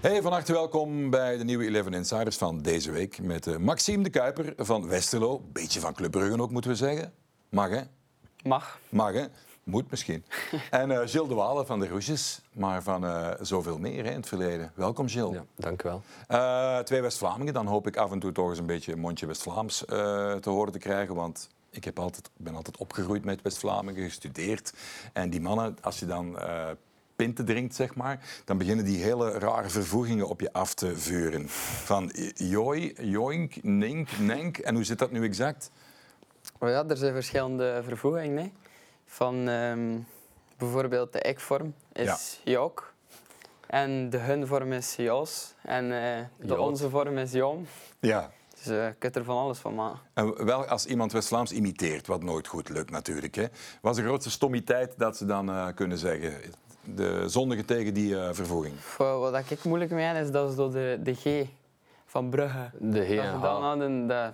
Hey, 0.00 0.22
van 0.22 0.32
harte 0.32 0.52
welkom 0.52 1.10
bij 1.10 1.36
de 1.36 1.44
nieuwe 1.44 1.64
Eleven 1.64 1.94
Insiders 1.94 2.36
van 2.36 2.62
deze 2.62 2.90
week 2.90 3.22
met 3.22 3.46
uh, 3.46 3.56
Maxime 3.56 4.02
de 4.02 4.10
Kuiper 4.10 4.52
van 4.56 4.88
Westerlo. 4.88 5.42
Beetje 5.52 5.80
van 5.80 5.94
Club 5.94 6.10
Brugge 6.10 6.40
ook, 6.42 6.50
moeten 6.50 6.70
we 6.70 6.76
zeggen. 6.76 7.12
Mag, 7.48 7.70
hè? 7.70 7.80
Mag. 8.42 8.78
Mag, 8.88 9.12
hè? 9.12 9.24
Moet 9.64 9.90
misschien. 9.90 10.24
en 10.70 10.90
uh, 10.90 10.98
Gilles 11.04 11.28
de 11.28 11.34
Walen 11.34 11.66
van 11.66 11.80
de 11.80 11.88
Roesjes, 11.88 12.40
maar 12.52 12.82
van 12.82 13.04
uh, 13.04 13.30
zoveel 13.40 13.78
meer 13.78 14.04
hè, 14.04 14.10
in 14.10 14.16
het 14.16 14.28
verleden. 14.28 14.72
Welkom, 14.74 15.08
Gilles. 15.08 15.34
Ja, 15.34 15.44
dank 15.54 15.82
u 15.82 15.88
wel. 15.88 16.82
Twee 16.84 17.00
West-Vlamingen, 17.00 17.54
dan 17.54 17.66
hoop 17.66 17.86
ik 17.86 17.96
af 17.96 18.10
en 18.10 18.18
toe 18.18 18.32
toch 18.32 18.48
eens 18.48 18.58
een 18.58 18.66
beetje 18.66 18.92
een 18.92 19.00
mondje 19.00 19.26
West-Vlaams 19.26 19.78
te 20.40 20.50
horen 20.50 20.72
te 20.72 20.78
krijgen. 20.78 21.14
Want 21.14 21.48
ik 21.70 21.84
heb 21.84 21.98
altijd, 21.98 22.30
ben 22.36 22.54
altijd 22.54 22.76
opgegroeid 22.76 23.24
met 23.24 23.42
West-Vlamingen, 23.42 24.04
gestudeerd. 24.04 24.72
En 25.12 25.30
die 25.30 25.40
mannen, 25.40 25.76
als 25.80 25.98
je 25.98 26.06
dan 26.06 26.38
pinten 27.24 27.44
drinkt, 27.44 27.74
zeg 27.74 27.94
maar, 27.94 28.18
dan 28.44 28.58
beginnen 28.58 28.84
die 28.84 29.02
hele 29.02 29.30
rare 29.30 29.68
vervoegingen 29.68 30.28
op 30.28 30.40
je 30.40 30.52
af 30.52 30.74
te 30.74 30.96
vuren. 30.96 31.48
Van 31.48 32.10
joi, 32.34 32.94
joink, 33.00 33.62
nink, 33.62 34.08
nenk. 34.18 34.58
En 34.58 34.74
hoe 34.74 34.84
zit 34.84 34.98
dat 34.98 35.10
nu 35.10 35.24
exact? 35.24 35.70
Oh 36.58 36.68
ja, 36.68 36.84
er 36.88 36.96
zijn 36.96 37.12
verschillende 37.12 37.82
vervoegingen. 37.84 38.38
Hè. 38.38 38.50
Van 39.04 39.48
um, 39.48 40.06
bijvoorbeeld 40.58 41.12
de 41.12 41.20
ik-vorm 41.20 41.74
is 41.92 42.40
ja. 42.44 42.52
jok. 42.52 42.92
En 43.66 44.10
de 44.10 44.18
hun-vorm 44.18 44.72
is 44.72 44.96
jos. 44.96 45.54
En 45.62 45.84
uh, 45.84 46.46
de 46.48 46.60
onze 46.60 46.90
vorm 46.90 47.18
is 47.18 47.32
jom. 47.32 47.66
Ja. 48.00 48.30
Dus 48.54 48.66
uh, 48.66 48.86
je 48.86 48.94
kunt 48.98 49.16
er 49.16 49.24
van 49.24 49.36
alles 49.36 49.58
van 49.58 49.74
maken. 49.74 50.00
En 50.14 50.44
wel 50.44 50.66
als 50.66 50.86
iemand 50.86 51.12
West-Vlaams 51.12 51.52
imiteert, 51.52 52.06
wat 52.06 52.22
nooit 52.22 52.46
goed 52.46 52.68
lukt 52.68 52.90
natuurlijk. 52.90 53.34
Hè. 53.34 53.46
Wat 53.80 53.96
is 53.96 54.02
de 54.02 54.08
grootste 54.08 54.30
stommiteit 54.30 54.94
dat 54.98 55.16
ze 55.16 55.26
dan 55.26 55.48
uh, 55.48 55.66
kunnen 55.74 55.98
zeggen? 55.98 56.34
De 56.94 57.24
zondige 57.28 57.64
tegen 57.64 57.94
die 57.94 58.12
uh, 58.12 58.28
vervoeging. 58.32 58.74
Wat 58.96 59.50
ik 59.50 59.64
moeilijk 59.64 59.90
mee 59.90 60.20
is 60.20 60.30
dat 60.30 60.50
ze 60.50 60.56
door 60.56 60.72
de, 60.72 60.98
de 61.02 61.14
G 61.14 61.46
van 62.06 62.30
Brugge. 62.30 62.70
De 62.78 63.04
G 63.04 63.16
dat 63.16 63.24
ze 63.24 63.40
dan 63.40 63.62
hadden, 63.62 64.06
dat 64.06 64.32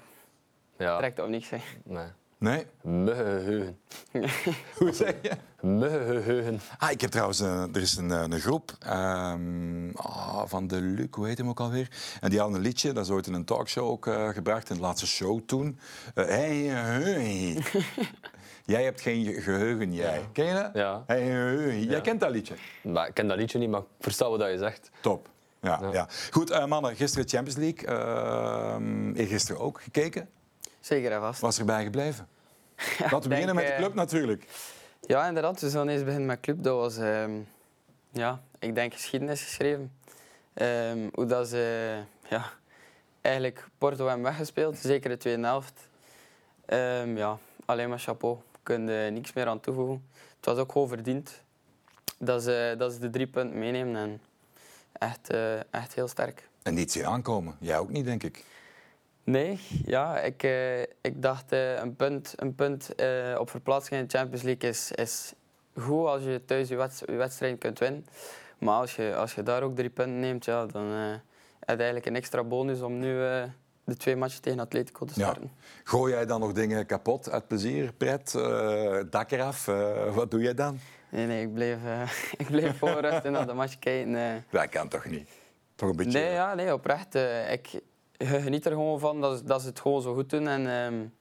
ja. 0.78 0.98
trekt 0.98 1.20
op 1.20 1.28
niks. 1.28 1.50
Hè. 1.50 1.58
Nee. 1.84 2.06
Nee? 2.38 2.66
Muggeheugen. 2.82 3.78
Hoe 4.78 4.92
zeg 4.92 5.14
je? 5.22 5.30
Muggeheugen. 5.60 6.60
Ah, 6.78 6.90
ik 6.90 7.00
heb 7.00 7.10
trouwens, 7.10 7.40
uh, 7.40 7.62
er 7.62 7.80
is 7.80 7.96
een, 7.96 8.10
een 8.10 8.40
groep 8.40 8.72
um, 8.86 9.92
oh, 9.94 10.42
van 10.46 10.66
de 10.66 10.80
Luc, 10.80 11.06
hoe 11.10 11.26
heet 11.26 11.38
hem 11.38 11.48
ook 11.48 11.60
alweer? 11.60 11.88
En 12.20 12.30
die 12.30 12.38
hadden 12.38 12.56
een 12.56 12.64
liedje, 12.64 12.92
dat 12.92 13.04
is 13.04 13.10
ooit 13.10 13.26
in 13.26 13.32
een 13.32 13.44
talkshow 13.44 13.88
ook 13.88 14.06
uh, 14.06 14.28
gebracht, 14.28 14.70
in 14.70 14.76
de 14.76 14.82
laatste 14.82 15.06
show 15.06 15.40
toen. 15.46 15.78
Uh, 16.14 16.24
hey, 16.24 16.56
hey. 16.56 17.62
Jij 18.66 18.84
hebt 18.84 19.00
geen 19.00 19.42
geheugen, 19.42 19.94
jij. 19.94 20.18
Ja. 20.18 20.26
Ken 20.32 20.44
je 20.44 20.52
dat? 20.52 20.70
Ja. 20.74 21.02
Hey, 21.06 21.22
hey, 21.22 21.80
Jij 21.80 22.00
kent 22.00 22.20
dat 22.20 22.30
liedje? 22.30 22.54
Maar, 22.82 23.08
ik 23.08 23.14
ken 23.14 23.28
dat 23.28 23.36
liedje 23.36 23.58
niet, 23.58 23.70
maar 23.70 23.80
ik 23.80 23.86
versta 24.00 24.28
wat 24.28 24.50
je 24.50 24.58
zegt. 24.58 24.90
Top. 25.00 25.28
Ja, 25.60 25.78
ja. 25.82 25.92
ja. 25.92 26.08
Goed, 26.30 26.50
uh, 26.50 26.66
mannen, 26.66 26.96
gisteren 26.96 27.28
Champions 27.28 27.56
League. 27.56 27.88
Uh, 29.16 29.28
gisteren 29.28 29.60
ook 29.60 29.80
gekeken. 29.80 30.28
Zeker 30.80 31.12
en 31.12 31.20
vast. 31.20 31.40
Was 31.40 31.58
erbij 31.58 31.84
gebleven? 31.84 32.28
Ja, 32.76 32.84
Laten 33.10 33.20
we 33.22 33.28
beginnen 33.28 33.54
met 33.54 33.66
de 33.66 33.74
club 33.76 33.94
natuurlijk. 33.94 34.46
Ja, 35.00 35.26
inderdaad. 35.26 35.60
We 35.60 35.70
zullen 35.70 35.88
eens 35.88 36.04
beginnen 36.04 36.26
met 36.26 36.40
club. 36.40 36.62
Dat 36.62 36.76
was, 36.76 36.96
um, 36.96 37.48
ja, 38.12 38.42
ik 38.58 38.74
denk, 38.74 38.92
geschiedenis 38.92 39.42
geschreven. 39.42 39.92
Um, 40.54 41.10
hoe 41.14 41.26
dat 41.26 41.48
ze 41.48 41.94
ja, 42.28 42.52
eigenlijk 43.20 43.68
Porto 43.78 44.06
hebben 44.06 44.24
weggespeeld, 44.24 44.78
zeker 44.78 45.10
de 45.10 45.16
tweede 45.16 45.42
helft. 45.42 45.88
Um, 46.66 47.16
ja, 47.16 47.38
alleen 47.64 47.88
maar 47.88 47.98
chapeau. 47.98 48.38
We 48.66 48.72
kunnen 48.72 49.12
niks 49.12 49.32
meer 49.32 49.46
aan 49.46 49.60
toevoegen. 49.60 50.08
Het 50.36 50.44
was 50.44 50.58
ook 50.58 50.72
gewoon 50.72 50.88
verdiend 50.88 51.42
dat 52.18 52.42
ze, 52.42 52.74
dat 52.78 52.92
ze 52.92 52.98
de 52.98 53.10
drie 53.10 53.26
punten 53.26 53.58
meenemen. 53.58 53.96
En 53.96 54.20
echt, 54.92 55.32
uh, 55.32 55.74
echt 55.74 55.94
heel 55.94 56.08
sterk. 56.08 56.48
En 56.62 56.74
niet 56.74 56.92
zien 56.92 57.06
aankomen. 57.06 57.56
Jij 57.60 57.78
ook 57.78 57.90
niet, 57.90 58.04
denk 58.04 58.22
ik. 58.22 58.44
Nee, 59.24 59.60
ja, 59.84 60.18
ik, 60.18 60.42
uh, 60.42 60.80
ik 60.80 61.22
dacht 61.22 61.52
uh, 61.52 61.74
een 61.74 61.96
punt, 61.96 62.32
een 62.36 62.54
punt 62.54 62.90
uh, 63.00 63.36
op 63.38 63.50
verplaatsing 63.50 64.00
in 64.00 64.06
de 64.06 64.18
Champions 64.18 64.42
League 64.42 64.70
is, 64.70 64.92
is 64.92 65.32
goed 65.76 66.06
als 66.06 66.22
je 66.22 66.42
thuis 66.44 66.68
je, 66.68 66.76
wedst 66.76 67.00
je 67.06 67.12
wedstrijd 67.12 67.58
kunt 67.58 67.78
winnen. 67.78 68.06
Maar 68.58 68.80
als 68.80 68.96
je, 68.96 69.14
als 69.16 69.34
je 69.34 69.42
daar 69.42 69.62
ook 69.62 69.76
drie 69.76 69.90
punten 69.90 70.20
neemt, 70.20 70.44
ja, 70.44 70.66
dan 70.66 70.86
heb 70.90 71.20
je 71.66 71.74
eigenlijk 71.76 72.06
een 72.06 72.16
extra 72.16 72.44
bonus 72.44 72.80
om 72.80 72.98
nu 72.98 73.24
de 73.86 73.96
twee 73.96 74.16
matchen 74.16 74.42
tegen 74.42 74.60
Atletico 74.60 75.04
te 75.04 75.12
starten. 75.12 75.42
Ja. 75.42 75.64
Gooi 75.84 76.12
jij 76.12 76.26
dan 76.26 76.40
nog 76.40 76.52
dingen 76.52 76.86
kapot 76.86 77.30
uit 77.30 77.46
plezier, 77.46 77.92
pret, 77.92 78.32
dak 79.10 79.30
eraf? 79.30 79.64
wat 80.14 80.30
doe 80.30 80.40
jij 80.40 80.54
dan? 80.54 80.78
Nee, 81.10 81.26
nee, 81.26 81.42
ik 81.42 81.54
bleef, 81.54 81.78
ik 82.42 82.46
bleef 82.46 82.78
voor 82.78 83.00
rust 83.00 83.24
en 83.24 83.32
naar 83.32 83.46
de 83.46 83.52
match 83.52 83.78
kijken. 83.78 84.44
Dat 84.50 84.68
kan 84.68 84.88
toch 84.88 85.04
niet? 85.04 85.28
Toch 85.74 85.88
een 85.88 85.96
beetje... 85.96 86.18
Nee, 86.18 86.32
ja, 86.32 86.54
nee 86.54 86.72
oprecht. 86.72 87.14
ik, 87.50 87.80
geniet 88.18 88.64
er 88.64 88.72
gewoon 88.72 89.00
van 89.00 89.20
dat, 89.20 89.46
dat 89.46 89.60
ze 89.60 89.68
het 89.68 89.80
gewoon 89.80 90.02
zo 90.02 90.14
goed 90.14 90.30
doen. 90.30 90.48
En 90.48 90.66
um, 90.66 91.12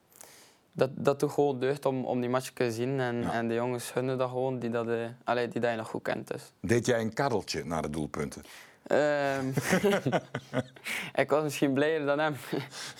dat, 0.75 0.89
dat 0.93 1.19
doet 1.19 1.31
gewoon 1.31 1.59
deugd 1.59 1.85
om, 1.85 2.05
om 2.05 2.19
die 2.19 2.29
match 2.29 2.49
te 2.49 2.71
zien. 2.71 2.99
En, 2.99 3.21
ja. 3.21 3.31
en 3.31 3.47
de 3.47 3.53
jongens 3.53 3.91
gunnen 3.91 4.17
dat 4.17 4.29
gewoon, 4.29 4.59
die 4.59 4.69
dat, 4.69 4.87
uh, 4.87 5.05
allee, 5.23 5.47
die 5.47 5.61
dat 5.61 5.71
je 5.71 5.77
nog 5.77 5.87
goed 5.87 6.01
kent. 6.01 6.27
Dus. 6.27 6.51
Deed 6.59 6.85
jij 6.85 7.01
een 7.01 7.13
kaddeltje 7.13 7.63
naar 7.63 7.81
de 7.81 7.89
doelpunten? 7.89 8.43
Um, 8.91 9.53
ik 11.21 11.29
was 11.29 11.43
misschien 11.43 11.73
blijer 11.73 12.05
dan 12.05 12.19
hem. 12.19 12.35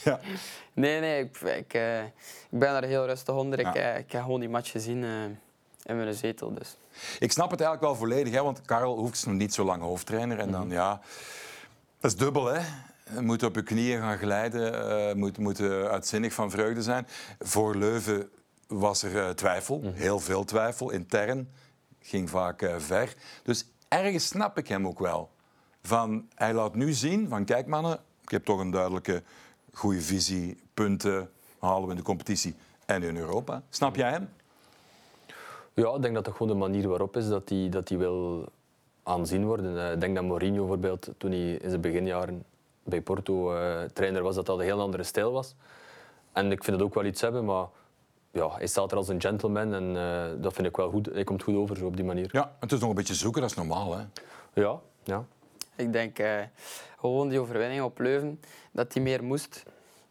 ja. 0.03 0.19
Nee, 0.73 0.99
nee, 0.99 1.23
ik, 1.23 1.41
ik, 1.41 1.73
uh, 1.73 2.03
ik 2.03 2.11
ben 2.49 2.69
daar 2.71 2.83
heel 2.83 3.05
rustig 3.05 3.35
onder. 3.35 3.59
Ja. 3.59 3.69
Ik, 3.69 3.75
uh, 3.75 3.97
ik 3.97 4.11
heb 4.11 4.21
gewoon 4.21 4.39
die 4.39 4.49
match 4.49 4.71
gezien 4.71 5.03
in 5.83 5.97
mijn 5.97 6.13
zetel. 6.13 6.53
Dus. 6.53 6.77
Ik 7.19 7.31
snap 7.31 7.51
het 7.51 7.61
eigenlijk 7.61 7.81
wel 7.81 8.07
volledig, 8.07 8.33
hè, 8.33 8.43
want 8.43 8.61
Karel 8.61 8.97
Hoefs 8.97 9.23
nog 9.23 9.35
niet 9.35 9.53
zo 9.53 9.63
lang 9.63 9.81
hoofdtrainer. 9.81 10.39
En 10.39 10.51
dan, 10.51 10.61
mm 10.61 10.67
-hmm. 10.67 10.75
ja, 10.75 11.01
dat 11.99 12.11
is 12.11 12.17
dubbel, 12.17 12.45
hè. 12.45 12.59
Je 13.13 13.21
moet 13.21 13.43
op 13.43 13.55
je 13.55 13.63
knieën 13.63 13.99
gaan 13.99 14.17
glijden, 14.17 15.17
moet, 15.17 15.37
moet 15.37 15.59
uitzinnig 15.61 16.33
van 16.33 16.51
vreugde 16.51 16.81
zijn. 16.81 17.07
Voor 17.39 17.75
Leuven 17.75 18.29
was 18.67 19.03
er 19.03 19.35
twijfel, 19.35 19.79
mm. 19.79 19.93
heel 19.93 20.19
veel 20.19 20.43
twijfel, 20.43 20.91
intern. 20.91 21.49
Ging 22.01 22.29
vaak 22.29 22.71
ver. 22.77 23.13
Dus 23.43 23.65
ergens 23.87 24.27
snap 24.27 24.57
ik 24.57 24.67
hem 24.67 24.87
ook 24.87 24.99
wel. 24.99 25.33
Van, 25.85 26.27
hij 26.35 26.53
laat 26.53 26.75
nu 26.75 26.93
zien 26.93 27.29
van 27.29 27.45
kijk 27.45 27.67
mannen, 27.67 27.99
ik 28.21 28.29
heb 28.29 28.45
toch 28.45 28.59
een 28.59 28.71
duidelijke 28.71 29.23
goede 29.73 30.01
visie, 30.01 30.57
punten 30.73 31.29
halen 31.59 31.83
we 31.83 31.89
in 31.89 31.97
de 31.97 32.03
competitie 32.03 32.55
en 32.85 33.03
in 33.03 33.17
Europa. 33.17 33.61
Snap 33.69 33.95
jij 33.95 34.09
hem? 34.09 34.29
Ja, 35.73 35.95
ik 35.95 36.01
denk 36.01 36.13
dat 36.13 36.25
dat 36.25 36.33
gewoon 36.33 36.47
de 36.47 36.59
manier 36.59 36.87
waarop 36.87 37.17
is 37.17 37.27
dat 37.27 37.49
hij 37.49 37.69
dat 37.69 37.89
wil 37.89 38.45
aanzien 39.03 39.45
worden. 39.45 39.91
Ik 39.93 39.99
denk 39.99 40.15
dat 40.15 40.23
Mourinho 40.23 40.59
bijvoorbeeld, 40.59 41.09
toen 41.17 41.31
hij 41.31 41.51
in 41.51 41.69
zijn 41.69 41.81
beginjaren 41.81 42.43
bij 42.83 43.01
Porto 43.01 43.55
uh, 43.55 43.81
trainer 43.93 44.21
was, 44.21 44.35
dat 44.35 44.45
dat 44.45 44.59
een 44.59 44.65
heel 44.65 44.81
andere 44.81 45.03
stijl 45.03 45.31
was. 45.31 45.55
En 46.31 46.51
ik 46.51 46.63
vind 46.63 46.77
het 46.77 46.85
ook 46.85 46.93
wel 46.93 47.05
iets 47.05 47.21
hebben, 47.21 47.45
maar 47.45 47.65
ja, 48.31 48.49
hij 48.55 48.67
staat 48.67 48.91
er 48.91 48.97
als 48.97 49.07
een 49.07 49.21
gentleman 49.21 49.73
en 49.73 49.95
uh, 49.95 50.43
dat 50.43 50.53
vind 50.53 50.67
ik 50.67 50.75
wel 50.75 50.89
goed. 50.89 51.05
Hij 51.05 51.23
komt 51.23 51.43
goed 51.43 51.55
over 51.55 51.77
zo 51.77 51.85
op 51.85 51.95
die 51.95 52.05
manier. 52.05 52.29
Ja, 52.31 52.55
het 52.59 52.71
is 52.71 52.79
nog 52.79 52.89
een 52.89 52.95
beetje 52.95 53.13
zoeken, 53.13 53.41
dat 53.41 53.49
is 53.49 53.55
normaal 53.55 53.97
hè? 53.97 54.03
Ja, 54.53 54.79
ja. 55.03 55.25
Ik 55.75 55.93
denk 55.93 56.19
uh, 56.19 56.41
gewoon 56.99 57.29
die 57.29 57.39
overwinning 57.39 57.81
op 57.81 57.99
Leuven, 57.99 58.39
dat 58.71 58.93
hij 58.93 59.01
meer 59.03 59.23
moest. 59.23 59.63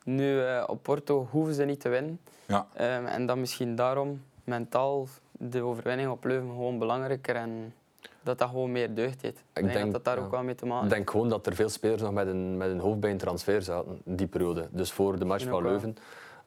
Nu 0.05 0.43
op 0.67 0.83
Porto 0.83 1.29
hoeven 1.31 1.55
ze 1.55 1.65
niet 1.65 1.81
te 1.81 1.89
winnen. 1.89 2.21
Ja. 2.47 2.67
Um, 2.81 3.07
en 3.07 3.27
dan 3.27 3.41
misschien 3.41 3.75
daarom 3.75 4.23
mentaal 4.45 5.09
de 5.33 5.63
overwinning 5.63 6.11
op 6.11 6.25
Leuven 6.25 6.49
gewoon 6.49 6.79
belangrijker 6.79 7.37
en 7.37 7.75
dat 8.23 8.39
dat 8.39 8.49
gewoon 8.49 8.73
meer 8.73 8.95
deugd 8.95 9.23
heeft. 9.23 9.37
Ik, 9.37 9.45
denk, 9.53 9.73
denk, 9.73 9.85
dat 9.85 9.93
dat 9.93 10.05
daar 10.05 10.17
ja. 10.17 10.25
ook 10.25 10.31
wel 10.31 10.43
mee 10.43 10.55
te 10.55 10.67
maken 10.67 10.81
heeft. 10.81 10.93
Ik 10.93 10.99
denk 10.99 11.11
gewoon 11.11 11.29
dat 11.29 11.47
er 11.47 11.55
veel 11.55 11.69
spelers 11.69 12.03
nog 12.03 12.13
met 12.13 12.27
een, 12.27 12.57
met 12.57 12.71
een 12.71 12.79
hoofd 12.79 13.01
bij 13.01 13.11
een 13.11 13.19
transfer 13.19 13.63
zaten, 13.63 14.01
die 14.05 14.27
periode. 14.27 14.69
Dus 14.71 14.93
voor 14.93 15.19
de 15.19 15.25
match 15.25 15.45
van 15.45 15.63
Leuven. 15.63 15.97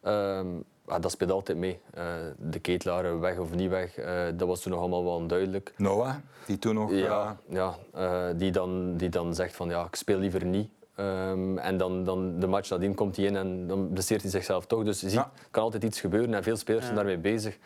Um, 0.04 0.64
ah, 0.88 1.02
dat 1.02 1.12
speelt 1.12 1.32
altijd 1.32 1.58
mee. 1.58 1.80
Uh, 1.98 2.04
de 2.38 2.60
ketelaren 2.60 3.20
weg 3.20 3.38
of 3.38 3.56
niet 3.56 3.70
weg, 3.70 3.98
uh, 4.00 4.24
dat 4.36 4.48
was 4.48 4.62
toen 4.62 4.72
nog 4.72 4.82
allemaal 4.82 5.04
wel 5.04 5.16
onduidelijk. 5.16 5.74
Noah, 5.78 6.16
die 6.46 6.60
toen 6.60 6.76
nog... 6.76 6.92
Ja, 6.92 7.38
ja 7.50 7.76
uh, 7.96 8.28
die, 8.36 8.52
dan, 8.52 8.98
die 8.98 9.10
dan 9.10 9.36
zegt 9.36 9.56
van 9.56 9.70
ja, 9.70 9.86
ik 9.86 9.96
speel 9.96 10.20
liever 10.20 10.46
niet. 10.46 10.70
Um, 11.00 11.58
en 11.58 11.78
dan, 11.78 12.04
dan 12.04 12.40
de 12.40 12.48
match 12.48 12.70
nadien 12.70 12.96
komt 12.96 13.16
hij 13.16 13.26
in 13.26 13.36
en 13.36 13.68
dan 13.68 13.90
blesseert 13.90 14.22
hij 14.22 14.32
zichzelf 14.32 14.66
toch. 14.66 14.84
Dus 14.84 15.02
je 15.02 15.10
ziet, 15.10 15.20
ja. 15.20 15.32
kan 15.52 15.64
altijd 15.64 15.84
iets 15.84 16.00
gebeuren 16.00 16.34
en 16.34 16.44
veel 16.44 16.56
spelers 16.56 16.84
zijn 16.84 16.96
daarmee 16.96 17.18
bezig. 17.18 17.58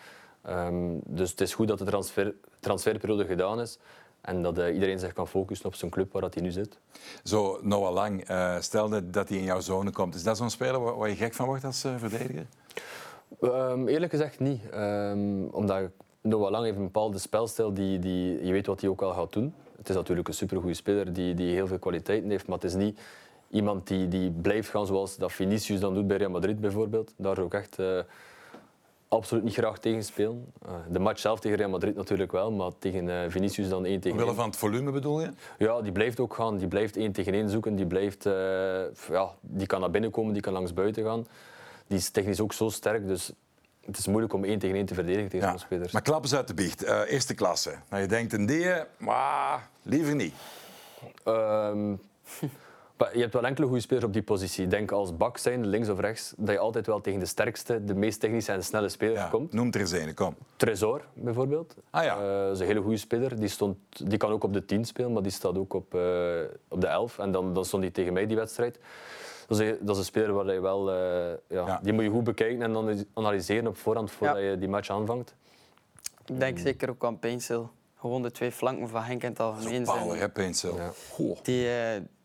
Um, 0.49 1.01
dus 1.05 1.31
het 1.31 1.41
is 1.41 1.53
goed 1.53 1.67
dat 1.67 1.77
de 1.77 1.85
transfer, 1.85 2.33
transferperiode 2.59 3.25
gedaan 3.25 3.61
is. 3.61 3.79
En 4.21 4.41
dat 4.41 4.57
uh, 4.57 4.73
iedereen 4.73 4.99
zich 4.99 5.13
kan 5.13 5.27
focussen 5.27 5.65
op 5.65 5.75
zijn 5.75 5.91
club 5.91 6.11
waar 6.11 6.21
dat 6.21 6.33
hij 6.33 6.43
nu 6.43 6.51
zit. 6.51 6.77
Zo, 7.23 7.59
Noah 7.61 7.93
Lang, 7.93 8.29
uh, 8.29 8.59
stel 8.59 8.89
dat 9.11 9.29
hij 9.29 9.37
in 9.37 9.43
jouw 9.43 9.59
zone 9.59 9.91
komt. 9.91 10.15
Is 10.15 10.23
dat 10.23 10.37
zo'n 10.37 10.49
speler 10.49 10.79
waar, 10.79 10.97
waar, 10.97 11.09
je 11.09 11.15
gek 11.15 11.33
van 11.33 11.45
wordt 11.45 11.63
als 11.63 11.85
uh, 11.85 11.91
verdediger? 11.97 12.45
Um, 13.41 13.87
eerlijk 13.87 14.11
gezegd 14.11 14.39
niet. 14.39 14.61
Um, 14.73 15.47
omdat 15.51 15.89
Noah 16.21 16.51
Lang 16.51 16.63
heeft 16.63 16.77
een 16.77 16.83
bepaalde 16.83 17.19
spelstijl 17.19 17.73
die, 17.73 17.99
die 17.99 18.45
je 18.45 18.51
weet 18.51 18.65
wat 18.65 18.81
hij 18.81 18.89
ook 18.89 19.01
al 19.01 19.13
gaat 19.13 19.33
doen. 19.33 19.53
Het 19.77 19.89
is 19.89 19.95
natuurlijk 19.95 20.27
een 20.27 20.33
supergoeie 20.33 20.73
speler 20.73 21.13
die, 21.13 21.33
die 21.33 21.53
heel 21.53 21.67
veel 21.67 21.79
kwaliteiten 21.79 22.29
heeft, 22.29 22.47
maar 22.47 22.55
het 22.55 22.65
is 22.65 22.75
niet 22.75 22.99
iemand 23.49 23.87
die, 23.87 24.07
die 24.07 24.31
blijft 24.31 24.69
gaan 24.69 24.85
zoals 24.85 25.17
dat 25.17 25.31
Vinicius 25.31 25.79
dan 25.79 25.93
doet 25.93 26.07
bij 26.07 26.17
Real 26.17 26.29
Madrid 26.29 26.59
bijvoorbeeld. 26.59 27.13
Daar 27.17 27.39
ook 27.39 27.53
echt 27.53 27.77
absoluut 29.11 29.43
niet 29.43 29.53
graag 29.53 29.79
tegenspelen. 29.79 30.45
Uh, 30.65 30.71
de 30.89 30.99
match 30.99 31.19
zelf 31.19 31.39
tegen 31.39 31.57
Real 31.57 31.69
Madrid 31.69 31.95
natuurlijk 31.95 32.31
wel, 32.31 32.51
maar 32.51 32.71
tegen 32.79 33.07
uh, 33.07 33.19
Vinicius 33.27 33.69
dan 33.69 33.85
1 33.85 33.99
tegen 33.99 34.17
1. 34.17 34.19
Omwille 34.19 34.41
van 34.41 34.49
het 34.49 34.59
volume 34.59 34.91
bedoel 34.91 35.21
je? 35.21 35.29
Ja, 35.57 35.81
die 35.81 35.91
blijft 35.91 36.19
ook 36.19 36.33
gaan. 36.33 36.57
Die 36.57 36.67
blijft 36.67 36.97
1 36.97 37.11
tegen 37.11 37.33
1 37.33 37.49
zoeken. 37.49 37.75
Die, 37.75 37.85
blijft, 37.85 38.23
ja, 39.09 39.31
die 39.41 39.67
kan 39.67 39.79
naar 39.79 39.91
binnen 39.91 40.11
komen, 40.11 40.33
die 40.33 40.41
kan 40.41 40.53
langs 40.53 40.73
buiten 40.73 41.03
gaan. 41.03 41.25
Die 41.91 41.99
is 41.99 42.09
technisch 42.09 42.39
ook 42.39 42.53
zo 42.53 42.69
sterk, 42.69 43.07
dus 43.07 43.31
het 43.85 43.97
is 43.97 44.07
moeilijk 44.07 44.33
om 44.33 44.43
1 44.43 44.59
tegen 44.59 44.75
1 44.75 44.85
te 44.85 44.93
verdedigen 44.93 45.29
tegen 45.29 45.45
ja. 45.45 45.51
zo'n 45.51 45.59
spelers. 45.59 45.91
Maar 45.91 46.01
klap 46.01 46.23
eens 46.23 46.35
uit 46.35 46.47
de 46.47 46.53
biecht. 46.53 46.81
eerste 46.83 47.33
klasse. 47.33 47.75
Nou, 47.89 48.01
je 48.01 48.07
denkt 48.07 48.33
een 48.33 48.45
die, 48.45 48.73
maar 48.97 49.69
liever 49.81 50.15
niet. 50.15 50.33
Um, 51.25 51.99
je 53.13 53.19
hebt 53.19 53.33
wel 53.33 53.45
enkele 53.45 53.67
goede 53.67 53.81
spelers 53.81 54.05
op 54.05 54.13
die 54.13 54.21
positie. 54.21 54.67
Denk 54.67 54.91
als 54.91 55.17
bak 55.17 55.37
zijn, 55.37 55.67
links 55.67 55.89
of 55.89 55.99
rechts, 55.99 56.33
dat 56.37 56.49
je 56.49 56.59
altijd 56.59 56.85
wel 56.85 57.01
tegen 57.01 57.19
de 57.19 57.25
sterkste, 57.25 57.83
de 57.83 57.95
meest 57.95 58.19
technische 58.19 58.51
en 58.51 58.63
snelle 58.63 58.89
speler 58.89 59.15
ja, 59.15 59.27
komt. 59.27 59.53
Noem 59.53 59.71
er 59.71 59.79
eens 59.79 59.91
een, 59.91 60.13
kom. 60.13 60.35
Tresor 60.55 61.01
bijvoorbeeld. 61.13 61.75
Ah, 61.89 62.03
ja. 62.03 62.15
Uh, 62.15 62.43
dat 62.43 62.53
is 62.55 62.59
een 62.59 62.65
hele 62.65 62.81
goede 62.81 62.97
speler. 62.97 63.39
Die, 63.39 63.49
stond, 63.49 63.77
die 63.89 64.17
kan 64.17 64.31
ook 64.31 64.43
op 64.43 64.53
de 64.53 64.65
10 64.65 64.85
spelen, 64.85 65.13
maar 65.13 65.23
die 65.23 65.31
staat 65.31 65.57
ook 65.57 65.73
op, 65.73 65.95
uh, 65.95 66.01
op 66.67 66.81
de 66.81 66.87
11. 66.87 67.19
En 67.19 67.31
dan, 67.31 67.53
dan 67.53 67.65
stond 67.65 67.83
hij 67.83 67.91
tegen 67.91 68.13
mij 68.13 68.25
die 68.25 68.37
wedstrijd. 68.37 68.79
Dat 69.51 69.59
is, 69.59 69.69
een, 69.69 69.77
dat 69.81 69.95
is 69.95 69.97
een 69.97 70.07
speler 70.07 70.33
waar 70.33 70.53
je 70.53 70.61
wel, 70.61 70.93
uh, 70.93 70.95
ja, 71.47 71.65
ja, 71.65 71.79
die 71.83 71.93
moet 71.93 72.03
je 72.03 72.09
goed 72.09 72.23
bekijken 72.23 72.61
en 72.61 72.73
dan 72.73 73.05
analyseren 73.13 73.67
op 73.67 73.77
voorhand 73.77 74.11
voordat 74.11 74.37
je 74.37 74.55
die 74.59 74.69
match 74.69 74.89
aanvangt. 74.89 75.35
Ik 76.25 76.39
denk 76.39 76.59
zeker 76.59 76.89
ook 76.89 77.05
aan 77.05 77.19
Painsel. 77.19 77.69
Gewoon 77.95 78.21
de 78.21 78.31
twee 78.31 78.51
flanken 78.51 78.89
van 78.89 79.01
Henk 79.01 79.23
in 79.23 79.29
het 79.29 79.39
algemeen. 79.39 79.85
Zo 79.85 79.93
power, 79.93 80.19
hè, 80.19 80.29
Painsel. 80.29 80.77
Die, 81.43 81.67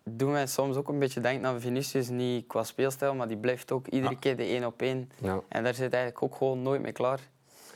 doen 0.03 0.31
mij 0.31 0.47
soms 0.47 0.77
ook 0.77 0.89
een 0.89 0.99
beetje 0.99 1.21
denken 1.21 1.47
aan 1.47 1.61
Vinicius, 1.61 2.09
niet 2.09 2.47
qua 2.47 2.63
speelstijl, 2.63 3.15
maar 3.15 3.29
die 3.29 3.37
blijft 3.37 3.73
ook 3.73 3.87
iedere 3.87 4.19
keer 4.19 4.37
de 4.37 4.43
één 4.43 4.65
op 4.65 4.83
één. 4.83 5.11
Ja. 5.19 5.41
En 5.49 5.65
daar 5.65 5.75
zit 5.75 5.93
eigenlijk 5.93 6.23
ook 6.23 6.35
gewoon 6.35 6.63
nooit 6.63 6.83
mee 6.83 6.93
klaar. 6.93 7.21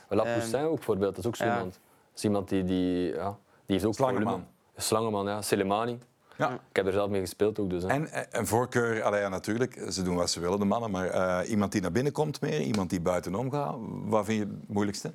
Lapoussin 0.09 0.59
um, 0.59 0.65
ook 0.65 0.75
bijvoorbeeld, 0.75 1.15
dat 1.15 1.23
is 1.23 1.27
ook 1.29 1.35
zo 1.35 1.43
iemand. 1.43 1.73
Dat 1.73 2.15
is 2.15 2.23
iemand 2.23 2.49
die, 2.49 2.63
die, 2.63 3.13
ja, 3.13 3.29
die 3.65 3.75
heeft 3.75 3.85
ook 3.85 3.93
Slangeman. 3.93 4.47
Slangeman, 4.75 5.25
ja. 5.25 5.41
Selemani. 5.41 5.99
Ja. 6.49 6.53
Ik 6.53 6.75
heb 6.75 6.85
er 6.85 6.91
zelf 6.91 7.09
mee 7.09 7.19
gespeeld 7.19 7.59
ook. 7.59 7.69
Dus, 7.69 7.83
hè. 7.83 7.89
En 7.89 8.07
een 8.31 8.47
voorkeur, 8.47 9.03
allee, 9.03 9.21
ja, 9.21 9.29
natuurlijk, 9.29 9.85
ze 9.89 10.03
doen 10.03 10.15
wat 10.15 10.29
ze 10.29 10.39
willen, 10.39 10.59
de 10.59 10.65
mannen, 10.65 10.91
maar 10.91 11.07
uh, 11.43 11.49
iemand 11.49 11.71
die 11.71 11.81
naar 11.81 11.91
binnen 11.91 12.11
komt 12.11 12.41
meer, 12.41 12.61
iemand 12.61 12.89
die 12.89 13.01
buitenom 13.01 13.51
gaat, 13.51 13.75
wat 14.05 14.25
vind 14.25 14.39
je 14.39 14.45
het 14.45 14.67
moeilijkste? 14.67 15.11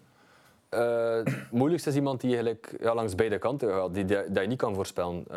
Uh, 0.70 1.14
het 1.16 1.50
moeilijkste 1.50 1.90
is 1.90 1.96
iemand 1.96 2.20
die 2.20 2.30
eigenlijk 2.30 2.76
ja, 2.80 2.94
langs 2.94 3.14
beide 3.14 3.38
kanten 3.38 3.68
gaat, 3.68 3.94
die, 3.94 4.04
die, 4.04 4.16
dat 4.28 4.42
je 4.42 4.48
niet 4.48 4.58
kan 4.58 4.74
voorspellen. 4.74 5.24
Uh, 5.30 5.36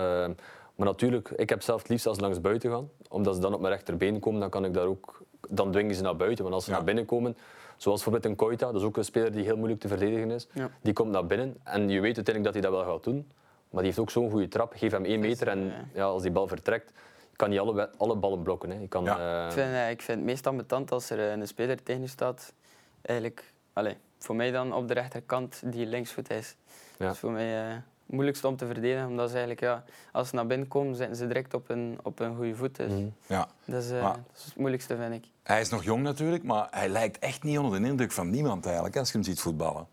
maar 0.76 0.88
natuurlijk, 0.88 1.30
ik 1.36 1.50
heb 1.50 1.62
zelf 1.62 1.82
het 1.82 1.90
liefst 1.90 2.06
als 2.08 2.20
langs 2.20 2.42
buiten 2.42 2.72
gaan. 2.72 2.90
Omdat 3.10 3.36
ze 3.36 3.42
dan 3.42 3.54
op 3.54 3.60
mijn 3.62 3.74
rechterbeen 3.74 4.20
komen, 4.20 4.40
dan 4.40 4.50
kan 4.50 4.66
ik 4.66 4.74
daar 4.74 4.86
ook... 4.86 5.22
Dan 5.50 5.72
dwingen 5.72 5.96
ze 5.96 6.02
naar 6.02 6.16
buiten. 6.16 6.44
Want 6.44 6.56
als 6.56 6.64
ze 6.64 6.70
Ja. 6.70 6.76
naar 6.76 6.86
binnen 6.86 7.06
komen, 7.06 7.38
zoals 7.78 8.04
bijvoorbeeld 8.04 8.32
een 8.32 8.36
Koita, 8.48 8.66
dat 8.66 8.82
is 8.82 8.88
ook 8.88 8.98
een 8.98 9.04
speler 9.04 9.32
die 9.32 9.44
heel 9.44 9.58
moeilijk 9.58 9.80
te 9.80 9.88
verdedigen 9.88 10.32
is. 10.32 10.48
Ja. 10.52 10.70
Die 10.82 10.94
komt 10.94 11.12
naar 11.12 11.26
binnen 11.26 11.58
en 11.64 11.90
je 11.90 12.00
weet 12.00 12.16
uiteindelijk 12.16 12.44
dat 12.44 12.54
hij 12.54 12.62
dat 12.62 12.72
wel 12.72 12.94
gaat 12.94 13.04
doen. 13.04 13.32
Maar 13.70 13.82
die 13.84 13.92
heeft 13.92 14.00
ook 14.00 14.10
zo'n 14.10 14.30
goede 14.32 14.48
trap. 14.48 14.74
Geef 14.76 14.92
hem 14.92 15.06
één 15.06 15.20
meter 15.20 15.48
en 15.48 15.74
ja. 15.94 16.04
als 16.04 16.22
die 16.22 16.32
bal 16.32 16.48
vertrekt, 16.48 16.92
kan 17.36 17.50
hij 17.50 17.60
alle, 17.60 17.90
alle 17.98 18.16
ballen 18.16 18.42
blokken. 18.44 18.70
Hè. 18.70 18.80
Je 18.80 18.88
kan, 18.88 19.04
Ja. 19.04 19.42
eh, 19.42 19.46
Ik 19.46 19.52
vind, 19.54 19.74
eh, 19.74 19.90
ik 19.90 20.02
vind 20.02 20.18
het 20.18 20.28
meest 20.28 20.48
ambetant 20.48 20.92
als 20.92 21.10
er 21.10 21.20
eh, 21.20 21.32
een 21.32 21.48
speler 21.48 21.84
tegen 21.84 22.02
je 22.02 22.08
staat. 22.08 22.54
Eigenlijk, 23.02 23.54
allez, 23.74 23.96
voor 24.18 24.36
mij 24.36 24.52
dan 24.52 24.74
op 24.74 24.88
de 24.88 24.94
rechterkant 24.94 25.62
die 25.66 25.86
linksvoet 25.86 26.30
is. 26.30 26.56
Ja. 26.98 27.06
Dat 27.06 27.14
is 27.14 27.20
voor 27.20 27.32
mij 27.32 27.62
eh, 27.68 27.74
het 27.74 27.82
moeilijkste 28.06 28.48
om 28.48 28.56
te 28.56 28.66
verdedigen. 28.66 29.08
Omdat 29.08 29.28
ze 29.30 29.36
eigenlijk, 29.38 29.66
ja, 29.66 29.84
als 30.12 30.30
ze 30.30 30.36
naar 30.36 30.48
binnen 30.48 30.68
komen, 30.68 30.96
zitten 30.96 31.16
ze 31.16 31.28
direct 31.28 31.54
op 31.54 31.70
een, 31.70 32.00
op 32.04 32.20
een 32.20 32.36
goede 32.36 32.56
voet. 32.56 32.76
Dus 32.76 32.92
mhm. 32.92 33.08
Ja. 33.28 33.48
dat, 33.66 33.84
is, 33.84 33.92
eh, 33.92 34.02
Maar- 34.02 34.14
dat 34.14 34.38
is 34.38 34.46
het 34.46 34.56
moeilijkste, 34.56 34.96
vind 34.98 35.14
ik. 35.14 35.26
Hij 35.44 35.62
is 35.62 35.70
nog 35.70 35.84
jong 35.84 36.04
natuurlijk, 36.04 36.44
maar 36.44 36.68
hij 36.72 36.90
lijkt 36.90 37.20
echt 37.20 37.44
niet 37.44 37.58
onder 37.60 37.82
de 37.82 37.88
indruk 37.88 38.12
van 38.12 38.30
niemand 38.30 38.66
eigenlijk, 38.66 38.98
als 38.98 39.08
je 39.12 39.14
hem 39.14 39.24
ziet 39.24 39.40
voetballen. 39.42 39.88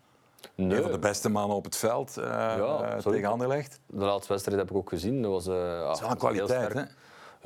Nee, 0.55 0.77
Een 0.77 0.83
van 0.83 0.91
de 0.91 0.99
beste 0.99 1.29
mannen 1.29 1.57
op 1.57 1.63
het 1.63 1.75
veld 1.77 2.17
absoluut. 2.17 3.15
tegen 3.17 3.29
Anderlecht. 3.29 3.79
de 3.85 4.05
laatste 4.05 4.31
wedstrijd 4.33 4.59
heb 4.59 4.69
ik 4.69 4.75
ook 4.77 4.89
gezien. 4.89 5.21
Dat 5.21 5.31
was, 5.31 5.47
eh, 5.47 5.53
ja, 5.55 5.79
Dat 5.83 5.95
is 5.95 6.01
wel 6.01 6.11
een 6.11 6.17
kwaliteit, 6.17 6.49
sterk. 6.49 6.73
hè? 6.73 6.81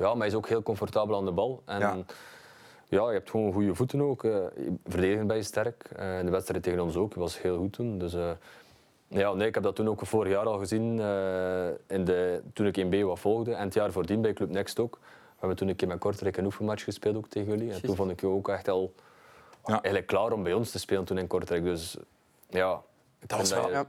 Ja, 0.04 0.08
maar 0.10 0.16
hij 0.16 0.26
is 0.26 0.34
ook 0.34 0.48
heel 0.48 0.62
comfortabel 0.62 1.16
aan 1.16 1.24
de 1.24 1.32
bal. 1.32 1.62
En 1.64 1.78
Ja. 1.80 1.96
ja. 2.88 3.06
je 3.06 3.12
hebt 3.12 3.30
gewoon 3.30 3.52
goede 3.52 3.74
voeten 3.74 4.00
ook. 4.00 4.24
eh. 4.24 4.36
Verdedigend 4.86 5.26
ben 5.26 5.36
je 5.36 5.42
sterk. 5.42 5.84
Eh, 5.96 6.18
in 6.18 6.24
de 6.24 6.30
wedstrijd 6.30 6.62
tegen 6.62 6.80
ons 6.80 6.96
ook. 6.96 7.14
was 7.14 7.42
heel 7.42 7.56
goed 7.58 7.72
toen. 7.72 7.98
Dus, 7.98 8.14
eh, 8.14 8.30
ja, 9.08 9.32
nee, 9.32 9.48
ik 9.48 9.54
heb 9.54 9.62
dat 9.62 9.76
toen 9.76 9.88
ook 9.88 10.06
vorig 10.06 10.32
jaar 10.32 10.46
al 10.46 10.58
gezien. 10.58 11.00
eh, 11.00 11.66
in 11.96 12.04
de, 12.04 12.42
toen 12.52 12.66
ik 12.66 12.76
in 12.76 12.88
B 12.88 13.06
wat 13.06 13.18
volgde. 13.18 13.54
En 13.54 13.64
het 13.64 13.74
jaar 13.74 13.92
voordien 13.92 14.20
bij 14.20 14.32
Club 14.32 14.50
Next 14.50 14.78
ook. 14.78 14.98
We 15.02 15.38
hebben 15.38 15.56
toen 15.56 15.68
een 15.68 15.76
keer 15.76 15.88
met 15.88 15.98
Kortrijk 15.98 16.36
een 16.36 16.44
oefenmatch 16.44 16.84
gespeeld 16.84 17.16
ook 17.16 17.28
tegen 17.28 17.48
jullie. 17.50 17.72
En 17.72 17.82
toen 17.82 17.96
vond 17.96 18.10
ik 18.10 18.20
je 18.20 18.26
ook 18.26 18.48
echt 18.48 18.68
al 18.68 18.92
Ja. 19.64 19.72
eigenlijk 19.72 20.06
klaar 20.06 20.32
om 20.32 20.42
bij 20.42 20.52
ons 20.52 20.70
te 20.70 20.78
spelen 20.78 21.04
toen 21.04 21.18
in 21.18 21.26
Kortrijk. 21.26 21.64
Dus 21.64 21.96
ja... 22.48 22.82
Dat 23.26 23.38
was 23.38 23.50
wel- 23.50 23.70
Ja. 23.70 23.84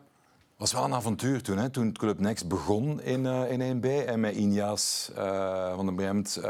was 0.58 0.74
wel 0.74 0.84
een 0.84 0.94
avontuur 0.94 1.42
toen, 1.42 1.58
hè? 1.58 1.70
toen 1.70 1.92
Club 1.94 2.20
Next 2.20 2.48
begon 2.48 3.02
in, 3.02 3.26
eh, 3.26 3.52
in 3.52 3.62
1B. 3.62 3.86
En 4.06 4.20
met 4.20 4.36
Injas 4.36 5.12
eh, 5.16 5.76
van 5.76 5.86
den 5.86 5.96
Bremt. 5.96 6.36
eh, 6.36 6.44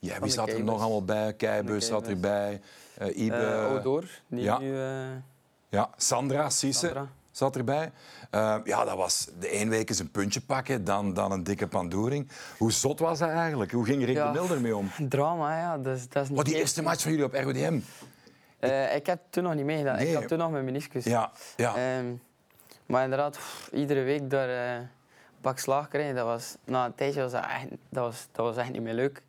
ja, 0.00 0.12
wie 0.14 0.20
de 0.20 0.28
zat 0.28 0.48
er 0.48 0.64
nog 0.64 0.80
allemaal 0.80 1.04
bij? 1.04 1.32
Keibus 1.34 1.80
de 1.84 1.86
zat 1.92 2.06
erbij. 2.08 2.60
eh 2.94 3.16
Ibe. 3.24 3.36
Eh, 3.36 3.72
Odor, 3.72 4.04
die 4.28 4.42
ja. 4.42 4.58
nu... 4.58 4.74
eh, 4.78 5.06
ja, 5.68 5.90
Sandra 5.96 6.50
Sandra. 6.50 7.08
zat 7.30 7.56
erbij. 7.56 7.92
Eh, 8.30 8.56
ja, 8.64 8.84
dat 8.84 8.96
was 8.96 9.28
de 9.38 9.48
één 9.48 9.68
week 9.68 9.88
eens 9.88 9.98
een 9.98 10.10
puntje 10.10 10.40
pakken, 10.40 10.84
dan, 10.84 11.14
dan 11.14 11.32
een 11.32 11.42
dikke 11.44 11.66
pandoering. 11.66 12.28
Hoe 12.58 12.72
zot 12.72 12.98
was 12.98 13.18
dat 13.18 13.28
eigenlijk? 13.28 13.72
Hoe 13.72 13.84
ging 13.84 14.04
Rick 14.04 14.16
Ja. 14.16 14.32
de 14.32 14.38
Milder 14.38 14.60
mee 14.60 14.76
om? 14.76 14.90
Drama, 15.08 15.58
ja. 15.58 15.78
Dat 15.78 15.96
is, 15.96 16.08
dat 16.08 16.22
is 16.22 16.28
niet 16.28 16.36
Wat 16.36 16.46
die 16.46 16.56
eerste 16.56 16.82
match 16.82 17.02
van 17.02 17.10
jullie 17.10 17.26
op 17.26 17.34
RWDM? 17.34 17.78
Eh, 18.60 18.94
ik 18.94 19.06
heb 19.06 19.20
toen 19.30 19.42
nog 19.42 19.54
niet 19.54 19.64
meegedaan. 19.64 19.96
Nee. 19.96 20.08
Ik 20.08 20.14
had 20.14 20.28
toen 20.28 20.38
nog 20.38 20.50
mijn 20.50 20.64
meniscus. 20.64 21.04
Ja, 21.04 21.30
ja. 21.56 21.76
Ehm, 21.76 22.14
maar 22.86 23.02
inderdaad, 23.02 23.36
pff, 23.36 23.68
iedere 23.72 24.02
week 24.02 24.30
daar 24.30 24.48
eh, 24.48 24.74
een 24.74 24.88
pak 25.40 25.58
slaag 25.58 25.88
krijgen, 25.88 26.14
dat 26.14 26.24
was, 26.24 26.56
na 26.64 26.84
een 26.86 26.94
tijdje 26.94 27.22
was 27.22 27.32
dat, 27.32 27.44
echt, 27.44 27.66
dat, 27.88 28.04
was, 28.04 28.26
dat 28.32 28.46
was 28.46 28.56
echt 28.56 28.72
niet 28.72 28.82
meer 28.82 28.94
leuk. 28.94 29.22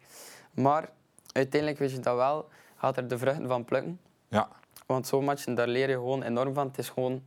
Maar 0.51 0.89
uiteindelijk 1.31 1.79
weet 1.79 1.91
je 1.91 1.99
dat 1.99 2.15
wel, 2.15 2.49
gaat 2.77 2.97
er 2.97 3.07
de 3.07 3.17
vruchten 3.17 3.47
van 3.47 3.65
plukken. 3.65 3.99
ja. 4.27 4.47
Want 4.85 5.07
zo'n 5.07 5.23
matchen, 5.23 5.55
daar 5.55 5.67
leer 5.67 5.89
je 5.89 5.95
gewoon 5.95 6.23
enorm 6.23 6.53
van. 6.53 6.67
Het 6.67 6.77
is 6.77 6.89
gewoon 6.89 7.23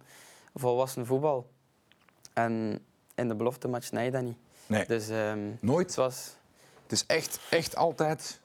volwassen 0.55 1.07
voetbal. 1.07 1.51
En 2.33 2.79
in 3.15 3.29
de 3.29 3.35
belofte 3.35 3.69
match 3.69 3.91
nee, 3.93 4.11
dat 4.11 4.23
niet. 4.23 4.37
Nee, 4.67 4.87
Dus 4.87 5.09
ehm, 5.09 5.39
nooit. 5.61 5.87
het 5.87 5.95
was... 5.95 6.37
Het 6.83 6.93
is 6.93 7.07
echt, 7.07 7.39
echt 7.51 7.77
altijd... 7.77 8.41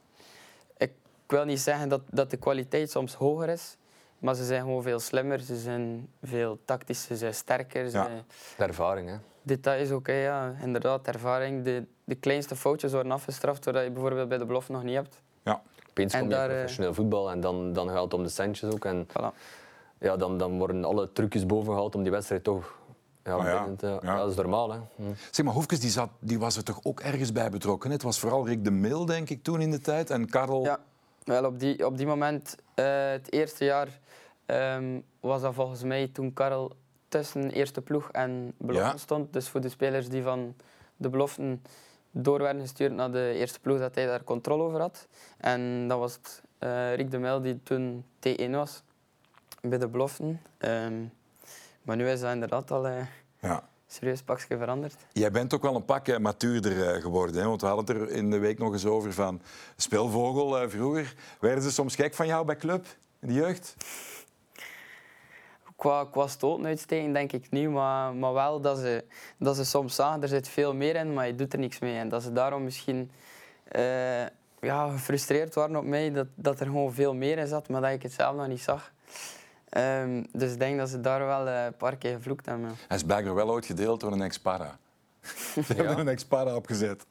Ik 1.29 1.35
wil 1.35 1.45
niet 1.45 1.59
zeggen 1.59 1.89
dat, 1.89 2.01
dat 2.11 2.29
de 2.29 2.37
kwaliteit 2.37 2.91
soms 2.91 3.13
hoger 3.13 3.49
is, 3.49 3.77
maar 4.19 4.35
ze 4.35 4.45
zijn 4.45 4.61
gewoon 4.61 4.81
veel 4.81 4.99
slimmer, 4.99 5.39
ze 5.39 5.57
zijn 5.57 6.09
veel 6.23 6.59
tactischer, 6.65 7.15
ze 7.15 7.17
zijn 7.17 7.33
sterker. 7.33 7.89
Ze, 7.89 7.97
Ja. 7.97 8.07
De 8.57 8.63
ervaring, 8.63 9.09
hè. 9.09 9.15
Details 9.41 9.91
ook, 9.91 10.07
hè, 10.07 10.23
ja. 10.23 10.55
inderdaad, 10.61 11.07
ervaring. 11.07 11.63
De, 11.63 11.85
de 12.03 12.15
kleinste 12.15 12.55
foutjes 12.55 12.91
worden 12.91 13.11
afgestraft, 13.11 13.63
zodat 13.63 13.83
je 13.83 13.91
bijvoorbeeld 13.91 14.29
bij 14.29 14.37
de 14.37 14.45
belofte 14.45 14.71
nog 14.71 14.83
niet 14.83 14.95
hebt. 14.95 15.21
Ja. 15.43 15.61
Opeens 15.89 16.13
En 16.13 16.19
kom 16.19 16.29
je 16.29 16.35
daar, 16.35 16.49
eh, 16.49 16.55
professioneel 16.55 16.93
voetbal 16.93 17.31
en 17.31 17.39
dan, 17.39 17.73
dan 17.73 17.89
gaat 17.89 18.03
het 18.03 18.13
om 18.13 18.23
de 18.23 18.29
centjes 18.29 18.71
ook. 18.71 18.85
En 18.85 19.07
Voilà. 19.07 19.35
ja, 19.99 20.17
dan, 20.17 20.37
dan 20.37 20.57
worden 20.57 20.85
alle 20.85 21.11
trucjes 21.11 21.45
boven 21.45 21.73
gehaald 21.73 21.95
om 21.95 22.03
die 22.03 22.11
wedstrijd 22.11 22.43
toch 22.43 22.77
ja, 23.23 23.33
Ah 23.33 23.45
ja, 23.45 23.57
binnen 23.57 23.77
te... 23.77 23.87
ja. 23.87 23.99
Ja, 24.01 24.17
dat 24.17 24.29
is 24.29 24.35
normaal, 24.35 24.71
hè. 24.71 24.79
Hm. 24.95 25.03
Zeg 25.31 25.45
maar, 25.45 25.53
Hoefkes 25.53 25.79
die 25.79 25.89
zat, 25.89 26.09
die 26.19 26.39
was 26.39 26.57
er 26.57 26.63
toch 26.63 26.79
ook 26.83 26.99
ergens 26.99 27.31
bij 27.31 27.49
betrokken? 27.49 27.91
Het 27.91 28.03
was 28.03 28.19
vooral 28.19 28.47
Rick 28.47 28.63
de 28.63 28.71
Mil, 28.71 29.05
denk 29.05 29.29
ik, 29.29 29.43
toen 29.43 29.61
in 29.61 29.71
de 29.71 29.79
tijd. 29.81 30.09
En 30.09 30.29
Karel... 30.29 30.63
Ja, 30.63 30.79
wel 31.29 31.45
op 31.45 31.59
die, 31.59 31.85
op 31.85 31.97
die 31.97 32.07
moment, 32.07 32.55
eh, 32.75 33.09
het 33.11 33.31
eerste 33.31 33.65
jaar, 33.65 33.99
ehm, 34.45 34.99
was 35.19 35.41
dat 35.41 35.53
volgens 35.53 35.83
mij 35.83 36.07
toen 36.07 36.33
Karel 36.33 36.71
tussen 37.07 37.51
eerste 37.51 37.81
ploeg 37.81 38.11
en 38.11 38.53
belofte 38.57 38.87
Ja. 38.89 38.97
stond. 38.97 39.33
Dus 39.33 39.49
voor 39.49 39.61
de 39.61 39.69
spelers 39.69 40.09
die 40.09 40.23
van 40.23 40.55
de 40.97 41.09
beloften 41.09 41.63
door 42.11 42.39
werden 42.41 42.61
gestuurd 42.61 42.91
naar 42.93 43.11
de 43.11 43.31
eerste 43.35 43.59
ploeg, 43.59 43.79
dat 43.79 43.95
hij 43.95 44.05
daar 44.05 44.23
controle 44.23 44.63
over 44.63 44.79
had. 44.79 45.07
En 45.37 45.87
dat 45.87 45.99
was 45.99 46.13
het, 46.13 46.41
eh, 46.57 46.95
Rick 46.95 47.11
de 47.11 47.17
Mel 47.17 47.41
die 47.41 47.63
toen 47.63 48.05
T1 48.19 48.51
was 48.51 48.83
bij 49.61 49.77
de 49.77 49.87
beloften. 49.87 50.41
Ehm, 50.57 51.03
maar 51.81 51.95
nu 51.95 52.09
is 52.09 52.19
dat 52.19 52.33
inderdaad 52.33 52.71
al 52.71 52.87
eh, 52.87 53.05
Ja. 53.41 53.68
Serieus 53.91 54.21
pakje 54.21 54.57
veranderd. 54.57 54.95
Jij 55.11 55.31
bent 55.31 55.53
ook 55.53 55.61
wel 55.61 55.75
een 55.75 55.85
pak 55.85 56.19
matuurder 56.19 56.87
eh, 56.87 57.01
geworden. 57.01 57.41
Hè? 57.41 57.47
Want 57.47 57.61
we 57.61 57.67
hadden 57.67 57.95
het 57.95 58.09
er 58.09 58.15
in 58.15 58.31
de 58.31 58.37
week 58.37 58.59
nog 58.59 58.73
eens 58.73 58.85
over 58.85 59.13
van 59.13 59.41
speelvogel 59.75 60.59
eh, 60.59 60.69
vroeger. 60.69 61.15
Werden 61.39 61.63
ze 61.63 61.71
soms 61.71 61.95
gek 61.95 62.13
van 62.13 62.27
jou 62.27 62.45
bij 62.45 62.55
club, 62.55 62.85
in 63.19 63.27
de 63.27 63.33
jeugd? 63.33 63.75
Qua, 65.75 66.05
qua 66.05 66.27
stoten 66.27 66.65
uitsteken 66.65 67.13
denk 67.13 67.31
ik 67.31 67.51
niet, 67.51 67.69
maar, 67.69 68.15
maar 68.15 68.33
wel 68.33 68.61
dat 68.61 68.77
ze, 68.77 69.03
dat 69.37 69.55
ze 69.55 69.65
soms 69.65 69.95
zagen, 69.95 70.21
er 70.21 70.27
zit 70.27 70.47
veel 70.47 70.73
meer 70.73 70.95
in, 70.95 71.13
maar 71.13 71.27
je 71.27 71.35
doet 71.35 71.53
er 71.53 71.59
niks 71.59 71.79
mee. 71.79 71.97
En 71.97 72.09
dat 72.09 72.23
ze 72.23 72.31
daarom 72.31 72.63
misschien 72.63 73.11
eh, 73.63 74.25
ja, 74.59 74.89
gefrustreerd 74.89 75.55
waren 75.55 75.75
op 75.75 75.85
mij, 75.85 76.11
dat, 76.11 76.27
dat 76.35 76.59
er 76.59 76.65
gewoon 76.65 76.93
veel 76.93 77.13
meer 77.13 77.37
in 77.37 77.47
zat, 77.47 77.69
maar 77.69 77.81
dat 77.81 77.91
ik 77.91 78.03
het 78.03 78.13
zelf 78.13 78.35
nog 78.35 78.47
niet 78.47 78.61
zag. 78.61 78.91
Ehm, 79.69 80.23
dus 80.31 80.51
ik 80.51 80.59
denk 80.59 80.77
dat 80.77 80.89
ze 80.89 81.01
daar 81.01 81.25
wel 81.25 81.47
eh, 81.47 81.65
een 81.65 81.77
paar 81.77 81.95
keer 81.97 82.15
gevloekt 82.15 82.45
hebben. 82.45 82.75
Hij 82.87 82.97
is 82.97 83.03
blijkbaar 83.03 83.35
wel 83.35 83.49
ooit 83.49 83.65
gedeeld 83.65 83.99
door 83.99 84.11
een 84.11 84.21
ex-para. 84.21 84.77
Ze 85.65 85.73
hebben 85.73 85.93
er 85.93 85.99
een 85.99 86.07
ex-para 86.07 86.55
opgezet. 86.55 87.05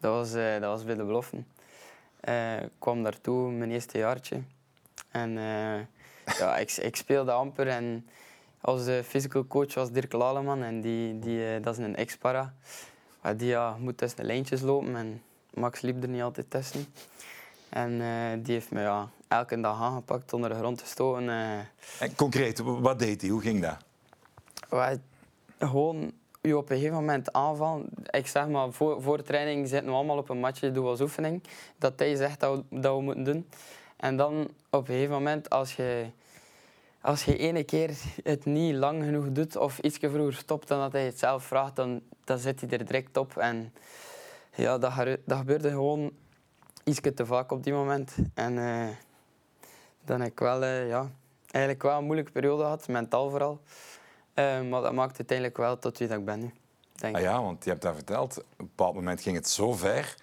Dat 0.00 0.12
was, 0.12 0.34
eh, 0.34 0.52
dat 0.52 0.70
was 0.70 0.84
bij 0.84 0.94
de 0.94 1.04
beloften. 1.04 1.46
Eh, 2.20 2.62
ik 2.62 2.70
kwam 2.78 3.02
daartoe 3.02 3.50
mijn 3.50 3.70
eerste 3.70 3.98
jaartje. 3.98 4.42
En 5.10 5.30
ja, 6.38 6.56
ik, 6.58 6.72
ik 6.72 6.96
speelde 6.96 7.32
amper 7.32 7.68
en 7.68 8.08
onze 8.60 9.02
physical 9.04 9.46
coach 9.46 9.74
was 9.74 9.90
Dirk 9.90 10.12
Laleman 10.12 10.62
en 10.62 10.80
die, 10.80 11.18
die, 11.18 11.60
dat 11.60 11.78
is 11.78 11.84
een 11.84 11.96
ex-para. 11.96 12.54
Die 13.36 13.48
ja, 13.48 13.76
moet 13.78 13.98
tussen 13.98 14.18
de 14.18 14.24
lijntjes 14.24 14.60
lopen 14.60 14.96
en 14.96 15.22
Max 15.54 15.80
liep 15.80 16.02
er 16.02 16.08
niet 16.08 16.22
altijd 16.22 16.50
tussen. 16.50 16.86
En 17.76 18.00
eh, 18.00 18.38
die 18.44 18.52
heeft 18.54 18.70
me 18.70 18.80
ja, 18.80 19.08
elke 19.28 19.60
dag 19.60 19.82
aangepakt, 19.82 20.32
onder 20.32 20.50
de 20.50 20.56
grond 20.56 20.78
te 20.78 20.86
stoten. 20.86 21.28
eh. 21.28 21.58
En 21.98 22.14
concreet, 22.16 22.58
wat 22.58 22.98
deed 22.98 23.20
hij? 23.20 23.30
Hoe 23.30 23.40
ging 23.40 23.62
dat? 23.62 23.76
Wij 24.68 25.00
gewoon 25.58 26.12
je 26.40 26.56
op 26.56 26.70
een 26.70 26.76
gegeven 26.76 26.96
moment 26.96 27.32
aanvallen. 27.32 27.88
Ik 28.10 28.26
zeg 28.26 28.48
maar, 28.48 28.72
voor, 28.72 29.02
voor 29.02 29.22
training 29.22 29.68
zitten 29.68 29.88
we 29.88 29.94
allemaal 29.94 30.16
op 30.16 30.28
een 30.28 30.38
matje, 30.38 30.70
doen 30.70 30.84
we 30.84 30.90
als 30.90 31.00
oefening. 31.00 31.42
Dat 31.78 31.92
hij 31.96 32.14
zegt 32.14 32.40
dat 32.40 32.56
we, 32.56 32.80
dat 32.80 32.96
we 32.96 33.02
moeten 33.02 33.24
doen. 33.24 33.48
En 33.96 34.16
dan 34.16 34.48
op 34.70 34.88
een 34.88 34.94
gegeven 34.94 35.14
moment, 35.14 35.50
als 35.50 35.76
je, 35.76 36.06
als 37.00 37.24
je 37.24 37.36
ene 37.36 37.64
keer 37.64 37.90
het 38.22 38.44
niet 38.44 38.74
lang 38.74 39.04
genoeg 39.04 39.32
doet 39.32 39.56
of 39.56 39.78
iets 39.78 39.98
vroeger 40.00 40.34
stopt 40.34 40.68
dan 40.68 40.80
dat 40.80 40.92
hij 40.92 41.04
het 41.04 41.18
zelf 41.18 41.44
vraagt, 41.44 41.76
dan, 41.76 42.00
dan 42.24 42.38
zit 42.38 42.60
hij 42.60 42.70
er 42.70 42.86
direct 42.86 43.16
op. 43.16 43.36
En 43.36 43.72
ja, 44.54 44.78
dat, 44.78 44.92
dat 45.24 45.38
gebeurde 45.38 45.70
gewoon 45.70 46.12
iets 46.86 47.00
te 47.14 47.26
vaak 47.26 47.52
op 47.52 47.62
die 47.62 47.72
moment. 47.72 48.14
En 48.34 48.58
eh, 48.58 48.88
dan 50.04 50.20
heb 50.20 50.30
ik 50.30 50.38
wel, 50.38 50.62
eh, 50.62 50.88
ja, 50.88 51.10
eigenlijk 51.50 51.84
wel 51.84 51.98
een 51.98 52.04
moeilijke 52.04 52.32
periode 52.32 52.62
gehad, 52.62 52.88
mentaal 52.88 53.30
vooral. 53.30 53.60
Eh, 54.34 54.60
maar 54.62 54.80
dat 54.80 54.92
maakt 54.92 55.18
uiteindelijk 55.18 55.56
wel 55.56 55.78
tot 55.78 55.98
wie 55.98 56.08
dat 56.08 56.18
ik 56.18 56.24
ben 56.24 56.40
nu. 56.40 56.50
Denk 56.92 57.14
Ah 57.14 57.20
ik. 57.20 57.26
ja, 57.26 57.42
want 57.42 57.64
je 57.64 57.70
hebt 57.70 57.82
dat 57.82 57.94
verteld. 57.94 58.38
Op 58.38 58.44
een 58.56 58.66
bepaald 58.66 58.94
moment 58.94 59.20
ging 59.20 59.36
het 59.36 59.48
zo 59.48 59.72
ver. 59.72 60.14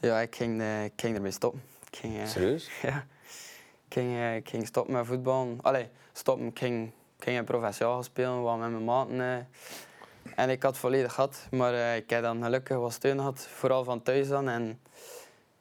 Ja, 0.00 0.20
ik 0.20 0.36
ging, 0.36 0.62
ik 0.84 0.92
ging 0.96 1.16
ermee 1.16 1.30
stoppen. 1.30 1.62
Ik 1.90 1.96
ging, 1.96 2.28
Serieus? 2.28 2.70
ja. 2.82 3.06
Ik 3.88 3.92
ging, 3.92 4.34
ik 4.36 4.48
ging 4.48 4.66
stoppen 4.66 4.94
met 4.94 5.06
voetbal. 5.06 5.56
Allee, 5.60 5.88
stoppen. 6.12 6.46
Ik 6.46 6.58
ging, 6.58 6.92
ik 7.18 7.24
ging 7.24 7.44
professioneel 7.44 7.94
gaan 7.94 8.04
spelen, 8.04 8.42
wat 8.42 8.58
met 8.58 8.70
mijn 8.70 8.84
maten. 8.84 9.20
eh. 9.20 9.36
En 10.36 10.50
ik 10.50 10.62
had 10.62 10.76
volledig 10.76 11.12
gehad. 11.12 11.46
Maar 11.50 11.74
eh, 11.74 11.96
ik 11.96 12.10
heb 12.10 12.22
dan 12.22 12.42
gelukkig 12.42 12.76
wat 12.76 12.92
steun 12.92 13.16
gehad, 13.18 13.40
vooral 13.40 13.84
van 13.84 14.02
thuis 14.02 14.28
dan. 14.28 14.48
En 14.48 14.80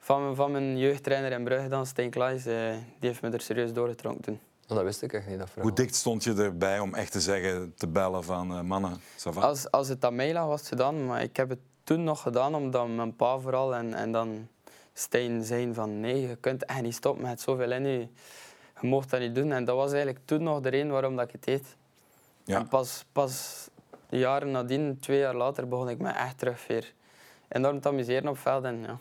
van, 0.03 0.24
mijn- 0.24 0.36
van 0.36 0.51
mijn 0.51 0.77
jeugdtrainer 0.77 1.31
in 1.31 1.43
Brugge 1.43 1.67
dan, 1.67 1.86
Steen 1.86 2.10
Klaes, 2.10 2.45
eh, 2.45 2.69
die 3.00 3.10
heeft 3.10 3.22
me 3.22 3.29
er 3.29 3.41
serieus 3.41 3.74
doorgetrokken 3.74 4.22
toen. 4.22 4.39
Oh, 4.67 4.75
dat 4.75 4.83
wist 4.83 5.01
ik 5.01 5.13
echt 5.13 5.27
niet, 5.27 5.38
dat 5.39 5.48
verhaal. 5.50 5.67
Hoe 5.67 5.75
dicht 5.75 5.95
stond 5.95 6.24
je 6.24 6.33
erbij 6.33 6.79
om 6.79 6.93
echt 6.93 7.12
te 7.12 7.22
zeggen, 7.22 7.74
te 7.77 7.88
bellen 7.88 8.24
van 8.24 8.51
eh, 8.53 8.62
mannen? 8.62 9.01
Als, 9.36 9.72
als 9.72 9.88
het 9.88 10.05
aan 10.05 10.15
mij 10.15 10.33
lag, 10.33 10.45
was 10.45 10.60
het 10.60 10.69
gedaan. 10.69 11.05
Maar 11.05 11.22
ik 11.22 11.38
heb 11.38 11.50
het 11.50 11.60
toen 11.83 12.03
nog 12.03 12.22
gedaan, 12.22 12.55
omdat 12.55 12.88
mijn 12.88 13.15
pa 13.15 13.38
vooral 13.39 13.75
en, 13.75 13.93
en 13.93 14.12
dan 14.12 14.48
Stijn 14.93 15.43
zei 15.43 15.74
van 15.74 16.00
nee, 16.00 16.27
je 16.27 16.36
kunt 16.36 16.65
echt 16.65 16.81
niet 16.81 16.95
stoppen 16.95 17.24
met 17.24 17.41
zoveel 17.41 17.72
in 17.72 17.83
je. 17.88 18.07
Je 18.81 18.88
mocht 18.88 19.10
dat 19.10 19.19
niet 19.19 19.36
doen. 19.36 19.51
En 19.51 19.65
dat 19.65 19.75
was 19.75 19.91
eigenlijk 19.91 20.25
toen 20.25 20.43
nog 20.43 20.60
de 20.60 20.69
reden 20.69 20.91
waarom 20.91 21.15
dat 21.15 21.25
ik 21.25 21.31
het 21.31 21.43
deed. 21.43 21.75
Ja. 22.43 22.57
En 22.57 22.67
pas, 22.67 23.05
pas 23.12 23.67
jaren 24.10 24.51
nadien, 24.51 24.98
twee 25.00 25.19
jaar 25.19 25.36
later, 25.36 25.67
begon 25.67 25.89
ik 25.89 25.98
me 26.00 26.10
echt 26.10 26.38
terug 26.38 26.67
weer 26.67 26.93
enorm 27.48 27.79
te 27.79 27.88
amuseren 27.88 28.27
op 28.27 28.38
veld. 28.38 28.63
En 28.63 28.81
ja, 28.81 28.98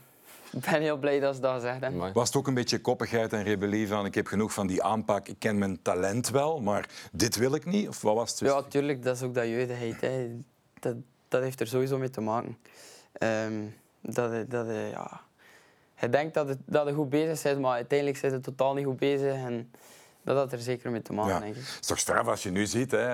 ik 0.53 0.61
ben 0.71 0.81
heel 0.81 0.97
blij 0.97 1.21
dat 1.21 1.35
ze 1.35 1.41
dat. 1.41 1.65
Amai. 1.65 2.13
Was 2.13 2.27
het 2.27 2.37
ook 2.37 2.47
een 2.47 2.55
beetje 2.55 2.81
koppigheid 2.81 3.33
en 3.33 3.43
rebellie 3.43 3.89
van 3.89 4.07
ik 4.07 4.15
heb 4.15 4.27
genoeg 4.27 4.53
van 4.53 4.67
die 4.67 4.83
aanpak, 4.83 5.29
ik 5.29 5.39
ken 5.39 5.59
mijn 5.59 5.83
talent 5.83 6.29
wel, 6.31 6.61
maar 6.61 6.89
dit 7.13 7.37
wil 7.37 7.55
ik 7.55 7.65
niet? 7.65 7.89
Of 7.89 8.03
wat 8.03 8.15
was 8.15 8.31
het? 8.31 8.39
Ja, 8.39 8.63
tuurlijk, 8.63 9.03
dat 9.03 9.17
is 9.17 9.23
ook 9.23 9.35
dat 9.35 9.47
jeugdigheid. 9.47 10.01
Hè. 10.01 10.31
Dat, 10.81 10.97
dat 11.29 11.43
heeft 11.43 11.61
er 11.61 11.67
sowieso 11.67 11.99
mee 11.99 12.11
te 12.11 12.21
maken. 12.21 12.59
Ehm, 13.13 13.63
dat, 14.01 14.51
dat, 14.51 14.67
ja, 14.91 15.21
je 16.01 16.09
denkt 16.09 16.35
dat, 16.35 16.49
het, 16.49 16.59
dat 16.65 16.87
je 16.87 16.93
goed 16.93 17.11
bezig 17.11 17.43
bent, 17.43 17.61
maar 17.61 17.75
uiteindelijk 17.75 18.19
zit 18.19 18.33
je 18.33 18.41
totaal 18.41 18.75
niet 18.75 18.87
goed 18.87 18.99
bezig. 18.99 19.35
En 19.35 19.71
dat 20.25 20.37
had 20.37 20.53
er 20.53 20.59
zeker 20.61 20.91
mee 20.91 21.03
te 21.03 21.13
maken, 21.13 21.33
Ja. 21.35 21.41
denk 21.41 21.55
ik. 21.57 21.61
Het 21.67 21.79
is 21.81 21.87
toch 21.87 21.99
straf 21.99 22.27
als 22.27 22.43
je 22.43 22.51
nu 22.51 22.67
ziet, 22.67 22.91
hè, 22.91 23.07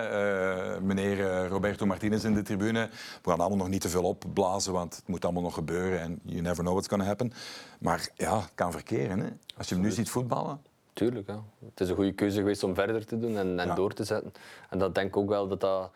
eh, 0.75 0.81
meneer 0.81 1.31
eh, 1.31 1.49
Roberto 1.49 1.87
Martinez 1.87 2.25
in 2.25 2.35
de 2.35 2.43
tribune. 2.43 2.89
We 3.23 3.31
gaan 3.31 3.41
allemaal 3.41 3.59
nog 3.59 3.69
niet 3.69 3.81
te 3.81 3.89
veel 3.89 4.03
opblazen, 4.05 4.73
want 4.73 4.97
het 4.97 5.09
moet 5.09 5.25
allemaal 5.25 5.43
nog 5.43 5.55
gebeuren 5.55 6.01
en 6.01 6.21
you 6.23 6.41
never 6.41 6.59
know 6.63 6.73
what's 6.73 6.89
going 6.89 7.03
to 7.03 7.09
happen. 7.09 7.33
Maar 7.81 8.09
ja, 8.15 8.41
het 8.41 8.51
kan 8.55 8.73
verkeren. 8.73 9.19
Hè. 9.19 9.27
Als 9.57 9.69
je 9.69 9.75
hem 9.75 9.85
nu 9.85 9.91
ziet 9.91 10.11
voetballen. 10.11 10.61
Tuurlijk, 10.93 11.27
ja. 11.29 11.43
Het 11.65 11.81
is 11.81 11.89
een 11.89 11.95
goede 11.95 12.13
keuze 12.13 12.39
geweest 12.39 12.63
om 12.63 12.75
verder 12.75 13.07
te 13.07 13.19
doen 13.19 13.37
en, 13.37 13.59
en 13.61 13.67
Ja. 13.67 13.75
door 13.75 13.93
te 13.93 14.05
zetten. 14.05 14.33
En 14.71 14.79
dat 14.79 14.95
denk 14.95 15.07
ik 15.09 15.17
ook 15.17 15.29
wel 15.29 15.49
dat, 15.49 15.61
dat, 15.61 15.91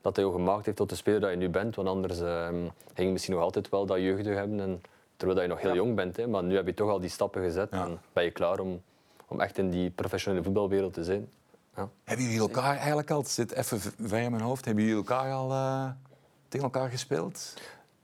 dat 0.00 0.16
hij 0.16 0.24
jou 0.24 0.36
gemaakt 0.36 0.64
heeft 0.64 0.76
tot 0.76 0.88
de 0.88 0.94
speler 0.96 1.20
dat 1.20 1.30
je 1.30 1.36
nu 1.36 1.48
bent. 1.48 1.74
Want 1.76 1.88
anders 1.88 2.20
ehm, 2.20 2.54
ging 2.94 3.06
je 3.06 3.12
misschien 3.12 3.34
nog 3.34 3.42
altijd 3.42 3.68
wel 3.68 3.86
dat 3.86 3.98
jeugdig 3.98 4.34
hebben. 4.36 4.60
En, 4.60 4.80
terwijl 5.16 5.38
dat 5.40 5.48
je 5.48 5.54
nog 5.54 5.60
heel 5.62 5.70
Ja. 5.70 5.76
jong 5.84 5.94
bent. 5.96 6.16
Hè. 6.16 6.26
Maar 6.26 6.42
nu 6.44 6.54
heb 6.54 6.66
je 6.66 6.74
toch 6.74 6.90
al 6.90 7.00
die 7.00 7.10
stappen 7.10 7.42
gezet. 7.42 7.68
Ja. 7.70 7.84
En 7.84 8.00
ben 8.12 8.24
je 8.24 8.30
klaar 8.30 8.58
om, 8.58 8.82
om 9.32 9.40
echt 9.40 9.58
in 9.58 9.70
die 9.70 9.90
professionele 9.90 10.42
voetbalwereld 10.44 10.92
te 10.92 11.04
zijn. 11.04 11.28
Ja. 11.76 11.88
Hebben 12.04 12.24
jullie 12.26 12.40
elkaar 12.40 12.76
eigenlijk 12.76 13.10
al, 13.10 13.18
het 13.18 13.30
zit 13.30 13.52
even 13.52 13.80
ver 13.80 14.18
in 14.20 14.30
mijn 14.30 14.42
hoofd, 14.42 14.64
hebben 14.64 14.84
jullie 14.84 14.98
elkaar 14.98 15.32
al 15.32 15.50
eh, 15.50 15.90
tegen 16.48 16.66
elkaar 16.66 16.90
gespeeld? 16.90 17.54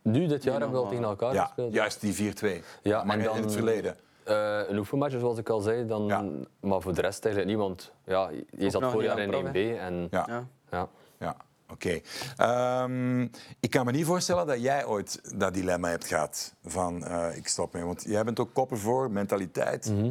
Nu, 0.03 0.27
dit 0.27 0.43
jaar, 0.43 0.61
hebben 0.61 0.79
we 0.79 0.85
al 0.85 0.89
tegen 0.91 1.05
elkaar 1.05 1.33
ja, 1.35 1.45
gespeeld. 1.45 1.73
juist 1.73 2.01
die 2.01 2.35
4-2. 2.35 2.65
Ja, 2.83 3.05
maar 3.05 3.15
en 3.17 3.21
in 3.23 3.27
dan- 3.29 3.37
het 3.37 3.53
verleden. 3.53 3.97
Eh, 4.25 4.61
een 4.69 4.79
oefenmatch, 4.79 5.19
zoals 5.19 5.39
ik 5.39 5.49
al 5.49 5.61
zei. 5.61 5.87
Dan, 5.87 6.07
Ja. 6.07 6.25
Maar 6.61 6.81
voor 6.81 6.95
de 6.95 7.01
rest 7.01 7.25
eigenlijk 7.25 7.55
niet. 7.57 7.67
Want 7.67 7.93
ja, 8.05 8.31
je 8.57 8.65
Ook 8.65 8.71
zat 8.71 8.91
voorjaar 8.93 9.15
niet 9.17 9.25
in 9.29 9.35
aan 9.35 9.41
prof, 9.41 9.53
1B. 9.55 9.79
En, 9.79 10.09
Ja. 10.11 10.25
Ja. 10.29 10.47
ja. 10.71 10.89
Ja, 11.19 11.37
oké. 11.71 12.01
Ehm, 12.37 13.23
ik 13.61 13.71
kan 13.71 13.85
me 13.85 13.93
niet 13.93 14.05
voorstellen 14.07 14.47
dat 14.47 14.61
jij 14.63 14.87
ooit 14.87 15.21
dat 15.39 15.55
dilemma 15.55 15.89
hebt 15.89 16.07
gehad 16.07 16.55
van 16.65 17.05
eh, 17.05 17.37
ik 17.37 17.49
stop 17.49 17.73
mee. 17.73 17.85
Want 17.85 18.03
jij 18.07 18.25
bent 18.25 18.41
ook 18.41 18.55
koppen 18.55 18.79
voor, 18.79 19.11
mentaliteit, 19.11 19.91
Mhm. 19.91 20.05
eh, 20.05 20.11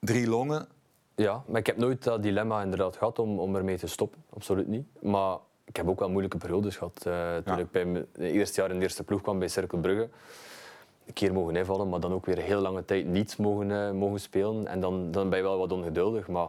drie 0.00 0.28
longen. 0.28 0.66
Ja, 1.14 1.42
maar 1.46 1.60
ik 1.60 1.66
heb 1.66 1.76
nooit 1.76 2.02
dat 2.04 2.22
dilemma 2.22 2.62
inderdaad 2.62 2.96
gehad 2.96 3.18
om, 3.18 3.38
om 3.38 3.56
ermee 3.56 3.78
te 3.78 3.86
stoppen. 3.86 4.22
Absoluut 4.34 4.68
niet. 4.68 4.86
Maar 5.02 5.36
ik 5.64 5.76
heb 5.76 5.88
ook 5.88 5.98
wel 5.98 6.08
moeilijke 6.10 6.36
periodes 6.38 6.76
gehad. 6.76 6.96
eh, 7.06 7.36
toen 7.44 7.54
Ja. 7.56 7.60
ik 7.62 7.70
bij 7.70 7.84
mijn 7.84 8.06
eerste 8.18 8.60
jaar 8.60 8.70
in 8.70 8.76
de 8.76 8.82
eerste 8.82 9.04
ploeg 9.04 9.20
kwam 9.22 9.38
bij 9.38 9.48
Cercle 9.48 9.78
Brugge. 9.78 10.08
Een 11.06 11.12
keer 11.12 11.32
mogen 11.32 11.56
invallen, 11.56 11.88
maar 11.88 12.00
dan 12.00 12.12
ook 12.12 12.26
weer 12.26 12.38
een 12.38 12.44
heel 12.44 12.60
lange 12.60 12.84
tijd 12.84 13.06
niet 13.06 13.38
mogen, 13.38 13.70
eh, 13.86 13.90
mogen 13.92 14.20
spelen. 14.20 14.66
En 14.66 14.80
dan, 14.80 15.10
dan 15.10 15.28
ben 15.28 15.38
je 15.38 15.44
wel 15.44 15.58
wat 15.58 15.72
ongeduldig. 15.72 16.28
Maar 16.28 16.48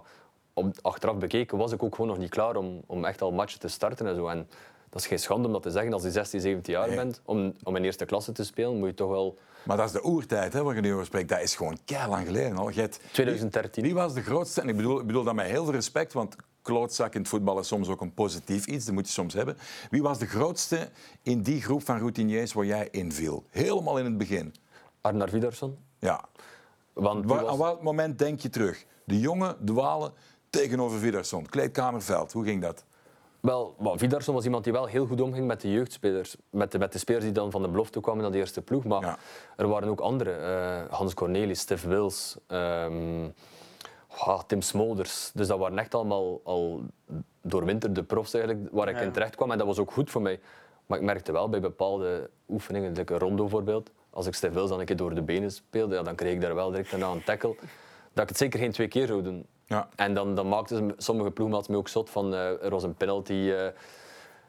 op, 0.53 0.67
achteraf 0.81 1.17
bekeken 1.17 1.57
was 1.57 1.71
ik 1.71 1.83
ook 1.83 1.95
gewoon 1.95 2.09
nog 2.09 2.19
niet 2.19 2.29
klaar 2.29 2.55
om, 2.55 2.81
om 2.85 3.05
echt 3.05 3.21
al 3.21 3.31
matchen 3.31 3.59
te 3.59 3.67
starten 3.67 4.07
en 4.07 4.15
zo. 4.15 4.27
En 4.27 4.47
dat 4.91 5.01
is 5.01 5.07
geen 5.07 5.19
schande 5.19 5.47
om 5.47 5.53
dat 5.53 5.63
te 5.63 5.71
zeggen 5.71 5.93
als 5.93 6.03
je 6.03 6.11
16, 6.11 6.41
17 6.41 6.73
jaar 6.73 6.87
Nee. 6.87 6.95
bent. 6.95 7.21
Om, 7.25 7.53
om 7.63 7.75
in 7.75 7.83
eerste 7.83 8.05
klasse 8.05 8.31
te 8.31 8.43
spelen, 8.43 8.77
moet 8.77 8.87
je 8.87 8.93
toch 8.93 9.09
wel... 9.09 9.37
Maar 9.63 9.77
dat 9.77 9.85
is 9.85 9.91
de 9.91 10.03
oertijd 10.05 10.53
hè, 10.53 10.63
waar 10.63 10.75
je 10.75 10.81
nu 10.81 10.93
over 10.93 11.05
spreekt. 11.05 11.29
Dat 11.29 11.41
is 11.41 11.55
gewoon 11.55 11.77
lang 12.07 12.25
geleden 12.25 12.57
al. 12.57 12.71
Hebt- 12.71 12.99
2013. 13.11 13.83
Wie 13.83 13.93
was 13.93 14.13
de 14.13 14.21
grootste? 14.21 14.61
En 14.61 14.69
ik 14.69 14.75
bedoel, 14.75 14.99
ik 14.99 15.05
bedoel 15.05 15.23
dat 15.23 15.33
met 15.35 15.45
heel 15.45 15.63
veel 15.63 15.73
respect, 15.73 16.13
want 16.13 16.35
klootzak 16.61 17.13
in 17.13 17.19
het 17.19 17.29
voetbal 17.29 17.59
is 17.59 17.67
soms 17.67 17.87
ook 17.87 18.01
een 18.01 18.13
positief 18.13 18.65
iets. 18.65 18.85
Dat 18.85 18.93
moet 18.93 19.07
je 19.07 19.13
soms 19.13 19.33
hebben. 19.33 19.57
Wie 19.89 20.01
was 20.01 20.17
de 20.19 20.25
grootste 20.25 20.89
in 21.23 21.41
die 21.41 21.61
groep 21.61 21.83
van 21.85 21.97
routiniers 21.97 22.53
waar 22.53 22.65
jij 22.65 22.87
inviel? 22.91 23.43
Helemaal 23.49 23.97
in 23.97 24.05
het 24.05 24.17
begin. 24.17 24.53
Arnar 25.01 25.29
Vidarsson. 25.29 25.77
Ja. 25.99 26.23
Want 26.93 27.25
was- 27.25 27.45
Aan 27.47 27.57
welk 27.57 27.81
moment 27.81 28.19
denk 28.19 28.39
je 28.39 28.49
terug? 28.49 28.85
De 29.05 29.19
jongen 29.19 29.55
dwalen 29.65 30.13
tegenover 30.49 30.99
Vidarsson. 30.99 31.45
Kleedkamerveld, 31.45 32.31
hoe 32.31 32.43
ging 32.43 32.61
dat? 32.61 32.83
Wel, 33.41 33.75
maar 33.79 33.97
Vidarsson 33.97 34.35
was 34.35 34.45
iemand 34.45 34.63
die 34.63 34.73
wel 34.73 34.85
heel 34.85 35.05
goed 35.05 35.21
omging 35.21 35.47
met 35.47 35.61
de 35.61 35.71
jeugdspelers. 35.71 36.35
Met 36.49 36.71
de, 36.71 36.79
met 36.79 36.91
de 36.91 36.97
spelers 36.99 37.23
die 37.23 37.33
dan 37.33 37.51
van 37.51 37.61
de 37.61 37.67
belofte 37.67 37.99
kwamen 37.99 38.21
naar 38.21 38.31
de 38.31 38.37
eerste 38.37 38.61
ploeg. 38.61 38.83
Maar 38.83 39.01
Ja. 39.01 39.17
er 39.57 39.67
waren 39.67 39.89
ook 39.89 39.99
andere. 39.99 40.31
eh, 40.31 40.93
Hans 40.97 41.13
Cornelis, 41.13 41.59
Stef 41.59 41.83
Wils, 41.83 42.37
ehm, 42.47 43.29
Tim 44.47 44.61
Smolders. 44.61 45.31
Dus 45.33 45.47
dat 45.47 45.59
waren 45.59 45.77
echt 45.79 45.95
allemaal 45.95 46.41
al 46.43 46.81
doorwinterde 47.41 48.03
profs 48.03 48.33
eigenlijk, 48.33 48.67
waar 48.71 48.87
ik 48.89 48.95
Ja. 48.95 49.01
in 49.01 49.11
terecht 49.11 49.35
kwam. 49.35 49.51
En 49.51 49.57
dat 49.57 49.67
was 49.67 49.79
ook 49.79 49.91
goed 49.91 50.09
voor 50.09 50.21
mij. 50.21 50.39
Maar 50.85 50.97
ik 50.99 51.03
merkte 51.05 51.31
wel 51.31 51.49
bij 51.49 51.59
bepaalde 51.59 52.29
oefeningen, 52.49 52.93
like 52.93 53.13
een 53.13 53.19
rondo 53.19 53.41
bijvoorbeeld, 53.43 53.91
als 54.09 54.25
ik 54.27 54.33
Stef 54.33 54.53
Wils 54.53 54.69
dan 54.69 54.79
een 54.79 54.85
keer 54.85 54.95
door 54.95 55.15
de 55.15 55.21
benen 55.21 55.51
speelde, 55.51 55.95
ja, 55.95 56.03
dan 56.03 56.15
kreeg 56.15 56.33
ik 56.33 56.41
daar 56.41 56.55
wel 56.55 56.69
direct 56.71 56.89
daarna 56.91 57.09
een 57.11 57.23
tackle. 57.23 57.55
Dat 58.13 58.23
ik 58.23 58.29
het 58.29 58.37
zeker 58.37 58.59
geen 58.59 58.71
twee 58.71 58.87
keer 58.87 59.07
zou 59.07 59.21
doen. 59.21 59.45
Ja. 59.71 59.89
En 59.95 60.13
dan, 60.13 60.35
dan 60.35 60.47
maakten 60.49 60.93
sommige 60.97 61.31
ploegmaats 61.31 61.67
me 61.67 61.77
ook 61.77 61.87
zot 61.87 62.09
van 62.09 62.33
eh, 62.33 62.63
er 62.63 62.69
was 62.69 62.83
een 62.83 62.93
penalty, 62.95 63.33
eh, 63.33 63.65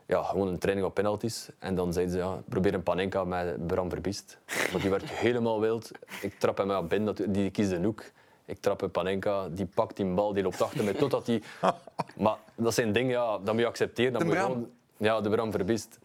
ja, 0.06 0.22
gewoon 0.22 0.48
een 0.48 0.58
training 0.58 0.86
op 0.86 0.94
penalties. 0.94 1.48
En 1.58 1.74
dan 1.74 1.92
zeiden 1.92 2.14
ze, 2.14 2.20
ja, 2.20 2.42
probeer 2.48 2.74
een 2.74 2.82
panenka 2.82 3.24
met 3.24 3.66
Bram 3.66 3.90
Verbiest. 3.90 4.38
Maar 4.72 4.80
die 4.80 4.90
werd 4.90 5.10
helemaal 5.26 5.60
wild. 5.60 5.90
Ik 6.20 6.38
trap 6.38 6.58
hem 6.58 6.72
aan 6.72 6.88
binnen, 6.88 7.32
die 7.32 7.50
kiest 7.50 7.70
de 7.70 7.82
hoek. 7.82 8.02
Ik 8.44 8.60
trap 8.60 8.80
een 8.82 8.90
panenka, 8.90 9.48
die 9.48 9.66
pakt 9.66 9.96
die 9.96 10.06
bal, 10.06 10.32
die 10.32 10.42
loopt 10.42 10.62
achter 10.62 10.84
mij 10.84 10.92
totdat 10.94 11.26
die... 11.26 11.42
Maar 12.16 12.36
dat 12.54 12.74
zijn 12.74 12.92
dingen, 12.92 13.10
ja, 13.10 13.38
dat 13.38 13.52
moet 13.52 13.62
je 13.62 13.66
accepteren. 13.66 14.12
Dat 14.12 14.20
De 14.20 14.26
moet 14.26 14.36
je 14.36 14.40
Bram. 14.40 14.52
gewoon- 14.52 14.70
Ja, 14.96 15.20
de 15.20 15.30
Bram 15.30 15.50
Verbiest. 15.52 15.98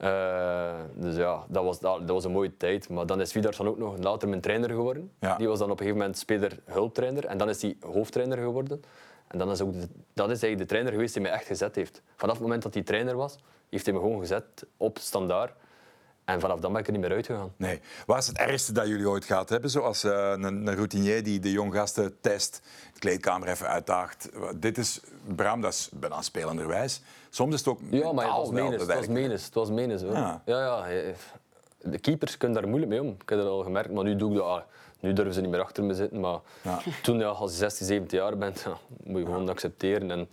Eh, 0.00 0.74
dus 0.94 1.16
ja, 1.16 1.44
dat 1.48 1.64
was, 1.64 1.80
dat, 1.80 1.98
dat 1.98 2.10
was 2.10 2.24
een 2.24 2.32
mooie 2.32 2.56
tijd. 2.56 2.88
Maar 2.88 3.06
dan 3.06 3.20
is 3.20 3.32
Vidarsson 3.32 3.68
ook 3.68 3.78
nog 3.78 3.98
later 3.98 4.28
mijn 4.28 4.40
trainer 4.40 4.70
geworden. 4.70 5.10
Ja. 5.18 5.36
Die 5.36 5.48
was 5.48 5.58
dan 5.58 5.70
op 5.70 5.80
een 5.80 5.86
gegeven 5.86 5.98
moment 6.00 6.18
speler-hulptrainer. 6.18 7.26
En 7.26 7.38
dan 7.38 7.48
is 7.48 7.62
hij 7.62 7.76
hoofdtrainer 7.80 8.38
geworden. 8.38 8.82
En 9.28 9.38
dan 9.38 9.50
is 9.50 9.60
ook 9.60 9.72
de, 9.72 9.88
dat 10.12 10.30
is 10.30 10.42
eigenlijk 10.42 10.58
de 10.58 10.66
trainer 10.66 10.92
geweest 10.92 11.12
die 11.12 11.22
mij 11.22 11.30
echt 11.32 11.46
gezet 11.46 11.74
heeft. 11.74 12.02
Vanaf 12.16 12.34
het 12.34 12.42
moment 12.42 12.62
dat 12.62 12.74
hij 12.74 12.82
trainer 12.82 13.16
was, 13.16 13.38
heeft 13.70 13.84
hij 13.84 13.94
me 13.94 14.00
gewoon 14.00 14.20
gezet 14.20 14.66
op 14.76 14.98
standaard. 14.98 15.52
En 16.24 16.40
vanaf 16.40 16.60
dan 16.60 16.72
ben 16.72 16.80
ik 16.80 16.86
er 16.86 16.92
niet 16.92 17.00
meer 17.00 17.12
uitgegaan. 17.12 17.52
Nee. 17.56 17.80
Wat 18.06 18.18
is 18.18 18.26
het 18.26 18.38
ergste 18.38 18.72
dat 18.72 18.86
jullie 18.86 19.08
ooit 19.08 19.24
gehad 19.24 19.48
hebben? 19.48 19.70
Zoals 19.70 20.04
uh, 20.04 20.30
een, 20.30 20.42
een, 20.42 20.74
routinier 20.74 21.22
die 21.22 21.40
de 21.40 21.50
jonggasten 21.50 22.16
test, 22.20 22.62
de 22.92 22.98
kleedkamer 22.98 23.48
even 23.48 23.68
uitdaagt. 23.68 24.28
Dit 24.56 24.78
is, 24.78 25.00
Bram, 25.36 25.60
dat 25.60 25.72
is 25.72 25.90
bijna 25.92 26.22
spelenderwijs. 26.22 27.02
Soms 27.30 27.54
is 27.54 27.58
het 27.58 27.68
ook 27.68 27.80
Ja, 27.90 28.12
maar 28.12 28.26
het 28.26 28.36
was 28.36 28.50
menens. 28.50 28.82
Het 28.82 28.94
was 28.94 29.06
menens. 29.06 29.44
Het 29.44 29.54
was 29.54 29.70
menens 29.70 30.02
hoor. 30.02 30.12
Ja. 30.12 30.42
ja, 30.44 30.88
ja. 30.88 31.02
De 31.82 31.98
keepers 31.98 32.36
kunnen 32.36 32.60
daar 32.60 32.68
moeilijk 32.68 32.92
mee 32.92 33.02
om. 33.02 33.08
Ik 33.08 33.28
heb 33.28 33.38
dat 33.38 33.48
al 33.48 33.62
gemerkt, 33.62 33.90
maar 33.92 34.04
nu 34.04 34.16
doe 34.16 34.30
ik 34.30 34.36
dat... 34.36 34.46
Ah, 34.46 34.62
nu 35.00 35.12
durven 35.12 35.34
ze 35.34 35.40
niet 35.40 35.50
meer 35.50 35.60
achter 35.60 35.84
me 35.84 35.94
zitten, 35.94 36.20
maar 36.20 36.38
ja. 36.62 36.80
toen 37.02 37.18
ja, 37.18 37.28
als 37.28 37.50
je 37.50 37.56
16, 37.56 37.86
17 37.86 38.18
jaar 38.18 38.38
bent, 38.38 38.60
ja, 38.60 38.76
moet 39.10 39.20
je 39.20 39.26
gewoon 39.26 39.48
accepteren. 39.48 40.10
En, 40.10 40.28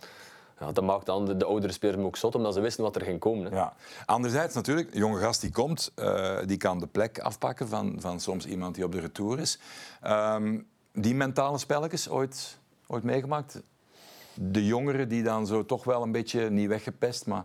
ja, 0.60 0.72
dat 0.72 0.84
maakt 0.84 1.06
dan 1.06 1.24
de, 1.24 1.36
de 1.36 1.44
oudere 1.44 1.72
spelers 1.72 2.02
ook 2.02 2.16
zot, 2.16 2.34
omdat 2.34 2.54
ze 2.54 2.60
wisten 2.60 2.84
wat 2.84 2.96
er 2.96 3.02
ging 3.02 3.18
komen. 3.18 3.52
Hè. 3.52 3.56
Ja. 3.56 3.74
Anderzijds 4.04 4.54
natuurlijk, 4.54 4.92
een 4.92 4.98
jonge 4.98 5.18
gast 5.18 5.40
die 5.40 5.52
komt, 5.52 5.92
uh, 5.96 6.38
die 6.46 6.56
kan 6.56 6.78
de 6.78 6.86
plek 6.86 7.18
afpakken 7.18 7.68
van, 7.68 7.96
van 7.98 8.20
soms 8.20 8.46
iemand 8.46 8.74
die 8.74 8.84
op 8.84 8.92
de 8.92 9.00
retour 9.00 9.38
is. 9.38 9.58
Um, 10.06 10.66
die 10.92 11.14
mentale 11.14 11.58
spelletjes 11.58 12.08
ooit, 12.08 12.58
ooit 12.86 13.02
meegemaakt? 13.02 13.62
De 14.34 14.66
jongeren 14.66 15.08
die 15.08 15.22
dan 15.22 15.46
zo 15.46 15.64
toch 15.64 15.84
wel 15.84 16.02
een 16.02 16.12
beetje 16.12 16.50
niet 16.50 16.68
weggepest, 16.68 17.26
maar... 17.26 17.44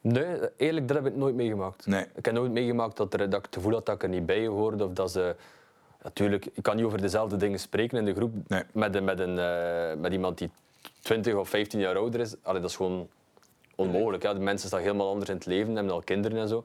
Nee, 0.00 0.38
eerlijk, 0.56 0.88
dat 0.88 0.96
heb 0.96 1.06
ik 1.06 1.16
nooit 1.16 1.34
meegemaakt. 1.34 1.86
Nee. 1.86 2.06
Ik 2.14 2.24
heb 2.24 2.34
nooit 2.34 2.52
meegemaakt 2.52 2.96
dat, 2.96 3.12
er, 3.12 3.30
dat 3.30 3.38
ik 3.38 3.44
het 3.44 3.54
gevoel 3.54 3.72
had 3.72 3.86
dat 3.86 3.94
ik 3.94 4.02
er 4.02 4.08
niet 4.08 4.26
bij 4.26 4.46
hoorde 4.46 4.84
of 4.84 4.92
dat 4.92 5.10
ze 5.10 5.36
natuurlijk, 6.02 6.46
ik 6.52 6.62
kan 6.62 6.76
niet 6.76 6.84
over 6.84 7.00
dezelfde 7.00 7.36
dingen 7.36 7.58
spreken 7.58 7.98
in 7.98 8.04
de 8.04 8.14
groep 8.14 8.32
nee. 8.46 8.62
met, 8.72 9.04
met, 9.04 9.20
een, 9.20 9.36
uh, 9.36 10.00
met 10.02 10.12
iemand 10.12 10.38
die 10.38 10.50
20 11.06 11.34
of 11.34 11.48
15 11.48 11.80
jaar 11.80 11.96
ouder 11.96 12.20
is. 12.20 12.34
Allee, 12.42 12.60
dat 12.60 12.70
is 12.70 12.76
gewoon 12.76 13.08
onmogelijk. 13.74 14.22
Ja. 14.22 14.34
De 14.34 14.40
mensen 14.40 14.68
staan 14.68 14.80
helemaal 14.80 15.08
anders 15.08 15.30
in 15.30 15.36
het 15.36 15.46
leven, 15.46 15.74
hebben 15.74 15.92
al 15.92 16.02
kinderen 16.02 16.40
en 16.40 16.48
zo. 16.48 16.64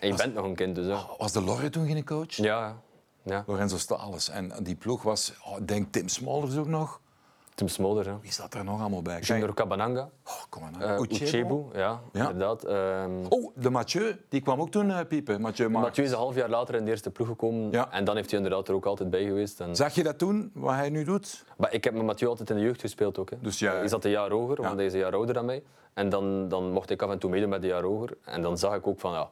En 0.00 0.06
je 0.06 0.12
was, 0.12 0.22
bent 0.22 0.34
nog 0.34 0.44
een 0.44 0.54
kind, 0.54 0.74
dus. 0.74 0.86
Ja. 0.86 1.06
Was 1.18 1.32
de 1.32 1.42
Lorre 1.42 1.70
toen 1.70 1.86
geen 1.86 2.04
coach? 2.04 2.36
Ja. 2.36 2.76
ja. 3.22 3.44
Lorenzo 3.46 3.78
Stales. 3.78 4.28
En 4.28 4.52
die 4.62 4.76
ploeg 4.76 5.02
was, 5.02 5.32
oh, 5.44 5.56
denk 5.62 5.92
Tim 5.92 6.08
Smolders 6.08 6.56
ook 6.56 6.66
nog. 6.66 7.00
Tim 7.60 7.68
Smolder, 7.68 8.04
ja. 8.04 8.18
Wie 8.20 8.58
er 8.58 8.64
nog 8.64 8.80
allemaal 8.80 9.02
bij? 9.02 9.20
Junior 9.20 9.54
Cabananga. 9.54 10.10
Oh, 10.26 10.32
kom 10.48 10.62
maar 10.62 11.00
uh, 11.00 11.00
Uchebu, 11.00 11.64
ja, 11.72 12.00
ja, 12.12 12.30
inderdaad. 12.30 12.68
Um... 12.68 13.26
Oh, 13.28 13.50
de 13.54 13.70
Mathieu, 13.70 14.16
die 14.28 14.40
kwam 14.40 14.60
ook 14.60 14.70
toen 14.70 14.88
uh, 14.88 15.00
piepen. 15.08 15.40
Mathieu, 15.40 15.68
Mathieu 15.68 16.04
is 16.04 16.10
een 16.10 16.18
half 16.18 16.34
jaar 16.34 16.48
later 16.48 16.74
in 16.74 16.84
de 16.84 16.90
eerste 16.90 17.10
ploeg 17.10 17.26
gekomen. 17.28 17.70
Ja. 17.70 17.92
En 17.92 18.04
dan 18.04 18.16
heeft 18.16 18.30
hij 18.30 18.40
inderdaad 18.40 18.68
er 18.68 18.74
ook 18.74 18.86
altijd 18.86 19.10
bij 19.10 19.24
geweest. 19.24 19.60
En... 19.60 19.76
Zag 19.76 19.94
je 19.94 20.02
dat 20.02 20.18
toen, 20.18 20.50
wat 20.54 20.74
hij 20.74 20.90
nu 20.90 21.04
doet? 21.04 21.44
Maar 21.56 21.72
ik 21.72 21.84
heb 21.84 21.94
met 21.94 22.02
Mathieu 22.02 22.28
altijd 22.28 22.50
in 22.50 22.56
de 22.56 22.62
jeugd 22.62 22.80
gespeeld 22.80 23.18
ook. 23.18 23.30
Hè. 23.30 23.36
Dus 23.40 23.58
ja, 23.58 23.72
hij 23.72 23.88
zat 23.88 24.04
een 24.04 24.10
jaar 24.10 24.30
hoger, 24.30 24.62
want 24.62 24.76
hij 24.76 24.86
is 24.86 24.92
een 24.92 24.98
jaar 24.98 25.14
ouder 25.14 25.34
dan 25.34 25.44
mij. 25.44 25.62
En 25.94 26.08
dan, 26.08 26.48
dan 26.48 26.72
mocht 26.72 26.90
ik 26.90 27.02
af 27.02 27.10
en 27.10 27.18
toe 27.18 27.30
meedoen 27.30 27.48
met 27.48 27.62
een 27.62 27.68
jaar 27.68 27.82
hoger. 27.82 28.16
En 28.24 28.42
dan 28.42 28.58
zag 28.58 28.74
ik 28.74 28.86
ook 28.86 29.00
van, 29.00 29.12
ja, 29.12 29.28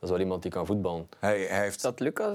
dat 0.00 0.08
is 0.08 0.10
wel 0.10 0.24
iemand 0.24 0.42
die 0.42 0.50
kan 0.50 0.66
voetballen. 0.66 1.08
Hij, 1.18 1.40
hij 1.40 1.62
heeft... 1.62 1.82
Dat 1.82 2.00
Lucas 2.00 2.32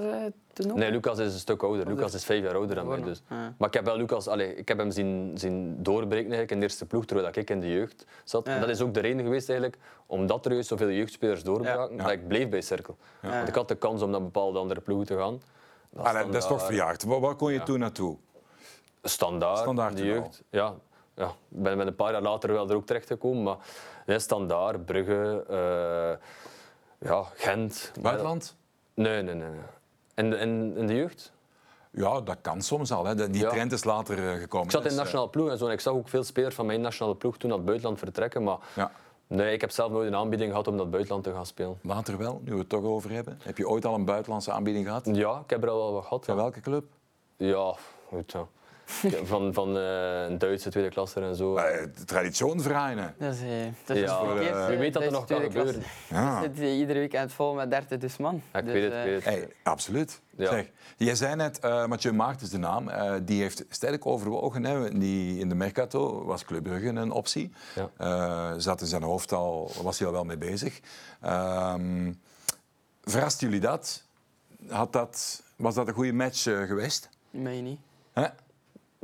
toen 0.52 0.66
nog? 0.66 0.76
Nee, 0.76 0.90
Lucas 0.90 1.18
is 1.18 1.32
een 1.32 1.38
stuk 1.38 1.62
ouder. 1.62 1.86
Lucas 1.86 2.14
is 2.14 2.24
vijf 2.24 2.42
jaar 2.42 2.54
ouder 2.54 2.74
dan 2.74 2.88
mij. 2.88 3.02
Dus. 3.02 3.22
Ja. 3.28 3.54
Maar 3.58 3.68
ik 3.68 3.74
heb 3.74 3.84
wel 3.84 3.96
Lucas, 3.96 4.28
allez, 4.28 4.56
ik 4.56 4.68
heb 4.68 4.78
hem 4.78 4.90
zien, 4.90 5.32
zien 5.38 5.82
doorbreken 5.82 6.16
eigenlijk 6.16 6.50
in 6.50 6.56
de 6.56 6.62
eerste 6.62 6.86
ploeg, 6.86 7.04
terwijl 7.04 7.28
ik 7.34 7.50
in 7.50 7.60
de 7.60 7.72
jeugd 7.72 8.06
zat. 8.24 8.46
En 8.46 8.60
dat 8.60 8.68
is 8.68 8.80
ook 8.80 8.94
de 8.94 9.00
reden 9.00 9.24
geweest 9.24 9.48
eigenlijk, 9.48 9.80
omdat 10.06 10.46
er 10.46 10.52
juist 10.52 10.68
zoveel 10.68 10.90
jeugdspelers 10.90 11.42
doorbraken, 11.42 11.96
dat 11.96 12.10
ik 12.10 12.28
bleef 12.28 12.48
bij 12.48 12.60
Cirkel. 12.60 12.96
Want 13.20 13.48
ik 13.48 13.54
had 13.54 13.68
de 13.68 13.74
kans 13.76 14.02
om 14.02 14.10
naar 14.10 14.22
bepaalde 14.22 14.58
andere 14.58 14.80
ploegen 14.80 15.06
te 15.06 15.16
gaan. 15.16 15.40
Dat, 15.90 16.06
ah, 16.06 16.14
dat 16.14 16.34
is 16.34 16.46
toch 16.46 16.62
verjaagd. 16.62 17.04
Waar, 17.04 17.20
waar 17.20 17.34
kon 17.34 17.52
je 17.52 17.62
toen 17.62 17.78
naartoe? 17.78 18.16
Standaard, 19.02 19.58
Standaard 19.58 19.96
de 19.96 20.04
jeugd. 20.04 20.42
Ja, 20.50 20.74
ja. 21.14 21.26
Ik 21.26 21.62
ben 21.62 21.76
met 21.76 21.86
een 21.86 21.94
paar 21.94 22.12
jaar 22.12 22.22
later 22.22 22.52
wel 22.52 22.68
er 22.68 22.76
ook 22.76 22.86
terecht 22.86 23.06
gekomen, 23.06 23.42
maar 23.42 23.56
nee, 24.06 24.18
Standaard, 24.18 24.84
Brugge... 24.84 25.44
Uh, 25.50 26.26
ja, 26.98 27.24
Gent. 27.34 27.92
Buitenland? 28.00 28.56
Nee, 28.94 29.22
nee, 29.22 29.34
nee. 29.34 29.48
In 30.14 30.30
de, 30.30 30.36
in, 30.36 30.76
in 30.76 30.86
de 30.86 30.94
jeugd? 30.94 31.32
Ja, 31.90 32.20
dat 32.20 32.36
kan 32.40 32.62
soms 32.62 32.92
al. 32.92 33.04
Hè. 33.04 33.30
Die 33.30 33.42
ja. 33.42 33.50
trend 33.50 33.72
is 33.72 33.84
later 33.84 34.18
uh, 34.18 34.40
gekomen. 34.40 34.66
Ik 34.66 34.72
zat 34.72 34.84
in 34.84 34.88
de 34.88 34.94
nationale 34.94 35.28
ploeg 35.28 35.48
en 35.48 35.58
zo. 35.58 35.66
En 35.66 35.72
ik 35.72 35.80
zag 35.80 35.92
ook 35.92 36.08
veel 36.08 36.24
spelers 36.24 36.54
van 36.54 36.66
mijn 36.66 36.80
nationale 36.80 37.16
ploeg 37.16 37.36
toen 37.36 37.48
naar 37.48 37.58
het 37.58 37.66
buitenland 37.66 37.98
vertrekken. 37.98 38.42
Maar 38.42 38.58
ja. 38.74 38.90
nee, 39.26 39.52
ik 39.52 39.60
heb 39.60 39.70
zelf 39.70 39.90
nooit 39.90 40.06
een 40.06 40.16
aanbieding 40.16 40.50
gehad 40.50 40.66
om 40.66 40.72
naar 40.72 40.82
het 40.82 40.90
buitenland 40.90 41.24
te 41.24 41.32
gaan 41.32 41.46
spelen. 41.46 41.78
Later 41.82 42.18
wel, 42.18 42.40
nu 42.44 42.52
we 42.52 42.58
het 42.58 42.68
toch 42.68 42.84
over 42.84 43.10
hebben. 43.10 43.38
Heb 43.42 43.58
je 43.58 43.68
ooit 43.68 43.84
al 43.84 43.94
een 43.94 44.04
buitenlandse 44.04 44.52
aanbieding 44.52 44.86
gehad? 44.86 45.08
Ja, 45.12 45.40
ik 45.44 45.50
heb 45.50 45.62
er 45.62 45.68
al 45.68 45.78
wel 45.78 45.92
wat 45.92 46.02
gehad. 46.02 46.24
Van 46.24 46.36
welke 46.36 46.60
club? 46.60 46.84
Ja, 47.36 47.74
goed 48.08 48.32
ja. 48.32 48.46
van, 49.30 49.54
van 49.54 49.76
uh, 49.76 50.22
een 50.22 50.38
Duitse 50.38 50.70
tweede 50.70 50.90
klasse 50.90 51.20
en 51.20 51.36
zo. 51.36 51.56
Uh, 51.56 51.64
Traditionvereinen. 52.04 53.14
Dat 53.18 53.34
is, 53.34 53.40
uh, 53.40 53.48
dat 53.84 53.96
is 53.96 54.02
ja, 54.02 54.22
uh, 54.22 54.66
wie 54.66 54.78
weet 54.78 54.92
dat 54.92 55.02
er 55.02 55.10
nog 55.10 55.24
kan 55.24 55.40
gebeuren. 55.40 55.82
Ja. 56.08 56.40
Je 56.40 56.50
zit 56.54 56.78
iedere 56.78 56.98
weekend 56.98 57.32
vol 57.32 57.54
met 57.54 57.70
30 57.70 57.98
dus 57.98 58.16
man. 58.16 58.42
Ja, 58.52 58.58
ik 58.58 58.64
dus, 58.64 58.74
weet 58.74 58.82
het. 58.82 58.92
Ik 58.92 59.04
weet 59.04 59.14
het. 59.14 59.24
Hey, 59.24 59.48
absoluut. 59.62 60.20
Ja. 60.36 60.50
Zeg, 60.50 60.70
jij 60.96 61.14
zei 61.14 61.34
net, 61.34 61.62
Mathieu 61.62 62.14
Maart 62.14 62.40
is 62.40 62.50
de 62.50 62.58
naam, 62.58 62.90
die 63.24 63.42
heeft 63.42 63.64
sterk 63.68 64.06
overwogen. 64.06 64.64
Hè. 64.64 64.98
Die, 64.98 65.38
in 65.38 65.48
de 65.48 65.54
Mercato 65.54 66.24
was 66.24 66.44
Club 66.44 66.62
Brugge 66.62 66.88
een 66.88 67.10
optie. 67.10 67.52
Ja. 67.96 68.58
zat 68.58 68.80
in 68.80 68.86
zijn 68.86 69.02
hoofd 69.02 69.32
al, 69.32 69.70
was 69.82 69.98
hij 69.98 70.06
al 70.06 70.12
wel 70.12 70.24
mee 70.24 70.38
bezig. 70.38 70.80
Um, 71.24 72.20
verrast 73.02 73.40
jullie 73.40 73.60
dat? 73.60 74.04
Had 74.68 74.92
dat? 74.92 75.42
Was 75.56 75.74
dat 75.74 75.88
een 75.88 75.94
goede 75.94 76.12
match 76.12 76.42
geweest? 76.42 77.08
Mij 77.30 77.60
niet. 77.60 77.78
Hè? 78.12 78.26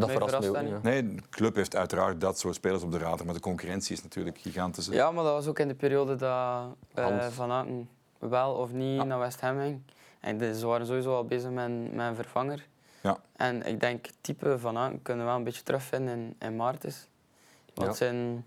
Dat 0.06 0.10
verrast 0.10 0.50
me 0.50 0.58
ook 0.58 0.62
niet. 0.62 0.70
Ja. 0.70 0.78
Nee, 0.82 1.14
de 1.14 1.22
club 1.30 1.54
heeft 1.54 1.76
uiteraard 1.76 2.20
dat 2.20 2.38
soort 2.38 2.54
spelers 2.54 2.82
op 2.82 2.92
de 2.92 2.98
radar, 2.98 3.24
maar 3.24 3.34
de 3.34 3.40
concurrentie 3.40 3.96
is 3.96 4.02
natuurlijk 4.02 4.38
gigantisch. 4.38 4.86
Ja, 4.86 5.10
maar 5.10 5.24
dat 5.24 5.32
was 5.32 5.46
ook 5.46 5.58
in 5.58 5.68
de 5.68 5.74
periode 5.74 6.16
dat 6.16 6.66
uh, 6.98 7.26
Van 7.26 7.50
Aken 7.50 7.88
wel 8.18 8.54
of 8.54 8.72
niet 8.72 8.96
ja. 8.96 9.04
naar 9.04 9.18
West 9.18 9.40
Ham 9.40 9.58
ging. 9.58 9.82
En 10.20 10.54
ze 10.54 10.66
waren 10.66 10.86
sowieso 10.86 11.14
al 11.14 11.24
bezig 11.24 11.50
met, 11.50 11.94
met 11.94 12.06
een 12.06 12.14
vervanger. 12.14 12.66
Ja. 13.00 13.18
En 13.36 13.62
ik 13.66 13.80
denk, 13.80 14.06
type 14.20 14.58
Van 14.58 14.78
Aken 14.78 15.02
kunnen 15.02 15.24
we 15.24 15.30
wel 15.30 15.38
een 15.38 15.44
beetje 15.44 15.62
terugvinden 15.62 16.14
in, 16.14 16.36
in 16.38 16.56
Maartens. 16.56 17.08
Want 17.74 17.88
Ja. 17.88 17.94
zijn 17.94 18.44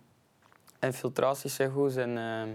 infiltraties 0.79 1.55
zijn 1.55 1.71
goed. 1.71 1.91
Zijn, 1.91 2.09
uh, 2.09 2.53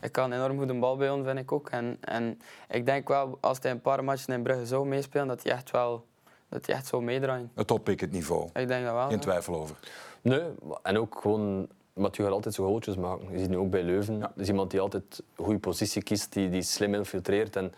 hij 0.00 0.10
kan 0.10 0.32
enorm 0.32 0.58
goed 0.58 0.68
een 0.68 0.80
bal 0.80 0.96
bij 0.96 1.10
ons, 1.10 1.26
vind 1.26 1.38
ik 1.38 1.52
ook. 1.52 1.68
En, 1.70 1.98
en 2.00 2.40
ik 2.68 2.86
denk 2.86 3.08
wel, 3.08 3.38
als 3.40 3.58
hij 3.60 3.70
een 3.70 3.80
paar 3.80 4.04
matchen 4.04 4.34
in 4.34 4.42
Brugge 4.42 4.66
zou 4.66 4.86
meespelen, 4.86 5.26
dat 5.26 5.42
hij 5.42 5.52
echt 5.52 5.70
wel 5.70 6.06
dat 6.52 6.66
hij 6.66 6.74
echt 6.74 6.86
zou 6.86 7.02
meedraaien. 7.02 7.50
Het 7.54 7.70
oppikt 7.70 8.00
het 8.00 8.12
niveau. 8.12 8.48
Ik 8.54 8.68
denk 8.68 8.84
dat 8.84 8.94
wel. 8.94 9.08
Geen 9.08 9.20
twijfel 9.20 9.54
over. 9.54 9.76
Nee, 10.20 10.42
en 10.82 10.98
ook 10.98 11.18
gewoon... 11.20 11.68
Mathieu 11.92 12.24
gaat 12.24 12.34
altijd 12.34 12.54
zo 12.54 12.66
goaltjes 12.66 12.96
maken. 12.96 13.32
Je 13.32 13.38
ziet 13.38 13.48
nu 13.48 13.56
ook 13.56 13.70
bij 13.70 13.82
Leuven. 13.82 14.18
Ja. 14.18 14.32
is 14.36 14.48
iemand 14.48 14.70
die 14.70 14.80
altijd 14.80 15.22
een 15.36 15.44
goede 15.44 15.58
positie 15.58 16.02
kiest, 16.02 16.32
die, 16.32 16.48
die 16.50 16.62
slim 16.62 16.94
infiltreert. 16.94 17.56
En, 17.56 17.72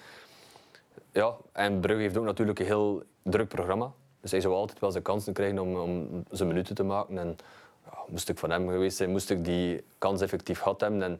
ja, 1.13 1.35
en 1.53 1.81
Brugge 1.81 2.03
heeft 2.03 2.17
ook 2.17 2.25
natuurlijk 2.25 2.59
een 2.59 2.67
heel 2.67 3.03
druk 3.23 3.49
programma. 3.49 3.93
Dus 4.21 4.31
hij 4.31 4.41
zou 4.41 4.55
altijd 4.55 4.79
wel 4.79 4.91
zijn 4.91 5.03
kansen 5.03 5.33
krijgen 5.33 5.59
om, 5.59 5.77
om 5.77 6.25
zijn 6.31 6.49
minuten 6.49 6.75
te 6.75 6.83
maken. 6.83 7.19
En 7.19 7.37
ja, 7.85 7.99
moest 8.09 8.29
ik 8.29 8.39
van 8.39 8.51
hem 8.51 8.69
geweest 8.69 8.97
zijn, 8.97 9.11
moest 9.11 9.31
ik 9.31 9.45
die 9.45 9.85
kans 9.99 10.21
effectief 10.21 10.59
gehad 10.59 10.81
hebben. 10.81 11.03
En 11.03 11.19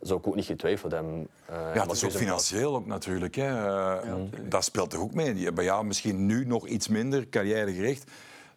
zou 0.00 0.18
ik 0.18 0.26
ook 0.26 0.34
niet 0.34 0.44
getwijfeld 0.44 0.92
hebben. 0.92 1.28
Uh, 1.50 1.56
Ja, 1.74 1.82
het 1.82 1.92
is 1.92 2.04
ook 2.04 2.10
financieel 2.10 2.74
ook 2.74 2.86
natuurlijk. 2.86 3.34
Hè. 3.34 3.48
Uh, 4.04 4.12
dat 4.48 4.64
speelt 4.64 4.90
toch 4.90 5.00
ook 5.00 5.14
mee. 5.14 5.52
Bij 5.52 5.64
jou 5.64 5.84
misschien 5.84 6.26
nu 6.26 6.44
nog 6.46 6.66
iets 6.66 6.88
minder 6.88 7.28
carrièregericht. 7.28 8.10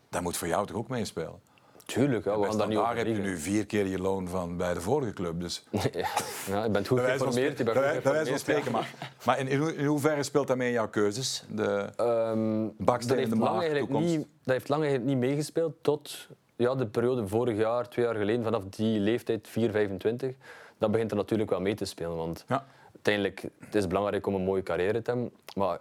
Dat 0.09 0.21
moet 0.21 0.37
voor 0.37 0.47
jou 0.47 0.65
toch 0.65 0.75
ook 0.77 0.87
meespelen? 0.87 1.45
Tuurlijk, 1.85 2.25
ja, 2.25 2.39
we 2.39 2.45
gaan 2.45 2.69
daar 2.69 2.95
heb 2.97 3.07
je 3.07 3.13
nu 3.13 3.37
vier 3.37 3.65
keer 3.65 3.85
je 3.85 3.99
loon 3.99 4.27
van 4.27 4.57
bij 4.57 4.73
de 4.73 4.81
vorige 4.81 5.13
club. 5.13 5.39
Dus 5.41 5.63
ja, 6.47 6.63
je 6.63 6.69
bent 6.71 6.87
goed 6.87 6.99
geïnformeerd. 6.99 7.63
Bij 7.63 8.01
wijze 8.03 8.29
van 8.29 8.39
spreken. 8.39 8.71
Maar, 8.71 8.93
maar 9.25 9.39
in, 9.39 9.47
in, 9.47 9.59
ho- 9.59 9.67
in 9.67 9.85
hoeverre 9.85 10.23
speelt 10.23 10.47
dat 10.47 10.57
mee 10.57 10.67
in 10.67 10.73
jouw 10.73 10.89
keuzes? 10.89 11.43
De, 11.49 11.89
Ehm, 11.95 12.67
Baksteen 12.77 13.15
dat 13.15 13.23
in 13.25 13.29
de 13.29 13.35
maag, 13.35 13.87
niet, 13.89 14.17
Dat 14.43 14.53
heeft 14.53 14.69
lang 14.69 14.81
eigenlijk 14.83 15.11
niet 15.11 15.29
meegespeeld 15.29 15.73
tot 15.81 16.27
ja, 16.55 16.75
de 16.75 16.87
periode 16.87 17.27
vorig 17.27 17.57
jaar, 17.57 17.89
twee 17.89 18.05
jaar 18.05 18.15
geleden, 18.15 18.43
vanaf 18.43 18.63
die 18.69 18.99
leeftijd, 18.99 19.47
4, 19.47 19.71
25. 19.71 20.33
Dat 20.77 20.91
begint 20.91 21.11
er 21.11 21.17
natuurlijk 21.17 21.49
wel 21.49 21.61
mee 21.61 21.75
te 21.75 21.85
spelen. 21.85 22.15
Want 22.15 22.45
Ja. 22.47 22.65
uiteindelijk 22.93 23.43
het 23.59 23.75
is 23.75 23.87
belangrijk 23.87 24.27
om 24.27 24.35
een 24.35 24.43
mooie 24.43 24.63
carrière 24.63 25.01
te 25.01 25.11
hebben. 25.11 25.31
Maar 25.55 25.79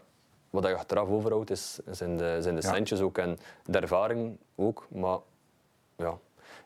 wat 0.51 0.65
je 0.67 0.75
achteraf 0.77 1.09
overhoudt, 1.09 1.51
is, 1.51 1.79
zijn 1.91 2.17
de, 2.17 2.37
zijn 2.41 2.55
de 2.55 2.63
Ja. 2.63 2.73
centjes 2.73 3.01
ook 3.01 3.19
en 3.19 3.39
de 3.65 3.79
ervaring 3.79 4.37
ook. 4.55 4.87
Maar 4.91 5.19
ja, 5.97 6.19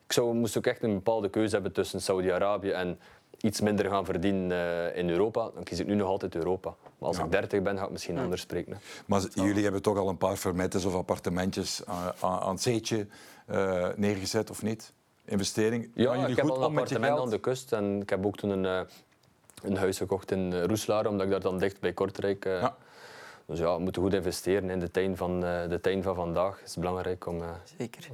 ik 0.06 0.12
zou, 0.12 0.34
moest 0.34 0.56
ook 0.56 0.66
echt 0.66 0.82
een 0.82 0.94
bepaalde 0.94 1.28
keuze 1.28 1.54
hebben 1.54 1.72
tussen 1.72 2.00
Saudi-Arabië 2.02 2.70
en 2.70 2.98
iets 3.40 3.60
minder 3.60 3.86
gaan 3.90 4.04
verdienen 4.04 4.50
eh, 4.52 4.96
in 4.96 5.10
Europa. 5.10 5.50
Dan 5.54 5.62
kies 5.62 5.80
ik 5.80 5.86
nu 5.86 5.94
nog 5.94 6.08
altijd 6.08 6.34
Europa. 6.34 6.74
Maar 6.98 7.08
als 7.08 7.16
Ja. 7.16 7.24
ik 7.24 7.30
30 7.30 7.62
ben, 7.62 7.78
ga 7.78 7.84
ik 7.84 7.90
misschien 7.90 8.18
anders 8.18 8.40
spreken. 8.42 8.72
hè. 8.72 8.78
Maar 9.06 9.22
jullie 9.34 9.62
hebben 9.62 9.82
toch 9.82 9.98
al 9.98 10.08
een 10.08 10.16
paar 10.18 10.36
fermettes 10.36 10.84
of 10.84 10.94
appartementjes 10.94 11.82
aan, 11.86 12.12
aan, 12.20 12.40
aan 12.40 12.50
het 12.52 12.62
zeetje 12.62 13.06
eh, 13.46 13.88
neergezet, 13.96 14.50
of 14.50 14.62
niet? 14.62 14.92
Investering. 15.30 15.90
Ja, 15.94 16.12
jullie 16.14 16.28
ik 16.30 16.36
heb 16.36 16.44
goed 16.44 16.54
al 16.56 16.62
een 16.62 16.68
appartement 16.70 17.18
aan 17.18 17.30
de 17.30 17.38
kust 17.38 17.72
en 17.72 18.00
ik 18.00 18.10
heb 18.10 18.26
ook 18.26 18.36
toen 18.36 18.50
een, 18.50 18.64
eh, 18.66 18.80
een 19.62 19.76
huis 19.76 19.96
gekocht 19.96 20.30
in 20.30 20.52
uh, 20.52 20.64
Roeslaar, 20.64 21.06
omdat 21.06 21.24
ik 21.26 21.32
daar 21.32 21.40
dan 21.40 21.58
dicht 21.58 21.80
bij 21.80 21.92
Kortrijk... 21.92 22.44
eh, 22.44 22.60
Ja. 22.60 22.76
Dus 23.46 23.58
ja, 23.58 23.74
we 23.76 23.82
moeten 23.82 24.02
goed 24.02 24.14
investeren 24.14 24.70
in 24.70 24.78
de 24.80 24.90
tuin 24.90 25.16
van, 25.16 25.44
eh, 25.44 25.68
de 25.68 25.80
tuin 25.80 26.02
van 26.02 26.14
vandaag. 26.14 26.58
Het 26.58 26.68
is 26.68 26.76
belangrijk 26.76 27.26
om... 27.26 27.42
eh, 27.42 27.48
Zeker. 27.78 28.08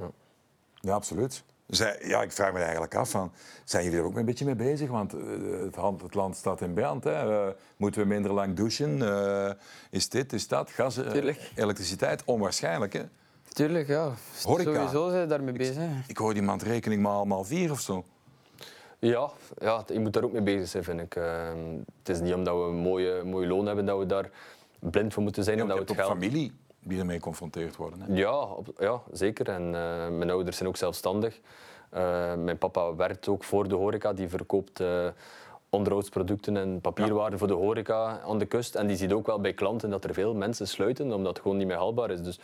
Ja, 0.81 0.93
absoluut. 0.93 1.43
Zij, 1.67 1.99
ja, 2.01 2.21
ik 2.21 2.31
vraag 2.31 2.53
me 2.53 2.59
eigenlijk 2.59 2.95
af, 2.95 3.09
van, 3.09 3.31
zijn 3.63 3.83
jullie 3.83 3.99
er 3.99 4.05
ook 4.05 4.15
een 4.17 4.25
beetje 4.25 4.45
mee 4.45 4.55
bezig? 4.55 4.89
Want 4.89 5.13
eh, 5.13 5.19
het, 5.63 5.75
hand- 5.75 6.01
het 6.01 6.13
land 6.13 6.35
staat 6.35 6.61
in 6.61 6.73
brand. 6.73 7.03
Hè. 7.03 7.45
Eh, 7.47 7.53
moeten 7.77 8.01
we 8.01 8.07
minder 8.07 8.31
lang 8.33 8.55
douchen? 8.55 9.01
Eh, 9.01 9.51
is 9.89 10.09
dit, 10.09 10.33
is 10.33 10.47
dat? 10.47 10.69
Gas, 10.71 10.97
eh, 10.97 11.35
elektriciteit? 11.55 12.23
Onwaarschijnlijk, 12.25 12.93
hè? 12.93 13.03
Tuurlijk, 13.57 13.87
ja. 13.87 14.11
Horeca. 14.43 14.73
Sowieso 14.73 15.09
zijn 15.09 15.21
we 15.21 15.27
daarmee 15.27 15.53
bezig. 15.53 15.83
Ik 16.07 16.17
hoorde 16.17 16.39
iemand 16.39 16.61
rekening 16.61 17.01
maal, 17.01 17.25
maal 17.25 17.43
vier 17.43 17.71
of 17.71 17.79
zo. 17.79 18.03
Ja, 18.99 19.29
ja, 19.59 19.83
je 19.87 19.99
moet 19.99 20.13
daar 20.13 20.23
ook 20.23 20.31
mee 20.31 20.41
bezig 20.41 20.67
zijn, 20.67 20.83
vind 20.83 20.99
ik. 20.99 21.15
Ehm, 21.15 21.57
het 21.99 22.09
is 22.09 22.19
niet 22.19 22.33
omdat 22.33 22.55
we 22.55 22.61
een 22.63 22.75
mooie, 22.75 23.23
mooi 23.23 23.47
loon 23.47 23.65
hebben 23.65 23.85
dat 23.85 23.97
we 23.97 24.05
daar 24.05 24.29
blind 24.79 25.13
voor 25.13 25.23
moeten 25.23 25.43
zijn. 25.43 25.55
Ja, 25.57 25.61
en 25.61 25.67
want 25.67 25.79
dat 25.79 25.87
je 25.87 25.93
het 25.93 26.03
ook 26.03 26.15
geld... 26.17 26.23
familie 26.29 26.51
die 26.79 26.99
ermee 26.99 27.15
geconfronteerd 27.15 27.75
worden. 27.75 28.01
Hè? 28.01 28.13
Ja, 28.15 28.41
op- 28.41 28.73
ja, 28.79 29.01
zeker. 29.11 29.49
En 29.49 29.63
eh, 29.75 30.07
mijn 30.17 30.29
ouders 30.29 30.57
zijn 30.57 30.69
ook 30.69 30.77
zelfstandig. 30.77 31.39
Eh, 31.89 32.33
mijn 32.35 32.57
papa 32.57 32.95
werkt 32.95 33.27
ook 33.27 33.43
voor 33.43 33.67
de 33.67 33.75
horeca. 33.75 34.13
Die 34.13 34.29
verkoopt 34.29 34.79
eh, 34.79 35.07
onderhoudsproducten 35.69 36.57
en 36.57 36.81
papierwaren 36.81 37.37
voor 37.37 37.47
de 37.47 37.53
horeca 37.53 38.19
aan 38.19 38.37
de 38.37 38.45
kust. 38.45 38.75
En 38.75 38.87
die 38.87 38.97
ziet 38.97 39.11
ook 39.11 39.25
wel 39.25 39.41
bij 39.41 39.53
klanten 39.53 39.89
dat 39.89 40.03
er 40.03 40.13
veel 40.13 40.33
mensen 40.33 40.67
sluiten, 40.67 41.11
omdat 41.13 41.33
het 41.33 41.41
gewoon 41.41 41.57
niet 41.57 41.67
meer 41.67 41.77
haalbaar 41.77 42.11
is. 42.11 42.21
Dus 42.21 42.39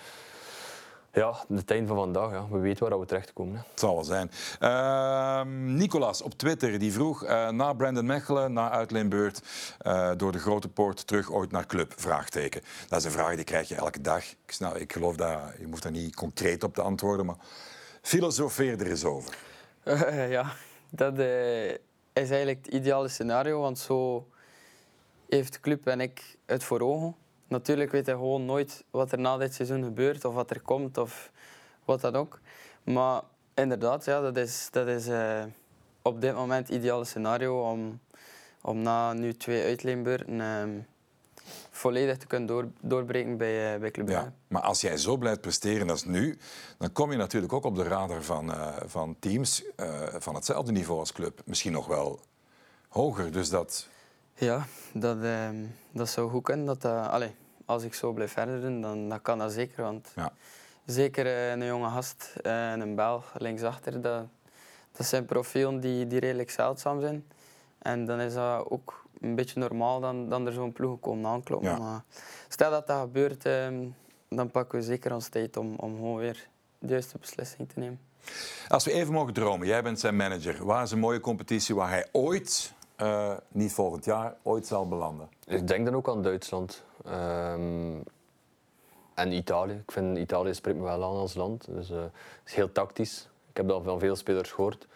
ja, 1.13 1.35
de 1.47 1.63
tijd 1.63 1.87
van 1.87 1.95
vandaag, 1.95 2.31
ja, 2.31 2.47
we 2.49 2.57
weten 2.57 2.89
waar 2.89 2.99
we 2.99 3.05
terechtkomen. 3.05 3.55
Hè. 3.55 3.61
Het 3.69 3.79
zal 3.79 3.95
wel 3.95 4.03
zijn. 4.03 4.31
Ehm, 4.59 5.75
Nicolas 5.75 6.21
op 6.21 6.33
Twitter 6.33 6.79
die 6.79 6.93
vroeg 6.93 7.23
eh, 7.23 7.49
na 7.49 7.73
Brandon 7.73 8.05
Mechelen, 8.05 8.53
na 8.53 8.69
uitleenbeurt, 8.69 9.41
eh, 9.79 10.11
door 10.17 10.31
de 10.31 10.39
grote 10.39 10.69
poort 10.69 11.07
terug 11.07 11.31
ooit 11.31 11.51
naar 11.51 11.65
club? 11.65 11.93
Vraagteken. 11.95 12.61
Dat 12.87 12.99
is 12.99 13.05
een 13.05 13.11
vraag 13.11 13.35
die 13.35 13.43
krijg 13.43 13.67
je 13.67 13.75
elke 13.75 14.01
dag. 14.01 14.23
Ik, 14.23 14.51
snap, 14.51 14.75
ik 14.75 14.93
geloof 14.93 15.15
dat 15.15 15.39
je 15.59 15.65
hoeft 15.65 15.83
daar 15.83 15.91
niet 15.91 16.15
concreet 16.15 16.63
op 16.63 16.73
te 16.73 16.81
antwoorden, 16.81 17.25
maar 17.25 17.37
filosofeer 18.01 18.79
er 18.79 18.89
eens 18.89 19.05
over. 19.05 19.37
Eh, 19.83 20.31
ja, 20.31 20.53
dat 20.89 21.19
eh, 21.19 21.71
is 21.71 21.79
eigenlijk 22.13 22.65
het 22.65 22.73
ideale 22.73 23.07
scenario, 23.07 23.59
want 23.59 23.79
zo 23.79 24.27
heeft 25.29 25.53
de 25.53 25.59
club 25.59 25.87
en 25.87 26.01
ik 26.01 26.37
het 26.45 26.63
voor 26.63 26.79
ogen. 26.79 27.15
Natuurlijk 27.47 27.91
weet 27.91 28.05
hij 28.05 28.15
gewoon 28.15 28.45
nooit 28.45 28.83
wat 28.89 29.11
er 29.11 29.19
na 29.19 29.37
dit 29.37 29.53
seizoen 29.53 29.83
gebeurt, 29.83 30.25
of 30.25 30.33
wat 30.33 30.49
er 30.49 30.61
komt, 30.61 30.97
of 30.97 31.31
wat 31.85 32.01
dan 32.01 32.15
ook. 32.15 32.39
Maar 32.83 33.21
inderdaad, 33.53 34.05
ja, 34.05 34.21
dat 34.21 34.37
is, 34.37 34.67
dat 34.71 34.87
is 34.87 35.07
eh, 35.07 35.43
op 36.01 36.21
dit 36.21 36.35
moment 36.35 36.67
het 36.67 36.77
ideale 36.77 37.05
scenario 37.05 37.69
om, 37.71 37.99
om 38.61 38.81
na 38.81 39.13
nu 39.13 39.33
twee 39.33 39.63
uitleenbeurten 39.63 40.41
ehm, 40.41 40.79
volledig 41.69 42.17
te 42.17 42.27
kunnen 42.27 42.47
door, 42.47 42.67
doorbreken 42.81 43.37
bij, 43.37 43.73
eh, 43.73 43.79
bij 43.79 43.91
Club. 43.91 44.09
Ja. 44.09 44.33
Maar 44.47 44.61
als 44.61 44.81
jij 44.81 44.97
zo 44.97 45.17
blijft 45.17 45.41
presteren 45.41 45.89
als 45.89 46.05
nu, 46.05 46.37
dan 46.77 46.91
kom 46.91 47.11
je 47.11 47.17
natuurlijk 47.17 47.53
ook 47.53 47.65
op 47.65 47.75
de 47.75 47.83
radar 47.83 48.23
van, 48.23 48.53
eh, 48.53 48.75
van 48.85 49.15
teams 49.19 49.63
van 50.17 50.35
hetzelfde 50.35 50.71
niveau 50.71 50.99
als 50.99 51.11
club. 51.11 51.41
Misschien 51.45 51.71
nog 51.71 51.87
wel 51.87 52.19
hoger. 52.89 53.31
Dus 53.31 53.49
dat, 53.49 53.87
Ja, 54.35 54.65
dat, 54.93 55.17
ehm, 55.23 55.55
dat 55.91 56.09
zou 56.09 56.29
goed 56.29 56.43
kunnen. 56.43 56.65
Dat, 56.65 56.81
dat- 56.81 57.07
allee, 57.09 57.35
als 57.65 57.83
ik 57.83 57.93
zo 57.93 58.11
blijf 58.11 58.31
verder 58.31 58.61
doen, 58.61 58.81
dan, 58.81 59.09
dan 59.09 59.21
kan 59.21 59.37
dat 59.37 59.51
zeker. 59.51 59.83
Want 59.83 60.11
ja. 60.15 60.31
zeker 60.85 61.25
eh, 61.25 61.49
een 61.51 61.65
jonge 61.65 61.89
gast 61.89 62.33
eh, 62.41 62.71
en 62.71 62.79
een 62.79 62.95
Belg 62.95 63.33
linksachter, 63.37 64.01
dat, 64.01 64.25
dat 64.91 65.05
zijn 65.05 65.25
profielen 65.25 65.79
die, 65.79 66.07
die 66.07 66.19
redelijk 66.19 66.49
zeldzaam 66.51 67.01
zijn. 67.01 67.25
En 67.79 68.05
dan 68.05 68.19
is 68.19 68.33
dat 68.33 68.69
ook 68.69 69.05
een 69.21 69.35
beetje 69.35 69.59
normaal 69.59 69.99
dan, 69.99 70.29
dan 70.29 70.45
er 70.47 70.53
zo'n 70.53 70.71
ploeg 70.73 70.99
komen 70.99 71.31
aankloppen. 71.31 71.69
Ja. 71.69 71.77
Maar 71.77 72.03
stel 72.47 72.71
dat 72.71 72.87
dat 72.87 72.99
gebeurt, 72.99 73.45
ehm, 73.45 73.85
dan 74.29 74.51
pakken 74.51 74.79
we 74.79 74.85
zeker 74.85 75.13
ons 75.13 75.27
tijd 75.27 75.57
om, 75.57 75.75
om 75.75 75.95
gewoon 75.95 76.17
weer 76.17 76.47
de 76.79 76.87
juiste 76.87 77.17
beslissing 77.17 77.69
te 77.69 77.79
nemen. 77.79 77.99
Als 78.67 78.85
we 78.85 78.91
even 78.91 79.13
mogen 79.13 79.33
dromen, 79.33 79.67
jij 79.67 79.83
bent 79.83 79.99
zijn 79.99 80.15
manager. 80.15 80.65
Waar 80.65 80.83
is 80.83 80.91
een 80.91 80.99
mooie 80.99 81.19
competitie 81.19 81.75
waar 81.75 81.89
hij 81.89 82.07
ooit, 82.11 82.73
eh, 83.03 83.33
niet 83.47 83.73
volgend 83.73 84.05
jaar, 84.05 84.35
ooit 84.41 84.67
zal 84.67 84.87
belanden? 84.87 85.29
Ik 85.45 85.67
denk 85.67 85.85
dan 85.85 85.95
ook 85.95 86.07
aan 86.09 86.21
Duitsland. 86.21 86.83
Ehm, 87.05 87.95
en 89.13 89.31
Italië. 89.31 89.73
Ik 89.73 89.91
vind 89.91 90.17
Italië 90.17 90.53
spreekt 90.53 90.77
me 90.77 90.83
wel 90.83 90.93
aan 91.03 91.15
als 91.15 91.33
land. 91.33 91.65
Dus, 91.69 91.89
eh, 91.89 91.97
het 92.01 92.11
is 92.45 92.53
heel 92.53 92.71
tactisch. 92.71 93.29
Ik 93.49 93.57
heb 93.57 93.67
dat 93.67 93.83
van 93.83 93.99
veel 93.99 94.15
spelers 94.15 94.51
gehoord. 94.51 94.87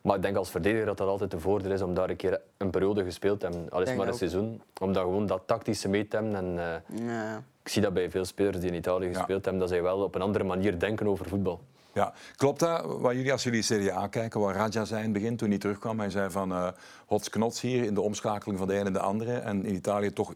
Maar 0.00 0.16
ik 0.16 0.22
denk 0.22 0.36
als 0.36 0.50
verdediger 0.50 0.86
dat 0.86 0.96
dat 0.96 1.08
altijd 1.08 1.32
een 1.32 1.40
voordeel 1.40 1.70
is 1.72 1.82
om 1.82 1.94
daar 1.94 2.10
een 2.10 2.16
keer 2.16 2.40
een 2.56 2.70
periode 2.70 3.04
gespeeld 3.04 3.40
te 3.40 3.46
hebben. 3.46 3.70
Al 3.70 3.82
is 3.82 3.94
maar 3.94 4.06
een 4.06 4.12
ook. 4.12 4.18
seizoen. 4.18 4.62
Om 4.80 4.92
dat 4.92 5.02
gewoon 5.02 5.26
dat 5.26 5.42
tactische 5.46 5.88
mee 5.88 6.08
te 6.08 6.16
hebben. 6.16 6.34
En, 6.36 6.58
eh, 6.58 7.06
Ja. 7.06 7.42
ik 7.62 7.68
zie 7.68 7.82
dat 7.82 7.92
bij 7.94 8.10
veel 8.10 8.24
spelers 8.24 8.58
die 8.60 8.68
in 8.70 8.74
Italië 8.76 9.06
Ja. 9.08 9.12
gespeeld 9.14 9.42
hebben, 9.44 9.60
dat 9.62 9.70
zij 9.70 9.82
wel 9.82 10.02
op 10.02 10.14
een 10.14 10.22
andere 10.22 10.44
manier 10.44 10.78
denken 10.78 11.06
over 11.08 11.26
voetbal. 11.28 11.60
Ja, 11.94 12.12
klopt 12.36 12.60
dat? 12.60 12.84
Wat 13.00 13.12
jullie, 13.12 13.32
als 13.32 13.42
jullie 13.42 13.62
Serie 13.62 13.92
A 13.92 14.06
kijken, 14.06 14.40
wat 14.40 14.54
Raja 14.54 14.84
zei 14.84 14.98
in 15.04 15.04
het 15.04 15.12
begin 15.12 15.36
toen 15.36 15.48
hij 15.48 15.58
terugkwam, 15.58 15.98
hij 15.98 16.10
zei 16.10 16.30
van 16.30 16.74
hots 17.06 17.28
knots 17.28 17.60
hier 17.60 17.84
in 17.84 17.94
de 17.94 18.00
omschakeling 18.00 18.58
van 18.58 18.68
de 18.68 18.78
een 18.78 18.86
en 18.86 18.92
de 18.92 18.98
andere. 19.00 19.32
En 19.38 19.64
in 19.64 19.74
Italië 19.74 20.12
toch 20.12 20.34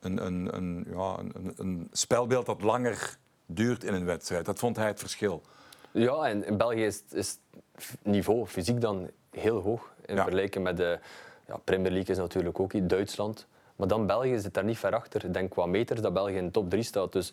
een, 0.00 0.26
een, 0.26 0.56
een, 0.56 0.86
ja, 0.90 1.16
een, 1.18 1.52
een 1.56 1.88
spelbeeld 1.92 2.46
dat 2.46 2.62
langer 2.62 3.16
duurt 3.46 3.84
in 3.84 3.94
een 3.94 4.04
wedstrijd. 4.04 4.44
Dat 4.44 4.58
vond 4.58 4.76
hij 4.76 4.86
het 4.86 4.98
verschil. 4.98 5.42
Ja, 5.90 6.22
en 6.28 6.46
in 6.46 6.56
België 6.56 6.84
is, 6.84 7.02
is 7.10 7.38
het 7.76 7.96
niveau 8.02 8.46
fysiek 8.46 8.80
dan 8.80 9.10
heel 9.30 9.60
hoog. 9.60 9.92
In 10.06 10.14
Ja. 10.14 10.22
vergelijking 10.22 10.64
met 10.64 10.76
de 10.76 10.98
ja, 11.46 11.56
Premier 11.64 11.92
League 11.92 12.10
is 12.10 12.20
natuurlijk 12.20 12.60
ook 12.60 12.72
iets, 12.72 12.86
Duitsland. 12.86 13.46
Maar 13.76 13.88
dan 13.88 14.06
België 14.06 14.38
zit 14.38 14.54
daar 14.54 14.64
niet 14.64 14.78
ver 14.78 14.94
achter. 14.94 15.24
Ik 15.24 15.32
denk 15.34 15.50
qua 15.50 15.66
meters 15.66 16.00
dat 16.00 16.12
België 16.12 16.34
in 16.36 16.44
de 16.44 16.50
top 16.50 16.70
3 16.70 16.82
staat. 16.82 17.12
Dus 17.12 17.32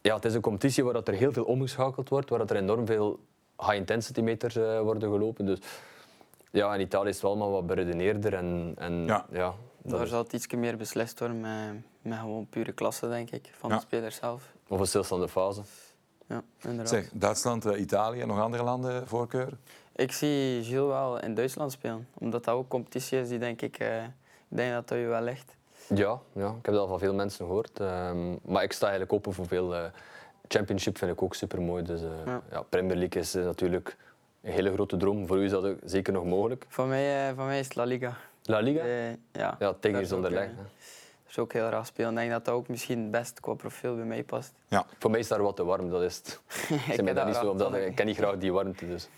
ja, 0.00 0.14
het 0.14 0.24
is 0.24 0.34
een 0.34 0.40
competitie 0.40 0.84
waar 0.84 0.92
dat 0.92 1.08
er 1.08 1.14
heel 1.14 1.32
veel 1.32 1.44
omgeschakeld 1.44 2.08
wordt, 2.08 2.28
waar 2.30 2.38
dat 2.38 2.50
er 2.50 2.56
enorm 2.56 2.86
veel 2.86 3.18
high-intensity 3.58 4.20
meters 4.20 4.56
eh, 4.56 4.80
worden 4.80 5.10
gelopen. 5.10 5.46
Dus 5.46 5.58
ja, 6.50 6.74
in 6.74 6.80
Italië 6.80 7.08
is 7.08 7.14
het 7.14 7.22
wel 7.22 7.30
allemaal 7.30 7.50
wat 7.50 7.66
beredeneerder. 7.66 8.34
En, 8.34 8.74
en 8.78 9.04
Ja. 9.32 9.54
Daar 9.82 10.02
is- 10.02 10.08
zal 10.08 10.22
het 10.22 10.32
iets 10.32 10.46
meer 10.54 10.76
beslist 10.76 11.18
worden 11.18 11.40
met, 11.40 11.74
met 12.02 12.18
gewoon 12.18 12.46
pure 12.48 12.72
klasse, 12.72 13.08
denk 13.08 13.30
ik, 13.30 13.50
van 13.58 13.70
Ja. 13.70 13.76
de 13.76 13.82
speler 13.82 14.12
zelf. 14.12 14.52
of 14.68 14.80
een 14.80 14.86
stilstaande 14.86 15.28
fase. 15.28 15.62
Ja, 16.28 16.42
inderdaad. 16.62 16.88
Zeg, 16.88 17.10
Duitsland, 17.14 17.64
eh, 17.66 17.80
Italië, 17.80 18.24
nog 18.24 18.40
andere 18.40 18.62
landen 18.62 19.06
voorkeur? 19.08 19.48
Ik 19.96 20.12
zie 20.12 20.62
Gilles 20.64 20.86
wel 20.88 21.20
in 21.22 21.34
Duitsland 21.34 21.72
spelen, 21.72 22.08
omdat 22.18 22.44
dat 22.44 22.54
ook 22.54 22.68
competitie 22.68 23.20
is 23.20 23.28
die 23.28 23.38
denk 23.38 23.62
ik, 23.62 23.78
eh, 23.78 24.02
ik 24.04 24.10
denk 24.48 24.72
dat 24.72 24.88
dat 24.88 24.98
je 24.98 25.04
wel 25.06 25.22
ligt. 25.22 25.55
Ja, 25.94 26.18
ja, 26.32 26.48
ik 26.48 26.64
heb 26.64 26.74
dat 26.74 26.78
al 26.78 26.86
van 26.88 26.98
veel 26.98 27.14
mensen 27.14 27.46
gehoord. 27.46 27.80
Ehm, 27.80 28.34
maar 28.42 28.62
ik 28.62 28.72
sta 28.72 28.82
eigenlijk 28.82 29.12
open 29.12 29.32
voor 29.32 29.46
veel. 29.46 29.74
eh, 29.74 29.84
championship 30.48 30.98
vind 30.98 31.12
ik 31.12 31.22
ook 31.22 31.34
super 31.34 31.62
mooi. 31.62 31.82
Dus 31.82 32.02
eh, 32.02 32.08
Ja. 32.26 32.42
ja. 32.50 32.62
Premier 32.62 32.96
League 32.96 33.20
is 33.22 33.34
natuurlijk 33.34 33.96
een 34.42 34.52
hele 34.52 34.72
grote 34.72 34.96
droom. 34.96 35.26
Voor 35.26 35.38
u 35.38 35.44
is 35.44 35.50
dat 35.50 35.64
ook 35.64 35.78
zeker 35.84 36.12
nog 36.12 36.24
mogelijk. 36.24 36.64
Voor 36.68 36.86
mij, 36.86 37.28
eh, 37.28 37.34
voor 37.36 37.44
mij 37.44 37.58
is 37.58 37.64
het 37.64 37.74
La 37.74 37.84
Liga. 37.84 38.16
La 38.42 38.58
Liga? 38.60 38.80
Eh, 38.80 39.10
ja, 39.32 39.56
ja, 39.58 39.74
tegen 39.80 40.00
is 40.00 40.10
ik, 40.10 40.16
onderleg. 40.16 40.46
Dat 40.46 40.64
is 41.28 41.38
ook 41.38 41.52
heel 41.52 41.66
graag 41.66 41.86
spelen. 41.86 42.10
Ik 42.10 42.16
denk 42.16 42.30
dat 42.30 42.44
dat 42.44 42.54
ook 42.54 42.68
misschien 42.68 42.98
het 43.02 43.10
best 43.10 43.40
qua 43.40 43.54
profiel 43.54 43.94
bij 43.96 44.04
mij 44.04 44.22
past. 44.24 44.52
Ja. 44.68 44.86
Voor 44.98 45.10
mij 45.10 45.20
is 45.20 45.28
daar 45.28 45.42
wat 45.42 45.56
te 45.56 45.64
warm, 45.64 45.90
dat 45.90 46.02
is 46.02 46.16
het. 46.16 46.40
Ik, 46.70 46.80
heb 46.86 46.96
ben 46.96 47.04
daar 47.04 47.14
dat 47.14 47.26
niet 47.26 47.34
zo, 47.34 47.50
omdat, 47.50 47.72
dat 47.72 47.80
ik 47.80 47.94
ken 47.94 48.06
niet 48.06 48.16
graag 48.16 48.36
die 48.38 48.52
warmte. 48.52 48.86
Dus. 48.88 49.08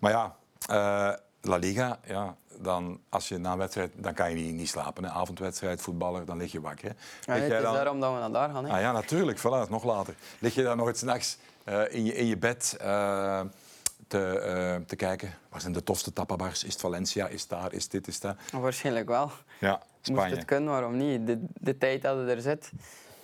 Maar 0.00 0.10
ja, 0.12 0.36
eh, 0.68 1.16
La 1.42 1.56
Liga, 1.56 1.98
ja, 2.06 2.36
dan, 2.58 3.00
als 3.08 3.28
je 3.28 3.38
na 3.38 3.52
een 3.52 3.58
wedstrijd, 3.58 3.92
dan 3.96 4.14
kan 4.14 4.30
je 4.30 4.36
niet, 4.36 4.54
niet 4.54 4.68
slapen. 4.68 5.04
Hè. 5.04 5.10
Avondwedstrijd, 5.10 5.80
voetballer, 5.82 6.24
dan 6.24 6.36
lig 6.36 6.52
je 6.52 6.60
wakker. 6.60 6.84
Hè. 6.88 6.94
Ja, 7.32 7.38
Lig 7.40 7.48
het 7.48 7.52
is 7.58 7.62
dan- 7.62 7.74
daarom 7.74 8.00
dat 8.00 8.12
we 8.12 8.18
naar 8.18 8.32
daar 8.32 8.50
gaan. 8.50 8.64
Hè. 8.64 8.72
Ah 8.74 8.80
ja, 8.80 8.92
natuurlijk. 8.92 9.38
Voilà, 9.38 9.68
nog 9.70 9.84
later. 9.84 10.14
Lig 10.38 10.54
je 10.54 10.62
dan 10.62 10.76
nooit 10.76 10.98
s'nachts 10.98 11.38
eh 11.64 11.82
in, 11.94 12.04
je, 12.04 12.14
in 12.14 12.26
je 12.26 12.36
bed 12.36 12.76
eh, 12.80 13.40
te, 14.08 14.38
eh, 14.38 14.86
te 14.86 14.96
kijken? 14.96 15.34
Waar 15.48 15.60
zijn 15.60 15.72
de 15.72 15.82
tofste 15.82 16.12
tapabars? 16.12 16.64
Is 16.64 16.72
het 16.72 16.80
Valencia? 16.80 17.26
Is 17.26 17.40
het 17.40 17.50
daar? 17.50 17.72
Is 17.72 17.88
dit? 17.88 18.06
Is 18.08 18.20
dat? 18.20 18.36
Waarschijnlijk 18.52 19.08
wel. 19.08 19.30
Ja, 19.60 19.70
Moest 19.70 19.82
Spanje. 20.20 20.34
het 20.36 20.44
kunnen, 20.44 20.70
waarom 20.70 20.96
niet? 20.96 21.26
De, 21.26 21.44
de 21.54 21.78
tijd 21.78 22.02
dat 22.02 22.16
je 22.16 22.24
er 22.34 22.40
zit, 22.40 22.70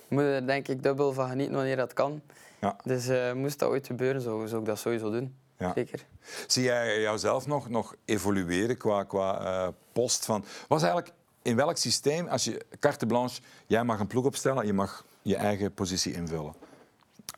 moet 0.07 0.23
je 0.23 0.29
er 0.29 0.47
denk 0.47 0.67
ik 0.67 0.83
dubbel 0.83 1.13
van 1.13 1.29
genieten 1.29 1.55
wanneer 1.55 1.75
dat 1.75 1.93
kan. 1.93 2.21
Ja. 2.61 2.75
Dus 2.83 3.09
moest 3.33 3.59
dat 3.59 3.69
ooit 3.69 3.87
gebeuren, 3.87 4.21
zou, 4.21 4.47
zou 4.47 4.59
ik 4.61 4.67
dat 4.67 4.79
sowieso 4.79 5.11
doen. 5.11 5.35
Ja. 5.59 5.71
Zeker. 5.75 6.05
Zie 6.47 6.63
jij 6.63 7.01
jouzelf 7.01 7.47
nog, 7.47 7.69
nog 7.69 7.95
evolueren 8.05 8.77
qua, 8.77 9.03
qua 9.03 9.39
eh, 9.41 9.67
post? 9.91 10.25
Van, 10.25 10.45
was 10.67 10.81
eigenlijk 10.83 11.13
in 11.41 11.55
welk 11.55 11.77
systeem, 11.77 12.27
als 12.27 12.43
je 12.43 12.65
carte 12.79 13.05
blanche, 13.05 13.41
jij 13.67 13.83
mag 13.83 13.99
een 13.99 14.07
ploeg 14.07 14.25
opstellen, 14.25 14.65
je 14.65 14.73
mag 14.73 15.05
je 15.21 15.35
eigen 15.35 15.73
positie 15.73 16.13
invullen? 16.13 16.53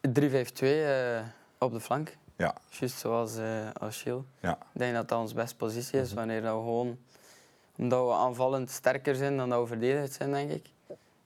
3-5-2 0.02 0.12
eh, 0.62 1.20
op 1.58 1.72
de 1.72 1.80
flank, 1.80 2.18
Ja, 2.36 2.56
juist 2.70 2.98
zoals 3.00 3.38
eh 3.38 3.70
als 3.74 4.02
Gilles. 4.02 4.24
ja. 4.40 4.52
Ik 4.74 4.80
denk 4.80 4.94
dat 4.94 5.10
dat 5.10 5.20
onze 5.20 5.34
beste 5.36 5.56
positie 5.56 6.00
is, 6.00 6.14
wanneer 6.14 6.42
dat 6.42 6.54
we 6.56 6.60
gewoon, 6.62 6.98
omdat 7.78 8.06
we 8.08 8.14
aanvallend 8.14 8.70
sterker 8.70 9.16
zijn 9.16 9.38
dan 9.38 9.50
dat 9.50 9.62
we 9.62 9.68
verdedigend 9.68 10.14
zijn, 10.14 10.32
denk 10.32 10.52
ik, 10.52 10.66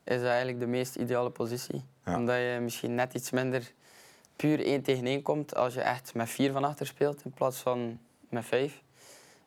is 0.03 0.17
dat 0.17 0.25
eigenlijk 0.25 0.59
de 0.59 0.67
meest 0.67 0.95
ideale 0.95 1.29
positie. 1.29 1.83
Ja. 2.05 2.15
Omdat 2.17 2.35
je 2.35 2.57
misschien 2.61 2.95
net 2.95 3.13
iets 3.13 3.29
minder 3.31 3.71
puur 4.35 4.65
één 4.65 4.81
tegen 4.81 5.05
één 5.05 5.21
komt 5.21 5.55
als 5.55 5.73
je 5.73 5.81
echt 5.81 6.13
met 6.13 6.29
vier 6.29 6.51
van 6.51 6.63
achter 6.63 6.87
speelt 6.87 7.25
in 7.25 7.31
plaats 7.31 7.57
van 7.57 7.99
met 8.29 8.45
vijf. 8.45 8.81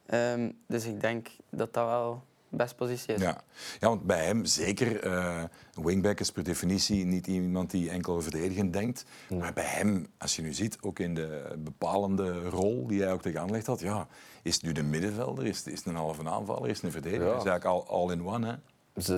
Ehm, 0.06 0.50
dus 0.66 0.84
ik 0.84 1.00
denk 1.00 1.28
dat 1.50 1.74
dat 1.74 1.86
wel 1.86 2.22
best 2.48 2.76
positie 2.76 3.14
is. 3.14 3.20
Ja. 3.20 3.40
ja, 3.80 3.88
want 3.88 4.02
bij 4.02 4.24
hem 4.24 4.44
zeker, 4.44 5.00
eh, 5.00 5.42
een 5.74 5.84
wingback 5.84 6.20
is 6.20 6.32
per 6.32 6.44
definitie 6.44 7.04
niet 7.04 7.26
iemand 7.26 7.70
die 7.70 7.90
enkel 7.90 8.22
verdedigend 8.22 8.72
denkt. 8.72 9.04
Maar 9.38 9.52
bij 9.52 9.64
hem, 9.64 10.06
als 10.18 10.36
je 10.36 10.42
nu 10.42 10.52
ziet, 10.52 10.78
ook 10.80 10.98
in 10.98 11.14
de 11.14 11.54
bepalende 11.58 12.48
rol 12.48 12.86
die 12.86 13.02
hij 13.02 13.12
ook 13.12 13.22
tegen 13.22 13.40
aanlegt 13.40 13.66
had, 13.66 13.80
ja, 13.80 14.06
is 14.42 14.54
het 14.54 14.62
nu 14.62 14.72
de 14.72 14.82
middenvelder, 14.82 15.46
is 15.46 15.58
het, 15.58 15.66
is 15.66 15.78
het 15.78 15.86
een 15.86 15.94
halve 15.94 16.28
aanvaller, 16.28 16.68
is 16.68 16.76
het 16.76 16.84
een 16.84 16.92
verdediger? 16.92 17.26
Ja. 17.26 17.36
is 17.36 17.44
eigenlijk 17.44 17.64
al 17.64 17.88
all 17.88 18.12
in 18.12 18.26
one. 18.26 18.46
Hè? 18.46 18.54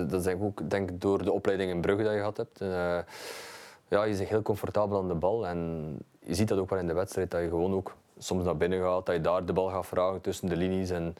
Dat 0.05 0.25
is 0.25 0.33
ook 0.33 0.69
denk 0.69 0.89
ik, 0.89 1.01
door 1.01 1.23
de 1.23 1.31
opleiding 1.31 1.71
in 1.71 1.81
Brugge 1.81 2.03
dat 2.03 2.11
je 2.11 2.17
gehad 2.17 2.37
hebt. 2.37 2.61
Eh, 2.61 2.99
ja, 3.91 4.03
je 4.03 4.15
zit 4.15 4.27
heel 4.27 4.41
comfortabel 4.41 4.97
aan 4.97 5.07
de 5.07 5.13
bal. 5.13 5.47
En 5.47 5.97
je 6.19 6.35
ziet 6.35 6.47
dat 6.47 6.57
ook 6.57 6.69
wel 6.69 6.79
in 6.79 6.87
de 6.87 6.93
wedstrijd, 6.93 7.31
dat 7.31 7.41
je 7.41 7.47
gewoon 7.47 7.73
ook 7.73 7.95
soms 8.17 8.43
naar 8.43 8.57
binnen 8.57 8.81
gaat, 8.81 9.05
dat 9.05 9.15
je 9.15 9.21
daar 9.21 9.45
de 9.45 9.53
bal 9.53 9.69
gaat 9.69 9.85
vragen 9.85 10.21
tussen 10.21 10.49
de 10.49 10.55
linies. 10.55 10.89
En 10.89 11.15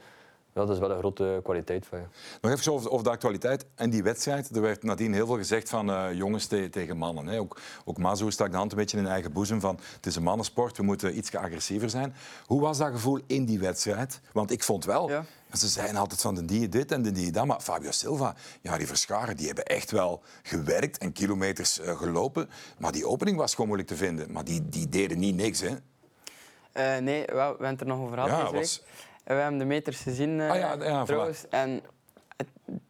ja, 0.53 0.61
dat 0.65 0.69
is 0.69 0.79
wel 0.79 0.91
een 0.91 0.97
grote 0.97 1.39
kwaliteit 1.43 1.85
van 1.85 1.99
je. 1.99 2.05
Nog 2.41 2.51
even 2.51 2.71
over, 2.73 2.91
over 2.91 3.03
de 3.03 3.09
actualiteit 3.09 3.65
en 3.75 3.89
die 3.89 4.03
wedstrijd. 4.03 4.55
Er 4.55 4.61
werd 4.61 4.83
nadien 4.83 5.13
heel 5.13 5.25
veel 5.25 5.35
gezegd 5.37 5.69
van 5.69 5.89
eh, 5.91 6.13
jongens 6.13 6.45
te- 6.45 6.69
tegen 6.69 6.97
mannen. 6.97 7.27
Hè. 7.27 7.39
Ook, 7.39 7.59
ook 7.85 7.97
Mazu 7.97 8.31
stak 8.31 8.51
de 8.51 8.57
hand 8.57 8.71
een 8.71 8.77
beetje 8.77 8.97
in 8.97 9.07
eigen 9.07 9.31
boezem 9.31 9.59
van 9.59 9.79
het 9.95 10.05
is 10.05 10.15
een 10.15 10.23
mannensport, 10.23 10.77
we 10.77 10.83
moeten 10.83 11.17
iets 11.17 11.35
agressiever 11.35 11.89
zijn. 11.89 12.13
Hoe 12.45 12.61
was 12.61 12.77
dat 12.77 12.91
gevoel 12.91 13.19
in 13.27 13.45
die 13.45 13.59
wedstrijd? 13.59 14.21
Want 14.33 14.51
ik 14.51 14.63
vond 14.63 14.85
wel, 14.85 15.09
Ja. 15.09 15.25
ze 15.53 15.67
zeiden 15.67 15.95
altijd 15.95 16.21
van 16.21 16.35
de 16.35 16.45
die 16.45 16.69
dit 16.69 16.91
en 16.91 17.01
de 17.01 17.11
die 17.11 17.31
dat, 17.31 17.45
maar 17.45 17.59
Fabio 17.61 17.91
Silva, 17.91 18.35
ja, 18.61 18.77
die 18.77 18.87
verscharen, 18.87 19.37
die 19.37 19.45
hebben 19.45 19.65
echt 19.65 19.91
wel 19.91 20.21
gewerkt 20.43 20.97
en 20.97 21.11
kilometers 21.11 21.79
eh, 21.79 21.97
gelopen. 21.97 22.49
Maar 22.77 22.91
die 22.91 23.07
opening 23.07 23.37
was 23.37 23.51
gewoon 23.51 23.67
moeilijk 23.67 23.89
te 23.89 23.95
vinden. 23.97 24.31
Maar 24.31 24.43
die, 24.43 24.69
die 24.69 24.89
deden 24.89 25.19
niet 25.19 25.35
niks, 25.35 25.61
hè. 25.61 25.75
Eh, 26.71 26.97
nee, 27.03 27.25
we, 27.25 27.33
we 27.33 27.37
hebben 27.39 27.67
het 27.67 27.81
er 27.81 27.87
nog 27.87 27.99
over 27.99 28.13
gehad 28.13 28.29
Ja, 28.29 28.37
deze 28.39 28.51
week. 28.51 28.61
was- 28.61 28.83
En 29.23 29.35
we 29.35 29.41
hebben 29.41 29.59
de 29.59 29.65
meters 29.65 29.99
gezien 30.01 30.41
eh, 30.41 30.49
Ah, 30.49 30.57
ja, 30.57 30.73
ja, 30.73 31.03
voilà. 31.03 31.05
trouwens. 31.05 31.45
En 31.49 31.81
het 32.37 32.47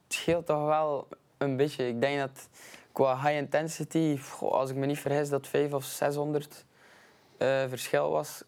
scheelt 0.07 0.45
toch 0.45 0.65
wel 0.65 1.07
een 1.37 1.57
beetje. 1.57 1.87
Ik 1.87 2.01
denk 2.01 2.19
dat 2.19 2.47
qua 2.91 3.15
high 3.15 3.35
intensity, 3.35 4.19
als 4.39 4.69
ik 4.69 4.75
me 4.75 4.85
niet 4.85 4.99
vergis, 4.99 5.29
dat 5.29 5.47
500 5.47 5.83
of 5.83 5.89
600 5.89 6.65
eh, 7.37 7.63
verschil 7.69 8.11
was 8.11 8.43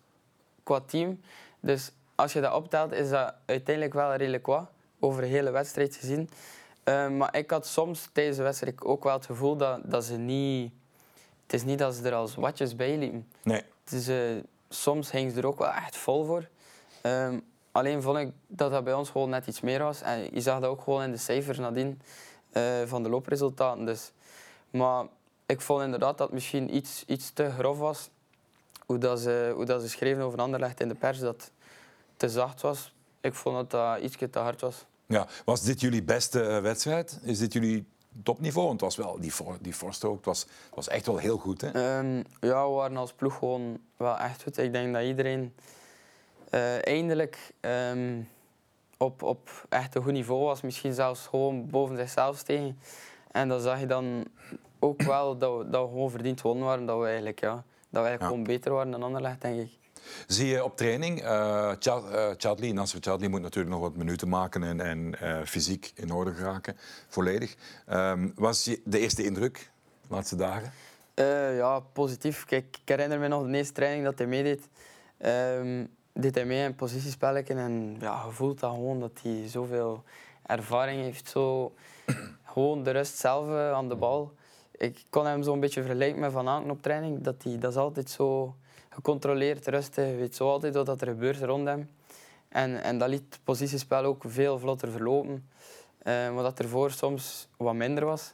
qua 0.63 0.79
team. 0.79 1.21
Dus 1.59 1.91
als 2.15 2.33
je 2.33 2.41
dat 2.41 2.53
optelt, 2.53 2.91
is 2.91 3.09
dat 3.09 3.33
uiteindelijk 3.45 3.93
wel 3.93 4.15
redelijk 4.15 4.45
wat, 4.45 4.69
over 4.99 5.21
de 5.21 5.27
hele 5.27 5.51
wedstrijd 5.51 5.95
gezien. 5.95 6.29
Eh, 6.83 7.09
maar 7.09 7.35
ik 7.37 7.51
had 7.51 7.67
soms 7.67 8.09
tijdens 8.13 8.37
de 8.37 8.43
wedstrijd 8.43 8.81
ook 8.81 9.03
wel 9.03 9.13
het 9.13 9.25
gevoel 9.25 9.55
dat, 9.57 9.79
dat 9.83 10.03
ze 10.03 10.17
niet... 10.17 10.71
Het 11.43 11.53
is 11.53 11.63
niet 11.63 11.79
dat 11.79 11.95
ze 11.95 12.03
er 12.03 12.13
als 12.13 12.35
watjes 12.35 12.75
bij 12.75 12.97
liepen. 12.97 13.27
Nee. 13.43 13.61
Het 13.83 13.93
is, 13.93 14.07
eh, 14.07 14.17
soms 14.69 15.11
hing 15.11 15.31
ze 15.31 15.37
er 15.37 15.47
ook 15.47 15.59
wel 15.59 15.71
echt 15.71 15.97
vol 15.97 16.25
voor. 16.25 16.47
Ehm, 17.01 17.39
alleen 17.73 18.01
vond 18.01 18.17
ik 18.17 18.31
dat 18.47 18.71
dat 18.71 18.83
bij 18.83 18.93
ons 18.93 19.09
gewoon 19.09 19.29
net 19.29 19.47
iets 19.47 19.61
meer 19.61 19.83
was. 19.83 20.01
En 20.01 20.33
je 20.33 20.41
zag 20.41 20.59
dat 20.59 20.69
ook 20.69 20.81
gewoon 20.81 21.03
in 21.03 21.11
de 21.11 21.17
cijfers 21.17 21.57
nadien 21.57 22.01
eh, 22.51 22.81
van 22.85 23.03
de 23.03 23.09
loopresultaten. 23.09 23.85
Dus. 23.85 24.11
Maar 24.69 25.05
ik 25.45 25.61
vond 25.61 25.83
inderdaad 25.83 26.17
dat 26.17 26.27
het 26.27 26.35
misschien 26.35 26.75
iets, 26.75 27.03
iets 27.07 27.31
te 27.31 27.51
grof 27.51 27.77
was. 27.77 28.09
Hoe, 28.85 28.97
dat 28.97 29.19
ze, 29.19 29.51
hoe 29.55 29.65
dat 29.65 29.81
ze 29.81 29.89
schreven 29.89 30.23
over 30.23 30.39
Anderlecht 30.39 30.79
in 30.79 30.87
de 30.87 30.95
pers, 30.95 31.19
dat 31.19 31.35
het 31.35 31.51
te 32.17 32.29
zacht 32.29 32.61
was. 32.61 32.93
Ik 33.21 33.33
vond 33.33 33.55
dat 33.55 33.71
dat 33.71 33.99
iets 33.99 34.17
te 34.31 34.39
hard 34.39 34.61
was. 34.61 34.85
Ja. 35.05 35.27
Was 35.45 35.61
dit 35.61 35.79
jullie 35.79 36.03
beste 36.03 36.41
eh, 36.43 36.61
wedstrijd? 36.61 37.19
Is 37.23 37.39
dit 37.39 37.53
jullie 37.53 37.85
topniveau? 38.23 38.67
Want 38.67 38.81
het 38.81 38.95
was 38.95 39.05
wel, 39.05 39.19
die, 39.19 39.33
die 39.61 39.75
voorstrook, 39.75 40.15
het 40.15 40.25
was, 40.25 40.41
het 40.41 40.75
was 40.75 40.87
echt 40.87 41.05
wel 41.05 41.17
heel 41.17 41.37
goed. 41.37 41.61
Hè? 41.61 41.67
Ehm, 41.67 42.15
ja, 42.39 42.67
we 42.67 42.73
waren 42.73 42.97
als 42.97 43.13
ploeg 43.13 43.37
gewoon 43.37 43.79
wel 43.97 44.17
echt 44.17 44.43
goed. 44.43 44.57
Ik 44.57 44.71
denk 44.71 44.93
dat 44.93 45.03
iedereen 45.03 45.53
eh, 46.53 46.87
eindelijk 46.87 47.37
ehm, 47.59 48.21
op, 48.97 49.21
op 49.23 49.49
echt 49.69 49.95
een 49.95 50.03
goed 50.03 50.11
niveau 50.11 50.43
was. 50.43 50.61
Misschien 50.61 50.93
zelfs 50.93 51.27
gewoon 51.27 51.69
boven 51.69 51.97
zichzelf 51.97 52.37
stegen. 52.37 52.79
En 53.31 53.47
dan 53.47 53.59
zag 53.61 53.79
je 53.79 53.85
dan 53.85 54.25
ook 54.79 55.01
wel 55.01 55.37
dat 55.37 55.57
we, 55.57 55.69
dat 55.69 55.81
we 55.81 55.87
gewoon 55.87 56.11
verdiend 56.11 56.41
wonnen 56.41 56.65
waren. 56.65 56.85
Dat 56.85 56.99
we 56.99 57.05
eigenlijk, 57.05 57.39
ja, 57.39 57.53
dat 57.53 57.63
we 57.89 57.97
eigenlijk 58.07 58.21
Ja. 58.21 58.27
gewoon 58.27 58.43
beter 58.43 58.71
waren 58.71 58.91
dan 58.91 59.03
Anderlecht, 59.03 59.41
denk 59.41 59.59
ik. 59.59 59.71
Zie 60.27 60.47
je 60.47 60.63
op 60.63 60.77
training, 60.77 61.21
eh 61.21 61.71
Cha- 61.79 62.09
eh, 62.11 62.33
Chadli, 62.37 62.73
Nasser 62.73 63.01
Chadli 63.01 63.27
moet 63.27 63.41
natuurlijk 63.41 63.73
nog 63.73 63.81
wat 63.83 63.95
minuten 63.95 64.29
maken 64.29 64.63
en, 64.63 64.79
en 64.81 65.19
eh, 65.19 65.41
fysiek 65.45 65.91
in 65.95 66.11
orde 66.11 66.33
geraken, 66.33 66.77
volledig. 67.07 67.55
Ehm, 67.85 68.29
was 68.35 68.65
je 68.65 68.81
de 68.85 68.99
eerste 68.99 69.23
indruk 69.23 69.71
de 70.07 70.13
laatste 70.13 70.35
dagen? 70.35 70.71
Eh, 71.13 71.57
ja, 71.57 71.79
positief. 71.79 72.45
Kijk, 72.45 72.65
ik 72.81 72.89
herinner 72.89 73.19
me 73.19 73.27
nog 73.27 73.45
de 73.47 73.57
eerste 73.57 73.73
training 73.73 74.03
dat 74.03 74.17
hij 74.17 74.27
meedeed. 74.27 74.67
Ehm 75.17 75.85
deed 76.13 76.35
hij 76.35 76.45
mee 76.45 76.63
in 76.63 76.75
positiespelletje 76.75 77.53
en 77.53 77.95
ja, 77.99 78.23
je 78.25 78.31
voelt 78.31 78.59
dat 78.59 78.71
gewoon 78.71 78.99
dat 78.99 79.19
hij 79.23 79.47
zoveel 79.47 80.03
ervaring 80.45 81.01
heeft. 81.01 81.29
Zo, 81.29 81.73
gewoon 82.53 82.83
de 82.83 82.91
rust 82.91 83.17
zelf 83.17 83.47
eh, 83.47 83.71
aan 83.71 83.89
de 83.89 83.95
bal. 83.95 84.31
Ik 84.71 85.03
kon 85.09 85.25
hem 85.25 85.43
zo'n 85.43 85.59
beetje 85.59 85.81
vergelijken 85.81 86.19
met 86.19 86.31
Van 86.31 86.47
Aken 86.47 86.69
op 86.69 86.81
training. 86.81 87.21
Dat, 87.21 87.43
hij, 87.43 87.57
dat 87.57 87.71
is 87.71 87.77
altijd 87.77 88.09
zo 88.09 88.55
gecontroleerd, 88.89 89.67
rustig. 89.67 90.09
Je 90.09 90.15
weet 90.15 90.35
zo 90.35 90.49
altijd 90.49 90.75
wat 90.75 91.01
er 91.01 91.07
gebeurt 91.07 91.41
rond 91.41 91.67
hem. 91.67 91.89
En, 92.49 92.83
en 92.83 92.97
dat 92.97 93.09
liet 93.09 93.23
het 93.29 93.39
positiespel 93.43 94.03
ook 94.03 94.23
veel 94.27 94.59
vlotter 94.59 94.91
verlopen. 94.91 95.49
Wat 96.33 96.43
dat 96.43 96.59
ervoor 96.59 96.91
soms 96.91 97.47
wat 97.57 97.73
minder 97.73 98.05
was. 98.05 98.33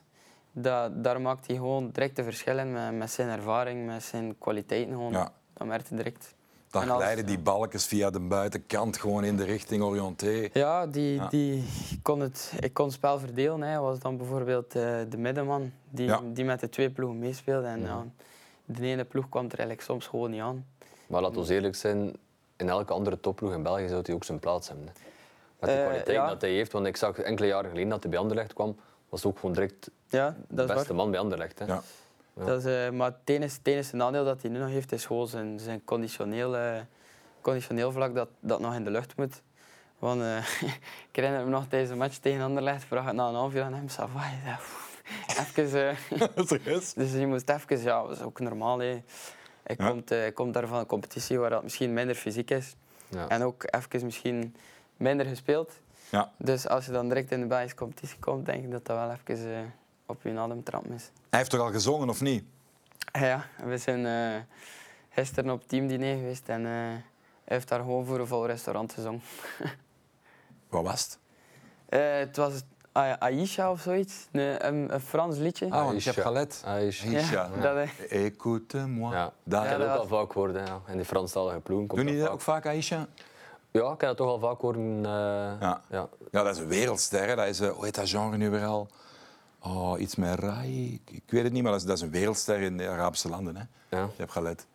Dat, 0.51 1.03
daar 1.03 1.21
maakt 1.21 1.47
hij 1.47 1.55
gewoon 1.55 1.89
direct 1.91 2.17
een 2.17 2.23
verschil 2.23 2.57
in 2.57 2.71
met, 2.73 2.93
met 2.93 3.11
zijn 3.11 3.29
ervaring, 3.29 3.85
met 3.85 4.03
zijn 4.03 4.37
kwaliteiten. 4.37 4.93
Gewoon. 4.93 5.11
Ja. 5.11 5.31
Dat 5.53 5.67
merkte 5.67 5.95
direct. 5.95 6.35
Dan 6.71 6.89
als- 6.89 7.01
glijden 7.03 7.25
die 7.25 7.39
balkjes 7.39 7.85
via 7.85 8.09
de 8.09 8.19
buitenkant 8.19 8.97
gewoon 8.97 9.23
in 9.23 9.37
de 9.37 9.43
richting 9.43 9.83
orienté. 9.83 10.49
Ja, 10.53 10.87
die, 10.87 11.13
Ja. 11.15 11.27
Die 11.27 11.63
kon 12.01 12.19
het, 12.19 12.53
ik 12.59 12.73
kon 12.73 12.85
het 12.85 12.93
spel 12.93 13.19
verdelen. 13.19 13.61
Hij 13.61 13.79
was 13.79 13.99
dan 13.99 14.17
bijvoorbeeld 14.17 14.75
eh, 14.75 14.97
de 15.09 15.17
middenman 15.17 15.71
die, 15.89 16.05
Ja. 16.07 16.21
die 16.33 16.45
met 16.45 16.59
de 16.59 16.69
twee 16.69 16.89
ploegen 16.89 17.19
meespeelde. 17.19 17.67
En 17.67 17.81
ja, 17.81 18.05
de 18.65 18.85
ene 18.85 19.03
ploeg 19.03 19.29
kwam 19.29 19.43
er 19.45 19.49
eigenlijk 19.49 19.81
soms 19.81 20.07
gewoon 20.07 20.29
niet 20.31 20.41
aan. 20.41 20.65
Maar 21.07 21.21
laten 21.21 21.43
we 21.45 21.53
eerlijk 21.53 21.75
zijn, 21.75 22.13
in 22.57 22.69
elke 22.69 22.93
andere 22.93 23.19
topploeg 23.19 23.53
in 23.53 23.63
België 23.63 23.87
zou 23.87 24.01
hij 24.05 24.15
ook 24.15 24.23
zijn 24.23 24.39
plaats 24.39 24.67
hebben. 24.67 24.85
hè. 24.85 24.91
Met 25.59 25.69
de 25.69 25.75
Eh, 25.75 25.81
kwaliteit 25.85 26.15
ja. 26.17 26.27
dat 26.27 26.41
hij 26.41 26.51
heeft. 26.51 26.71
Want 26.71 26.85
ik 26.85 26.97
zag 26.97 27.19
enkele 27.19 27.47
jaren 27.47 27.69
geleden 27.69 27.89
dat 27.89 28.01
hij 28.01 28.11
bij 28.11 28.19
Anderlecht 28.19 28.53
kwam, 28.53 28.75
was 29.09 29.25
ook 29.25 29.39
gewoon 29.39 29.53
direct 29.55 29.89
Ja, 30.07 30.35
de 30.47 30.65
beste 30.65 30.73
waar. 30.87 30.95
man 30.95 31.11
bij 31.11 31.19
Anderlecht. 31.19 31.59
Hè. 31.59 31.65
Ja. 32.39 32.45
Ja. 32.45 32.51
Dat 32.51 32.65
is, 32.65 32.85
eh, 32.85 32.89
maar 32.91 33.07
het 33.07 33.17
enige, 33.29 33.55
het 33.57 33.67
enige 33.67 33.95
nadeel 33.95 34.25
dat 34.25 34.41
hij 34.41 34.51
nu 34.51 34.59
nog 34.59 34.69
heeft, 34.69 34.91
is 34.91 35.05
gewoon 35.05 35.27
zijn, 35.27 35.59
zijn 35.59 35.83
conditioneel, 35.83 36.57
eh, 36.57 36.79
conditioneel 37.41 37.91
vlak 37.91 38.15
dat, 38.15 38.29
dat 38.39 38.59
nog 38.59 38.75
in 38.75 38.83
de 38.83 38.89
lucht 38.91 39.17
moet. 39.17 39.41
Want 39.99 40.21
eh, 40.21 40.37
ik 41.09 41.15
herinner 41.15 41.43
me 41.43 41.49
nog 41.49 41.67
tijdens 41.67 41.91
een 41.91 41.97
match 41.97 42.17
tegen 42.17 42.41
Anderlecht, 42.41 42.83
vraag 42.83 43.07
ik 43.07 43.13
na 43.13 43.27
een 43.27 43.33
half 43.35 43.53
uur 43.53 43.63
aan 43.63 43.73
hem, 43.73 43.85
"Pff, 43.85 45.57
even... 45.57 45.95
Dus 46.95 47.11
je 47.13 47.27
moest 47.27 47.49
even, 47.49 47.81
ja, 47.81 48.01
dat 48.01 48.11
is 48.17 48.21
ook 48.21 48.39
normaal. 48.39 48.79
Hè. 48.79 49.01
Hij, 49.63 49.75
Ja. 49.77 49.89
komt, 49.89 50.09
hij 50.09 50.31
komt 50.31 50.53
daar 50.53 50.67
van 50.67 50.79
een 50.79 50.85
competitie 50.85 51.39
waar 51.39 51.49
dat 51.49 51.63
misschien 51.63 51.93
minder 51.93 52.15
fysiek 52.15 52.51
is. 52.51 52.75
Ja. 53.07 53.27
En 53.27 53.41
ook 53.43 53.63
even 53.75 54.05
misschien 54.05 54.55
minder 54.97 55.25
gespeeld. 55.25 55.71
Ja. 56.09 56.31
Dus 56.37 56.67
als 56.67 56.85
je 56.85 56.91
dan 56.91 57.07
direct 57.07 57.31
in 57.31 57.39
de 57.39 57.45
Belgische 57.45 57.75
competitie 57.75 58.19
komt, 58.19 58.45
denk 58.45 58.63
ik 58.63 58.71
dat 58.71 58.85
dat 58.85 58.97
wel 58.97 59.11
even 59.11 59.73
op 60.09 60.21
je 60.23 60.39
ademtrap 60.39 60.85
is. 60.85 61.11
Hij 61.29 61.39
heeft 61.39 61.51
toch 61.51 61.59
al 61.61 61.71
gezongen 61.71 62.09
of 62.09 62.21
niet? 62.21 62.43
Ja, 63.11 63.45
we 63.63 63.77
zijn 63.77 64.05
eh, 64.05 64.41
gisteren 65.09 65.49
op 65.51 65.67
teamdiner 65.67 66.15
geweest 66.17 66.47
en 66.49 66.65
eh, 66.65 66.71
hij 66.71 67.01
heeft 67.43 67.67
daar 67.67 67.79
gewoon 67.79 68.05
voor 68.05 68.19
een 68.19 68.27
vol 68.27 68.45
restaurant 68.45 68.93
gezongen. 68.93 69.21
Wat 70.69 70.83
was 70.83 71.01
het? 71.03 71.17
Eh, 71.89 72.17
het 72.19 72.35
was 72.37 72.53
Aisha 73.19 73.71
of 73.71 73.79
zoiets, 73.81 74.27
een, 74.31 74.67
een, 74.67 74.93
een 74.93 74.99
Frans 75.01 75.37
liedje. 75.37 75.65
Ah, 75.65 75.71
want 75.71 75.93
Aisha. 75.93 76.09
je 76.09 76.15
hebt 76.15 76.27
galet. 76.27 76.61
Aisha. 76.65 77.07
Aisha. 77.17 77.49
Ja, 77.61 77.73
dat, 77.73 77.87
Écoute-moi. 78.09 79.15
Ja. 79.15 79.31
Dat 79.43 79.63
dat 79.69 79.81
ook 79.81 79.87
al 79.97 80.07
vaak 80.07 80.31
gehoord. 80.31 80.53
hè, 80.55 80.63
Ja. 80.63 80.81
In 80.87 80.95
die 80.95 81.05
Franstalige 81.05 81.59
ploegen 81.59 81.87
komt 81.87 81.99
Doen 81.99 82.05
dat 82.05 82.15
jullie 82.15 82.23
dat 82.29 82.33
ook 82.33 82.41
vaak, 82.41 82.65
Aisha? 82.65 83.07
Ja, 83.71 83.83
ik 83.83 83.89
heb 83.89 83.99
dat 83.99 84.17
toch 84.17 84.27
al 84.27 84.39
vaak 84.39 84.61
horen. 84.61 84.95
eh, 85.05 85.11
Ja. 85.59 85.81
ja. 85.89 86.07
Ja, 86.31 86.43
dat 86.43 86.55
is 86.55 86.61
een 86.61 86.67
wereldster. 86.67 87.27
hè. 87.27 87.35
Dat 87.35 87.47
is, 87.47 87.59
eh, 87.59 87.69
hoe 87.69 87.85
heet 87.85 87.95
dat 87.95 88.09
genre 88.09 88.37
nu 88.37 88.49
weer 88.49 88.65
al? 88.65 88.87
Oh, 89.61 89.99
iets 89.99 90.15
met 90.15 90.39
Rai. 90.39 91.01
Ik, 91.11 91.23
weet 91.27 91.43
het 91.43 91.53
niet, 91.53 91.63
maar 91.63 91.71
dat 91.71 91.81
is, 91.81 91.87
dat 91.87 91.97
is 91.97 92.03
een 92.03 92.11
wereldster 92.11 92.59
in 92.61 92.77
de 92.77 92.87
Arabische 92.87 93.29
landen. 93.29 93.55
Hè. 93.55 93.63
Ja. 93.97 94.03
Je 94.03 94.09
hebt 94.17 94.31
gelet. 94.31 94.65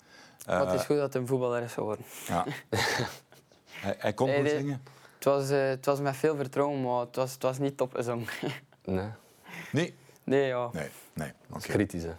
maar 0.46 0.58
het 0.60 0.68
Eh, 0.68 0.74
is 0.74 0.84
goed 0.84 0.96
dat 0.96 1.12
hij 1.12 1.22
een 1.22 1.28
voetballer 1.28 1.62
is 1.62 1.72
geworden. 1.72 2.04
ja. 2.26 2.44
hij, 3.84 3.94
hij 3.98 4.12
kon 4.12 4.26
Nee, 4.26 4.40
goed 4.40 4.48
zingen. 4.50 4.82
Het 5.14 5.24
was, 5.24 5.50
eh, 5.50 5.68
het 5.68 5.86
was 5.86 6.00
met 6.00 6.16
veel 6.16 6.36
vertrouwen, 6.36 6.82
maar 6.82 7.00
het 7.00 7.16
was, 7.16 7.32
het 7.32 7.42
was 7.42 7.58
niet 7.58 7.76
top 7.76 7.94
gezongen. 7.94 8.26
Nee, 8.86 9.08
Nee? 9.72 9.94
nee, 10.24 10.46
ja. 10.46 10.68
Nee. 10.72 10.88
nee. 11.12 11.32
Oké. 11.50 11.60
kritisch. 11.68 12.02
Hè. 12.02 12.12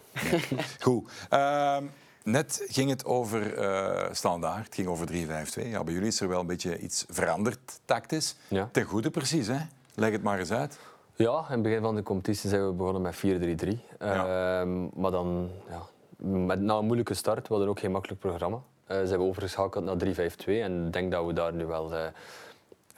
Goed. 0.80 1.10
Ehm, 1.28 1.84
net 2.22 2.64
ging 2.68 2.90
het 2.90 3.04
over 3.04 3.54
eh 3.58 4.12
standaard. 4.12 4.64
Het 4.64 4.74
ging 4.74 4.86
over 4.88 5.06
3-5-2. 5.06 5.68
Ja, 5.68 5.84
bij 5.84 5.92
jullie 5.94 6.08
is 6.08 6.20
er 6.20 6.28
wel 6.28 6.40
een 6.40 6.46
beetje 6.46 6.78
iets 6.78 7.04
veranderd, 7.08 7.80
tactisch. 7.84 8.36
Ja. 8.48 8.68
Ten 8.72 8.84
goede 8.84 9.10
precies, 9.10 9.46
hè? 9.46 9.58
Leg 9.94 10.10
het 10.12 10.22
maar 10.22 10.38
eens 10.38 10.50
uit. 10.52 10.78
Ja, 11.16 11.38
in 11.38 11.52
het 11.52 11.62
begin 11.62 11.80
van 11.80 11.94
de 11.94 12.02
competitie 12.02 12.48
zijn 12.48 12.66
we 12.66 12.72
begonnen 12.72 13.02
met 13.02 13.16
4-3-3. 13.16 13.78
Ja. 13.98 14.60
Ehm, 14.60 15.00
maar 15.00 15.10
dan, 15.10 15.50
ja, 15.68 15.82
met, 16.16 16.60
na 16.60 16.76
een 16.76 16.84
moeilijke 16.84 17.14
start, 17.14 17.48
we 17.48 17.48
hadden 17.48 17.68
ook 17.68 17.78
geen 17.78 17.90
makkelijk 17.90 18.20
programma, 18.20 18.60
eh, 18.86 18.96
zijn 19.04 19.20
we 19.20 19.26
overgeschakeld 19.26 19.84
naar 19.84 19.96
3-5-2. 19.96 20.62
En 20.62 20.86
ik 20.86 20.92
denk 20.92 21.12
dat 21.12 21.26
we 21.26 21.32
daar 21.32 21.52
nu 21.52 21.66
wel 21.66 21.94
eh, 21.94 22.06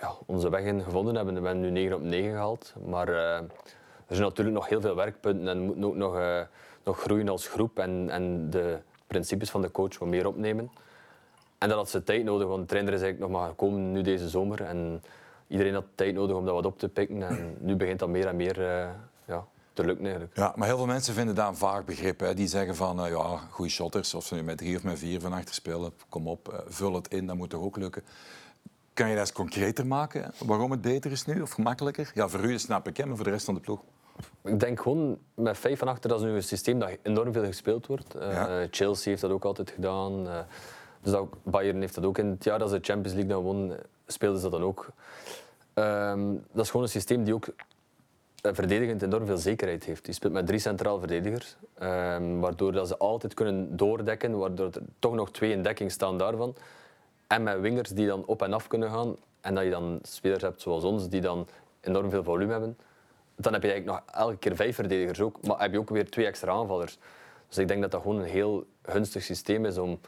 ja, 0.00 0.14
onze 0.26 0.50
weg 0.50 0.64
in 0.64 0.83
gevonden 0.83 1.14
hebben. 1.14 1.35
We 1.35 1.46
hebben 1.46 1.64
nu 1.64 1.70
9 1.70 1.96
op 1.96 2.02
9 2.02 2.31
gehaald. 2.31 2.74
Maar 2.85 3.09
eh, 3.09 3.37
er 4.07 4.14
zijn 4.16 4.28
natuurlijk 4.28 4.57
nog 4.57 4.68
heel 4.68 4.81
veel 4.81 4.94
werkpunten 4.94 5.48
en 5.48 5.59
we 5.59 5.64
moeten 5.64 5.85
ook 5.85 5.94
nog, 5.94 6.16
eh, 6.16 6.40
nog 6.85 7.00
groeien 7.00 7.28
als 7.28 7.48
groep 7.48 7.78
en, 7.78 8.11
en 8.11 8.50
de 8.50 8.78
principes 9.07 9.50
van 9.50 9.62
de 9.62 9.70
coach 9.70 9.98
wat 9.98 10.09
meer 10.09 10.26
opnemen. 10.26 10.70
En 11.59 11.68
dat 11.68 11.78
had 11.78 11.90
ze 11.90 12.04
tijd 12.04 12.24
nodig, 12.24 12.48
want 12.48 12.61
de 12.61 12.66
trainer 12.66 12.92
is 12.92 13.00
eigenlijk 13.02 13.33
nog 13.33 13.40
maar 13.40 13.50
gekomen 13.50 13.92
nu 13.92 14.02
deze 14.02 14.28
zomer. 14.28 14.62
En 14.62 15.02
iedereen 15.49 15.75
had 15.75 15.85
tijd 15.95 16.15
nodig 16.15 16.37
om 16.37 16.45
dat 16.45 16.55
wat 16.55 16.67
op 16.67 16.79
te 16.79 16.89
pikken. 16.89 17.23
En 17.23 17.57
nu 17.61 17.77
begint 17.77 17.99
dat 17.99 18.09
meer 18.09 18.27
en 18.27 18.37
meer 18.37 18.61
eh, 18.61 18.89
ja, 19.25 19.47
te 19.73 19.85
lukken 19.85 20.05
eigenlijk. 20.05 20.37
Ja, 20.37 20.53
maar 20.57 20.67
heel 20.67 20.77
veel 20.77 20.87
mensen 20.87 21.15
vinden 21.15 21.35
dat 21.35 21.49
een 21.49 21.57
vaag 21.57 21.85
begrip. 21.85 22.21
Hè. 22.21 22.35
Die 22.35 22.47
zeggen 22.47 22.77
van, 22.77 23.05
eh, 23.05 23.11
ja, 23.11 23.37
goede 23.51 23.71
shotters, 23.71 24.15
of 24.15 24.27
ze 24.27 24.35
nu 24.35 24.43
met 24.43 24.59
drie 24.59 24.77
of 24.77 24.83
met 24.83 24.99
vier 24.99 25.21
van 25.21 25.33
achter 25.33 25.55
spelen, 25.55 25.93
kom 26.09 26.29
op, 26.29 26.49
eh, 26.49 26.59
vul 26.67 26.95
het 26.95 27.09
in, 27.09 27.27
dat 27.27 27.37
moet 27.37 27.51
toch 27.51 27.63
ook 27.63 27.77
lukken. 27.77 28.03
Kan 28.93 29.09
je 29.09 29.15
dat 29.15 29.23
eens 29.27 29.33
concreter 29.33 29.87
maken? 29.87 30.33
Waarom 30.45 30.71
het 30.71 30.81
beter 30.81 31.11
is 31.11 31.25
nu, 31.25 31.41
of 31.41 31.51
gemakkelijker? 31.51 32.11
Ja, 32.15 32.29
voor 32.29 32.45
u 32.45 32.59
snap 32.59 32.89
ik, 32.89 32.97
hè, 32.97 33.07
maar 33.07 33.17
voor 33.17 33.25
de 33.25 33.31
rest 33.31 33.45
van 33.45 33.55
de 33.55 33.61
ploeg? 33.61 33.81
Ik 34.45 34.61
denk 34.61 34.81
gewoon 34.81 35.19
met 35.35 35.59
vijf 35.59 35.79
van 35.79 35.89
achter, 35.89 36.11
dat 36.11 36.21
is 36.21 36.27
nu 36.27 36.33
een 36.33 36.43
systeem 36.43 36.79
dat 36.79 36.91
enorm 37.03 37.33
veel 37.33 37.45
gespeeld 37.45 37.87
wordt. 37.87 38.15
Ja. 38.19 38.67
Chelsea 38.71 39.11
heeft 39.11 39.23
dat 39.23 39.31
ook 39.31 39.45
altijd 39.45 39.71
gedaan. 39.71 40.25
dus 41.01 41.13
dat, 41.13 41.27
Bayern 41.43 41.81
heeft 41.81 41.95
dat 41.95 42.05
ook. 42.05 42.19
In 42.19 42.27
het 42.27 42.45
jaar 42.45 42.59
dat 42.59 42.71
ze 42.71 42.79
de 42.79 42.85
Champions 42.85 43.13
League 43.13 43.33
dan 43.33 43.43
won, 43.43 43.73
speelden 44.12 44.40
ze 44.40 44.51
dat 44.51 44.61
dan 44.61 44.68
ook. 44.68 44.88
Ehm, 45.75 46.35
dat 46.53 46.64
is 46.64 46.71
gewoon 46.71 46.87
een 46.87 46.92
systeem 46.92 47.25
die 47.25 47.35
ook 47.35 47.47
eh, 48.40 48.53
verdedigend 48.55 49.03
enorm 49.03 49.27
veel 49.27 49.37
zekerheid 49.37 49.85
heeft. 49.85 50.05
Die 50.05 50.14
speelt 50.14 50.33
met 50.33 50.47
drie 50.47 50.59
centraal 50.59 50.99
verdedigers, 50.99 51.57
ehm, 51.75 52.38
waardoor 52.38 52.73
dat 52.73 52.88
ze 52.88 52.97
altijd 52.97 53.35
kunnen 53.35 53.77
doordekken, 53.77 54.38
waardoor 54.38 54.66
er 54.66 54.83
toch 54.99 55.14
nog 55.14 55.31
twee 55.31 55.53
in 55.53 55.62
dekking 55.62 55.90
staan 55.90 56.18
daarvan. 56.18 56.55
En 57.27 57.42
met 57.42 57.61
wingers 57.61 57.90
die 57.90 58.07
dan 58.07 58.25
op 58.27 58.42
en 58.42 58.53
af 58.53 58.66
kunnen 58.66 58.90
gaan. 58.90 59.16
En 59.40 59.55
dat 59.55 59.64
je 59.64 59.71
dan 59.71 59.99
spelers 60.03 60.42
hebt 60.42 60.61
zoals 60.61 60.85
ons, 60.85 61.09
die 61.09 61.21
dan 61.21 61.47
enorm 61.81 62.11
veel 62.11 62.23
volume 62.23 62.53
hebben. 62.53 62.79
Dan 63.37 63.53
heb 63.53 63.62
je 63.62 63.71
eigenlijk 63.71 64.07
nog 64.07 64.14
elke 64.14 64.37
keer 64.37 64.57
vijf 64.57 64.75
verdedigers 64.75 65.21
ook. 65.21 65.47
Maar 65.47 65.61
heb 65.61 65.73
je 65.73 65.79
ook 65.79 65.90
weer 65.90 66.11
twee 66.11 66.27
extra 66.27 66.53
aanvallers. 66.53 66.99
Dus 67.49 67.59
ik 67.59 67.68
denk 67.68 67.81
dat 67.81 67.90
dat 67.90 68.03
gewoon 68.03 68.18
een 68.18 68.29
heel 68.29 68.66
gunstig 68.83 69.23
systeem 69.23 69.64
is 69.64 69.79
om 69.79 70.01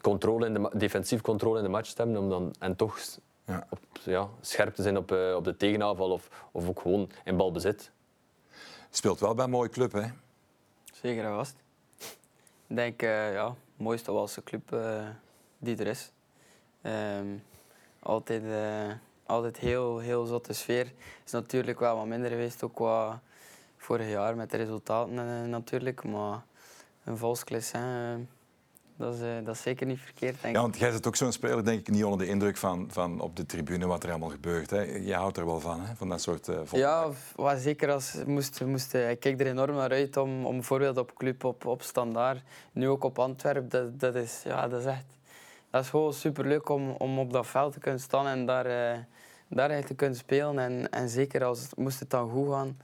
controle 0.00 0.46
in 0.46 0.54
de, 0.54 0.70
defensief 0.74 1.20
controle 1.20 1.58
in 1.58 1.64
de 1.64 1.70
match 1.70 1.92
te 1.92 2.02
hebben. 2.02 2.20
Om 2.20 2.28
dan, 2.28 2.54
en 2.58 2.76
toch 2.76 2.98
Ja. 3.44 3.66
op, 3.70 3.78
ja, 4.04 4.28
scherp 4.40 4.74
te 4.74 4.82
zijn 4.82 4.96
op, 4.96 5.12
eh, 5.12 5.34
op 5.34 5.44
de 5.44 5.56
tegenaanval 5.56 6.10
of, 6.10 6.28
of 6.52 6.68
ook 6.68 6.80
gewoon 6.80 7.10
in 7.24 7.36
balbezit. 7.36 7.90
Speelt 8.90 9.20
wel 9.20 9.34
bij 9.34 9.44
een 9.44 9.50
mooie 9.50 9.68
club, 9.68 9.92
hè? 9.92 10.02
Zeker 10.92 11.24
en 11.24 11.34
vast. 11.34 11.54
Ik 12.66 12.76
denk, 12.76 13.02
eh 13.02 13.32
ja, 13.32 13.48
de 13.76 13.82
mooiste 13.82 14.12
Walse 14.12 14.42
club 14.42 14.72
eh, 14.72 15.08
die 15.58 15.76
er 15.76 15.86
is. 15.86 16.12
Ehm, 16.82 17.26
altijd, 18.00 18.42
eh, 18.44 18.92
altijd 19.26 19.58
heel, 19.58 19.98
heel 19.98 20.24
zotte 20.24 20.52
sfeer. 20.52 20.92
is 21.24 21.32
natuurlijk 21.32 21.78
wel 21.78 21.96
wat 21.96 22.06
minder 22.06 22.30
geweest, 22.30 22.62
ook 22.62 22.74
qua 22.74 23.20
vorig 23.76 24.08
jaar 24.08 24.36
met 24.36 24.50
de 24.50 24.56
resultaten 24.56 25.50
natuurlijk. 25.50 26.04
Maar 26.04 26.42
een 27.04 27.18
eh, 27.72 28.14
dat, 29.02 29.14
is, 29.14 29.20
eh, 29.20 29.44
dat 29.44 29.54
is 29.54 29.62
zeker 29.62 29.86
niet 29.86 30.00
verkeerd, 30.00 30.42
denk 30.42 30.54
Ja, 30.54 30.60
ik. 30.60 30.66
want 30.66 30.78
jij 30.78 30.90
zit 30.90 31.06
ook 31.06 31.16
zo'n 31.16 31.32
speler, 31.32 31.64
denk 31.64 31.80
ik, 31.80 31.90
niet 31.90 32.04
onder 32.04 32.18
de 32.18 32.26
indruk 32.32 32.56
van, 32.56 32.88
van 32.90 33.20
op 33.20 33.36
de 33.36 33.46
tribune 33.46 33.86
wat 33.86 34.02
er 34.04 34.10
allemaal 34.10 34.30
gebeurt. 34.30 34.70
Hè. 34.70 34.80
Je 34.82 35.14
houdt 35.14 35.36
er 35.36 35.46
wel 35.46 35.60
van, 35.60 35.80
hè? 35.80 35.94
van 35.94 36.08
dat 36.08 36.20
soort 36.20 36.48
uh, 36.48 36.56
Ja, 36.72 37.08
wat 37.36 37.58
zeker 37.58 37.92
als 37.92 38.16
moest, 38.26 38.64
moest, 38.64 38.94
ik 38.94 39.20
kijk 39.20 39.40
er 39.40 39.46
enorm 39.46 39.74
naar 39.74 39.90
uit 39.90 40.16
om, 40.16 40.46
om 40.46 40.52
bijvoorbeeld 40.52 40.98
op 40.98 41.14
club, 41.14 41.44
op, 41.44 41.66
op 41.66 41.82
standaard, 41.82 42.42
nu 42.72 42.88
ook 42.88 43.04
op 43.04 43.18
Antwerpen, 43.18 43.68
dat, 43.68 44.00
dat, 44.00 44.14
is, 44.14 44.40
ja, 44.44 44.68
dat 44.68 44.80
is 44.80 44.86
echt 44.86 45.04
dat 45.72 45.82
is 45.82 45.90
gewoon 45.90 46.12
superleuk 46.12 46.68
om, 46.68 46.90
om 46.90 47.18
op 47.18 47.32
dat 47.32 47.46
veld 47.46 47.72
te 47.72 47.78
kunnen 47.78 48.00
staan 48.00 48.26
en 48.26 48.46
daar, 48.46 48.66
eh, 48.66 48.98
daar 49.48 49.70
echt 49.70 49.86
te 49.86 49.94
kunnen 49.94 50.16
spelen. 50.16 50.58
En, 50.58 50.90
en 50.90 51.08
zeker 51.08 51.44
als 51.44 51.68
moest 51.76 52.00
het 52.00 52.10
dan 52.10 52.30
goed 52.30 52.50
gaan, 52.50 52.78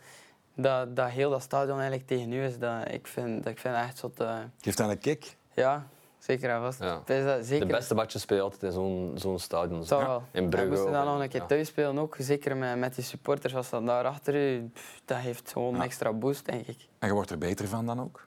dat, 0.54 0.96
dat 0.96 1.09
heel 1.09 1.31
dat 1.31 1.42
stadion 1.42 1.78
eigenlijk 1.78 2.09
tegen 2.09 2.33
u 2.33 2.44
is, 2.44 2.59
dat, 2.59 2.90
ik, 2.90 3.07
vind, 3.07 3.42
dat, 3.42 3.52
ik 3.52 3.59
vind 3.59 3.74
echt 3.74 3.98
zo 3.98 4.11
te, 4.11 4.42
Geeft 4.61 4.76
dat 4.76 4.90
een 4.90 4.98
kick? 4.98 5.37
ja, 5.54 5.87
zeker 6.18 6.50
en 6.50 6.61
vast. 6.61 6.81
Ja. 6.83 6.98
Het 6.98 7.11
is 7.11 7.24
dat, 7.24 7.44
zeker, 7.44 7.66
De 7.66 7.72
beste 7.72 7.94
matches 7.94 8.22
speel 8.22 8.37
je 8.37 8.42
altijd 8.42 8.62
in 8.62 8.72
zo'n 8.72 9.12
zo'n 9.14 9.38
stadion. 9.38 9.85
Toch 9.85 10.00
Ja. 10.00 10.07
wel. 10.07 10.22
In 10.31 10.48
Brugge. 10.48 10.66
En 10.66 10.72
moest 10.72 10.85
je 10.85 10.90
dan 10.90 11.04
nog 11.07 11.20
een 11.20 11.28
keer 11.28 11.40
ja. 11.40 11.46
thuis 11.46 11.68
spelen 11.68 11.98
ook, 11.98 12.16
zeker 12.18 12.57
met, 12.57 12.78
met 12.78 12.94
die 12.94 13.04
supporters 13.04 13.54
als 13.54 13.70
dat 13.70 13.87
daar 13.87 14.04
achter 14.04 14.35
u, 14.35 14.70
pff, 14.72 15.00
dat 15.04 15.18
heeft 15.18 15.52
gewoon 15.52 15.74
een 15.74 15.83
extra 15.83 16.12
boost, 16.12 16.46
denk 16.46 16.66
ik. 16.66 16.76
En 16.98 17.09
je 17.09 17.14
wordt 17.14 17.31
er 17.31 17.38
beter 17.38 17.68
van 17.68 17.87
dan 17.87 18.00
ook? 18.00 18.26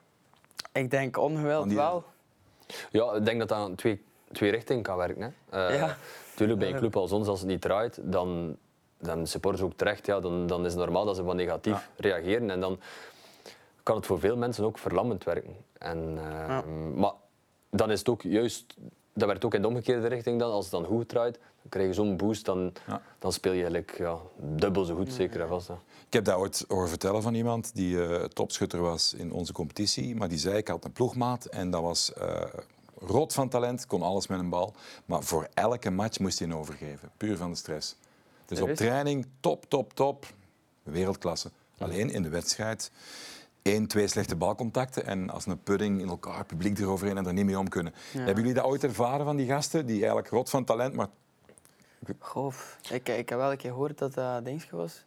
Ik 0.72 0.90
denk 0.90 1.16
ongewild 1.18 1.68
die- 1.68 1.76
wel. 1.76 2.04
Ja, 2.90 3.12
ik 3.12 3.24
denk 3.24 3.38
dat 3.38 3.48
dat 3.48 3.58
aan 3.58 3.74
twee, 3.74 4.04
twee 4.32 4.50
richtingen 4.50 4.82
kan 4.82 4.96
werken. 4.96 5.34
Hè. 5.50 5.66
Eh, 5.68 5.76
Ja. 5.78 5.96
Tuurlijk, 6.34 6.58
bij 6.58 6.68
een 6.70 6.78
club 6.78 6.96
als 6.96 7.12
ons, 7.12 7.28
als 7.28 7.40
het 7.40 7.48
niet 7.48 7.60
draait, 7.60 7.98
dan, 8.02 8.56
dan 8.98 9.26
supporters 9.26 9.62
ook 9.62 9.72
terecht, 9.76 10.06
ja, 10.06 10.20
dan, 10.20 10.46
dan 10.46 10.64
is 10.66 10.72
het 10.72 10.80
normaal 10.80 11.04
dat 11.04 11.16
ze 11.16 11.22
wat 11.22 11.34
negatief 11.34 11.72
Ja. 11.72 11.82
reageren. 11.96 12.50
En 12.50 12.60
dan 12.60 12.80
kan 13.82 13.96
het 13.96 14.06
voor 14.06 14.18
veel 14.20 14.36
mensen 14.36 14.64
ook 14.64 14.78
verlammend 14.78 15.24
werken. 15.24 15.56
En, 15.78 16.18
eh, 16.18 16.48
Ja. 16.48 16.62
Maar 16.94 17.12
dan 17.76 17.90
is 17.90 17.98
het 17.98 18.08
ook 18.08 18.22
juist, 18.22 18.74
dat 19.12 19.28
werkt 19.28 19.44
ook 19.44 19.54
in 19.54 19.62
de 19.62 19.68
omgekeerde 19.68 20.06
richting 20.06 20.38
dan. 20.38 20.50
Als 20.50 20.64
het 20.64 20.72
dan 20.74 20.84
goed 20.84 21.08
draait, 21.08 21.34
dan 21.34 21.68
krijg 21.68 21.86
je 21.86 21.94
zo'n 21.94 22.16
boost, 22.16 22.44
dan, 22.44 22.72
Ja. 22.86 23.02
dan 23.18 23.32
speel 23.32 23.52
je 23.52 23.58
eigenlijk 23.60 23.98
ja, 23.98 24.18
dubbel 24.38 24.84
zo 24.84 24.94
goed, 24.94 25.12
zeker 25.12 25.40
en 25.40 25.48
vast. 25.48 25.68
hè. 25.68 25.74
Ik 26.06 26.12
heb 26.12 26.24
dat 26.24 26.36
ooit 26.36 26.64
horen 26.68 26.88
vertellen 26.88 27.22
van 27.22 27.34
iemand 27.34 27.74
die 27.74 28.04
eh, 28.06 28.24
topschutter 28.24 28.80
was 28.80 29.14
in 29.14 29.32
onze 29.32 29.52
competitie. 29.52 30.16
Maar 30.16 30.28
die 30.28 30.38
zei, 30.38 30.56
ik 30.56 30.68
had 30.68 30.84
een 30.84 30.92
ploegmaat 30.92 31.44
en 31.44 31.70
dat 31.70 31.82
was 31.82 32.12
eh 32.12 32.42
rot 32.98 33.32
van 33.32 33.48
talent, 33.48 33.86
kon 33.86 34.02
alles 34.02 34.26
met 34.26 34.38
een 34.38 34.48
bal. 34.48 34.74
Maar 35.04 35.22
voor 35.22 35.48
elke 35.54 35.90
match 35.90 36.18
moest 36.18 36.38
hij 36.38 36.48
een 36.48 36.54
overgeven, 36.54 37.10
puur 37.16 37.36
van 37.36 37.50
de 37.50 37.56
stress. 37.56 37.96
Dus 38.46 38.60
op 38.60 38.70
training, 38.74 39.26
top, 39.40 39.64
top, 39.68 39.92
top, 39.94 40.26
wereldklasse. 40.82 41.50
Alleen 41.78 42.10
in 42.10 42.22
de 42.22 42.28
wedstrijd, 42.28 42.90
één, 43.62 43.86
twee 43.86 44.06
slechte 44.08 44.36
balcontacten 44.36 45.06
en 45.06 45.30
als 45.30 45.46
een 45.46 45.62
pudding 45.62 46.00
in 46.00 46.08
elkaar, 46.08 46.44
publiek 46.44 46.78
eroverheen 46.78 47.16
en 47.16 47.26
er 47.26 47.32
niet 47.32 47.44
mee 47.44 47.58
om 47.58 47.68
kunnen. 47.68 47.94
Hebben 48.12 48.34
jullie 48.36 48.54
dat 48.54 48.64
ooit 48.64 48.84
ervaren 48.84 49.24
van 49.24 49.36
die 49.36 49.46
gasten, 49.46 49.86
die 49.86 49.96
eigenlijk 49.96 50.28
rot 50.28 50.50
van 50.50 50.64
talent, 50.64 50.94
maar 50.94 51.08
Goh, 52.18 52.52
ik, 52.90 53.08
ik 53.08 53.28
heb 53.28 53.38
wel 53.38 53.50
een 53.50 53.56
keer 53.56 53.70
gehoord 53.70 53.98
dat 53.98 54.14
dat 54.14 54.44
dingetje 54.44 54.76
was. 54.76 55.04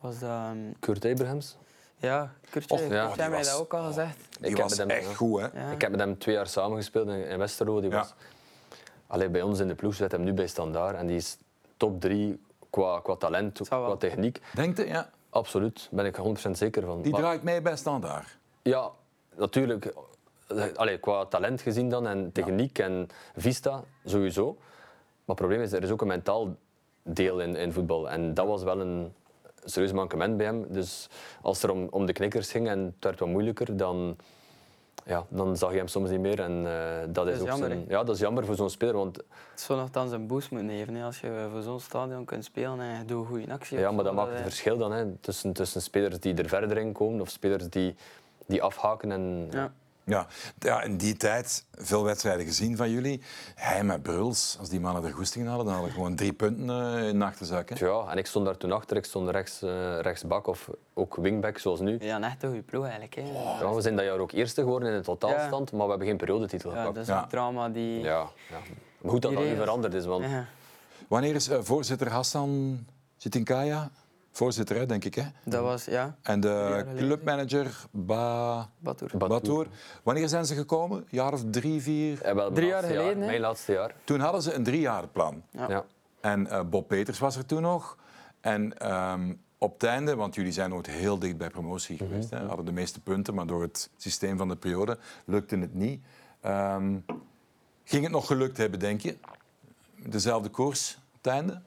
was 0.00 0.18
dat, 0.18 0.30
ehm, 0.30 0.58
Kurt 0.80 1.04
Abrahams? 1.04 1.56
ja, 1.96 2.32
Kurtje, 2.50 2.74
Och, 2.74 2.78
Kurtje 2.80 2.96
ja, 2.96 3.04
heeft 3.06 3.18
die 3.18 3.28
mij 3.28 3.38
was- 3.38 3.50
dat 3.50 3.60
ook 3.60 3.74
al 3.74 3.84
gezegd. 3.86 4.16
die 4.40 4.50
Ik 4.50 4.56
heb 4.56 4.68
was 4.68 4.78
met 4.78 4.78
hem- 4.78 4.88
echt 4.98 5.14
goed, 5.14 5.40
hè? 5.40 5.46
Ja. 5.60 5.70
Ik 5.70 5.80
heb 5.80 5.90
met 5.90 6.00
hem 6.00 6.18
twee 6.18 6.34
jaar 6.34 6.46
samengespeeld 6.46 7.08
in, 7.08 7.26
in 7.28 7.38
Westerlo. 7.38 7.80
Die 7.80 7.90
Ja. 7.90 7.96
was, 7.96 8.14
Allee, 9.06 9.28
bij 9.28 9.42
ons 9.42 9.58
in 9.60 9.68
de 9.68 9.74
ploeg 9.74 9.94
zit 9.94 10.12
hem 10.12 10.24
nu 10.24 10.32
bij 10.32 10.46
Standaard. 10.46 10.96
En 10.96 11.06
die 11.06 11.16
is 11.16 11.36
top 11.76 12.00
drie 12.00 12.40
qua, 12.70 13.00
qua 13.00 13.16
talent, 13.16 13.60
qua 13.68 13.96
techniek. 13.96 14.40
Denkt 14.54 14.78
je, 14.78 14.86
ja, 14.86 15.10
Absoluut, 15.36 15.88
daar 15.90 16.02
ben 16.02 16.06
ik 16.06 16.38
100% 16.48 16.50
zeker 16.50 16.82
van. 16.82 17.02
die 17.02 17.12
Maar- 17.12 17.20
draait 17.20 17.42
mee 17.42 17.60
bij 17.60 17.76
Standaard. 17.76 18.38
Ja, 18.62 18.90
natuurlijk. 19.36 19.94
Allee, 20.74 20.98
qua 20.98 21.24
talent 21.24 21.60
gezien 21.60 21.88
dan 21.88 22.06
en 22.06 22.32
techniek 22.32 22.78
en 22.78 23.08
vista, 23.36 23.82
sowieso. 24.04 24.44
Maar 25.24 25.36
het 25.36 25.46
probleem 25.46 25.60
is, 25.60 25.72
er 25.72 25.82
is 25.82 25.90
ook 25.90 26.00
een 26.00 26.06
mentaal 26.06 26.56
deel 27.02 27.40
in, 27.40 27.56
in 27.56 27.72
voetbal. 27.72 28.10
En 28.10 28.34
dat 28.34 28.46
was 28.46 28.62
wel 28.62 28.80
een 28.80 29.12
serieus 29.64 29.92
mankement 29.92 30.36
bij 30.36 30.46
hem. 30.46 30.66
Dus 30.72 31.08
als 31.42 31.62
het 31.62 31.70
er 31.70 31.76
om, 31.76 31.86
om 31.90 32.06
de 32.06 32.12
knikkers 32.12 32.50
ging 32.50 32.68
en 32.68 32.78
het 32.84 33.04
werd 33.04 33.18
wat 33.18 33.28
moeilijker, 33.28 33.76
dan, 33.76 34.16
ja, 35.04 35.24
dan 35.28 35.56
zag 35.56 35.70
je 35.72 35.76
hem 35.78 35.88
soms 35.88 36.10
niet 36.10 36.20
meer. 36.20 36.40
En 36.40 36.66
eh, 36.66 37.06
dat, 37.08 37.26
is 37.26 37.34
is 37.34 37.40
ook 37.40 37.46
jammer, 37.46 37.68
zijn- 37.68 37.84
ja, 37.88 38.04
dat 38.04 38.14
is 38.14 38.20
jammer 38.20 38.44
voor 38.46 38.54
zo'n 38.54 38.70
speler. 38.70 38.94
Want 38.96 39.16
Het 39.16 39.60
zou 39.60 39.78
nogthans 39.80 40.12
een 40.12 40.26
boost 40.26 40.50
moeten 40.50 40.70
geven 40.70 40.94
hè, 40.94 41.04
als 41.04 41.20
je 41.20 41.48
voor 41.52 41.62
zo'n 41.62 41.80
stadion 41.80 42.24
kunt 42.24 42.44
spelen 42.44 42.80
en 42.80 42.98
je 42.98 43.04
doet 43.04 43.20
een 43.20 43.26
goede 43.26 43.52
actie. 43.52 43.78
Ja, 43.78 43.90
maar 43.90 44.04
dat 44.04 44.14
maakt 44.14 44.28
het 44.28 44.36
eh, 44.38 44.42
verschil 44.44 44.76
dan 44.76 44.92
hè, 44.92 45.12
tussen, 45.20 45.52
tussen 45.52 45.82
spelers 45.82 46.20
die 46.20 46.34
er 46.34 46.48
verder 46.48 46.76
in 46.78 46.92
komen 46.92 47.20
of 47.20 47.28
spelers 47.30 47.68
die, 47.70 47.94
die 48.46 48.62
afhaken. 48.62 49.12
En, 49.12 49.48
Ja. 49.50 49.72
Ja, 50.08 50.26
ja, 50.58 50.82
in 50.82 50.96
die 50.96 51.16
tijd 51.16 51.64
veel 51.74 52.04
wedstrijden 52.04 52.46
gezien 52.46 52.76
van 52.76 52.90
jullie. 52.90 53.22
Hij 53.54 53.84
met 53.84 54.02
Bruls, 54.02 54.56
als 54.60 54.68
die 54.68 54.80
mannen 54.80 55.04
er 55.04 55.12
goesting 55.12 55.46
hadden, 55.46 55.64
dan 55.64 55.74
hadden 55.74 55.90
we 55.92 55.96
gewoon 55.98 56.16
drie 56.16 56.32
punten 56.32 56.70
eh, 56.70 57.08
in 57.08 57.18
de 57.18 57.24
achterzak. 57.24 57.68
Hè? 57.68 57.86
Ja, 57.86 58.10
en 58.10 58.18
ik 58.18 58.26
stond 58.26 58.44
daar 58.44 58.56
toen 58.56 58.72
achter. 58.72 58.96
Ik 58.96 59.04
stond 59.04 59.28
rechts, 59.30 59.62
eh, 59.62 60.00
rechtsbak 60.00 60.46
of 60.46 60.70
ook 60.94 61.16
wingback, 61.16 61.58
zoals 61.58 61.80
nu. 61.80 61.96
Ja, 62.00 62.16
een 62.16 62.24
echte 62.24 62.46
goede 62.46 62.62
ploeg 62.62 62.82
eigenlijk. 62.82 63.14
Hè. 63.14 63.22
Ja, 63.60 63.74
we 63.74 63.80
zijn 63.80 63.96
dat 63.96 64.04
jaar 64.04 64.18
ook 64.18 64.32
eerste 64.32 64.60
geworden 64.60 64.90
in 64.90 64.96
de 64.98 65.04
totaalstand, 65.04 65.72
maar 65.72 65.82
we 65.84 65.88
hebben 65.90 66.06
geen 66.08 66.16
periodetitel 66.16 66.70
Ja, 66.70 66.76
gepakt. 66.76 66.94
dat 66.94 67.02
is 67.04 67.08
Ja. 67.10 67.22
een 67.22 67.28
drama 67.28 67.68
die... 67.68 68.00
Ja, 68.00 68.28
ja. 68.50 68.58
Maar 69.00 69.10
goed 69.10 69.22
dat 69.22 69.32
dat 69.32 69.42
nu 69.42 69.56
veranderd 69.56 69.94
is, 69.94 70.04
want 70.04 70.24
Ja, 70.24 70.46
Wanneer 71.08 71.34
is 71.34 71.48
eh, 71.48 71.58
voorzitter 71.62 72.10
Hassan 72.10 72.84
Sitinkaya? 73.16 73.90
Voorzitter, 74.36 74.76
hè, 74.76 74.86
denk 74.86 75.04
ik. 75.04 75.14
Hè? 75.14 75.22
dat 75.44 75.62
was, 75.62 75.84
ja, 75.84 76.16
En 76.22 76.40
de 76.40 76.48
jaar 76.48 76.94
clubmanager 76.94 77.84
Ba... 77.90 78.70
Batour. 78.78 79.10
Batour. 79.18 79.40
Batour. 79.40 79.66
Wanneer 80.02 80.28
zijn 80.28 80.46
ze 80.46 80.54
gekomen? 80.54 80.98
Een 80.98 81.04
jaar 81.10 81.32
of 81.32 81.42
drie, 81.50 81.82
vier? 81.82 82.22
eh, 82.22 82.34
wel, 82.34 82.52
Drie 82.52 82.66
jaar 82.68 82.82
geleden, 82.82 83.20
hè? 83.20 83.26
Mijn 83.26 83.40
laatste 83.40 83.72
jaar. 83.72 83.94
Toen 84.04 84.20
hadden 84.20 84.42
ze 84.42 84.52
een 84.52 84.62
driejarenplan. 84.64 85.42
Ja. 85.50 85.68
Ja. 85.68 85.84
En 86.20 86.46
eh, 86.46 86.60
Bob 86.70 86.88
Peters 86.88 87.18
was 87.18 87.36
er 87.36 87.46
toen 87.46 87.62
nog. 87.62 87.96
En 88.40 88.78
ehm, 88.78 89.34
op 89.58 89.72
het 89.72 89.82
einde, 89.82 90.14
want 90.14 90.34
jullie 90.34 90.52
zijn 90.52 90.70
nooit 90.70 90.86
heel 90.86 91.18
dicht 91.18 91.36
bij 91.36 91.50
promotie 91.50 91.96
geweest, 91.96 92.30
hè, 92.30 92.46
hadden 92.46 92.64
de 92.64 92.72
meeste 92.72 93.00
punten, 93.00 93.34
maar 93.34 93.46
door 93.46 93.62
het 93.62 93.90
systeem 93.96 94.36
van 94.38 94.48
de 94.48 94.56
periode 94.56 94.98
lukte 95.24 95.56
het 95.56 95.74
niet. 95.74 96.00
Ehm, 96.40 96.96
ging 97.84 98.02
het 98.02 98.12
nog 98.12 98.26
gelukt 98.26 98.56
hebben, 98.56 98.78
denk 98.78 99.00
je? 99.00 99.16
Dezelfde 100.08 100.48
koers 100.48 100.98
op 101.08 101.24
het 101.24 101.32
einde? 101.32 101.60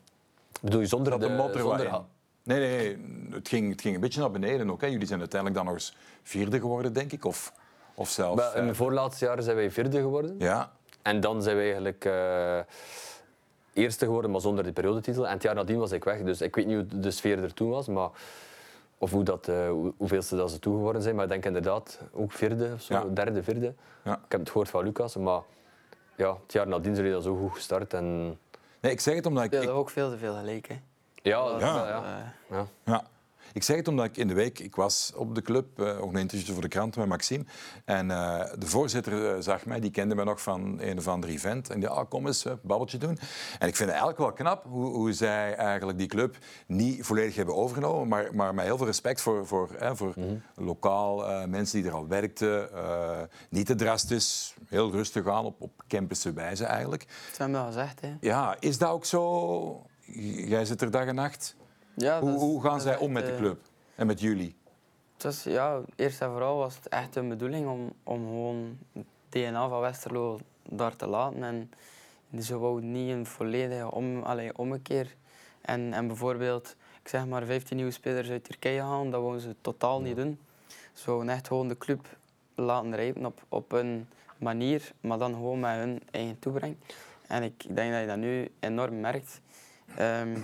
Bedoel 0.62 0.80
je 0.80 0.88
zonder 0.88 1.20
Dat 1.20 1.30
de 1.30 1.36
modder 1.36 1.60
zonder, 1.60 2.02
Nee, 2.50 2.60
nee. 2.60 2.98
Het 3.32 3.48
ging, 3.48 3.72
het 3.72 3.82
ging 3.82 3.96
een 3.96 4.02
beetje 4.02 4.20
naar 4.20 4.32
beneden 4.32 4.70
ook. 4.72 4.82
Hè. 4.82 4.88
Jullie 4.88 5.08
zijn 5.08 5.20
uiteindelijk 5.20 5.60
dan 5.64 5.70
nog 5.74 5.80
eens 5.82 5.96
vierde 6.24 6.60
geworden, 6.60 6.94
denk 6.94 7.12
ik. 7.12 7.26
Of, 7.26 7.54
of 7.94 8.10
zelfs... 8.10 8.36
Maar 8.42 8.56
in 8.56 8.62
eh, 8.62 8.68
het 8.68 8.76
voorlaatste 8.78 9.26
jaar 9.26 9.42
zijn 9.44 9.56
wij 9.56 9.72
vierde 9.72 10.00
geworden. 10.00 10.36
ja, 10.38 10.72
En 11.02 11.20
dan 11.20 11.42
zijn 11.44 11.56
we 11.56 11.62
eigenlijk 11.62 12.06
eh, 12.06 12.60
eerste 13.74 14.06
geworden, 14.06 14.32
maar 14.32 14.42
zonder 14.42 14.64
de 14.64 14.72
periodetitel. 14.72 15.28
En 15.28 15.34
het 15.34 15.44
jaar 15.44 15.56
nadien 15.56 15.78
was 15.80 15.92
ik 15.92 16.04
weg, 16.04 16.22
dus 16.24 16.42
ik 16.42 16.56
weet 16.56 16.66
niet 16.66 16.76
hoe 16.76 17.00
de 17.00 17.12
sfeer 17.12 17.44
er 17.44 17.54
toen 17.54 17.70
was. 17.70 17.88
Maar, 17.88 18.10
of 18.98 19.12
hoe 19.12 19.24
dat, 19.24 19.48
eh, 19.48 19.70
hoe- 19.70 19.94
hoeveelste 19.98 20.36
dat 20.36 20.52
ze 20.52 20.60
toe 20.60 20.74
geworden 20.76 21.02
zijn. 21.02 21.16
Maar 21.16 21.24
ik 21.24 21.30
denk 21.32 21.46
inderdaad 21.46 22.00
ook 22.14 22.32
vierde 22.32 22.72
of 22.74 22.82
zo, 22.82 22.94
Ja. 22.94 23.04
derde, 23.14 23.44
vierde. 23.44 23.74
Ja. 24.04 24.14
Ik 24.26 24.32
heb 24.32 24.40
het 24.40 24.50
gehoord 24.50 24.70
van 24.70 24.84
Lucas, 24.84 25.16
maar 25.16 25.42
ja, 26.16 26.38
het 26.44 26.54
jaar 26.54 26.68
nadien 26.68 26.96
zijn 26.96 27.08
jullie 27.08 27.22
dan 27.24 27.34
zo 27.34 27.38
goed 27.38 27.54
gestart. 27.56 27.94
En, 27.94 28.38
nee, 28.82 28.92
ik 28.92 29.00
zeg 29.00 29.16
het 29.16 29.26
omdat 29.26 29.44
ik... 29.44 29.54
Hadden 29.54 29.74
ook 29.74 29.90
veel 29.90 30.10
te 30.10 30.18
veel 30.18 30.36
gelijk. 30.36 30.68
Hè. 30.68 30.76
Ja, 31.24 31.56
ja. 31.60 32.34
Ja. 32.50 32.66
ja. 32.86 33.04
Ik 33.54 33.64
zeg 33.64 33.78
het 33.78 33.88
omdat 33.88 34.06
ik 34.06 34.18
in 34.18 34.28
de 34.28 34.34
week, 34.34 34.60
ik 34.60 34.76
was 34.76 35.12
op 35.16 35.36
de 35.36 35.42
club, 35.42 35.80
eh, 35.80 36.02
ook 36.02 36.14
een 36.14 36.20
interview 36.20 36.54
voor 36.54 36.62
de 36.62 36.68
krant 36.68 36.96
met 36.96 37.08
Maxime. 37.08 37.46
En 37.86 38.12
eh, 38.12 38.46
de 38.58 38.66
voorzitter 38.66 39.36
eh, 39.36 39.42
zag 39.42 39.66
mij, 39.66 39.80
die 39.80 39.92
kende 39.92 40.16
mij 40.16 40.26
nog 40.26 40.42
van 40.42 40.80
een 40.82 40.98
of 40.98 41.08
ander 41.08 41.30
event. 41.30 41.70
En 41.70 41.80
die 41.80 41.90
ah, 41.90 42.10
kom 42.10 42.28
eens, 42.28 42.44
babbeltje 42.62 42.98
doen. 42.98 43.18
En 43.60 43.68
ik 43.68 43.76
vind 43.76 43.80
het 43.80 43.90
eigenlijk 43.90 44.18
wel 44.18 44.32
knap 44.34 44.66
hoe, 44.70 44.86
hoe 44.86 45.14
zij 45.14 45.56
eigenlijk 45.56 45.98
die 45.98 46.08
club 46.08 46.38
niet 46.68 47.06
volledig 47.06 47.36
hebben 47.36 47.56
overgenomen, 47.56 48.08
maar, 48.08 48.36
maar 48.36 48.54
met 48.54 48.66
heel 48.66 48.78
veel 48.78 48.86
respect 48.86 49.22
voor, 49.22 49.48
voor, 49.48 49.70
hè, 49.78 49.96
voor 49.96 50.14
lokaal 50.56 51.28
eh, 51.28 51.46
mensen 51.46 51.82
die 51.82 51.90
er 51.90 51.96
al 51.96 52.08
werkten. 52.08 52.74
eh, 52.74 53.20
niet 53.50 53.66
te 53.66 53.76
drastisch, 53.76 54.56
heel 54.68 54.92
rustig 54.92 55.28
aan, 55.28 55.46
op, 55.46 55.62
op 55.62 55.84
campusse 55.88 56.34
wijze 56.34 56.66
eigenlijk. 56.66 57.08
dat 57.30 57.38
hebben 57.38 57.60
we 57.60 57.66
al 57.66 57.72
gezegd. 57.72 58.02
Hè. 58.02 58.16
Ja, 58.20 58.56
is 58.60 58.78
dat 58.78 58.90
ook 58.90 59.06
zo? 59.06 59.86
Jij 60.48 60.66
zit 60.66 60.82
er 60.82 60.92
dag 60.92 61.06
en 61.06 61.16
nacht. 61.16 61.56
Ja, 61.94 62.22
Hoe, 62.22 62.62
gaan 62.62 62.82
zij 62.82 62.98
om 62.98 63.12
met 63.12 63.26
de 63.26 63.32
eh, 63.32 63.38
club 63.38 63.60
en 63.96 64.08
met 64.08 64.20
jullie? 64.20 64.56
Het 65.14 65.24
was, 65.24 65.44
ja, 65.44 65.82
eerst 65.96 66.22
en 66.22 66.30
vooral 66.30 66.58
was 66.58 66.76
het 66.76 66.88
echt 66.88 67.16
een 67.16 67.30
bedoeling 67.30 67.68
om, 67.68 67.94
om 68.04 68.26
gewoon 68.26 68.78
het 68.94 69.06
DNA 69.30 69.70
van 69.70 69.80
Westerlo 69.80 70.40
daar 70.70 70.96
te 70.96 71.08
laten. 71.08 71.44
En 71.44 71.72
ze 72.42 72.58
wou 72.58 72.82
niet 72.82 73.12
een 73.12 73.26
volledige 73.26 73.92
om, 73.92 74.22
allee, 74.22 74.58
ommekeer. 74.58 75.16
En, 75.62 75.94
en 75.94 76.08
bijvoorbeeld, 76.08 76.76
ik 77.02 77.08
zeg 77.08 77.26
maar, 77.26 77.46
15 77.46 77.76
nieuwe 77.76 77.92
spelers 77.92 78.30
uit 78.30 78.44
Turkije 78.44 78.82
halen, 78.82 79.10
dat 79.10 79.22
wouden 79.22 79.42
ze 79.42 79.56
totaal 79.62 80.02
niet 80.02 80.16
doen. 80.16 80.40
Ze 80.94 81.06
wouden 81.06 81.34
echt 81.34 81.48
gewoon 81.48 81.68
de 81.68 81.78
club 81.78 82.18
laten 82.56 82.96
rijpen 82.96 83.26
op, 83.26 83.42
op 83.50 83.72
een 83.72 84.08
manier, 84.38 84.92
maar 85.02 85.18
dan 85.18 85.34
gewoon 85.34 85.60
met 85.60 85.76
hun 85.76 86.02
eigen 86.12 86.40
toebreng. 86.40 86.76
En 87.28 87.44
ik 87.44 87.76
denk 87.76 87.92
dat 87.92 88.02
je 88.02 88.08
dat 88.08 88.18
nu 88.18 88.52
enorm 88.60 89.00
merkt. 89.00 89.42
Ehm, 89.98 90.38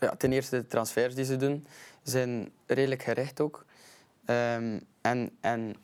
ja, 0.00 0.14
ten 0.18 0.32
eerste 0.32 0.56
de 0.56 0.66
transfers 0.66 1.14
die 1.14 1.24
ze 1.24 1.36
doen 1.36 1.66
zijn 2.02 2.50
redelijk 2.66 3.02
gericht 3.02 3.40
ook. 3.40 3.64
Ehm, 4.24 4.80
en, 5.00 5.30
en 5.40 5.74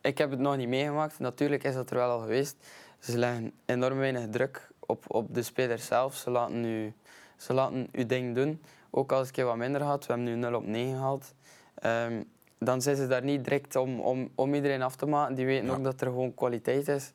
ik 0.00 0.18
heb 0.18 0.30
het 0.30 0.40
nog 0.40 0.56
niet 0.56 0.68
meegemaakt. 0.68 1.18
Natuurlijk 1.18 1.64
is 1.64 1.74
dat 1.74 1.90
er 1.90 1.96
wel 1.96 2.10
al 2.10 2.20
geweest. 2.20 2.56
Ze 2.98 3.18
leggen 3.18 3.52
enorm 3.64 3.98
weinig 3.98 4.28
druk 4.30 4.68
op, 4.80 5.04
op 5.08 5.34
de 5.34 5.42
speler 5.42 5.78
zelf. 5.78 6.14
Ze 6.14 6.30
laten, 6.30 6.64
u, 6.64 6.92
ze 7.36 7.52
laten 7.52 7.88
uw 7.92 8.06
ding 8.06 8.34
doen. 8.34 8.62
Ook 8.90 9.10
als 9.10 9.18
het 9.18 9.28
een 9.28 9.34
keer 9.34 9.44
wat 9.44 9.56
minder 9.56 9.80
gaat. 9.80 10.06
We 10.06 10.12
hebben 10.12 10.32
nu 10.32 10.40
0 10.40 10.54
op 10.54 10.66
9 10.66 10.94
gehaald. 10.94 11.34
Ehm, 11.74 12.22
dan 12.58 12.82
zijn 12.82 12.96
ze 12.96 13.06
daar 13.06 13.24
niet 13.24 13.44
direct 13.44 13.76
om, 13.76 14.00
om, 14.00 14.30
om 14.34 14.54
iedereen 14.54 14.82
af 14.82 14.96
te 14.96 15.06
maken. 15.06 15.34
Die 15.34 15.46
weten 15.46 15.66
Ja. 15.66 15.72
ook 15.72 15.84
dat 15.84 16.00
er 16.00 16.06
gewoon 16.06 16.34
kwaliteit 16.34 16.88
is. 16.88 17.12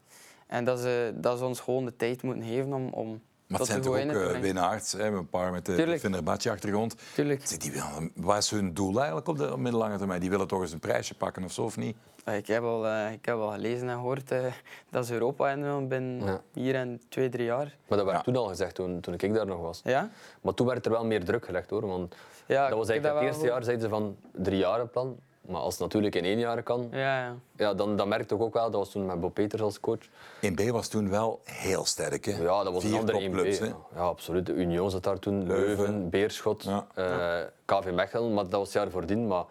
En 0.48 0.66
dat 0.66 0.80
ze, 0.80 1.14
dat 1.16 1.38
ze 1.38 1.46
ons 1.46 1.60
gewoon 1.60 1.86
de 1.86 1.96
tijd 1.96 2.22
moeten 2.24 2.44
geven 2.44 2.74
om, 2.74 2.88
om 2.88 3.22
Maar 3.50 3.60
het 3.60 3.68
zijn 3.70 3.82
toch 3.82 3.98
ook 3.98 4.04
uh, 4.04 4.12
brengen. 4.12 4.42
winnaars, 4.42 4.92
hè, 4.92 5.06
een 5.06 5.30
paar 5.30 5.52
met 5.52 5.66
de. 5.66 5.98
Fenerbahce-achtergrond. 6.00 6.96
Die 7.16 7.72
willen, 7.72 8.12
wat 8.16 8.38
is 8.38 8.50
hun 8.50 8.74
doel 8.74 8.98
eigenlijk 8.98 9.28
op 9.28 9.38
de 9.38 9.58
middellange 9.58 9.98
termijn? 9.98 10.20
Die 10.20 10.30
willen 10.30 10.48
toch 10.48 10.62
eens 10.62 10.72
een 10.72 10.80
prijsje 10.80 11.16
pakken 11.16 11.44
of 11.44 11.52
zo, 11.52 11.64
of 11.64 11.78
niet? 11.78 11.98
Eh, 12.24 12.38
Ik 12.38 12.48
heb 12.48 12.64
al, 12.64 12.88
eh, 12.88 13.12
ik 13.12 13.26
heb 13.26 13.36
al 13.36 13.52
gelezen 13.52 13.90
en 13.90 13.96
gehoord 13.96 14.32
eh, 14.32 14.46
dat 14.90 15.06
ze 15.06 15.14
Europa 15.14 15.50
in 15.50 15.62
willen 15.62 15.88
binnen 15.88 16.26
Ja. 16.26 16.42
hier 16.54 16.76
en 16.76 17.02
twee, 17.10 17.30
drie 17.30 17.46
jaar. 17.46 17.76
Maar 17.88 17.98
dat 17.98 18.06
werd 18.08 18.18
Ja. 18.18 18.24
toen 18.24 18.36
al 18.36 18.48
gezegd, 18.48 18.76
toen, 18.76 19.00
toen 19.00 19.14
ik 19.18 19.34
daar 19.34 19.46
nog 19.46 19.62
was. 19.62 19.82
Ja? 19.84 20.10
Maar 20.42 20.54
toen 20.54 20.68
werd 20.68 20.86
er 20.86 20.92
wel 20.92 21.06
meer 21.06 21.26
druk 21.26 21.46
gelegd 21.46 21.70
hoor. 21.70 21.88
Want 21.88 22.16
ja 22.46 22.70
dat 22.70 22.78
was 22.78 22.90
eigenlijk 22.90 23.20
het 23.20 23.30
eerste 23.30 23.48
jaar, 23.48 23.64
zeiden 23.64 23.84
ze 23.84 23.90
van 23.90 24.18
drie 24.34 24.58
jaren 24.58 24.90
plan. 24.90 25.18
Maar 25.50 25.62
als 25.62 25.74
het 25.74 25.82
natuurlijk 25.82 26.16
in 26.16 26.24
één 26.24 26.40
jaar 26.40 26.64
kan. 26.64 26.88
Ja, 26.92 26.98
ja. 27.26 27.36
ja, 27.56 27.74
dan, 27.74 27.96
dan 27.96 28.08
merkte 28.08 28.36
ik 28.36 28.42
ook 28.42 28.54
wel, 28.54 28.64
dat 28.64 28.74
was 28.80 28.92
toen 28.92 29.06
met 29.06 29.20
Bob 29.20 29.34
Peters 29.34 29.62
als 29.62 29.80
coach. 29.80 30.06
1B 30.46 30.68
was 30.72 30.88
toen 30.88 31.10
wel 31.10 31.40
heel 31.44 31.86
sterk. 31.86 32.26
Hè? 32.26 32.42
Ja, 32.42 32.64
dat 32.64 32.74
was 32.74 32.84
Vier 32.84 32.94
een 32.94 33.00
andere 33.00 33.20
1B. 33.20 33.24
topclubs, 33.24 33.60
hè. 33.60 33.66
Ja. 33.66 33.76
ja, 33.96 34.00
absoluut. 34.02 34.46
De 34.46 34.54
Union 34.54 34.90
zat 34.92 35.04
daar 35.04 35.20
toen, 35.20 35.48
Leuven. 35.48 35.66
Leuven, 35.68 36.10
Beerschot, 36.10 36.64
Ja. 36.64 36.88
eh, 36.96 37.38
KV 37.66 37.92
Mechelen. 37.92 38.34
Maar 38.34 38.44
dat 38.44 38.52
was 38.54 38.64
het 38.64 38.74
jaar 38.74 38.90
voordien. 38.90 39.28
Maar 39.28 39.44
dat 39.44 39.48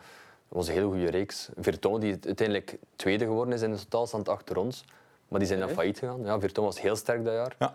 was 0.49 0.69
een 0.69 0.75
hele 0.75 0.87
goede 0.87 1.11
reeks. 1.11 1.49
Virton, 1.61 2.01
die 2.01 2.19
uiteindelijk 2.27 2.79
tweede 2.97 3.25
geworden 3.25 3.55
is 3.55 3.63
in 3.63 3.73
de 3.73 3.79
totaalstand 3.79 4.29
achter 4.29 4.57
ons. 4.57 4.85
Maar 5.29 5.39
die 5.39 5.49
zijn 5.49 5.61
dan 5.61 5.69
failliet 5.69 5.99
gegaan. 5.99 6.25
Ja, 6.25 6.41
Virton 6.41 6.65
was 6.65 6.81
heel 6.81 6.97
sterk 6.97 7.25
dat 7.25 7.33
jaar. 7.35 7.55
Ja. 7.59 7.75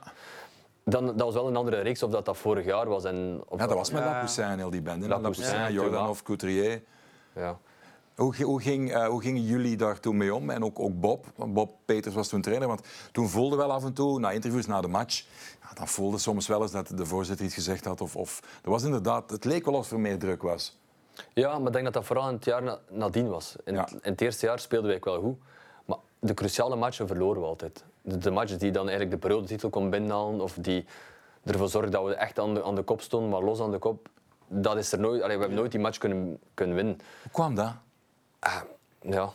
Dan, 0.85 1.05
dat 1.05 1.19
was 1.21 1.33
wel 1.33 1.47
een 1.47 1.55
andere 1.55 1.79
reeks 1.81 2.03
of 2.03 2.11
dat 2.11 2.25
dat 2.25 2.37
vorig 2.37 2.65
jaar 2.65 2.87
was. 2.87 3.03
En, 3.03 3.41
of 3.47 3.59
ja, 3.59 3.67
dat 3.67 3.77
was 3.77 3.91
met 3.91 4.03
Ja. 4.03 4.09
Lapoussin, 4.11 4.57
heel 4.57 4.69
die 4.69 4.81
bende. 4.81 5.07
Lapoussin, 5.07 5.43
Lapoussin, 5.43 5.75
ja, 5.75 5.81
Jordanov, 5.81 6.21
Couturier. 6.21 6.81
Ja. 7.35 7.57
Hoe, 8.15 8.43
hoe, 8.43 8.61
ging, 8.61 8.93
eh, 8.93 9.07
hoe 9.07 9.21
gingen 9.21 9.41
jullie 9.43 9.77
daar 9.77 9.99
toen 9.99 10.17
mee 10.17 10.35
om? 10.35 10.49
En 10.49 10.63
ook, 10.63 10.79
ook 10.79 10.99
Bob. 10.99 11.25
Bob 11.47 11.71
Peters 11.85 12.15
was 12.15 12.27
toen 12.27 12.41
trainer. 12.41 12.67
Want 12.67 12.81
toen 13.11 13.29
voelde 13.29 13.55
wel 13.55 13.71
af 13.71 13.83
en 13.83 13.93
toe, 13.93 14.19
na 14.19 14.31
interviews, 14.31 14.65
na 14.65 14.81
de 14.81 14.87
match... 14.87 15.23
Ja, 15.61 15.73
dan 15.73 15.87
voelde 15.87 16.17
soms 16.17 16.47
wel 16.47 16.61
eens 16.61 16.71
dat 16.71 16.87
de 16.97 17.05
voorzitter 17.05 17.45
iets 17.45 17.53
gezegd 17.55 17.85
had. 17.85 18.01
Of, 18.01 18.15
of, 18.15 18.39
er 18.63 18.69
was 18.69 18.83
inderdaad, 18.83 19.29
het 19.29 19.45
leek 19.45 19.65
wel 19.65 19.75
alsof 19.75 19.91
er 19.91 19.99
meer 19.99 20.19
druk 20.19 20.41
was. 20.41 20.79
Ja, 21.33 21.57
maar 21.57 21.67
ik 21.67 21.73
denk 21.73 21.83
dat 21.83 21.93
dat 21.93 22.05
vooral 22.05 22.27
in 22.27 22.33
het 22.33 22.45
jaar 22.45 22.63
na- 22.63 22.79
nadien 22.89 23.29
was. 23.29 23.55
In, 23.65 23.73
Ja. 23.73 23.81
het, 23.81 23.91
in 23.91 24.11
het 24.11 24.21
eerste 24.21 24.45
jaar 24.45 24.59
speelden 24.59 24.89
wij 24.89 24.99
wel 25.03 25.21
goed. 25.21 25.37
Maar 25.85 25.97
de 26.19 26.33
cruciale 26.33 26.75
matchen 26.75 27.07
verloren 27.07 27.41
we 27.41 27.47
altijd. 27.47 27.83
De, 28.01 28.17
de 28.17 28.31
matches 28.31 28.57
die 28.57 28.71
dan 28.71 28.87
eigenlijk 28.87 29.11
de 29.11 29.27
periodetitel 29.27 29.69
kon 29.69 29.89
binnenhalen 29.89 30.41
of 30.41 30.57
die 30.59 30.85
ervoor 31.43 31.69
zorgden 31.69 31.91
dat 31.91 32.05
we 32.05 32.13
echt 32.13 32.39
aan 32.39 32.53
de, 32.53 32.63
aan 32.63 32.75
de 32.75 32.83
kop 32.83 33.01
stonden, 33.01 33.29
maar 33.29 33.41
los 33.41 33.59
aan 33.59 33.71
de 33.71 33.77
kop, 33.79 34.09
dat 34.47 34.77
is 34.77 34.91
er 34.91 34.99
nooit, 34.99 35.21
allee, 35.21 35.35
we 35.35 35.39
hebben 35.41 35.59
nooit 35.59 35.71
die 35.71 35.79
match 35.81 35.97
kunnen, 35.97 36.39
kunnen 36.53 36.75
winnen. 36.75 36.97
Hoe 37.21 37.31
kwam 37.31 37.55
dat? 37.55 37.73
Ah, 38.43 38.61
ja, 39.01 39.29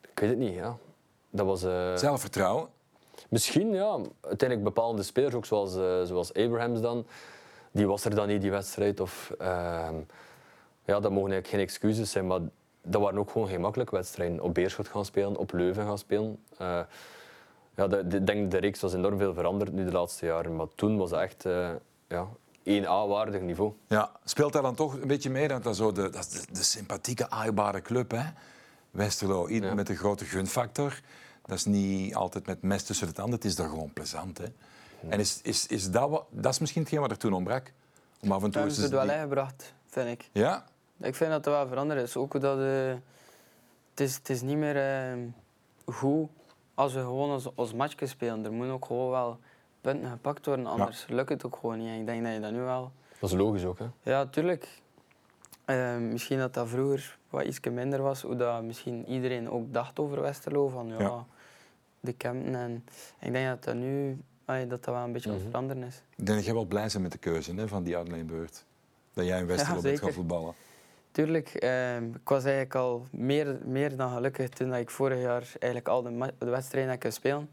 ik 0.00 0.18
weet 0.18 0.30
het 0.30 0.38
niet. 0.38 0.54
Ja. 0.54 0.76
Dat 1.30 1.46
was. 1.46 1.62
Eh, 1.62 1.96
Zelfvertrouwen? 1.96 2.68
Misschien, 3.28 3.72
ja. 3.72 3.98
Uiteindelijk 4.20 4.74
bepaalde 4.74 5.02
spelers, 5.02 5.34
ook 5.34 5.44
zoals, 5.44 5.76
uh, 5.76 6.02
zoals 6.02 6.34
Abrahams 6.34 6.80
dan. 6.80 7.06
Die 7.70 7.86
was 7.86 8.04
er 8.04 8.14
dan 8.14 8.28
niet, 8.28 8.40
die 8.40 8.50
wedstrijd. 8.50 9.00
Of, 9.00 9.32
ehm, 9.38 9.94
ja, 10.84 11.00
dat 11.00 11.10
mogen 11.10 11.30
eigenlijk 11.30 11.46
geen 11.46 11.60
excuses 11.60 12.10
zijn, 12.10 12.26
maar 12.26 12.40
dat 12.82 13.02
waren 13.02 13.18
ook 13.18 13.30
gewoon 13.30 13.48
geen 13.48 13.60
makkelijke 13.60 13.94
wedstrijden. 13.94 14.40
Op 14.40 14.54
Beerschot 14.54 14.88
gaan 14.88 15.04
spelen, 15.04 15.36
op 15.36 15.52
Leuven 15.52 15.84
gaan 15.84 15.98
spelen. 15.98 16.44
Eh, 16.58 16.80
ja, 17.76 17.86
denk, 17.86 18.50
de 18.50 18.58
reeks 18.58 18.80
was 18.80 18.94
enorm 18.94 19.18
veel 19.18 19.34
veranderd 19.34 19.72
nu 19.72 19.84
de 19.84 19.92
laatste 19.92 20.26
jaren. 20.26 20.56
Maar 20.56 20.66
toen 20.74 20.96
was 20.96 21.10
het 21.10 21.20
echt 21.20 21.42
ja, 22.08 22.28
1A 22.64 23.08
waardig 23.08 23.40
niveau. 23.40 23.72
Ja, 23.86 24.10
speelt 24.24 24.52
dat 24.52 24.62
dan 24.62 24.74
toch 24.74 24.94
een 25.00 25.06
beetje 25.06 25.30
mee? 25.30 25.48
Dat, 25.48 25.62
dat, 25.62 25.76
zo 25.76 25.92
de, 25.92 26.10
dat 26.10 26.26
is 26.32 26.46
de, 26.46 26.62
sympathieke, 26.62 27.30
aaibare 27.30 27.82
club, 27.82 28.10
hè? 28.10 28.24
Westerlo, 28.90 29.50
ja. 29.50 29.74
met 29.74 29.88
een 29.88 29.96
grote 29.96 30.24
gunfactor. 30.24 31.00
Dat 31.46 31.58
is 31.58 31.64
niet 31.64 32.14
altijd 32.14 32.46
met 32.46 32.62
mes 32.62 32.82
tussen 32.82 33.06
de 33.06 33.12
tanden, 33.12 33.34
het 33.34 33.44
is 33.44 33.56
daar 33.56 33.68
gewoon 33.68 33.92
plezant. 33.92 34.38
Hè? 34.38 34.44
En 35.08 35.20
is, 35.20 35.40
is, 35.42 35.66
is 35.66 35.90
dat, 35.90 36.24
dat 36.30 36.52
is 36.52 36.58
misschien 36.58 36.82
hetgeen 36.82 37.00
wat 37.00 37.10
er 37.10 37.18
toen 37.18 37.32
ontbrak? 37.32 37.72
Om 38.20 38.32
af 38.32 38.42
en 38.42 38.50
toe 38.50 38.60
hebben 38.60 38.76
ze 38.76 38.82
het 38.82 38.90
wel 38.90 39.36
die... 39.36 39.46
vind 39.86 40.08
ik. 40.08 40.28
Ja? 40.32 40.64
Ik 41.00 41.14
vind 41.14 41.30
dat 41.30 41.46
er 41.46 41.52
wel 41.52 41.68
veranderd 41.68 42.00
is. 42.00 42.16
Ook 42.16 42.40
dat 42.40 42.58
eh, 42.58 42.94
het, 43.90 44.00
is, 44.00 44.14
het 44.14 44.28
is 44.30 44.42
niet 44.42 44.56
meer 44.56 44.76
uh, 45.16 45.24
goed 45.84 46.28
als 46.74 46.92
we 46.92 47.00
gewoon 47.00 47.30
als, 47.30 47.56
als 47.56 47.72
matchje 47.72 48.06
spelen. 48.06 48.44
Er 48.44 48.52
moet 48.52 48.68
ook 48.68 48.84
gewoon 48.84 49.10
wel 49.10 49.38
punten 49.80 50.10
gepakt 50.10 50.46
worden, 50.46 50.66
anders 50.66 51.06
lukt 51.08 51.28
het 51.28 51.44
ook 51.46 51.56
gewoon 51.56 51.78
niet. 51.78 51.88
En 51.88 52.00
ik 52.00 52.06
denk 52.06 52.24
dat 52.24 52.32
je 52.32 52.40
dat 52.40 52.52
nu 52.52 52.60
wel... 52.60 52.92
Dat 53.18 53.30
is 53.30 53.36
logisch 53.36 53.64
ook. 53.64 53.78
Hè. 53.78 53.86
Ja, 54.02 54.26
tuurlijk. 54.26 54.68
Eh, 55.64 55.96
misschien 55.96 56.38
dat 56.38 56.54
dat 56.54 56.68
vroeger 56.68 57.18
wat 57.30 57.44
iets 57.44 57.60
minder 57.60 58.02
was, 58.02 58.22
hoe 58.22 58.36
dat 58.36 58.62
misschien 58.62 59.06
iedereen 59.08 59.50
ook 59.50 59.72
dacht 59.72 59.98
over 59.98 60.20
Westerlo, 60.20 60.68
van 60.68 60.88
ja, 60.88 60.98
Ja. 60.98 61.24
de 62.00 62.12
Kempen. 62.12 62.54
En 62.54 62.84
ik 63.20 63.32
denk 63.32 63.48
dat 63.48 63.64
dat 63.64 63.74
nu 63.74 64.18
allee, 64.44 64.66
dat 64.66 64.84
dat 64.84 64.94
wel 64.94 65.04
een 65.04 65.12
beetje 65.12 65.28
aan 65.28 65.34
het 65.34 65.44
Mhm. 65.44 65.52
veranderen 65.52 65.82
is. 65.82 66.02
Ik 66.16 66.26
denk 66.26 66.36
dat 66.38 66.44
jij 66.44 66.54
wel 66.54 66.64
blij 66.64 66.82
bent 66.92 66.98
met 67.02 67.12
de 67.12 67.18
keuze 67.18 67.54
hè, 67.54 67.68
van 67.68 67.82
die 67.82 67.96
Adeleenbeurt. 67.96 68.64
Dat 69.14 69.26
jij 69.26 69.38
in 69.38 69.46
Westerlo 69.46 69.76
Ja, 69.76 69.82
bent 69.82 69.98
gaan 69.98 70.12
voetballen. 70.12 70.54
Tuurlijk, 71.12 71.48
eh, 71.48 71.96
ik 72.00 72.28
was 72.28 72.42
eigenlijk 72.44 72.74
al 72.74 73.06
meer, 73.10 73.58
meer 73.64 73.96
dan 73.96 74.12
gelukkig 74.12 74.48
toen 74.48 74.68
dat 74.68 74.78
ik 74.78 74.90
vorig 74.90 75.20
jaar 75.20 75.42
eigenlijk 75.58 75.88
al 75.88 76.02
de, 76.02 76.32
de 76.38 76.46
wedstrijden 76.50 76.90
heb 76.90 77.00
kunnen 77.00 77.18
spelen. 77.18 77.50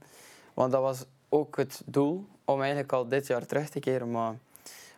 Want 0.54 0.72
dat 0.72 0.82
was 0.82 1.06
ook 1.30 1.58
het 1.58 1.82
doel 1.86 2.26
om 2.46 2.60
eigenlijk 2.60 2.92
al 2.92 3.08
dit 3.08 3.28
jaar 3.28 3.46
terug 3.46 3.70
te 3.70 3.80
keren. 3.80 4.12
Maar 4.12 4.34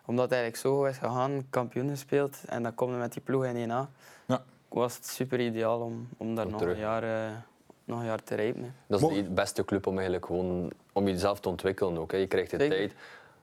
omdat 0.05 0.23
het 0.23 0.33
eigenlijk 0.33 0.61
zo 0.61 0.83
is 0.85 0.97
gegaan, 0.97 1.45
kampioen 1.49 1.89
gespeeld 1.89 2.37
en 2.45 2.63
dan 2.63 2.75
komen 2.75 2.95
we 2.95 3.01
met 3.01 3.13
die 3.13 3.21
ploeg 3.21 3.45
in 3.45 3.55
1A, 3.71 3.89
Ja. 4.25 4.43
was 4.67 4.95
het 4.95 5.05
super 5.07 5.39
ideaal 5.39 5.79
om, 5.79 6.07
om 6.17 6.35
daar 6.35 6.45
Om 6.45 6.51
nog 6.51 6.59
terug. 6.61 6.75
een, 6.75 6.81
jaar, 6.81 7.03
eh, 7.03 7.31
nog 7.83 7.99
een 7.99 8.05
jaar 8.05 8.23
te 8.23 8.35
rijpen. 8.35 8.63
hè. 8.63 8.69
Dat 8.87 9.01
is 9.11 9.23
de 9.23 9.29
beste 9.29 9.65
club 9.65 9.87
om, 9.87 9.93
eigenlijk 9.95 10.25
gewoon, 10.25 10.71
om 10.93 11.07
jezelf 11.07 11.39
te 11.39 11.49
ontwikkelen 11.49 11.97
ook. 11.97 12.11
Hè. 12.11 12.17
Je 12.17 12.27
krijgt 12.27 12.51
de 12.51 12.57
Zeker. 12.57 12.77
tijd. 12.77 12.93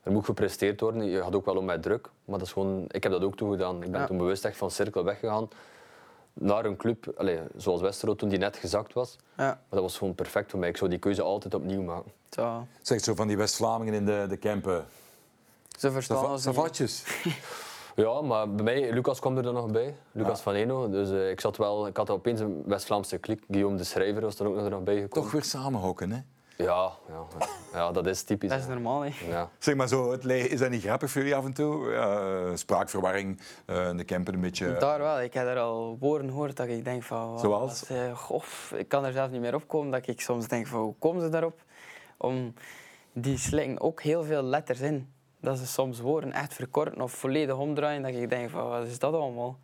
er 0.03 0.11
moet 0.13 0.25
gepresteerd 0.25 0.79
worden. 0.81 1.05
Je 1.05 1.21
gaat 1.21 1.35
ook 1.35 1.45
wel 1.45 1.55
om 1.57 1.65
met 1.65 1.81
druk. 1.81 2.09
Maar 2.25 2.37
dat 2.37 2.47
is 2.47 2.53
gewoon, 2.53 2.85
ik 2.87 3.03
heb 3.03 3.11
dat 3.11 3.21
ook 3.23 3.35
toegedaan. 3.37 3.83
Ik 3.83 3.91
ben 3.91 3.99
Ja. 3.99 4.05
toen 4.05 4.17
bewust 4.17 4.45
echt 4.45 4.57
van 4.57 4.71
cirkel 4.71 5.03
weggegaan 5.03 5.47
naar 6.39 6.65
een 6.65 6.75
club 6.77 7.13
allee, 7.17 7.39
zoals 7.57 7.81
Westerlo 7.81 8.15
toen 8.15 8.29
die 8.29 8.39
net 8.39 8.57
gezakt 8.57 8.93
was. 8.93 9.15
Ja, 9.37 9.43
Maar 9.45 9.57
dat 9.69 9.81
was 9.81 9.97
gewoon 9.97 10.15
perfect 10.15 10.49
voor 10.51 10.59
mij. 10.59 10.69
Ik 10.69 10.77
zou 10.77 10.89
die 10.89 10.99
keuze 10.99 11.21
altijd 11.21 11.53
opnieuw 11.53 11.81
maken. 11.81 12.11
zo, 12.29 12.65
Zeg 12.81 13.03
zo 13.03 13.15
van 13.15 13.27
die 13.27 13.37
West-Vlamingen 13.37 13.93
in 13.93 14.05
de, 14.05 14.25
de 14.29 14.37
Kempen. 14.37 14.85
zo 15.79 15.89
verstaan. 15.89 16.39
Savatjes. 16.39 17.03
Ja, 17.95 18.21
maar 18.21 18.51
bij 18.51 18.63
mij, 18.63 18.91
Lucas 18.93 19.19
kwam 19.19 19.37
er 19.37 19.43
dan 19.43 19.53
nog 19.53 19.71
bij. 19.71 19.95
Lucas 20.11 20.37
Ja. 20.37 20.43
van 20.43 20.53
Eno. 20.53 20.89
Dus 20.89 21.09
eh, 21.09 21.29
ik, 21.29 21.39
zat 21.41 21.57
wel, 21.57 21.87
ik 21.87 21.97
had 21.97 22.09
opeens 22.09 22.39
een 22.39 22.63
West-Vlaamse 22.65 23.17
klik. 23.17 23.43
Guillaume 23.49 23.77
de 23.77 23.83
Schrijver 23.83 24.21
was 24.21 24.39
er 24.39 24.47
ook 24.47 24.55
nog, 24.55 24.69
nog 24.69 24.83
bij 24.83 24.93
gekomen. 25.01 25.23
Toch 25.23 25.31
weer 25.31 25.43
samenhokken, 25.43 26.11
hè? 26.11 26.19
Ja, 26.57 26.91
ja, 27.07 27.25
ja, 27.73 27.91
dat 27.91 28.05
is 28.07 28.23
typisch. 28.23 28.49
Dat 28.49 28.59
is 28.59 28.67
normaal, 28.67 29.01
hè. 29.01 29.11
Ja. 29.27 29.49
Zeg 29.57 29.75
maar 29.75 29.87
zo, 29.87 30.11
het 30.11 30.25
is 30.25 30.59
dat 30.59 30.69
niet 30.69 30.81
grappig 30.83 31.09
voor 31.11 31.21
jullie 31.21 31.35
af 31.35 31.45
en 31.45 31.53
toe? 31.53 32.51
Spraakverwarring, 32.55 33.41
eh, 33.65 33.87
in 33.89 33.97
de 33.97 34.03
Kempen 34.03 34.33
een 34.33 34.41
beetje... 34.41 34.77
Daar 34.77 34.99
wel. 34.99 35.21
Ik 35.21 35.33
heb 35.33 35.47
er 35.47 35.57
al 35.59 35.97
woorden 35.99 36.27
gehoord 36.29 36.55
dat 36.57 36.67
ik 36.67 36.83
denk 36.83 37.03
van... 37.03 37.31
wat- 37.31 37.39
Zoals? 37.39 37.79
wat, 37.87 37.97
eh, 37.97 38.17
goh, 38.17 38.43
ik 38.75 38.87
kan 38.87 39.05
er 39.05 39.11
zelf 39.11 39.29
niet 39.31 39.41
meer 39.41 39.55
op 39.55 39.67
komen. 39.67 39.91
Dat 39.91 40.07
ik 40.07 40.21
soms 40.21 40.47
denk 40.47 40.67
van, 40.67 40.79
hoe 40.79 40.95
komen 40.99 41.21
ze 41.21 41.29
daarop? 41.29 41.61
Om, 42.17 42.53
die 43.13 43.37
slikken 43.37 43.81
ook 43.81 44.01
heel 44.01 44.23
veel 44.23 44.41
letters 44.43 44.79
in. 44.79 45.11
Dat 45.41 45.57
ze 45.57 45.67
soms 45.67 45.99
woorden 45.99 46.31
echt 46.31 46.53
verkorten 46.53 47.01
of 47.01 47.11
volledig 47.11 47.55
omdraaien. 47.57 48.01
Dat 48.01 48.13
ik 48.13 48.29
denk 48.29 48.49
van, 48.49 48.69
wat 48.69 48.85
is 48.85 48.99
dat 48.99 49.13
allemaal? 49.13 49.57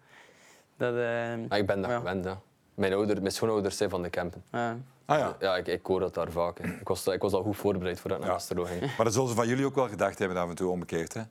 Dat, 0.78 0.96
eh, 0.96 1.34
ik 1.60 1.66
ben 1.66 1.82
dat 1.82 1.90
Ja. 1.92 1.98
gewend. 1.98 2.26
Hè. 2.26 2.34
Mijn, 2.76 2.94
ouder, 2.94 3.20
mijn 3.22 3.34
schoonouders 3.34 3.78
zijn 3.78 3.90
van 3.90 4.02
de 4.02 4.10
Kempen. 4.10 4.44
Ja. 5.08 5.14
Ah 5.14 5.20
ja. 5.20 5.36
Ja, 5.40 5.56
ik, 5.58 5.68
ik 5.68 5.86
hoor 5.86 6.00
dat 6.00 6.14
daar 6.14 6.32
vaak. 6.32 6.58
hè. 6.58 6.68
Ik 6.80 6.88
was, 6.88 7.08
ik 7.08 7.22
was 7.22 7.34
al 7.34 7.44
goed 7.44 7.58
voorbereid 7.58 8.00
voordat 8.00 8.20
ik 8.20 8.24
naar 8.26 8.34
Ja. 8.34 8.38
Westerlo 8.40 8.64
ging. 8.64 8.80
Maar 8.96 9.06
dat 9.06 9.14
zullen 9.14 9.30
ze 9.30 9.36
van 9.36 9.48
jullie 9.48 9.66
ook 9.66 9.76
wel 9.76 9.88
gedacht 9.90 10.20
hebben 10.20 10.38
af 10.38 10.50
en 10.50 10.56
toe 10.56 10.70
omgekeerd, 10.72 11.14
hè? 11.14 11.22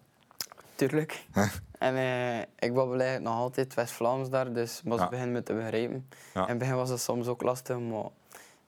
Tuurlijk. 0.75 1.27
en 1.79 1.97
eh, 1.97 2.39
ik 2.39 2.75
babbel 2.75 3.01
eigenlijk 3.01 3.23
nog 3.31 3.35
altijd 3.39 3.75
West-Vlaams 3.75 4.29
daar, 4.31 4.53
dus 4.53 4.83
maar 4.85 4.97
ze 4.97 5.03
Ja. 5.03 5.09
beginnen 5.09 5.33
me 5.35 5.43
te 5.43 5.55
begrijpen. 5.55 6.09
Ja. 6.35 6.43
In 6.43 6.49
het 6.49 6.59
begin 6.59 6.75
was 6.75 6.91
het 6.91 7.01
soms 7.01 7.27
ook 7.27 7.43
lastig, 7.43 7.79
maar 7.79 8.05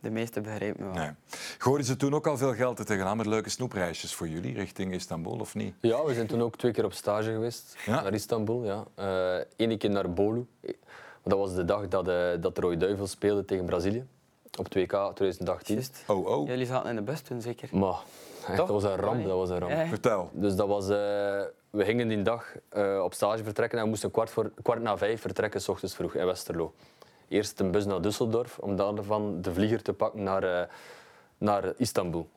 de 0.01 0.11
meesten 0.11 0.43
begrijpen 0.43 0.87
me 0.87 0.93
wel. 0.93 1.03
Nee. 1.03 1.11
Gooiden 1.59 1.87
ze 1.87 1.97
toen 1.97 2.15
ook 2.15 2.27
al 2.27 2.37
veel 2.37 2.55
geld 2.55 2.79
er 2.79 2.85
tegenaan 2.85 3.17
met 3.17 3.27
leuke 3.27 3.51
snoepreisjes 3.51 4.15
voor 4.15 4.29
jullie 4.29 4.55
richting 4.55 4.93
Istanbul, 4.93 5.39
of 5.39 5.55
niet? 5.55 5.75
Ja, 5.81 6.05
we 6.05 6.15
zijn 6.15 6.27
toen 6.27 6.43
ook 6.43 6.57
twee 6.57 6.73
keer 6.73 6.85
op 6.85 6.93
stage 6.93 7.33
geweest 7.33 7.77
Ja? 7.87 8.03
naar 8.03 8.13
Istanbul. 8.15 8.65
Ja. 8.65 8.85
Eén 9.57 9.79
keer 9.79 9.91
naar 9.91 10.13
Bolu. 10.13 10.47
Dat 11.23 11.39
was 11.39 11.55
de 11.55 11.65
dag 11.65 11.89
dat, 11.89 12.09
eh 12.09 12.31
dat 12.41 12.55
de 12.55 12.61
Rode 12.61 12.77
Duivels 12.77 13.11
speelden 13.11 13.45
tegen 13.47 13.65
Brazilië. 13.65 14.07
Op 14.59 14.67
2K 14.67 15.15
2018. 15.15 15.75
Juist. 15.75 16.05
Oh, 16.07 16.27
oh. 16.27 16.49
Jullie 16.49 16.67
zaten 16.67 16.91
in 16.91 16.97
de 16.97 17.03
bus 17.03 17.21
toen 17.21 17.41
zeker? 17.41 17.69
Maar 17.73 18.03
echt, 18.47 18.57
dat 18.57 18.69
was 18.69 18.83
een 18.83 18.97
ramp. 18.97 19.17
Nee. 19.17 19.27
Dat 19.27 19.37
was 19.37 19.51
een 19.51 19.59
ramp. 19.59 19.71
Ja. 19.71 19.87
Vertel. 19.87 20.31
Dus 20.33 20.57
dat 20.57 20.69
was, 20.69 20.85
eh, 20.85 20.97
we 21.71 21.85
gingen 21.85 22.09
die 22.09 22.23
dag 22.23 22.55
eh, 22.69 23.01
op 23.05 23.15
stage 23.15 23.43
vertrekken 23.43 23.79
en 23.79 23.85
we 23.85 23.91
moesten 23.91 24.11
kwart, 24.11 24.31
voor, 24.31 24.51
kwart 24.63 24.83
na 24.83 24.99
vijf 24.99 25.21
vertrekken, 25.21 25.61
s 25.61 25.69
ochtends 25.69 25.95
vroeg 25.95 26.15
in 26.15 26.27
Westerlo. 26.27 26.75
Eerst 27.29 27.61
een 27.61 27.71
bus 27.71 27.85
naar 27.85 28.01
Düsseldorf 28.01 28.59
om 28.61 28.77
daarvan 28.77 29.43
de 29.43 29.53
vlieger 29.53 29.83
te 29.83 29.93
pakken 29.93 30.23
naar, 30.23 30.43
eh, 30.43 30.69
naar 31.39 31.73
Istanbul. 31.77 32.29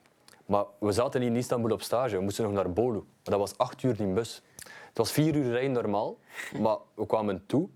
Maar 0.45 0.65
we 0.79 0.91
zaten 0.91 1.19
niet 1.19 1.29
in 1.29 1.35
Istanbul 1.35 1.71
op 1.71 1.81
stage, 1.81 2.15
we 2.15 2.23
moesten 2.23 2.43
nog 2.43 2.53
naar 2.53 2.73
Bolu. 2.73 2.97
Maar 2.97 3.03
dat 3.23 3.39
was 3.39 3.57
acht 3.57 3.83
uur 3.83 3.99
in 3.99 4.13
bus. 4.13 4.41
Het 4.87 4.97
was 4.97 5.11
vier 5.11 5.35
uur 5.35 5.51
rijden 5.51 5.71
normaal, 5.71 6.17
maar 6.59 6.77
we 6.93 7.05
kwamen 7.05 7.43
toe 7.45 7.67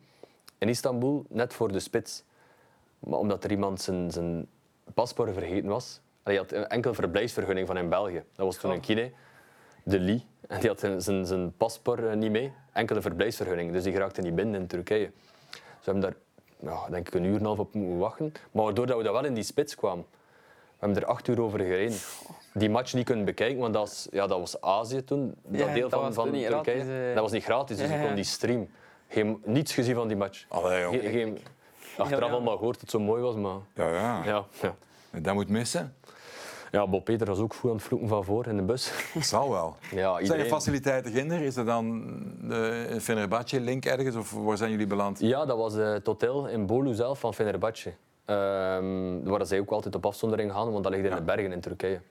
in 0.57 0.69
Istanbul 0.69 1.25
net 1.29 1.53
voor 1.53 1.71
de 1.71 1.79
spits. 1.79 2.23
Maar 3.01 3.19
omdat 3.19 3.43
er 3.43 3.51
iemand 3.51 3.81
zijn, 3.81 4.11
zijn 4.11 4.47
paspoort 4.93 5.33
vergeten 5.33 5.69
was. 5.69 6.01
Hij 6.23 6.35
had 6.35 6.51
een 6.51 6.67
enkel 6.67 6.93
verblijfsvergunning 6.93 7.67
van 7.67 7.77
in 7.77 7.89
België. 7.89 8.23
Dat 8.35 8.45
was 8.45 8.57
toen 8.57 8.69
Oh. 8.69 8.75
een 8.75 8.81
kine, 8.81 9.11
de 9.83 9.99
Lee. 9.99 10.25
En 10.47 10.59
die 10.59 10.69
had 10.69 10.79
zijn- 10.79 11.01
zijn, 11.01 11.25
zijn 11.25 11.53
paspoort 11.57 12.03
eh, 12.03 12.13
niet 12.13 12.31
mee, 12.31 12.53
enkele 12.73 13.01
verblijfsvergunning. 13.01 13.71
Dus 13.71 13.83
die 13.83 13.91
geraakte 13.93 14.21
niet 14.21 14.35
binnen 14.35 14.61
in 14.61 14.67
Turkije. 14.67 15.11
Dus 15.51 15.59
we 15.85 15.91
hebben 15.91 16.01
daar 16.01 16.15
ja, 16.73 16.89
denk 16.89 17.07
ik 17.07 17.13
een 17.13 17.23
uur 17.23 17.33
en 17.33 17.39
een 17.39 17.45
half 17.45 17.59
op 17.59 17.73
moeten 17.73 17.97
wachten. 17.97 18.31
Maar 18.51 18.73
doordat 18.73 18.97
we 18.97 19.03
dat 19.03 19.13
wel 19.13 19.25
in 19.25 19.33
die 19.33 19.43
spits 19.43 19.75
kwamen, 19.75 20.05
we 20.09 20.87
hebben 20.87 20.97
er 21.03 21.07
acht 21.09 21.27
uur 21.27 21.41
over 21.41 21.59
gereden. 21.59 21.97
Die 22.53 22.69
match 22.69 22.93
niet 22.93 23.05
kunnen 23.05 23.25
bekijken, 23.25 23.59
want 23.59 23.73
dat 23.73 23.81
was, 23.87 24.07
ja, 24.11 24.27
dat 24.27 24.39
was 24.39 24.61
Azië 24.61 25.03
toen, 25.03 25.35
dat 25.43 25.59
Ja, 25.67 25.73
deel 25.73 25.89
dat 25.89 25.99
van, 26.01 26.13
van 26.13 26.23
Turkije. 26.31 26.47
gratis, 26.47 26.83
eh. 26.87 27.13
Dat 27.13 27.23
was 27.23 27.31
niet 27.31 27.43
gratis, 27.43 27.77
dus 27.77 27.89
Ja, 27.89 27.95
ik 27.95 28.05
kon 28.05 28.15
die 28.15 28.23
stream. 28.23 28.69
Geen, 29.07 29.41
niets 29.45 29.73
gezien 29.73 29.95
van 29.95 30.07
die 30.07 30.17
match. 30.17 30.45
Allee, 30.47 30.99
geen, 30.99 31.37
achteraf 31.97 32.31
allemaal 32.31 32.57
gehoord 32.57 32.73
dat 32.73 32.81
het 32.81 32.91
zo 32.91 32.99
mooi 32.99 33.21
was, 33.21 33.35
maar 33.35 33.55
Ja, 33.75 33.89
ja. 33.89 34.21
ja. 34.25 34.45
ja. 34.61 34.75
Dat 35.19 35.33
moet 35.33 35.49
missen. 35.49 35.95
Ja, 36.71 36.87
Bob 36.87 37.03
Peter 37.05 37.27
was 37.27 37.39
ook 37.39 37.53
goed 37.53 37.69
aan 37.69 37.75
het 37.75 37.85
vloeken 37.85 38.07
van 38.07 38.23
voor 38.23 38.47
in 38.47 38.55
de 38.57 38.63
bus. 38.63 38.91
Dat 39.13 39.25
zal 39.25 39.49
wel. 39.49 39.75
Ja, 39.91 40.25
Zijn 40.25 40.39
er 40.39 40.45
faciliteiten 40.45 41.11
ginder? 41.11 41.41
Is 41.41 41.53
dat 41.53 41.65
dan 41.65 42.03
de 42.41 42.97
Fenerbahce-link 43.01 43.85
ergens? 43.85 44.15
Of 44.15 44.31
waar 44.31 44.57
zijn 44.57 44.71
jullie 44.71 44.87
beland? 44.87 45.19
Ja, 45.19 45.45
dat 45.45 45.57
was 45.57 45.75
eh, 45.75 45.91
het 45.91 46.05
hotel 46.05 46.47
in 46.47 46.65
Bolu 46.65 46.93
zelf 46.93 47.19
van 47.19 47.33
Fenerbahce. 47.33 47.93
Ehm 48.25 49.23
waar 49.23 49.45
zij 49.45 49.59
ook 49.59 49.69
altijd 49.71 49.95
op 49.95 50.05
afzondering 50.05 50.51
gaan, 50.51 50.71
want 50.71 50.83
dat 50.83 50.91
ligt 50.93 51.03
in 51.05 51.09
Ja. 51.09 51.15
de 51.15 51.21
bergen 51.23 51.51
in 51.51 51.61
Turkije. 51.61 52.01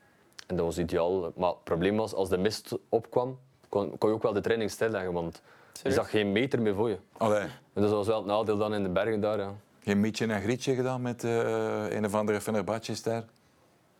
En 0.47 0.57
dat 0.57 0.65
was 0.65 0.79
ideaal. 0.79 1.33
Maar 1.37 1.49
het 1.49 1.65
probleem 1.65 1.97
was, 1.97 2.15
als 2.15 2.29
de 2.29 2.39
mist 2.39 2.77
opkwam, 2.89 3.39
kon, 3.69 3.99
kon 3.99 4.09
je 4.09 4.15
ook 4.15 4.23
wel 4.23 4.33
de 4.33 4.41
training 4.41 4.71
stilleggen, 4.71 5.13
want 5.13 5.35
je 5.73 5.79
Serieus? 5.79 5.95
zag 5.95 6.11
geen 6.11 6.33
meter 6.33 6.63
meer 6.63 6.75
voor 6.75 6.89
je. 6.89 6.97
Allee, 7.17 7.41
En 7.73 7.83
dat 7.83 7.91
was 7.91 8.07
wel 8.07 8.17
het 8.17 8.27
nadeel 8.27 8.57
dan 8.59 8.75
in 8.75 8.83
de 8.83 8.89
bergen 8.89 9.21
daar. 9.21 9.39
Ja. 9.39 9.55
Geen 9.81 10.01
mietje 10.01 10.27
en 10.27 10.41
grietje 10.43 10.75
gedaan 10.75 11.03
met 11.03 11.25
eh, 11.25 11.91
een 11.91 12.05
of 12.05 12.15
andere 12.15 12.41
Fenerbahce-ster? 12.41 13.25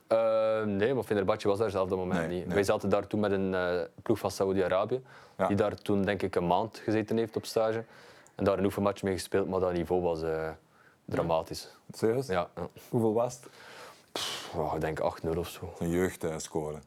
Eh, 0.07 0.63
nee, 0.63 0.93
maar 0.93 1.03
Fenerbahce 1.03 1.47
was 1.47 1.57
daar 1.57 1.69
zelf 1.69 1.83
op 1.83 1.89
dat 1.89 1.97
moment 1.97 2.19
Nee, 2.19 2.27
niet. 2.37 2.45
nee. 2.45 2.53
Wij 2.53 2.63
zaten 2.63 2.89
daar 2.89 3.07
toen 3.07 3.19
met 3.19 3.31
een 3.31 3.55
eh, 3.55 3.81
ploeg 4.03 4.19
van 4.19 4.31
Saoedi-Arabië, 4.31 5.01
Ja. 5.37 5.47
die 5.47 5.55
daar 5.55 5.75
toen 5.75 6.01
denk 6.01 6.21
ik 6.21 6.35
een 6.35 6.47
maand 6.47 6.77
gezeten 6.77 7.17
heeft 7.17 7.35
op 7.35 7.45
stage. 7.45 7.83
En 8.35 8.43
daar 8.43 8.57
een 8.57 8.65
oefenmatch 8.65 9.03
mee 9.03 9.13
gespeeld, 9.13 9.49
maar 9.49 9.59
dat 9.59 9.73
niveau 9.73 10.01
was 10.01 10.19
dramatisch. 11.05 11.67
Serieus? 11.93 12.27
Ja. 12.27 12.49
Hoeveel 12.89 13.13
was 13.13 13.33
het? 13.33 13.47
Oh, 14.55 14.73
ik 14.75 14.81
denk 14.81 14.99
8-0 14.99 15.37
of 15.37 15.47
zo. 15.49 15.73
Een 15.79 15.89
jeugdscore. 15.89 16.77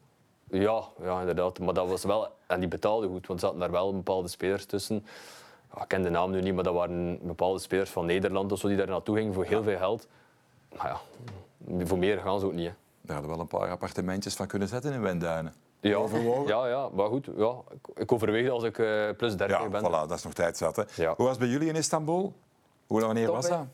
Ja, 0.49 0.83
ja, 1.03 1.19
inderdaad. 1.19 1.59
Maar 1.59 1.73
dat 1.73 1.89
was 1.89 2.03
wel... 2.03 2.27
En 2.47 2.59
die 2.59 2.69
betaalde 2.69 3.07
goed, 3.07 3.27
want 3.27 3.39
er 3.41 3.45
zaten 3.47 3.59
daar 3.59 3.71
wel 3.71 3.93
bepaalde 3.93 4.27
spelers 4.27 4.65
tussen. 4.65 5.05
Ik 5.81 5.87
ken 5.87 6.01
de 6.01 6.09
naam 6.09 6.31
nu 6.31 6.41
niet, 6.41 6.53
maar 6.53 6.63
dat 6.63 6.73
waren 6.73 7.19
bepaalde 7.21 7.59
spelers 7.59 7.89
van 7.89 8.05
Nederland 8.05 8.51
of 8.51 8.59
zo 8.59 8.67
die 8.67 8.77
daar 8.77 8.87
naartoe 8.87 9.17
gingen 9.17 9.33
voor 9.33 9.45
heel 9.45 9.63
veel 9.63 9.77
geld. 9.77 10.07
Maar 10.77 10.87
ja, 10.87 11.85
voor 11.85 11.97
meer 11.97 12.19
gaan 12.19 12.39
ze 12.39 12.45
ook 12.45 12.53
niet. 12.53 12.67
Hè. 12.67 12.73
Daar 13.01 13.15
hadden 13.15 13.31
we 13.31 13.37
wel 13.37 13.39
een 13.51 13.59
paar 13.59 13.69
appartementjes 13.69 14.33
van 14.35 14.47
kunnen 14.47 14.67
zetten 14.67 14.93
in 14.93 15.01
Wenduinen. 15.01 15.53
Ja, 15.79 15.95
Overwogen? 15.95 16.47
ja, 16.47 16.67
ja, 16.67 16.89
maar 16.89 17.07
goed. 17.07 17.27
Ja, 17.37 17.53
ik, 17.71 17.97
ik 18.01 18.11
overweeg 18.11 18.43
dat 18.43 18.53
als 18.53 18.63
ik 18.63 18.77
eh, 18.79 19.09
plus 19.17 19.35
30 19.37 19.59
Ja, 19.59 19.69
ben. 19.69 19.81
voilà, 19.81 20.07
dat 20.07 20.11
is 20.11 20.23
nog 20.23 20.33
tijd 20.33 20.57
zat. 20.57 20.75
Hè. 20.75 20.83
Ja. 20.95 21.07
Hoe 21.15 21.25
was 21.25 21.29
het 21.29 21.39
bij 21.39 21.47
jullie 21.47 21.67
in 21.67 21.75
Istanbul? 21.75 22.33
Hoe 22.87 23.01
wanneer 23.01 23.25
Top, 23.25 23.35
was 23.35 23.49
dat? 23.49 23.65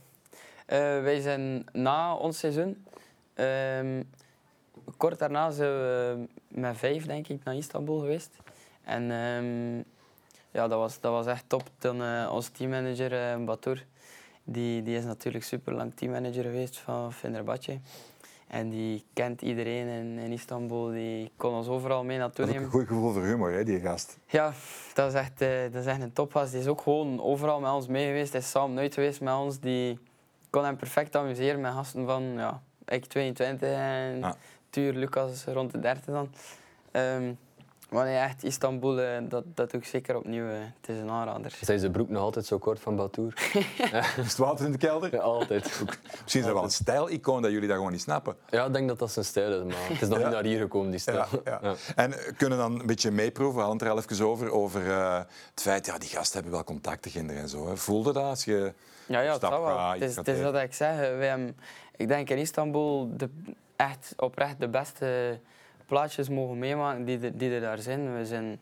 Eh, 0.66 0.78
wij 0.80 1.20
zijn 1.22 1.66
na 1.72 2.16
ons 2.16 2.40
seizoen, 2.40 2.86
ehm, 3.34 4.04
kort 4.98 5.20
daarna 5.20 5.52
zijn 5.52 5.72
we 5.72 6.18
met 6.48 6.78
vijf 6.78 7.06
denk 7.06 7.28
ik 7.28 7.44
naar 7.44 7.56
Istanbul 7.56 8.00
geweest. 8.00 8.36
En 8.84 9.12
ehm, 9.12 9.84
ja, 10.52 10.68
dat 10.68 10.80
was, 10.80 11.00
dat 11.00 11.12
was 11.12 11.26
echt 11.26 11.44
top. 11.48 11.64
Dan 11.78 12.04
eh, 12.04 12.30
onze 12.34 12.52
teammanager 12.52 13.44
Batur, 13.44 13.86
die, 14.44 14.82
die 14.82 14.98
is 14.98 15.04
natuurlijk 15.04 15.44
super 15.44 15.74
lang 15.74 15.96
teammanager 15.96 16.44
geweest 16.44 16.78
van 16.78 17.14
Fenerbahce. 17.14 17.80
En 18.52 18.70
die 18.70 19.06
kent 19.14 19.42
iedereen 19.42 19.88
in, 19.88 20.18
in 20.18 20.32
Istanbul, 20.32 20.90
die 20.90 21.32
kon 21.38 21.54
ons 21.54 21.68
overal 21.68 22.04
mee 22.04 22.18
naartoe 22.18 22.46
nemen. 22.46 22.64
een 22.64 22.70
goed 22.70 22.88
gevoel 22.88 23.12
voor 23.14 23.24
humor, 23.24 23.52
hè, 23.52 23.64
die 23.64 23.80
gast. 23.80 24.18
Ja, 24.26 24.54
dat 24.94 25.14
is 25.14 25.20
echt, 25.20 25.42
eh, 25.42 25.50
dat 25.72 25.82
is 25.82 25.86
echt 25.86 26.02
een 26.02 26.14
topgast. 26.14 26.52
Die 26.52 26.62
is 26.62 26.68
ook 26.68 26.82
gewoon 26.82 27.22
overal 27.22 27.60
met 27.60 27.72
ons 27.72 27.88
mee 27.88 28.06
geweest. 28.06 28.32
Hij 28.32 28.42
is 28.42 28.50
samen 28.50 28.78
uit 28.78 28.94
geweest 28.94 29.22
met 29.22 29.34
ons. 29.34 29.60
Die 29.60 30.00
kon 30.50 30.64
hem 30.64 30.78
perfect 30.78 31.16
amuseren 31.16 31.62
met 31.62 31.74
gasten 31.74 32.06
van 32.06 32.24
ja, 32.24 32.62
ik 32.86 33.06
22 33.06 33.70
en 33.70 34.20
Ja. 34.20 34.36
Tuur 34.70 34.94
Lucas 34.94 35.46
rond 35.46 35.72
de 35.72 35.80
30 35.80 36.06
dan. 36.06 36.34
Ehm, 36.92 37.34
maar 37.92 38.06
nee, 38.06 38.18
echt 38.18 38.44
Istanbul, 38.44 39.00
eh, 39.02 39.18
dat, 39.30 39.44
dat 39.56 39.72
doe 39.72 39.80
ik 39.80 39.86
zeker 39.88 40.16
opnieuw. 40.18 40.48
eh. 40.48 40.54
Het 40.82 40.90
is 40.90 40.98
een 40.98 41.10
aanrader. 41.10 41.58
Zijn 41.62 41.80
zijn 41.80 41.92
broek 41.92 42.10
nog 42.10 42.22
altijd 42.22 42.46
zo 42.46 42.58
kort 42.58 42.80
van 42.80 42.96
Batour? 42.96 43.34
Is 44.18 44.28
het 44.28 44.38
water 44.38 44.66
in 44.66 44.72
de 44.72 44.78
kelder? 44.78 45.14
Ja, 45.16 45.20
altijd. 45.22 45.64
Misschien 46.22 46.40
is 46.40 46.46
dat 46.46 46.54
wel 46.54 46.64
een 46.64 46.70
stijlicoon 46.72 47.42
dat 47.42 47.52
jullie 47.52 47.68
dat 47.68 47.78
gewoon 47.78 47.92
niet 47.92 48.02
snappen. 48.02 48.36
Ja, 48.50 48.66
ik 48.66 48.74
denk 48.74 48.88
dat 48.88 49.00
dat 49.00 49.12
zijn 49.12 49.26
stijl 49.26 49.52
is, 49.60 49.74
maar 49.74 49.88
het 49.90 50.02
is 50.02 50.08
nog 50.08 50.18
Ja. 50.18 50.24
niet 50.24 50.34
naar 50.34 50.44
hier 50.44 50.60
gekomen, 50.60 50.92
die 50.92 51.00
stijl. 51.00 51.18
Ja, 51.18 51.26
ja. 51.44 51.60
Ja. 51.62 51.74
En 51.96 52.14
kunnen 52.38 52.58
dan 52.58 52.80
een 52.80 52.86
beetje 52.86 53.12
meeproeven, 53.12 53.56
we 53.56 53.62
hadden 53.66 53.80
het 53.80 53.88
er 53.88 53.94
al 54.04 54.04
even 54.12 54.26
over, 54.26 54.52
over 54.52 54.92
eh, 54.92 55.18
het 55.50 55.62
feit, 55.62 55.86
ja, 55.86 55.98
die 55.98 56.10
gasten 56.10 56.34
hebben 56.34 56.52
wel 56.54 56.64
contacten, 56.64 57.12
kinderen 57.12 57.42
en 57.42 57.50
zo. 57.50 57.68
Hè. 57.68 57.78
Voelde 57.78 58.14
dat 58.14 58.24
als 58.24 58.46
je... 58.46 58.74
Ja, 59.06 59.20
ja, 59.22 59.34
Stap 59.36 59.52
zal 59.52 59.62
wel. 59.64 59.90
Het 59.92 60.02
is, 60.02 60.16
het 60.16 60.42
wat 60.42 60.56
ik 60.56 60.74
zeg. 60.74 60.96
Wij 60.98 61.28
hebben, 61.28 61.58
ik 61.96 62.08
denk 62.08 62.30
in 62.30 62.38
Istanbul 62.38 63.10
de, 63.18 63.30
echt 63.76 64.14
oprecht 64.18 64.60
de 64.60 64.68
beste 64.68 65.40
plaatjes 65.92 66.30
mogen 66.30 66.60
meemaken 66.60 67.06
die, 67.06 67.20
er- 67.20 67.38
die 67.38 67.52
er 67.52 67.62
daar 67.62 67.78
zijn. 67.80 68.18
We 68.18 68.26
zijn 68.26 68.60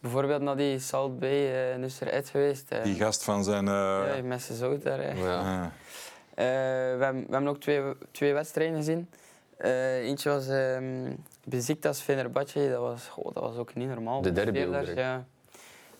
bijvoorbeeld 0.00 0.42
naar 0.42 0.56
die 0.56 0.78
Salt 0.78 1.18
Bay 1.18 1.70
uh, 1.72 1.76
Nusser 1.76 2.08
Ed 2.08 2.28
geweest. 2.28 2.70
eh. 2.70 2.82
Die 2.82 2.94
gast 2.94 3.24
van 3.24 3.44
zijn... 3.44 3.68
eh, 3.68 4.16
ja, 4.16 4.22
met 4.22 4.42
zijn 4.42 4.58
zout 4.58 4.82
daar. 4.82 4.98
eh. 5.00 5.22
Ja. 5.22 5.40
eh, 5.40 5.66
Eh, 6.34 6.98
we, 6.98 7.04
hebben, 7.04 7.24
we 7.26 7.32
hebben 7.32 7.48
ook 7.48 7.60
twee, 7.60 7.82
twee 8.10 8.32
wedstrijden 8.32 8.76
gezien. 8.76 9.10
Eh, 9.56 9.94
eentje 9.96 10.28
was 10.30 10.48
ehm, 10.48 11.12
Besiktas 11.44 12.00
Fenerbahce, 12.00 12.68
dat 12.70 12.80
was, 12.80 13.06
goh, 13.08 13.34
dat 13.34 13.42
was 13.42 13.56
ook 13.56 13.74
niet 13.74 13.88
normaal. 13.88 14.22
De 14.22 14.32
derby 14.32 14.64
ook 14.64 14.72
direct. 14.72 14.98
Ja. 14.98 15.24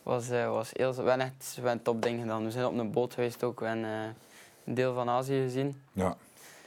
Was, 0.02 0.30
eh, 0.30 0.48
was 0.50 0.70
heel, 0.72 0.90
we 0.94 0.96
hebben 1.08 1.20
echt 1.20 1.34
we 1.48 1.54
hebben 1.54 1.72
een 1.72 1.82
topding 1.82 2.20
gedaan. 2.20 2.44
We 2.44 2.50
zijn 2.50 2.66
op 2.66 2.78
een 2.78 2.90
boot 2.90 3.14
geweest 3.14 3.44
ook. 3.44 3.60
We 3.60 3.66
hebben 3.66 3.84
eh, 3.84 3.90
een 4.64 4.74
deel 4.74 4.94
van 4.94 5.08
Azië 5.08 5.40
gezien. 5.42 5.82
Ja. 5.92 6.16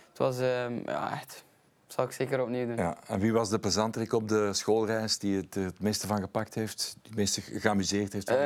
Het 0.09 0.17
was 0.17 0.39
ehm, 0.39 0.73
ja, 0.85 1.11
echt... 1.13 1.43
Zal 1.91 2.05
ik 2.05 2.11
zeker 2.11 2.41
opnieuw 2.41 2.65
doen. 2.65 2.75
Ja. 2.75 2.97
En 3.07 3.19
wie 3.19 3.33
was 3.33 3.49
de 3.49 3.59
plezanterik 3.59 4.13
op 4.13 4.27
de 4.27 4.53
schoolreis 4.53 5.17
die 5.17 5.37
het 5.37 5.55
er 5.55 5.63
het 5.63 5.79
meeste 5.79 6.07
van 6.07 6.19
gepakt 6.19 6.53
heeft? 6.53 6.95
Die 7.01 7.09
het 7.09 7.15
meeste 7.15 7.41
geamuseerd 7.41 8.13
heeft? 8.13 8.29
Eh, 8.29 8.37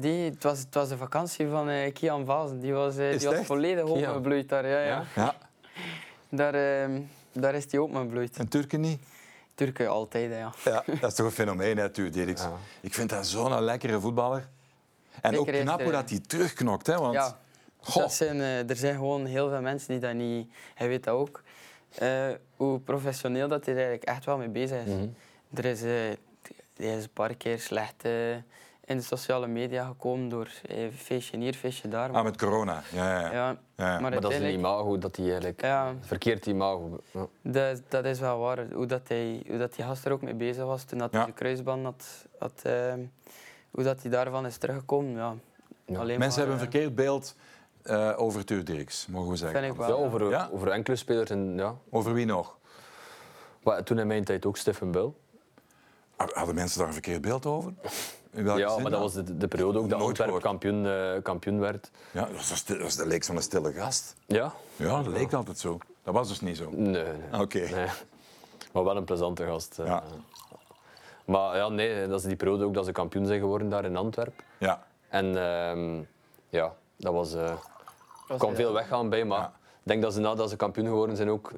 die, 0.00 0.30
het, 0.30 0.42
was, 0.42 0.58
het 0.58 0.74
was 0.74 0.88
de 0.88 0.96
vakantie 0.96 1.48
van 1.48 1.68
eh, 1.68 1.92
Kian 1.92 2.24
Vazen. 2.24 2.60
Die 2.60 2.72
was, 2.72 2.96
Is 2.96 3.18
die 3.18 3.28
was 3.28 3.36
echt? 3.38 3.46
volledig 3.46 3.84
Kian? 3.84 4.46
daar. 4.46 4.66
Ja, 4.66 4.80
ja. 4.80 5.04
Ja, 5.14 5.34
Daar, 6.28 6.54
ehm, 6.54 7.00
daar 7.32 7.54
is 7.54 7.64
hij 7.70 7.80
opgebloeid. 7.80 8.36
en 8.36 8.48
Turken 8.48 8.80
niet? 8.80 9.02
Turken 9.54 9.88
altijd, 9.88 10.30
ja. 10.30 10.52
Ja, 10.64 10.84
dat 11.00 11.10
is 11.10 11.14
toch 11.14 11.26
een 11.26 11.32
fenomeen, 11.32 11.76
hè, 11.76 11.90
Tuur 11.90 12.12
Dirks. 12.12 12.42
Ja. 12.42 12.52
Ik 12.80 12.94
vind 12.94 13.10
dat 13.10 13.26
zo'n 13.26 13.60
lekkere 13.60 14.00
voetballer. 14.00 14.48
En 15.20 15.38
ook 15.38 15.46
knap 15.46 15.82
hoe 15.82 15.92
dat 15.92 16.10
hij 16.10 16.18
terugknokt, 16.26 16.86
hè, 16.86 16.96
want... 16.96 17.14
Ja, 17.14 17.38
dat 17.94 18.12
zijn, 18.12 18.40
er 18.40 18.76
zijn 18.76 18.94
gewoon 18.94 19.24
heel 19.26 19.48
veel 19.48 19.60
mensen 19.60 19.88
die 19.88 19.98
dat 19.98 20.14
niet... 20.14 20.48
Hij 20.74 20.88
weet 20.88 21.04
dat 21.04 21.14
ook. 21.14 21.42
Eh, 21.98 22.28
hoe 22.56 22.80
professioneel 22.80 23.48
dat 23.48 23.64
hij 23.64 23.74
er 23.74 23.80
eigenlijk 23.80 24.10
echt 24.10 24.24
wel 24.24 24.38
mee 24.38 24.48
bezig 24.48 24.84
is. 24.84 24.92
Mhm. 24.92 25.06
Er 25.54 25.64
is, 25.64 25.82
eh, 25.82 25.88
hij 26.76 26.96
is 26.96 27.04
een 27.04 27.10
paar 27.12 27.34
keer 27.34 27.58
slecht 27.58 28.04
eh, 28.04 28.32
in 28.86 28.96
de 28.96 29.02
sociale 29.02 29.46
media 29.46 29.86
gekomen 29.86 30.28
door 30.28 30.48
eh, 30.66 30.76
feestje 30.96 31.38
hier, 31.38 31.54
feestje 31.54 31.88
daar. 31.88 32.10
Ah, 32.10 32.24
met 32.24 32.36
corona. 32.36 32.82
Ja, 32.92 33.20
ja, 33.20 33.20
ja. 33.20 33.32
ja, 33.32 33.56
ja. 33.76 34.00
maar 34.00 34.00
Maar 34.00 34.20
dat 34.20 34.32
is 34.32 34.38
een 34.38 34.52
imago 34.52 34.98
dat 34.98 35.16
hij 35.16 35.24
eigenlijk... 35.24 35.60
Ja, 35.60 35.94
Verkeerd 36.00 36.46
imago. 36.46 37.00
Ja. 37.10 37.26
dat, 37.42 37.82
dat 37.88 38.04
is 38.04 38.20
wel 38.20 38.38
waar. 38.38 38.66
Hoe, 38.72 38.86
dat 38.86 39.08
hij, 39.08 39.42
hoe 39.48 39.58
dat 39.58 39.74
die 39.74 39.84
gast 39.84 40.04
er 40.04 40.12
ook 40.12 40.22
mee 40.22 40.34
bezig 40.34 40.64
was 40.64 40.84
toen 40.84 40.98
dat 40.98 41.10
hij 41.12 41.20
Ja. 41.20 41.26
de 41.26 41.32
kruisband 41.32 41.84
had... 41.84 42.26
had 42.38 42.60
eh, 42.62 42.92
hoe 43.70 43.84
dat 43.84 44.02
hij 44.02 44.10
daarvan 44.10 44.46
is 44.46 44.56
teruggekomen, 44.56 45.12
ja. 45.12 45.34
Alleen 45.98 46.18
Mensen 46.18 46.18
maar, 46.18 46.36
hebben 46.36 46.54
een 46.54 46.72
verkeerd 46.72 46.94
beeld 46.94 47.34
eh, 47.84 48.12
over 48.16 48.64
Dirks, 48.64 49.06
mogen 49.06 49.30
we 49.30 49.36
zeggen. 49.36 49.60
Vind 49.60 49.72
ik 49.72 49.78
wel. 49.78 49.88
Ja, 49.88 49.94
over, 50.04 50.28
Ja? 50.30 50.48
over 50.52 50.68
enkele 50.70 50.96
spelers. 50.96 51.30
En, 51.30 51.56
ja. 51.56 51.74
Over 51.90 52.12
wie 52.12 52.26
nog? 52.26 52.56
Maar 53.62 53.82
toen 53.84 53.98
in 53.98 54.06
mijn 54.06 54.24
tijd 54.24 54.46
ook 54.46 54.56
Stefan 54.56 54.90
Bul. 54.90 55.16
Hadden 56.16 56.54
mensen 56.54 56.78
daar 56.78 56.86
een 56.86 56.92
verkeerd 56.92 57.20
beeld 57.20 57.46
over? 57.46 57.72
In 58.30 58.44
welke 58.44 58.60
Ja, 58.60 58.68
zin 58.72 58.82
maar 58.82 58.90
dan? 58.90 59.00
dat 59.00 59.12
was 59.14 59.24
de, 59.24 59.36
de 59.36 59.48
periode 59.48 59.78
ook 59.78 59.88
dat 59.88 60.00
Antwerpen 60.00 60.24
gehoord. 60.24 60.42
kampioen, 60.42 60.86
eh, 60.86 61.22
kampioen 61.22 61.60
werd. 61.60 61.90
Ja, 62.10 62.20
dat 62.26 62.48
was, 62.48 62.64
dat 62.64 62.78
was 62.78 62.96
de 62.96 63.06
leek 63.06 63.24
van 63.24 63.36
een 63.36 63.42
stille 63.42 63.72
gast. 63.72 64.14
Ja? 64.26 64.52
Ja, 64.76 65.02
dat 65.02 65.12
leek 65.12 65.32
altijd 65.32 65.58
zo. 65.58 65.78
Dat 66.02 66.14
was 66.14 66.28
dus 66.28 66.40
niet 66.40 66.56
zo. 66.56 66.70
Nee. 66.70 66.90
nee. 67.30 67.40
Oké. 67.40 67.58
Nee. 67.58 67.86
Maar 68.72 68.84
wel 68.84 68.96
een 68.96 69.04
plezante 69.04 69.44
gast. 69.46 69.78
eh. 69.78 69.86
Ja. 69.86 70.02
Maar 71.24 71.56
ja, 71.56 71.68
nee, 71.68 72.06
dat 72.08 72.20
is 72.20 72.26
die 72.26 72.36
periode 72.36 72.64
ook 72.64 72.74
dat 72.74 72.84
ze 72.84 72.92
kampioen 72.92 73.26
zijn 73.26 73.40
geworden 73.40 73.68
daar 73.68 73.84
in 73.84 73.96
Antwerpen. 73.96 74.44
Ja. 74.58 74.86
En 75.08 75.36
ehm, 75.36 76.02
ja, 76.48 76.74
dat 76.96 77.12
was... 77.12 77.34
eh 77.34 77.52
was, 78.26 78.38
kwam 78.38 78.54
veel 78.54 78.72
weggaan 78.72 79.08
bij, 79.08 79.24
maar 79.24 79.38
Ja. 79.38 79.52
ik 79.82 79.88
denk 79.88 80.02
dat 80.02 80.12
ze 80.12 80.20
nadat 80.20 80.50
ze 80.50 80.56
kampioen 80.56 80.86
geworden 80.86 81.16
zijn 81.16 81.30
ook 81.30 81.52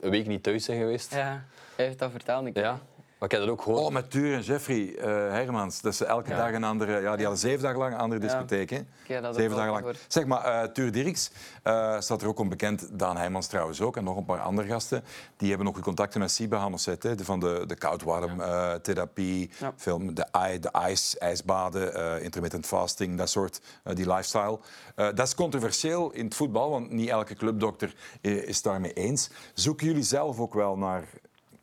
een 0.00 0.10
week 0.10 0.26
niet 0.26 0.42
thuis 0.42 0.64
zijn 0.64 0.78
geweest. 0.78 1.14
Ja, 1.14 1.44
hij 1.76 1.84
heeft 1.84 1.98
dat 1.98 2.10
verteld. 2.10 2.46
Ik 2.46 2.56
Ja. 2.56 2.78
Maar 3.22 3.30
ik 3.30 3.36
heb 3.36 3.46
dat 3.46 3.56
ook 3.56 3.62
gehoord. 3.62 3.82
Oh, 3.84 3.92
met 3.92 4.10
Tuur 4.10 4.34
en 4.34 4.40
Jeffrey 4.40 4.96
eh, 4.98 5.04
Hermans. 5.06 5.80
Dat 5.80 5.94
ze 5.94 6.04
elke 6.04 6.30
Ja. 6.30 6.36
dag 6.36 6.52
een 6.52 6.64
andere... 6.64 6.92
Ja, 6.92 7.12
die 7.16 7.24
hadden 7.26 7.38
zeven 7.38 7.62
dagen 7.62 7.78
lang 7.78 7.92
een 7.94 7.98
andere 8.00 8.20
Ja. 8.20 8.26
discotheek. 8.26 8.70
Hè? 8.70 8.80
Heb 9.06 9.22
dat 9.22 9.34
Zeven 9.34 9.50
dagen 9.56 9.70
lang. 9.70 9.78
gehoord. 9.84 10.04
Zeg 10.08 10.26
maar, 10.26 10.44
eh 10.44 10.68
Tuur 10.72 10.92
Dirks 10.92 11.30
eh, 11.62 12.00
staat 12.00 12.22
er 12.22 12.28
ook 12.28 12.38
onbekend. 12.38 12.88
Daan 12.98 13.16
Heijmans 13.16 13.46
trouwens 13.46 13.80
ook. 13.80 13.96
En 13.96 14.04
nog 14.04 14.16
een 14.16 14.24
paar 14.24 14.40
andere 14.40 14.68
gasten. 14.68 15.04
Die 15.36 15.48
hebben 15.48 15.66
ook 15.68 15.80
contacten 15.80 16.20
met 16.20 16.30
Siba 16.30 16.70
hè, 17.00 17.14
de- 17.14 17.24
Van 17.24 17.40
de, 17.40 17.64
de 17.66 17.74
koudwarm-therapie. 17.74 19.50
Ja. 19.58 19.72
film, 19.76 20.14
de, 20.14 20.26
i- 20.52 20.58
de 20.58 20.70
ijs, 20.70 21.18
ijsbaden, 21.18 22.22
intermittent 22.22 22.66
fasting. 22.66 23.18
Dat 23.18 23.30
soort, 23.30 23.60
die 23.94 24.06
lifestyle. 24.12 24.58
Dat 24.94 25.20
is 25.20 25.34
controversieel 25.34 26.10
in 26.12 26.24
het 26.24 26.34
voetbal. 26.34 26.70
Want 26.70 26.90
niet 26.90 27.08
elke 27.08 27.34
clubdokter 27.34 27.94
is 28.20 28.62
daarmee 28.62 28.92
eens. 28.92 29.30
Zoeken 29.54 29.86
jullie 29.86 30.02
zelf 30.02 30.40
ook 30.40 30.54
wel 30.54 30.76
naar 30.76 31.04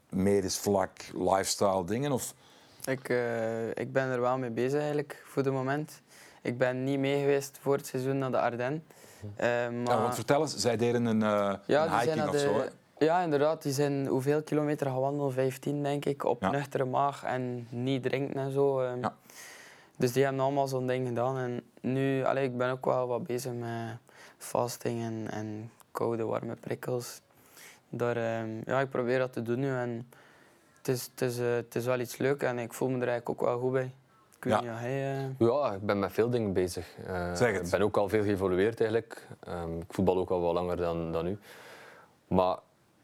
medisch 0.09 0.57
vlak, 0.57 0.91
lifestyle 1.13 1.85
dingen? 1.85 2.11
Of... 2.11 2.33
Ik, 2.85 3.09
eh, 3.09 3.67
ik 3.69 3.93
ben 3.93 4.07
er 4.09 4.21
wel 4.21 4.37
mee 4.37 4.49
bezig 4.49 4.79
eigenlijk, 4.79 5.21
voor 5.25 5.43
het 5.43 5.53
moment. 5.53 6.01
Ik 6.41 6.57
ben 6.57 6.83
niet 6.83 6.99
mee 6.99 7.19
geweest 7.19 7.57
voor 7.61 7.75
het 7.75 7.87
seizoen 7.87 8.17
naar 8.17 8.31
de 8.31 8.39
Ardennen. 8.39 8.83
Eh, 9.35 9.47
maar... 9.47 9.95
Ja, 9.95 10.01
want 10.01 10.15
vertel 10.15 10.41
eens, 10.41 10.55
zij 10.55 10.77
deden 10.77 11.05
een, 11.05 11.19
Ja, 11.19 11.59
een 11.85 11.99
hiking 11.99 12.23
of 12.25 12.31
de- 12.31 12.39
zo. 12.39 12.53
Hè? 12.53 12.65
Ja, 13.05 13.21
inderdaad. 13.21 13.61
Die 13.63 13.71
zijn 13.73 14.07
hoeveel 14.07 14.41
kilometer 14.43 14.87
gewandeld? 14.87 15.33
15, 15.33 15.83
denk 15.83 16.05
ik. 16.05 16.23
Op 16.23 16.41
Ja. 16.41 16.49
nuchtere 16.51 16.85
maag 16.85 17.23
en 17.23 17.67
niet 17.69 18.03
drinken 18.03 18.39
en 18.39 18.51
zo. 18.51 18.79
ehm. 18.81 18.99
Ja. 19.01 19.15
Dus 19.95 20.11
die 20.11 20.23
hebben 20.23 20.41
allemaal 20.41 20.67
zo'n 20.67 20.87
ding 20.87 21.07
gedaan. 21.07 21.37
En 21.37 21.63
nu, 21.81 22.23
allee, 22.23 22.43
ik 22.43 22.57
ben 22.57 22.71
ook 22.71 22.85
wel 22.85 23.07
wat 23.07 23.23
bezig 23.23 23.53
met 23.53 23.97
fasting 24.37 25.01
en, 25.01 25.27
en 25.31 25.71
koude, 25.91 26.23
warme 26.25 26.55
prikkels. 26.55 27.21
Daar, 27.89 28.17
ehm, 28.17 28.49
ja, 28.65 28.79
ik 28.79 28.89
probeer 28.89 29.19
dat 29.19 29.33
te 29.33 29.41
doen 29.41 29.59
nu. 29.59 29.69
En 29.69 30.09
het, 30.77 30.87
is, 30.87 31.09
het, 31.11 31.21
is, 31.21 31.39
eh, 31.39 31.53
het 31.53 31.75
is 31.75 31.85
wel 31.85 31.99
iets 31.99 32.17
leuk 32.17 32.41
en 32.43 32.59
ik 32.59 32.73
voel 32.73 32.87
me 32.89 32.93
er 33.01 33.07
eigenlijk 33.07 33.29
ook 33.41 33.47
wel 33.47 33.59
goed 33.59 33.71
bij. 33.71 33.91
Ik 34.37 34.43
weet 34.43 34.53
Ja. 34.53 34.59
niet, 34.59 34.69
ja, 34.69 34.75
hij, 34.75 35.17
eh, 35.17 35.47
Ja, 35.47 35.73
ik 35.73 35.81
ben 35.85 35.99
met 35.99 36.11
veel 36.11 36.29
dingen 36.29 36.53
bezig. 36.53 36.87
Eh, 37.07 37.35
Zeg 37.35 37.53
het. 37.53 37.65
Ik 37.65 37.71
ben 37.71 37.81
ook 37.81 37.97
al 37.97 38.09
veel 38.09 38.23
geëvolueerd 38.23 38.79
eigenlijk. 38.81 39.27
Ehm, 39.39 39.77
ik 39.77 39.93
voetbal 39.93 40.17
ook 40.17 40.29
al 40.29 40.41
wat 40.41 40.53
langer 40.53 40.77
dan, 40.77 41.11
dan 41.11 41.25
nu. 41.25 41.37
Maar 42.27 42.55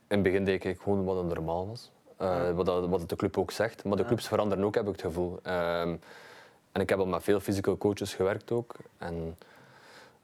in 0.08 0.16
het 0.18 0.24
begin 0.24 0.46
deed 0.46 0.66
ik 0.66 0.80
gewoon 0.82 1.04
wat 1.06 1.18
het 1.18 1.26
normaal 1.34 1.68
was. 1.68 1.92
Eh, 2.18 2.28
Ja. 2.28 2.54
wat, 2.54 2.66
dat, 2.66 2.88
wat 2.88 3.10
de 3.10 3.16
club 3.16 3.38
ook 3.38 3.52
zegt. 3.52 3.84
Maar 3.84 3.96
de 3.96 4.02
Ja. 4.02 4.08
clubs 4.08 4.28
veranderen 4.28 4.64
ook, 4.64 4.76
heb 4.76 4.86
ik 4.86 4.92
het 4.92 5.02
gevoel. 5.02 5.40
Ehm, 5.44 5.96
en 6.72 6.82
ik 6.82 6.90
heb 6.90 7.00
al 7.00 7.06
met 7.06 7.24
veel 7.24 7.40
physical 7.40 7.78
coaches 7.78 8.14
gewerkt 8.14 8.52
ook. 8.52 8.76
En 8.98 9.38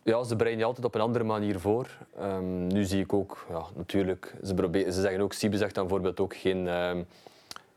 ja, 0.04 0.24
ze 0.24 0.36
bereiden 0.36 0.60
je 0.64 0.68
altijd 0.68 0.86
op 0.86 0.96
een 0.96 1.02
andere 1.02 1.24
manier 1.26 1.60
voor. 1.60 1.88
Ehm, 2.18 2.68
nu 2.68 2.84
zie 2.84 3.02
ik 3.04 3.14
ook, 3.14 3.46
ja, 3.50 3.64
natuurlijk, 3.76 4.36
ze, 4.44 4.54
proberen, 4.54 4.94
ze 4.94 5.02
zeggen 5.02 5.22
ook, 5.22 5.34
Siebe 5.34 5.58
zegt 5.58 5.76
dan 5.76 5.84
bijvoorbeeld 5.84 6.20
ook 6.20 6.36
geen, 6.36 6.68
ehm, 6.68 7.04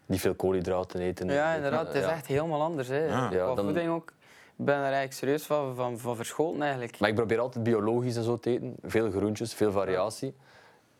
niet 0.07 0.21
veel 0.21 0.35
koolhydraten 0.35 1.01
eten. 1.01 1.29
Ja, 1.29 1.55
inderdaad. 1.55 1.87
Het 1.87 1.97
is 1.97 2.03
Ja. 2.03 2.11
echt 2.11 2.27
helemaal 2.27 2.63
anders. 2.63 2.89
Hè. 2.89 3.05
Ja. 3.07 3.29
Qua 3.29 3.37
Ja, 3.37 3.55
dan- 3.55 3.65
voeding 3.65 3.91
ook. 3.91 4.13
Ik 4.57 4.65
ben 4.65 4.75
er 4.77 4.83
eigenlijk 4.83 5.13
serieus 5.13 5.47
van, 5.47 5.75
van, 5.75 5.99
van 5.99 6.17
verschoten 6.17 6.63
eigenlijk. 6.63 6.99
Maar 6.99 7.09
ik 7.09 7.15
probeer 7.15 7.39
altijd 7.41 7.65
biologisch 7.65 8.17
en 8.17 8.23
zo 8.23 8.39
te 8.39 8.51
eten. 8.51 8.75
Veel 8.83 9.11
groentjes, 9.11 9.55
veel 9.55 9.73
variatie. 9.73 10.35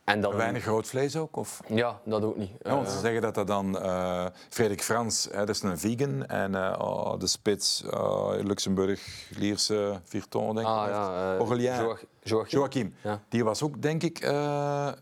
En 0.05 0.21
dan, 0.21 0.35
Weinig 0.35 0.65
rood 0.65 0.87
vlees 0.87 1.15
ook? 1.15 1.35
Of? 1.37 1.61
Ja, 1.67 1.99
dat 2.05 2.23
ook 2.23 2.37
niet. 2.37 2.49
Ja, 2.63 2.69
want 2.75 2.87
Eh, 2.87 2.93
ze 2.93 2.99
zeggen 2.99 3.21
dat 3.21 3.35
dat 3.35 3.47
dan... 3.47 3.79
eh 3.79 4.25
Frederik 4.49 4.81
Frans, 4.83 5.27
hè, 5.31 5.37
dat 5.37 5.49
is 5.49 5.61
een 5.61 5.77
vegan. 5.77 6.25
En 6.25 6.55
eh, 6.55 6.79
oh, 6.79 7.19
de 7.19 7.27
spits, 7.27 7.83
Luxemburg, 8.41 9.29
Lierse, 9.37 9.99
Virton, 10.03 10.55
denk 10.55 10.67
ik. 10.67 10.73
ah, 10.73 10.87
ja, 11.59 11.97
Joachim. 12.23 12.59
Joachim. 12.59 12.95
Ja. 13.03 13.21
Die 13.29 13.43
was 13.43 13.63
ook, 13.63 13.81
denk 13.81 14.03
ik, 14.03 14.17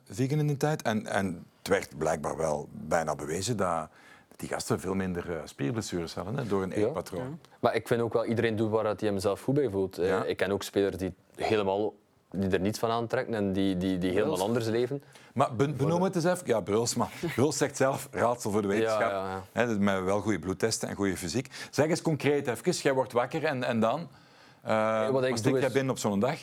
vegan 0.09 0.39
in 0.39 0.47
die 0.47 0.57
tijd. 0.57 0.81
En, 0.81 1.05
en 1.05 1.45
het 1.57 1.67
werd 1.67 1.97
blijkbaar 1.97 2.37
wel 2.37 2.67
bijna 2.71 3.15
bewezen 3.15 3.57
dat 3.57 3.89
die 4.35 4.49
gasten 4.49 4.79
veel 4.79 4.93
minder 4.93 5.41
spierblessures 5.45 6.13
hadden 6.13 6.37
hè, 6.37 6.47
door 6.47 6.63
een 6.63 6.69
Ja. 6.69 6.75
eetpatroon. 6.75 7.39
Maar 7.59 7.75
ik 7.75 7.87
vind 7.87 8.01
ook 8.01 8.13
wel, 8.13 8.25
iedereen 8.25 8.55
doet 8.55 8.69
waar 8.69 8.83
hij 8.85 8.95
hemzelf 8.97 9.41
goed 9.41 9.53
bij 9.53 9.69
voelt. 9.69 9.99
Ik 10.25 10.37
ken 10.37 10.51
ook 10.51 10.63
spelers 10.63 10.97
die, 10.97 11.13
helemaal, 11.35 11.93
die 12.35 12.49
er 12.49 12.59
niets 12.59 12.79
van 12.79 12.89
aantrekken 12.89 13.33
en 13.33 13.53
die, 13.53 13.77
die, 13.77 13.97
die 13.97 14.09
helemaal 14.09 14.29
Bruls. 14.33 14.47
anders 14.47 14.65
leven. 14.67 15.03
Maar 15.33 15.55
ben- 15.55 15.75
benoem 15.77 16.01
het 16.01 16.15
eens 16.15 16.25
even. 16.25 16.41
Ja, 16.47 16.59
Bruls, 16.61 16.95
maar 16.95 17.11
Bruls 17.35 17.57
zegt 17.57 17.77
zelf 17.77 18.07
raadsel 18.11 18.51
voor 18.51 18.61
de 18.61 18.67
wetenschap. 18.67 18.99
Ja, 19.01 19.07
ja, 19.09 19.29
ja. 19.29 19.43
Hè, 19.51 19.67
dus 19.67 19.77
met 19.77 20.03
wel 20.03 20.21
goede 20.21 20.39
bloedtesten 20.39 20.89
en 20.89 20.95
goede 20.95 21.17
fysiek. 21.17 21.47
Zeg 21.71 21.87
eens 21.87 22.01
concreet 22.01 22.47
even, 22.47 22.71
jij 22.71 22.93
wordt 22.93 23.11
wakker 23.11 23.43
en, 23.45 23.63
en 23.63 23.79
dan? 23.79 24.07
Eh 24.61 25.09
wat 25.09 25.23
ik 25.25 25.37
stik 25.37 25.53
jij 25.55 25.61
is- 25.67 25.71
binnen 25.71 25.91
op 25.91 25.97
zo'n 25.99 26.19
dag? 26.19 26.39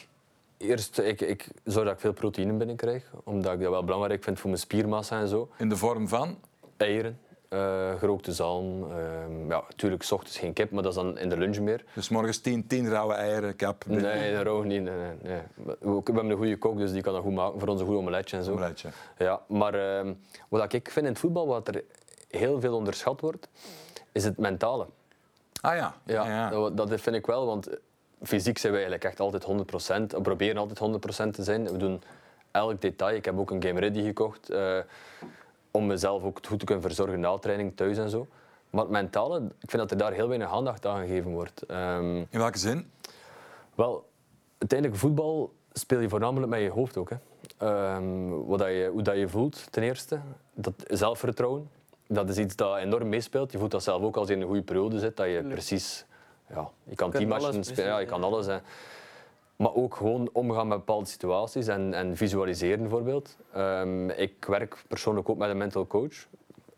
Eerst, 0.56 0.98
ik, 0.98 1.20
ik 1.20 1.48
zorg 1.64 1.84
dat 1.86 1.94
ik 1.94 2.00
veel 2.00 2.12
proteïne 2.12 2.52
binnenkrijg, 2.52 3.10
omdat 3.24 3.52
ik 3.52 3.60
dat 3.60 3.70
wel 3.70 3.84
belangrijk 3.84 4.24
vind 4.24 4.38
voor 4.40 4.48
mijn 4.50 4.60
spiermassa 4.62 5.20
en 5.20 5.28
zo. 5.28 5.48
In 5.58 5.68
de 5.68 5.76
vorm 5.76 6.08
van? 6.08 6.38
Eieren, 6.76 7.18
eh, 7.50 7.94
gerookte 7.98 8.32
zalm. 8.32 8.82
ehm, 8.90 9.48
ja, 9.48 9.62
natuurlijk, 9.68 10.02
s 10.02 10.12
ochtends 10.12 10.38
geen 10.38 10.52
kip, 10.52 10.70
maar 10.70 10.82
dat 10.82 10.92
is 10.96 11.02
dan 11.02 11.18
in 11.18 11.28
de 11.28 11.36
lunch 11.36 11.58
meer. 11.58 11.84
Dus 11.94 12.08
morgens 12.08 12.38
tien, 12.38 12.66
tien 12.66 12.88
rauwe 12.88 13.14
eieren, 13.14 13.56
kap, 13.56 13.84
Nee, 13.86 14.34
dat 14.34 14.46
ook 14.46 14.64
niet. 14.64 14.82
Nee, 14.82 14.94
nee, 14.94 15.12
nee. 15.22 15.40
We, 15.54 15.76
we 15.80 16.00
hebben 16.04 16.30
een 16.30 16.36
goede 16.36 16.56
kok, 16.58 16.78
dus 16.78 16.92
die 16.92 17.02
kan 17.02 17.12
dat 17.12 17.22
goed 17.22 17.34
maken 17.34 17.58
voor 17.60 17.68
onze 17.68 17.84
goede 17.84 17.98
omeletje 17.98 18.36
en 18.36 18.44
zo. 18.44 18.52
omeletje. 18.52 18.88
Ja, 19.18 19.40
maar 19.48 19.74
ehm, 19.74 20.12
wat 20.48 20.72
ik 20.72 20.90
vind 20.90 21.06
in 21.06 21.12
het 21.12 21.20
voetbal, 21.20 21.46
wat 21.46 21.68
er 21.68 21.84
heel 22.28 22.60
veel 22.60 22.74
onderschat 22.74 23.20
wordt, 23.20 23.48
is 24.12 24.24
het 24.24 24.38
mentale. 24.38 24.86
Ah 25.60 25.76
ja. 25.76 25.94
Ja, 26.04 26.50
dat 26.70 27.00
vind 27.00 27.16
ik 27.16 27.26
wel, 27.26 27.46
want 27.46 27.68
fysiek 28.22 28.58
zijn 28.58 28.72
we 28.72 28.78
eigenlijk 28.78 29.08
echt 29.10 29.20
altijd 29.20 29.44
100%. 29.44 30.16
We 30.16 30.20
proberen 30.20 30.56
altijd 30.56 30.78
100% 31.26 31.30
te 31.30 31.42
zijn. 31.42 31.72
We 31.72 31.76
doen 31.76 32.02
elk 32.50 32.80
detail. 32.80 33.16
Ik 33.16 33.24
heb 33.24 33.38
ook 33.38 33.50
een 33.50 33.62
game 33.62 33.80
ready 33.80 34.02
gekocht 34.04 34.50
eh, 34.50 34.78
om 35.70 35.86
mezelf 35.86 36.22
ook 36.22 36.38
goed 36.46 36.58
te 36.58 36.64
kunnen 36.64 36.84
verzorgen 36.84 37.20
na 37.20 37.38
training, 37.38 37.76
thuis 37.76 37.98
en 37.98 38.10
zo. 38.10 38.26
Maar 38.70 38.82
het 38.82 38.90
mentale, 38.90 39.38
ik 39.60 39.70
vind 39.70 39.82
dat 39.82 39.90
er 39.90 39.96
daar 39.96 40.12
heel 40.12 40.28
weinig 40.28 40.52
aandacht 40.52 40.86
aan 40.86 41.00
gegeven 41.00 41.30
wordt. 41.30 41.62
Ehm, 41.62 42.16
In 42.16 42.38
welke 42.38 42.58
zin? 42.58 42.90
wel, 43.74 44.08
uiteindelijk 44.58 45.00
voetbal 45.00 45.52
speel 45.72 46.00
je 46.00 46.08
voornamelijk 46.08 46.50
met 46.50 46.60
je 46.60 46.70
hoofd 46.70 46.96
ook. 46.96 47.10
Hè. 47.10 47.16
Ehm, 47.58 48.28
wat 48.46 48.58
dat 48.58 48.68
je, 48.68 48.88
hoe 48.92 49.02
dat 49.02 49.16
je 49.16 49.28
voelt, 49.28 49.72
ten 49.72 49.82
eerste. 49.82 50.20
Dat 50.54 50.74
zelfvertrouwen. 50.86 51.70
dat 52.06 52.28
is 52.28 52.38
iets 52.38 52.56
dat 52.56 52.76
enorm 52.76 53.08
meespeelt. 53.08 53.52
Je 53.52 53.58
voelt 53.58 53.70
dat 53.70 53.82
zelf 53.82 54.02
ook 54.02 54.16
als 54.16 54.28
je 54.28 54.34
in 54.34 54.40
een 54.40 54.46
goede 54.46 54.62
periode 54.62 54.98
zit, 54.98 55.16
dat 55.16 55.26
je 55.26 55.42
precies... 55.48 56.04
Ja, 56.54 56.70
je 56.84 56.94
kan 56.94 57.06
Je 57.06 57.12
tien 57.12 57.28
kunt 57.28 57.28
matchen 57.28 57.54
alles 57.54 57.66
spelen, 57.68 57.90
ja, 57.90 57.98
je 57.98 58.06
kan 58.06 58.24
alles. 58.24 58.46
Hè. 58.46 58.58
Maar 59.60 59.74
ook 59.74 59.94
gewoon 59.94 60.28
omgaan 60.32 60.68
met 60.68 60.78
bepaalde 60.78 61.06
situaties 61.06 61.66
en, 61.66 61.94
en 61.94 62.16
visualiseren 62.16 62.78
bijvoorbeeld. 62.80 63.36
Ehm, 63.52 64.08
ik 64.10 64.44
werk 64.44 64.84
persoonlijk 64.88 65.28
ook 65.28 65.38
met 65.38 65.50
een 65.50 65.56
mental 65.56 65.86
coach. 65.86 66.26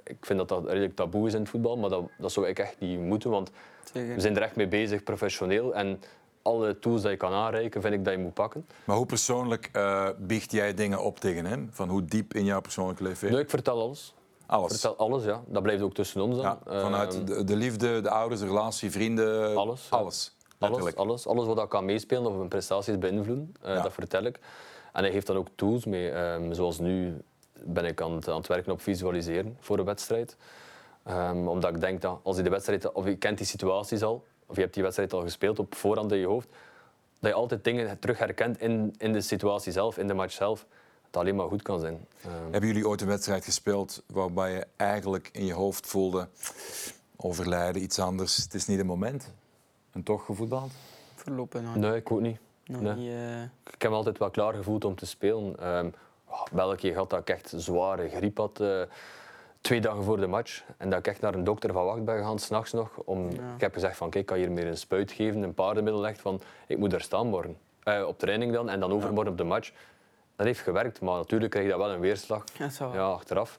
Ik 0.04 0.16
vind 0.20 0.38
dat 0.38 0.48
dat 0.48 0.66
redelijk 0.66 0.96
taboe 0.96 1.26
is 1.26 1.34
in 1.34 1.40
het 1.40 1.48
voetbal, 1.48 1.76
maar 1.76 1.90
dat, 1.90 2.02
dat 2.18 2.32
zou 2.32 2.48
ik 2.48 2.58
echt 2.58 2.76
niet 2.78 2.98
moeten, 3.00 3.30
want 3.30 3.50
Zeker. 3.92 4.14
we 4.14 4.20
zijn 4.20 4.36
er 4.36 4.42
echt 4.42 4.56
mee 4.56 4.68
bezig, 4.68 5.02
professioneel. 5.02 5.74
En 5.74 6.00
alle 6.42 6.78
tools 6.78 7.02
die 7.02 7.10
je 7.10 7.16
kan 7.16 7.32
aanreiken, 7.32 7.80
vind 7.82 7.94
ik 7.94 8.04
dat 8.04 8.12
je 8.14 8.18
moet 8.18 8.34
pakken. 8.34 8.66
Maar 8.84 8.96
hoe 8.96 9.06
persoonlijk 9.06 9.68
eh 9.72 10.08
biecht 10.18 10.52
jij 10.52 10.74
dingen 10.74 11.02
op 11.02 11.18
tegen 11.20 11.44
hem? 11.44 11.68
Van 11.72 11.88
hoe 11.88 12.04
diep 12.04 12.34
in 12.34 12.44
jouw 12.44 12.60
persoonlijke 12.60 13.02
leven? 13.02 13.32
Nee, 13.32 13.40
ik 13.40 13.50
vertel 13.50 13.80
alles. 13.80 14.14
Ik 14.42 14.50
Alles. 14.58 14.72
vertel 14.72 14.96
alles, 14.96 15.24
ja. 15.24 15.42
Dat 15.46 15.62
blijft 15.62 15.82
ook 15.82 15.94
tussen 15.94 16.20
ons 16.20 16.36
dan. 16.36 16.44
Ja, 16.44 16.58
vanuit 16.80 17.14
Ehm, 17.14 17.24
de, 17.24 17.44
de 17.44 17.56
liefde, 17.56 18.00
de 18.00 18.10
ouders, 18.10 18.40
de 18.40 18.46
relatie, 18.46 18.90
vrienden. 18.90 19.56
Alles, 19.56 19.88
ja. 19.90 19.96
Alles. 19.96 20.36
Alles, 20.70 20.94
alles, 20.96 21.26
alles 21.26 21.46
wat 21.46 21.56
dat 21.56 21.68
kan 21.68 21.84
meespelen 21.84 22.26
of 22.26 22.36
mijn 22.36 22.48
prestaties 22.48 22.98
beïnvloeden, 22.98 23.54
eh, 23.62 23.74
Ja. 23.74 23.82
dat 23.82 23.92
vertel 23.92 24.22
ik. 24.24 24.38
En 24.92 25.02
hij 25.02 25.12
heeft 25.12 25.26
dan 25.26 25.36
ook 25.36 25.46
tools 25.54 25.84
mee. 25.84 26.10
ehm, 26.10 26.52
zoals 26.52 26.78
nu 26.78 27.22
ben 27.64 27.84
ik 27.84 28.00
aan 28.00 28.12
het, 28.12 28.28
aan 28.28 28.36
het 28.36 28.46
werken 28.46 28.72
op 28.72 28.80
visualiseren 28.80 29.56
voor 29.60 29.78
een 29.78 29.84
wedstrijd. 29.84 30.36
Ehm, 31.04 31.48
omdat 31.48 31.74
ik 31.74 31.80
denk 31.80 32.00
dat 32.00 32.20
als 32.22 32.36
je 32.36 32.42
de 32.42 32.50
wedstrijd, 32.50 32.92
of 32.92 33.04
je 33.04 33.16
kent 33.16 33.38
die 33.38 33.46
situaties 33.46 34.02
al, 34.02 34.24
of 34.46 34.54
je 34.54 34.60
hebt 34.62 34.74
die 34.74 34.82
wedstrijd 34.82 35.12
al 35.12 35.20
gespeeld 35.20 35.58
op 35.58 35.74
voorhand 35.74 36.12
in 36.12 36.18
je 36.18 36.26
hoofd, 36.26 36.48
dat 37.20 37.30
je 37.30 37.36
altijd 37.36 37.64
dingen 37.64 37.98
terug 37.98 38.18
herkent 38.18 38.60
in, 38.60 38.94
in 38.98 39.12
de 39.12 39.20
situatie 39.20 39.72
zelf, 39.72 39.98
in 39.98 40.06
de 40.06 40.14
match 40.14 40.32
zelf. 40.32 40.66
Dat 41.10 41.22
alleen 41.22 41.36
maar 41.36 41.48
goed 41.48 41.62
kan 41.62 41.80
zijn. 41.80 42.06
Ehm, 42.24 42.32
Hebben 42.50 42.66
jullie 42.66 42.88
ooit 42.88 43.00
een 43.00 43.06
wedstrijd 43.06 43.44
gespeeld 43.44 44.02
waarbij 44.06 44.52
je 44.52 44.66
eigenlijk 44.76 45.28
in 45.32 45.44
je 45.44 45.52
hoofd 45.52 45.86
voelde 45.86 46.28
overlijden, 47.16 47.82
iets 47.82 47.98
anders, 47.98 48.36
het 48.36 48.54
is 48.54 48.66
niet 48.66 48.78
het 48.78 48.86
moment? 48.86 49.32
En 49.92 50.02
toch 50.02 50.24
gevoetbald? 50.24 50.72
Verlopen 51.14 51.62
nog, 51.62 51.76
nee, 51.76 51.96
ik 51.96 52.10
ook 52.12 52.20
niet. 52.20 52.38
nog 52.66 52.80
nee. 52.80 52.94
niet. 52.94 53.10
eh, 53.10 53.42
Ik 53.72 53.82
heb 53.82 53.90
me 53.90 53.96
altijd 53.96 54.18
wel 54.18 54.30
klaar 54.30 54.54
gevoeld 54.54 54.84
om 54.84 54.94
te 54.94 55.06
spelen. 55.06 55.58
Ehm 55.58 55.88
oh, 56.28 56.42
België 56.52 56.94
had 56.94 57.10
dat 57.10 57.20
ik 57.20 57.30
echt 57.30 57.52
zware 57.56 58.08
griep 58.08 58.36
had. 58.36 58.60
eh, 58.60 58.80
twee 59.60 59.80
dagen 59.80 60.02
voor 60.04 60.16
de 60.20 60.26
match. 60.26 60.62
En 60.76 60.90
dat 60.90 60.98
ik 60.98 61.06
echt 61.06 61.20
naar 61.20 61.34
een 61.34 61.44
dokter 61.44 61.72
van 61.72 61.84
wacht 61.84 62.04
ben 62.04 62.16
gegaan, 62.16 62.38
s'nachts 62.38 62.72
nog. 62.72 62.90
Om, 63.04 63.30
Ja. 63.30 63.54
Ik 63.54 63.60
heb 63.60 63.72
gezegd 63.72 63.96
van, 63.96 64.10
kijk, 64.10 64.22
ik 64.22 64.26
kan 64.28 64.36
hier 64.38 64.50
meer 64.52 64.66
een 64.66 64.76
spuit 64.76 65.12
geven, 65.12 65.42
een 65.42 65.54
paardenmiddel 65.54 66.06
echt. 66.06 66.20
Van, 66.20 66.40
ik 66.66 66.78
moet 66.78 66.90
daar 66.90 67.00
staan 67.00 67.26
morgen. 67.26 67.56
Eh, 67.82 68.04
op 68.06 68.18
training 68.18 68.52
dan, 68.52 68.68
en 68.68 68.80
dan 68.80 68.92
overmorgen 68.92 69.32
op 69.32 69.38
de 69.38 69.44
match. 69.44 69.72
Dat 70.36 70.46
heeft 70.46 70.60
gewerkt, 70.60 71.00
maar 71.00 71.16
natuurlijk 71.16 71.50
krijg 71.50 71.66
je 71.66 71.72
dat 71.72 71.80
wel 71.80 71.90
een 71.90 72.00
weerslag. 72.00 72.44
ja, 72.58 72.68
zo. 72.68 72.90
Ja, 72.92 73.02
achteraf. 73.04 73.58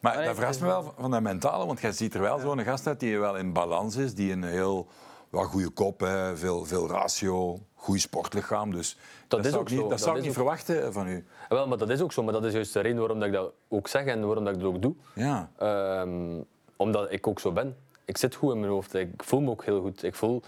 Maar 0.00 0.24
dat 0.24 0.34
verrast 0.34 0.60
me 0.60 0.66
wel 0.66 0.94
van 0.98 1.10
dat 1.10 1.20
mentale, 1.20 1.66
want 1.66 1.80
jij 1.80 1.92
ziet 1.92 2.14
er 2.14 2.20
wel 2.20 2.38
zo'n 2.38 2.60
gast 2.62 2.86
uit 2.86 3.00
die 3.00 3.18
wel 3.18 3.36
in 3.36 3.52
balans 3.52 3.96
is, 3.96 4.14
die 4.14 4.32
een 4.32 4.42
heel 4.44 4.86
wel, 5.32 5.44
goede 5.44 5.68
kop, 5.68 6.00
hè, 6.00 6.36
veel, 6.36 6.64
veel 6.64 6.88
ratio, 6.88 7.58
goed 7.74 8.00
sportlichaam. 8.00 8.72
Dus 8.72 8.96
dat, 9.28 9.46
zou 9.46 9.62
ik 9.62 9.70
niet, 9.70 9.88
dat 9.88 10.00
zou 10.00 10.16
ik 10.16 10.22
niet 10.22 10.32
verwachten 10.32 10.92
van 10.92 11.06
u. 11.08 11.14
En 11.48 11.56
wel, 11.56 11.66
maar 11.66 11.78
dat 11.78 11.90
is 11.90 12.00
ook 12.00 12.12
zo, 12.12 12.22
maar 12.22 12.32
dat 12.32 12.44
is 12.44 12.52
juist 12.52 12.72
de 12.72 12.80
reden 12.80 12.98
waarom 12.98 13.18
dat 13.18 13.28
ik 13.28 13.34
dat 13.34 13.52
ook 13.68 13.88
zeg 13.88 14.04
en 14.04 14.26
waarom 14.26 14.44
dat 14.44 14.54
ik 14.54 14.60
dat 14.60 14.68
ook 14.68 14.82
doe. 14.82 14.94
Ja. 15.14 15.50
Ehm, 15.58 16.40
omdat 16.76 17.12
ik 17.12 17.26
ook 17.26 17.40
zo 17.40 17.52
ben. 17.52 17.76
Ik 18.04 18.16
zit 18.16 18.34
goed 18.34 18.52
in 18.52 18.60
mijn 18.60 18.72
hoofd. 18.72 18.94
Ik 18.94 19.22
voel 19.22 19.40
me 19.40 19.50
ook 19.50 19.64
heel 19.64 19.80
goed. 19.80 20.02
Ik 20.02 20.14
voel, 20.14 20.42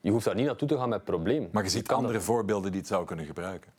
je 0.00 0.10
hoeft 0.10 0.24
daar 0.24 0.34
niet 0.34 0.46
naartoe 0.46 0.68
te 0.68 0.76
gaan 0.76 0.88
met 0.88 1.04
problemen. 1.04 1.48
Maar 1.52 1.62
je 1.62 1.70
ziet 1.70 1.92
andere 1.92 2.20
voorbeelden 2.20 2.70
die 2.70 2.80
het 2.80 2.88
zou 2.88 3.04
kunnen 3.04 3.26
gebruiken. 3.26 3.72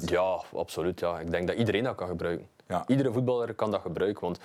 Ja, 0.00 0.42
absoluut. 0.54 1.00
Ja. 1.00 1.20
Ik 1.20 1.30
denk 1.30 1.46
dat 1.46 1.56
iedereen 1.56 1.84
dat 1.84 1.94
kan 1.94 2.08
gebruiken. 2.08 2.48
Ja. 2.68 2.84
Iedere 2.86 3.12
voetballer 3.12 3.54
kan 3.54 3.70
dat 3.70 3.80
gebruiken. 3.80 4.22
Want 4.22 4.38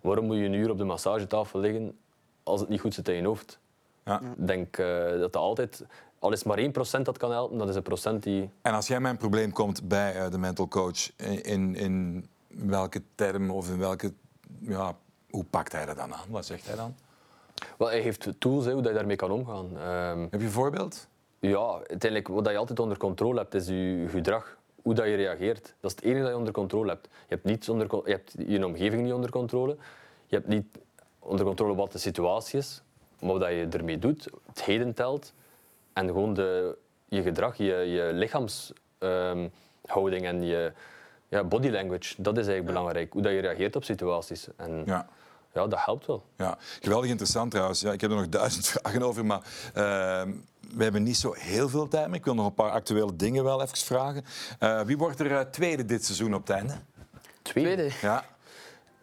waarom 0.00 0.26
moet 0.26 0.36
je 0.36 0.44
een 0.44 0.52
uur 0.52 0.70
op 0.70 0.78
de 0.78 0.84
massagetafel 0.84 1.60
liggen 1.60 1.98
als 2.42 2.60
het 2.60 2.68
niet 2.68 2.80
goed 2.80 2.94
zit 2.94 3.08
in 3.08 3.14
je 3.14 3.24
hoofd? 3.24 3.58
Ja. 4.06 4.20
Ik 4.20 4.46
denk 4.46 4.78
eh, 4.78 5.08
dat 5.08 5.32
dat 5.32 5.36
altijd... 5.36 5.84
Al 6.18 6.32
is 6.32 6.42
maar 6.42 6.58
1% 6.58 7.02
dat 7.02 7.18
kan 7.18 7.30
helpen, 7.30 7.58
dat 7.58 7.68
is 7.68 7.74
een 7.74 7.82
procent 7.82 8.22
die... 8.22 8.50
En 8.62 8.74
als 8.74 8.86
jij 8.86 9.00
met 9.00 9.10
een 9.10 9.16
probleem 9.16 9.52
komt 9.52 9.88
bij 9.88 10.14
eh, 10.14 10.30
de 10.30 10.38
mental 10.38 10.68
coach, 10.68 11.16
in, 11.42 11.74
in, 11.74 12.26
welke 12.48 13.02
term 13.14 13.50
of 13.50 13.68
in 13.68 13.78
welke... 13.78 14.12
Ja, 14.58 14.96
hoe 15.30 15.44
pakt 15.44 15.72
hij 15.72 15.86
dat 15.86 15.96
dan 15.96 16.14
aan? 16.14 16.24
Wat 16.28 16.46
zegt 16.46 16.66
hij 16.66 16.76
dan? 16.76 16.94
Wel, 17.78 17.88
hij 17.88 18.00
heeft 18.00 18.28
tools 18.38 18.64
hè, 18.64 18.72
hoe 18.72 18.82
dat 18.82 18.92
je 18.92 18.98
daarmee 18.98 19.16
kan 19.16 19.30
omgaan. 19.30 19.78
Ehm, 19.78 20.20
Heb 20.20 20.40
je 20.40 20.46
een 20.46 20.52
voorbeeld? 20.52 21.08
Ja, 21.38 21.72
uiteindelijk, 21.72 22.28
wat 22.28 22.48
je 22.48 22.56
altijd 22.56 22.78
onder 22.78 22.96
controle 22.96 23.38
hebt, 23.38 23.54
is 23.54 23.66
je 23.66 24.06
gedrag. 24.08 24.56
Hoe 24.82 24.94
dat 24.94 25.06
je 25.06 25.14
reageert. 25.14 25.74
Dat 25.80 25.90
is 25.90 25.96
het 25.96 26.04
enige 26.04 26.20
dat 26.20 26.30
je 26.30 26.36
onder 26.36 26.52
controle 26.52 26.88
hebt. 26.88 27.08
Je 27.10 27.34
hebt, 27.34 27.44
niets 27.44 27.68
onder, 27.68 27.86
je, 28.04 28.10
hebt 28.10 28.34
je 28.46 28.66
omgeving 28.66 29.02
niet 29.02 29.12
onder 29.12 29.30
controle. 29.30 29.76
Je 30.26 30.36
hebt 30.36 30.48
niet 30.48 30.78
onder 31.18 31.46
controle 31.46 31.74
wat 31.74 31.92
de 31.92 31.98
situatie 31.98 32.58
is. 32.58 32.82
Maar 33.20 33.38
wat 33.38 33.48
je 33.48 33.66
ermee 33.70 33.98
doet, 33.98 34.28
het 34.46 34.64
heden 34.64 34.94
telt. 34.94 35.32
En 35.92 36.06
gewoon 36.06 36.34
de, 36.34 36.76
je 37.08 37.22
gedrag, 37.22 37.56
je, 37.56 37.64
je 37.64 38.10
lichaamshouding 38.12 40.26
en 40.26 40.42
je 40.42 40.72
ja, 41.28 41.44
body 41.44 41.68
language. 41.68 42.22
Dat 42.22 42.38
is 42.38 42.46
eigenlijk 42.46 42.66
belangrijk. 42.66 43.12
Hoe 43.12 43.22
dat 43.22 43.32
je 43.32 43.38
reageert 43.38 43.76
op 43.76 43.84
situaties. 43.84 44.46
En 44.56 44.82
ja. 44.86 45.08
Ja. 45.52 45.66
dat 45.66 45.84
helpt 45.84 46.06
wel. 46.06 46.24
Ja, 46.36 46.58
geweldig 46.80 47.10
interessant 47.10 47.50
trouwens. 47.50 47.80
Ja, 47.80 47.92
ik 47.92 48.00
heb 48.00 48.10
er 48.10 48.16
nog 48.16 48.28
duizend 48.28 48.66
vragen 48.76 49.02
over, 49.02 49.26
maar 49.26 49.40
ehm, 49.74 50.32
we 50.74 50.82
hebben 50.82 51.02
niet 51.02 51.16
zo 51.16 51.32
heel 51.32 51.68
veel 51.68 51.88
tijd 51.88 52.06
meer. 52.06 52.16
Ik 52.16 52.24
wil 52.24 52.34
nog 52.34 52.46
een 52.46 52.54
paar 52.54 52.70
actuele 52.70 53.16
dingen 53.16 53.44
wel 53.44 53.62
even 53.62 53.76
vragen. 53.76 54.24
Eh, 54.58 54.80
wie 54.80 54.98
wordt 54.98 55.20
er 55.20 55.32
eh, 55.32 55.40
tweede 55.40 55.84
dit 55.84 56.04
seizoen 56.04 56.34
op 56.34 56.40
het 56.40 56.50
einde? 56.50 56.74
Tweede. 57.42 57.90
Ja. 58.00 58.24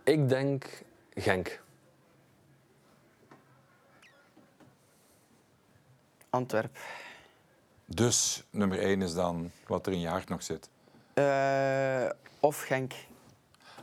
Ik 0.04 0.30
denk 0.30 0.84
Genk. 1.16 1.62
Antwerp. 6.34 6.78
Dus 7.86 8.44
nummer 8.50 8.80
één 8.80 9.02
is 9.02 9.14
dan 9.14 9.52
wat 9.68 9.88
er 9.88 9.94
in 9.94 10.00
je 10.00 10.08
hart 10.08 10.30
nog 10.30 10.44
zit. 10.44 10.70
Eh, 11.14 12.10
of 12.40 12.62
Genk. 12.62 12.94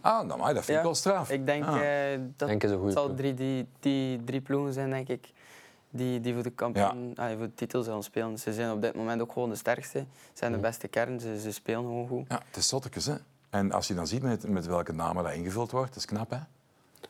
Ah, 0.00 0.26
nou, 0.26 0.40
maar 0.40 0.54
dat 0.54 0.64
vind 0.64 0.78
ik 0.78 0.84
wel 0.84 0.94
straf. 0.94 1.30
Ik 1.30 1.46
denk 1.46 1.64
Ah. 1.64 2.12
eh, 2.12 2.20
dat 2.36 2.48
Genk 2.48 2.62
is 2.62 2.70
een 2.70 2.76
goede 2.76 2.90
het 2.92 2.98
zal 2.98 3.14
drie, 3.14 3.34
die, 3.34 3.66
die 3.80 4.24
drie 4.24 4.40
ploegen 4.40 4.72
zijn, 4.72 4.90
denk 4.90 5.08
ik. 5.08 5.32
Die, 5.90 6.20
die 6.20 6.34
voor 6.34 6.42
de 6.42 6.50
kampioen, 6.50 7.12
ah, 7.16 7.28
voor 7.36 7.46
de 7.46 7.54
titel 7.54 7.82
zullen 7.82 8.02
spelen. 8.02 8.38
Ze 8.38 8.52
zijn 8.52 8.70
op 8.70 8.82
dit 8.82 8.94
moment 8.94 9.20
ook 9.20 9.32
gewoon 9.32 9.48
de 9.48 9.54
sterkste. 9.54 9.98
Ze 9.98 10.06
zijn 10.34 10.52
de 10.52 10.58
beste 10.58 10.88
kern. 10.88 11.20
Ze, 11.20 11.40
ze 11.40 11.52
spelen 11.52 11.80
gewoon 11.82 12.08
goed. 12.08 12.24
Ja, 12.28 12.42
het 12.46 12.56
is 12.56 12.68
zottekes, 12.68 13.06
hè. 13.06 13.14
En 13.50 13.72
als 13.72 13.88
je 13.88 13.94
dan 13.94 14.06
ziet 14.06 14.22
met, 14.22 14.48
met 14.48 14.66
welke 14.66 14.92
namen 14.92 15.24
dat 15.24 15.32
ingevuld 15.32 15.70
wordt, 15.70 15.88
dat 15.88 15.96
is 15.96 16.04
knap, 16.04 16.30
hè. 16.30 16.38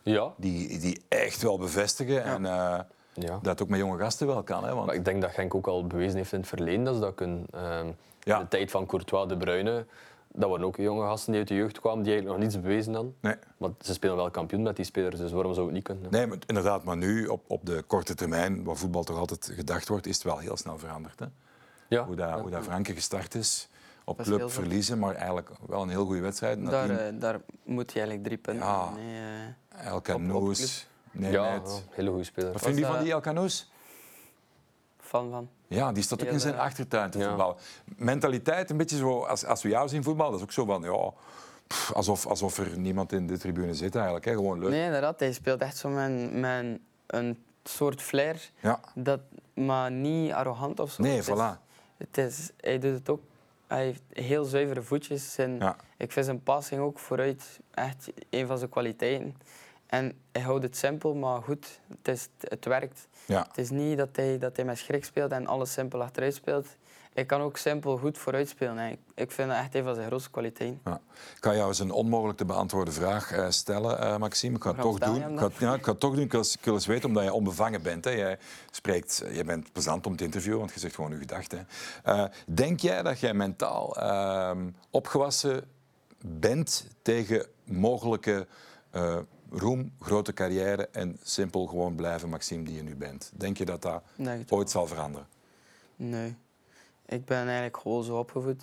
Ja. 0.03 0.33
Die, 0.37 0.79
die 0.79 1.03
echt 1.09 1.43
wel 1.43 1.59
bevestigen 1.59 2.25
en 2.25 2.47
eh, 2.47 2.79
ja. 3.13 3.39
dat 3.43 3.63
ook 3.63 3.69
met 3.69 3.79
jonge 3.79 3.99
gasten 3.99 4.27
wel 4.27 4.43
kan, 4.43 4.65
hè. 4.65 4.75
Want, 4.75 4.87
Maar 4.87 4.95
ik 4.95 5.05
denk 5.05 5.23
dat 5.23 5.31
Genk 5.31 5.55
ook 5.55 5.67
al 5.67 5.87
bewezen 5.87 6.17
heeft 6.17 6.33
in 6.33 6.39
het 6.39 6.49
verleden 6.49 6.85
dat 6.85 6.95
ze 6.95 7.01
dat 7.01 7.15
kunnen. 7.15 7.47
Ehm, 7.51 7.87
Ja. 8.21 8.37
In 8.37 8.43
de 8.43 8.49
tijd 8.49 8.71
van 8.71 8.87
Courtois, 8.87 9.29
De 9.29 9.37
Bruyne, 9.37 9.87
dat 10.33 10.51
waren 10.51 10.65
ook 10.65 10.77
jonge 10.77 11.07
gasten 11.07 11.31
die 11.31 11.41
uit 11.41 11.49
de 11.49 11.55
jeugd 11.55 11.81
kwamen 11.81 12.03
die 12.03 12.13
eigenlijk 12.13 12.43
nog 12.43 12.51
niets 12.53 12.63
bewezen 12.67 12.95
hadden. 12.95 13.15
nee. 13.21 13.35
Maar 13.57 13.71
ze 13.81 13.93
spelen 13.93 14.17
wel 14.17 14.31
kampioen 14.31 14.63
met 14.63 14.77
die 14.77 14.85
spelers, 14.85 15.17
dus 15.19 15.33
waarom 15.33 15.55
zou 15.55 15.67
het 15.67 15.75
niet 15.75 15.85
kunnen? 15.85 16.11
Nee, 16.11 16.27
maar 16.27 16.39
inderdaad, 16.47 16.85
maar 16.85 16.97
nu 16.97 17.27
op, 17.27 17.43
op 17.47 17.67
de 17.67 17.83
korte 17.87 18.15
termijn, 18.15 18.65
waar 18.65 18.77
voetbal 18.77 19.05
toch 19.05 19.19
altijd 19.19 19.51
gedacht 19.55 19.89
wordt, 19.89 20.07
is 20.07 20.15
het 20.15 20.25
wel 20.25 20.39
heel 20.39 20.57
snel 20.57 20.79
veranderd. 20.79 21.19
Hè? 21.19 21.27
Ja. 21.89 22.05
Hoe, 22.05 22.17
dat, 22.17 22.41
hoe 22.41 22.51
dat 22.51 22.63
Franke 22.63 22.95
gestart 22.95 23.35
is, 23.35 23.69
op 24.05 24.17
Dat 24.17 24.27
club 24.27 24.51
verliezen, 24.51 24.99
maar 24.99 25.15
eigenlijk 25.15 25.51
wel 25.67 25.83
een 25.83 25.89
heel 25.89 26.05
goede 26.05 26.21
wedstrijd. 26.21 26.67
Daar, 26.71 26.91
eh, 26.91 27.13
daar 27.21 27.41
moet 27.65 27.93
je 27.93 27.99
eigenlijk 27.99 28.27
drie 28.27 28.39
punten 28.39 28.67
Ja. 28.67 28.91
nee, 28.95 29.21
eh, 29.77 29.87
El 29.87 29.97
op- 29.97 30.09
Canoes, 31.13 31.33
ja, 31.33 31.55
ja, 31.55 31.63
hele 31.91 32.09
goede 32.11 32.25
speler. 32.25 32.53
Wat 32.53 32.63
vind 32.63 32.79
je 32.79 32.85
van 32.87 33.03
die 33.03 33.13
El 33.13 33.21
Canoes? 33.21 33.71
fan 34.99 35.31
van. 35.31 35.49
Ja, 35.69 35.93
die 35.93 36.03
staat 36.03 36.23
ook 36.23 36.29
in 36.29 36.41
zijn 36.41 36.55
eh, 36.55 36.61
achtertuin 36.61 37.11
te 37.11 37.19
ja. 37.19 37.29
voetballen. 37.29 37.57
Mentaliteit, 37.97 38.71
een 38.71 38.77
beetje 38.77 38.97
zo, 38.97 39.21
als, 39.25 39.45
als 39.45 39.63
we 39.63 39.69
jou 39.69 39.89
zien 39.89 40.03
voetballen, 40.03 40.31
dat 40.33 40.41
is 40.41 40.47
ook 40.47 40.53
zo 40.53 40.65
van, 40.65 40.83
ja, 40.83 41.13
pff, 41.67 41.93
alsof, 41.93 42.27
alsof 42.27 42.59
er 42.59 42.79
niemand 42.79 43.13
in 43.13 43.27
de 43.27 43.39
tribune 43.39 43.75
zit 43.75 43.95
eigenlijk. 43.95 44.25
Hè? 44.25 44.33
Gewoon 44.33 44.59
leuk. 44.59 44.71
Nee, 44.71 44.85
inderdaad. 44.85 45.21
Hij 45.21 45.33
speelt 45.33 45.61
echt 45.61 45.77
zo 45.77 45.89
met, 45.89 46.33
met 46.33 46.79
een 47.07 47.39
soort 47.65 48.03
flair, 48.03 48.51
Ja. 48.61 48.81
dat, 48.95 49.21
maar 49.55 49.91
niet 49.91 50.33
arrogant 50.33 50.81
of 50.81 50.91
zo. 50.91 51.03
Nee, 51.03 51.17
Het 51.17 51.29
is- 51.29 51.35
voilà. 51.35 51.59
Het 51.97 52.19
is, 52.19 52.51
hij 52.61 52.79
doet 52.79 52.93
het 52.95 53.09
ook. 53.09 53.21
Hij 53.67 53.85
heeft 53.85 54.03
heel 54.13 54.45
zuivere 54.45 54.83
voetjes. 54.83 55.37
En 55.39 55.57
Ja. 55.59 55.77
Ik 55.97 56.13
vind 56.13 56.25
zijn 56.27 56.43
passing 56.43 56.81
ook 56.81 56.99
vooruit 56.99 57.61
echt 57.75 58.11
een 58.31 58.47
van 58.47 58.59
zijn 58.59 58.71
kwaliteiten. 58.71 59.37
En 59.91 60.13
hij 60.33 60.43
houdt 60.43 60.63
het 60.63 60.77
simpel, 60.77 61.15
maar 61.15 61.43
goed. 61.43 61.81
Het, 61.89 62.09
is, 62.09 62.29
het 62.39 62.65
werkt. 62.65 63.09
Ja. 63.27 63.45
Het 63.49 63.59
is 63.59 63.71
niet 63.71 63.99
dat 63.99 64.09
hij, 64.13 64.39
dat 64.39 64.57
hij 64.57 64.65
met 64.65 64.79
schrik 64.79 65.05
speelt 65.05 65.33
en 65.33 65.47
alles 65.47 65.73
simpel 65.73 66.03
achteruit 66.03 66.35
speelt. 66.35 66.67
Hij 67.15 67.25
kan 67.25 67.41
ook 67.41 67.57
simpel 67.57 67.97
goed 67.99 68.19
vooruit 68.19 68.49
spelen. 68.49 68.79
hè. 68.79 68.91
Ik, 68.91 68.99
ik 69.15 69.31
vind 69.31 69.49
dat 69.49 69.59
echt 69.59 69.75
een 69.75 69.85
van 69.85 69.95
zijn 69.95 70.07
grootste 70.07 70.31
kwaliteiten. 70.31 70.81
Ja. 70.85 71.01
Ik 71.37 71.45
ga 71.45 71.55
jou 71.55 71.69
eens 71.69 71.79
een 71.79 71.91
onmogelijk 71.91 72.39
te 72.39 72.45
beantwoorden 72.45 72.95
vraag 72.95 73.33
eh, 73.33 73.47
stellen, 73.49 73.99
eh, 73.99 74.17
Maxime. 74.17 74.57
Ik 74.57 74.63
ga 74.63 74.71
het 74.73 74.81
toch 74.81 74.99
je 74.99 75.05
doen. 75.05 75.33
Ik 75.33 75.39
ga, 75.39 75.51
ja, 75.59 75.75
ik 75.75 75.85
ga 75.85 75.95
toch 75.95 76.15
doen. 76.15 76.25
Ik 76.25 76.33
wil, 76.33 76.41
ik 76.41 76.65
wil 76.65 76.75
eens 76.75 76.87
weten, 76.87 77.09
omdat 77.09 77.23
jij 77.23 77.33
onbevangen 77.33 77.83
bent. 77.83 78.05
Hè. 78.05 78.11
Jij, 78.11 78.39
spreekt, 78.71 79.25
je 79.33 79.45
bent 79.45 79.73
plezant 79.73 80.07
om 80.07 80.17
te 80.17 80.25
interviewen, 80.25 80.59
want 80.59 80.73
je 80.73 80.81
zegt 80.81 80.95
gewoon 80.95 81.11
je 81.11 81.19
gedachten. 81.19 81.69
Eh, 82.05 82.25
denk 82.47 82.81
jij 82.81 83.03
dat 83.03 83.21
jij 83.21 83.35
mentaal 83.35 83.97
ehm, 83.97 84.71
opgewassen 84.91 85.65
bent 86.25 86.87
tegen 87.03 87.47
mogelijke 87.65 88.47
roem, 89.53 89.93
grote 90.01 90.33
carrière 90.33 90.89
en 90.93 91.19
simpel 91.23 91.67
gewoon 91.67 91.95
blijven 91.95 92.29
Maxime 92.29 92.63
die 92.65 92.75
je 92.75 92.83
nu 92.83 92.97
bent. 92.97 93.33
Denk 93.35 93.57
je 93.59 93.65
dat 93.65 93.83
dat 93.83 94.03
het 94.17 94.51
ooit 94.53 94.71
zal 94.71 94.87
veranderen? 94.87 95.27
Nee. 95.97 96.37
Ik 97.07 97.25
ben 97.25 97.45
eigenlijk 97.45 97.77
gewoon 97.77 98.05
zo 98.05 98.19
opgevoed. 98.19 98.63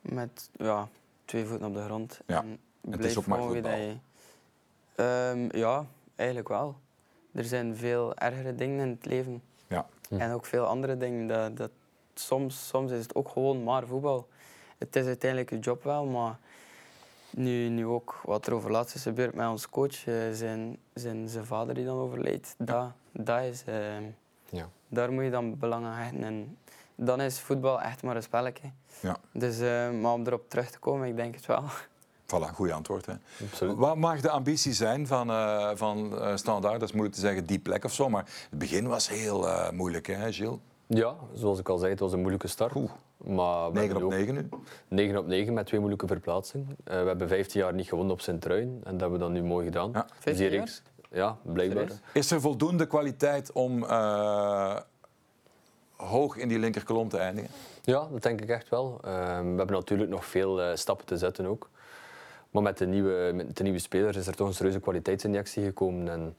Met 0.00 0.50
ja, 0.52 0.88
twee 1.24 1.44
voeten 1.46 1.66
op 1.66 1.74
de 1.74 1.84
grond. 1.84 2.20
Ja. 2.26 2.40
En 2.40 2.58
is 2.90 2.96
blijf 2.96 3.16
ook 3.18 3.26
maar 3.26 3.38
voetbal. 3.42 3.62
dat 3.62 3.72
je- 3.80 3.96
Ehm, 4.94 5.56
ja, 5.56 5.86
eigenlijk 6.16 6.48
wel. 6.48 6.76
Er 7.32 7.44
zijn 7.44 7.76
veel 7.76 8.14
ergere 8.16 8.54
dingen 8.54 8.80
in 8.86 8.90
het 8.90 9.04
leven. 9.06 9.42
Ja. 9.68 9.86
En 10.08 10.32
ook 10.32 10.44
veel 10.46 10.64
andere 10.66 10.96
dingen. 10.96 11.26
Dat, 11.26 11.56
dat, 11.56 11.70
soms, 12.14 12.68
soms 12.68 12.90
is 12.90 13.02
het 13.02 13.14
ook 13.14 13.28
gewoon 13.28 13.62
maar 13.64 13.86
voetbal. 13.86 14.28
Het 14.78 14.96
is 14.96 15.06
uiteindelijk 15.06 15.50
je 15.50 15.58
job 15.58 15.82
wel, 15.82 16.04
maar 16.06 16.38
nu, 17.30 17.68
nu 17.68 17.86
ook 17.86 18.20
wat 18.24 18.46
er 18.46 18.54
over 18.54 18.70
laatst 18.70 18.94
is 18.94 19.02
gebeurd 19.02 19.34
met 19.34 19.48
onze 19.48 19.68
coach, 19.70 20.06
eh, 20.06 20.14
zijn, 20.32 20.76
zijn, 20.94 21.28
zijn 21.28 21.44
vader 21.44 21.74
die 21.74 21.84
dan 21.84 21.98
overleed, 21.98 22.54
dat, 22.58 22.86
dat 23.12 23.42
is... 23.42 23.62
ehm, 23.66 24.02
Ja. 24.48 24.68
daar 24.88 25.12
moet 25.12 25.24
je 25.24 25.30
dan 25.30 25.58
belang 25.58 25.84
aan 25.86 25.96
hechten. 25.96 26.24
En 26.24 26.56
dan 26.94 27.20
is 27.20 27.40
voetbal 27.40 27.80
echt 27.80 28.02
maar 28.02 28.16
een 28.16 28.22
spelletje. 28.22 28.70
Ja. 29.00 29.16
Dus, 29.32 29.60
eh, 29.60 29.90
maar 29.90 30.12
om 30.12 30.26
erop 30.26 30.48
terug 30.50 30.70
te 30.70 30.78
komen, 30.78 31.08
ik 31.08 31.16
denk 31.16 31.34
het 31.34 31.46
wel. 31.46 31.62
Voilà, 32.34 32.54
goede 32.54 32.72
antwoord. 32.72 33.06
Hè. 33.06 33.12
Absoluut. 33.50 33.76
Wat 33.76 33.96
mag 33.96 34.20
de 34.20 34.30
ambitie 34.30 34.72
zijn 34.72 35.06
van, 35.06 35.30
eh 35.30 35.70
van 35.74 36.20
eh, 36.20 36.36
Standaard? 36.36 36.80
Dat 36.80 36.88
is 36.88 36.92
moeilijk 36.94 37.14
te 37.14 37.20
zeggen, 37.20 37.46
die 37.46 37.58
plek 37.58 37.84
of 37.84 37.92
zo. 37.92 38.08
Maar 38.08 38.24
het 38.50 38.58
begin 38.58 38.86
was 38.88 39.08
heel 39.08 39.48
eh, 39.48 39.70
moeilijk, 39.70 40.06
hè, 40.06 40.32
Gilles? 40.32 40.58
Ja, 40.86 41.14
zoals 41.34 41.58
ik 41.58 41.68
al 41.68 41.78
zei, 41.78 41.90
het 41.90 42.00
was 42.00 42.12
een 42.12 42.18
moeilijke 42.20 42.48
start. 42.48 42.74
Oeh. 42.74 42.90
Maar 43.24 43.72
we 43.72 43.78
9 43.78 43.80
hebben 43.80 43.96
op 43.96 44.02
ook 44.02 44.18
9 44.18 44.34
nu. 44.34 44.48
9 44.88 45.16
op 45.18 45.26
9 45.26 45.52
met 45.54 45.66
twee 45.66 45.80
moeilijke 45.80 46.06
verplaatsingen. 46.06 46.76
Eh, 46.84 47.00
we 47.00 47.06
hebben 47.06 47.28
15 47.28 47.60
jaar 47.60 47.74
niet 47.74 47.88
gewonnen 47.88 48.12
op 48.12 48.20
Sint-Truiden 48.20 48.80
en 48.84 48.90
dat 48.92 49.00
hebben 49.00 49.18
we 49.18 49.24
dan 49.24 49.32
nu 49.32 49.42
mooi 49.42 49.64
gedaan. 49.64 49.90
Ja. 49.92 50.02
Dus 50.02 50.10
die 50.12 50.20
15 50.22 50.44
jaar? 50.50 50.58
reeks- 50.58 50.82
Ja, 51.12 51.36
blijkbaar. 51.42 51.88
Is 52.12 52.30
er 52.30 52.40
voldoende 52.40 52.86
kwaliteit 52.86 53.52
om 53.52 53.84
eh, 53.84 54.76
hoog 55.96 56.36
in 56.36 56.48
die 56.48 56.58
linkerkolom 56.58 57.08
te 57.08 57.16
eindigen? 57.18 57.50
Ja, 57.82 58.08
dat 58.12 58.22
denk 58.22 58.40
ik 58.40 58.48
echt 58.48 58.68
wel. 58.68 58.98
Ehm, 59.04 59.50
we 59.50 59.56
hebben 59.56 59.72
natuurlijk 59.76 60.10
nog 60.10 60.24
veel 60.24 60.60
eh, 60.62 60.74
stappen 60.76 61.06
te 61.06 61.16
zetten 61.16 61.46
ook. 61.46 61.70
Maar 62.50 62.62
met 62.62 62.78
de, 62.78 62.86
nieuwe, 62.86 63.32
met 63.34 63.56
de 63.56 63.62
nieuwe 63.62 63.78
spelers 63.78 64.16
is 64.16 64.26
er 64.26 64.34
toch 64.34 64.46
een 64.48 64.54
serieuze 64.54 64.80
kwaliteitsinjectie 64.80 65.64
gekomen. 65.64 66.08
En 66.08 66.36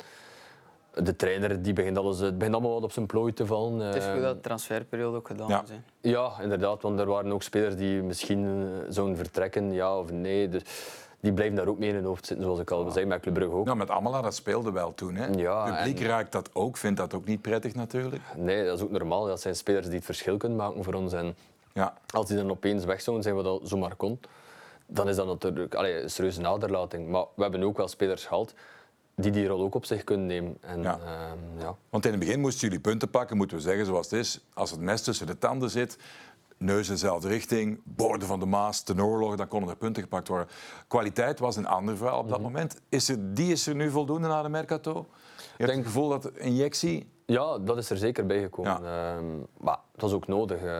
de 0.93 1.15
trainer 1.15 1.61
die 1.61 1.73
begint, 1.73 1.97
alles, 1.97 2.19
het 2.19 2.37
begint 2.37 2.55
allemaal 2.55 2.73
wat 2.73 2.83
op 2.83 2.91
zijn 2.91 3.05
plooi 3.05 3.33
te 3.33 3.45
vallen. 3.45 3.79
Het 3.79 3.95
is 3.95 4.03
goed 4.03 4.13
Ehm, 4.13 4.21
dat 4.21 4.35
de 4.35 4.41
transferperiode 4.41 5.17
ook 5.17 5.27
gedaan 5.27 5.47
Ja. 5.49 5.63
is. 5.63 5.69
hè. 5.69 6.09
Ja, 6.09 6.31
inderdaad, 6.41 6.81
want 6.81 6.99
er 6.99 7.05
waren 7.05 7.31
ook 7.31 7.43
spelers 7.43 7.75
die 7.75 8.01
misschien 8.01 8.45
eh, 8.45 8.85
zouden 8.89 9.15
vertrekken, 9.17 9.73
ja 9.73 9.97
of 9.97 10.11
nee. 10.11 10.49
Dus 10.49 10.61
die 11.19 11.33
blijven 11.33 11.55
daar 11.55 11.67
ook 11.67 11.77
mee 11.79 11.89
in 11.89 11.95
hun 11.95 12.03
hoofd 12.05 12.25
zitten, 12.25 12.45
zoals 12.45 12.59
ik 12.59 12.71
al 12.71 12.91
zei, 12.91 13.05
met 13.05 13.21
Club 13.21 13.33
Brugge 13.33 13.55
ook. 13.55 13.65
Nou, 13.65 13.77
met 13.77 13.89
Amala, 13.89 14.21
dat 14.21 14.35
speelde 14.35 14.71
wel 14.71 14.93
toen. 14.93 15.15
Hè? 15.15 15.25
Ja, 15.27 15.65
Het 15.65 15.75
publiek 15.77 15.99
en- 15.99 16.05
raakt 16.07 16.31
dat 16.31 16.49
ook, 16.53 16.77
vindt 16.77 16.97
dat 16.99 17.13
ook 17.13 17.25
niet 17.25 17.41
prettig 17.41 17.75
natuurlijk. 17.75 18.21
Nee, 18.35 18.65
dat 18.65 18.77
is 18.77 18.83
ook 18.83 18.91
normaal. 18.91 19.25
Dat 19.25 19.41
zijn 19.41 19.55
spelers 19.55 19.85
die 19.85 19.95
het 19.95 20.05
verschil 20.05 20.37
kunnen 20.37 20.57
maken 20.57 20.83
voor 20.83 20.93
ons. 20.93 21.13
En 21.13 21.35
Ja, 21.73 21.93
als 22.13 22.27
die 22.27 22.37
dan 22.37 22.51
opeens 22.51 22.85
weg 22.85 23.01
zouden 23.01 23.23
zijn, 23.23 23.35
wat 23.35 23.43
dat 23.45 23.61
zomaar 23.63 23.95
kon, 23.95 24.19
dan 24.85 25.09
is 25.09 25.15
dat 25.15 25.25
natuurlijk 25.27 25.75
allee, 25.75 26.01
een 26.01 26.09
serieuze 26.09 26.41
naderlating. 26.41 27.07
Maar 27.09 27.25
we 27.35 27.41
hebben 27.41 27.63
ook 27.63 27.77
wel 27.77 27.87
spelers 27.87 28.25
gehad 28.25 28.53
die 29.15 29.31
die 29.31 29.47
rol 29.47 29.61
ook 29.61 29.75
op 29.75 29.85
zich 29.85 30.03
kunnen 30.03 30.25
nemen. 30.25 30.57
En, 30.61 30.81
Ja. 30.81 30.99
ehm, 31.05 31.59
ja. 31.59 31.75
want 31.89 32.05
in 32.05 32.11
het 32.11 32.19
begin 32.19 32.39
moesten 32.39 32.67
jullie 32.67 32.79
punten 32.83 33.09
pakken, 33.09 33.37
moeten 33.37 33.57
we 33.57 33.63
zeggen 33.63 33.85
zoals 33.85 34.09
het 34.09 34.19
is. 34.19 34.39
Als 34.53 34.71
het 34.71 34.79
mes 34.79 35.01
tussen 35.01 35.27
de 35.27 35.37
tanden 35.37 35.69
zit, 35.69 35.97
neus 36.57 36.87
in 36.87 36.93
dezelfde 36.93 37.27
richting, 37.27 37.79
boorden 37.83 38.27
van 38.27 38.39
de 38.39 38.45
Maas, 38.45 38.81
ten 38.83 39.01
oorlog, 39.03 39.35
dan 39.35 39.47
konden 39.47 39.69
er 39.69 39.75
punten 39.75 40.03
gepakt 40.03 40.27
worden. 40.27 40.47
Kwaliteit 40.87 41.39
was 41.39 41.55
een 41.55 41.67
ander 41.67 41.97
verhaal 41.97 42.19
op 42.19 42.29
dat 42.29 42.37
Mhm. 42.39 42.47
moment. 42.51 42.81
Is 42.89 43.09
er, 43.09 43.33
die 43.33 43.51
is 43.51 43.67
er 43.67 43.75
nu 43.75 43.89
voldoende 43.89 44.27
na 44.27 44.41
de 44.41 44.49
Mercato? 44.49 44.91
Je 44.91 45.43
hebt 45.57 45.57
denk- 45.57 45.77
het 45.77 45.85
gevoel 45.93 46.09
dat 46.09 46.31
injectie... 46.37 47.09
ja, 47.25 47.57
dat 47.59 47.77
is 47.77 47.89
er 47.89 47.97
zeker 47.97 48.25
bij 48.25 48.41
gekomen. 48.41 48.83
Ja. 48.83 49.13
Ehm, 49.15 49.25
maar 49.57 49.79
dat 49.91 50.01
was 50.01 50.13
ook 50.13 50.27
nodig. 50.27 50.61
eh. 50.61 50.79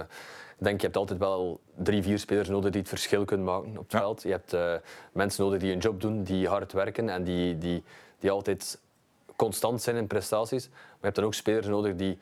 ik 0.58 0.68
denk, 0.68 0.80
je 0.80 0.86
hebt 0.86 0.98
altijd 0.98 1.20
wel 1.20 1.60
drie, 1.78 2.04
vier 2.04 2.20
spelers 2.20 2.50
nodig 2.50 2.72
die 2.72 2.80
het 2.80 2.90
verschil 2.90 3.26
kunnen 3.26 3.46
maken 3.46 3.70
op 3.70 3.84
het 3.84 3.92
Ja. 3.92 4.00
veld. 4.00 4.22
Je 4.24 4.30
hebt 4.30 4.54
eh, 4.54 4.74
mensen 5.14 5.44
nodig 5.44 5.60
die 5.60 5.72
een 5.74 5.80
job 5.80 6.02
doen, 6.02 6.24
die 6.24 6.48
hard 6.48 6.72
werken 6.74 7.10
en 7.10 7.24
die, 7.24 7.58
die, 7.58 7.84
die 8.22 8.32
altijd 8.32 8.80
constant 9.36 9.82
zijn 9.82 9.96
in 9.96 10.08
prestaties. 10.08 10.68
Maar 10.70 10.78
je 10.92 10.98
hebt 11.06 11.16
dan 11.16 11.26
ook 11.26 11.34
spelers 11.34 11.68
nodig 11.68 11.96
die, 11.96 12.18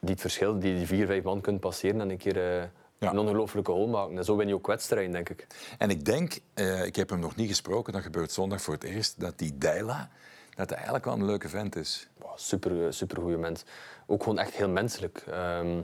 die 0.00 0.10
het 0.10 0.20
verschil, 0.20 0.58
die 0.58 0.76
die 0.76 0.86
vier, 0.86 1.06
vijf 1.06 1.22
man 1.22 1.40
kunnen 1.40 1.60
passeren 1.60 2.00
en 2.00 2.10
een 2.10 2.16
keer 2.18 2.36
eh, 2.36 2.68
Ja. 2.98 3.10
een 3.10 3.18
ongelooflijke 3.18 3.70
hol 3.70 3.88
maken. 3.88 4.16
En 4.18 4.24
zo 4.24 4.36
win 4.36 4.48
je 4.48 4.54
ook 4.54 4.66
wedstrijden, 4.66 5.12
denk 5.12 5.28
ik. 5.28 5.46
En 5.78 5.90
ik 5.90 6.04
denk, 6.04 6.38
eh, 6.54 6.84
ik 6.84 6.96
heb 6.96 7.10
hem 7.10 7.18
nog 7.18 7.36
niet 7.36 7.48
gesproken, 7.48 7.92
dat 7.92 8.02
gebeurt 8.02 8.32
zondag 8.32 8.60
voor 8.62 8.74
het 8.74 8.84
eerst, 8.84 9.20
dat 9.20 9.38
die 9.38 9.58
Deila, 9.58 10.10
dat 10.54 10.66
hij 10.68 10.74
eigenlijk 10.76 11.04
wel 11.04 11.14
een 11.14 11.24
leuke 11.24 11.48
vent 11.48 11.76
is. 11.76 12.08
Wow, 12.18 12.36
super, 12.38 12.94
super 12.94 13.20
goede 13.22 13.36
mens. 13.36 13.64
Ook 14.06 14.22
gewoon 14.22 14.38
echt 14.38 14.52
heel 14.54 14.68
menselijk. 14.68 15.24
Ehm, 15.30 15.80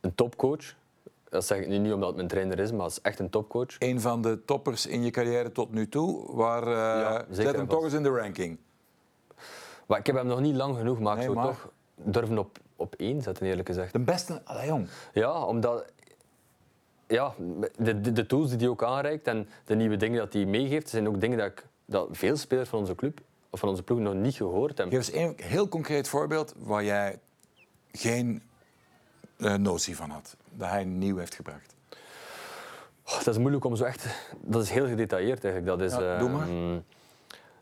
een 0.00 0.14
topcoach. 0.14 0.74
Dat 1.34 1.46
zeg 1.46 1.58
ik 1.58 1.68
nu 1.68 1.78
niet 1.78 1.92
omdat 1.92 2.06
het 2.08 2.16
mijn 2.16 2.28
trainer 2.28 2.58
is, 2.58 2.72
maar 2.72 2.82
het 2.86 2.90
is 2.92 3.00
echt 3.00 3.18
een 3.18 3.30
topcoach. 3.30 3.76
Een 3.78 4.00
van 4.00 4.22
de 4.22 4.44
toppers 4.44 4.86
in 4.86 5.02
je 5.02 5.10
carrière 5.10 5.52
tot 5.52 5.72
nu 5.72 5.88
toe, 5.88 6.34
waar, 6.36 6.62
eh, 6.62 6.72
Ja, 6.72 7.24
zet 7.30 7.56
hem 7.56 7.68
toch 7.68 7.82
eens 7.84 7.92
in 7.92 8.02
de 8.02 8.08
ranking. 8.08 8.58
Maar 9.86 9.98
ik 9.98 10.06
heb 10.06 10.16
hem 10.16 10.26
nog 10.26 10.40
niet 10.40 10.54
lang 10.54 10.76
genoeg, 10.76 11.00
maar 11.00 11.12
ik 11.12 11.18
Nee, 11.18 11.26
zou 11.26 11.36
maar- 11.38 11.46
toch 11.46 11.70
durven 11.94 12.38
op, 12.38 12.58
op 12.76 12.94
één 12.94 13.22
zetten, 13.22 13.46
eerlijk 13.46 13.68
gezegd. 13.68 13.92
De 13.92 13.98
beste, 13.98 14.40
allee 14.44 14.66
jong. 14.66 14.88
Ja, 15.12 15.44
omdat 15.44 15.84
ja, 17.06 17.34
de, 17.78 18.00
de, 18.00 18.12
de 18.12 18.26
tools 18.26 18.48
die 18.50 18.58
hij 18.58 18.68
ook 18.68 18.82
aanreikt 18.82 19.26
en 19.26 19.48
de 19.64 19.74
nieuwe 19.74 19.96
dingen 19.96 20.18
dat 20.18 20.32
hij 20.32 20.44
meegeeft, 20.44 20.88
zijn 20.88 21.08
ook 21.08 21.20
dingen 21.20 21.38
dat, 21.38 21.46
ik, 21.46 21.66
dat 21.84 22.08
veel 22.12 22.36
spelers 22.36 22.68
van 22.68 22.78
onze 22.78 22.94
club 22.94 23.20
of 23.50 23.60
van 23.60 23.68
onze 23.68 23.82
ploeg 23.82 23.98
nog 23.98 24.14
niet 24.14 24.34
gehoord 24.34 24.78
hebben. 24.78 24.96
Geef 25.02 25.14
eens 25.14 25.22
een 25.22 25.34
heel 25.44 25.68
concreet 25.68 26.08
voorbeeld 26.08 26.54
waar 26.58 26.84
jij 26.84 27.18
geen 27.92 28.42
eh, 29.38 29.54
notie 29.54 29.96
van 29.96 30.10
had, 30.10 30.36
dat 30.54 30.68
hij 30.68 30.84
nieuw 30.84 31.16
heeft 31.16 31.34
gebracht. 31.34 31.74
Oh, 33.06 33.16
dat 33.18 33.26
is 33.26 33.38
moeilijk 33.38 33.64
om 33.64 33.76
zo 33.76 33.84
echt... 33.84 34.06
Dat 34.40 34.62
is 34.62 34.70
heel 34.70 34.86
gedetailleerd 34.86 35.44
eigenlijk. 35.44 35.78
Dat 35.78 35.90
is 35.90 35.96
Ja, 35.98 36.18
doe 36.18 36.28
maar. 36.28 36.48
ehm, 36.48 36.78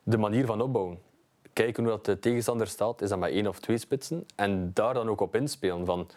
de 0.02 0.18
manier 0.18 0.46
van 0.46 0.60
opbouwen. 0.60 0.98
Kijken 1.52 1.82
hoe 1.82 1.92
dat 1.92 2.04
de 2.04 2.18
tegenstander 2.18 2.66
staat, 2.66 3.02
is 3.02 3.08
dat 3.08 3.18
met 3.18 3.30
één 3.30 3.46
of 3.46 3.58
twee 3.60 3.78
spitsen. 3.78 4.26
En 4.36 4.70
daar 4.74 4.94
dan 4.94 5.08
ook 5.08 5.20
op 5.20 5.34
inspelen. 5.34 5.84
Van 5.86 6.08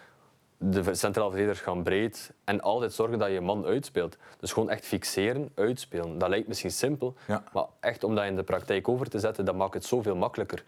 de 0.57 0.95
centrale 0.95 1.29
verdedigers 1.29 1.61
gaan 1.61 1.83
breed 1.83 2.31
en 2.43 2.61
altijd 2.61 2.93
zorgen 2.93 3.19
dat 3.19 3.29
je 3.31 3.41
man 3.41 3.65
uitspeelt. 3.65 4.17
Dus 4.39 4.53
gewoon 4.53 4.69
echt 4.69 4.85
fixeren, 4.85 5.49
uitspelen. 5.55 6.17
Dat 6.17 6.29
lijkt 6.29 6.47
misschien 6.47 6.71
simpel, 6.71 7.13
Ja. 7.27 7.43
maar 7.53 7.65
echt 7.79 8.03
om 8.03 8.15
dat 8.15 8.25
in 8.25 8.35
de 8.35 8.43
praktijk 8.43 8.87
over 8.87 9.09
te 9.09 9.19
zetten, 9.19 9.45
dat 9.45 9.55
maakt 9.55 9.73
het 9.73 9.85
zoveel 9.85 10.15
makkelijker. 10.15 10.63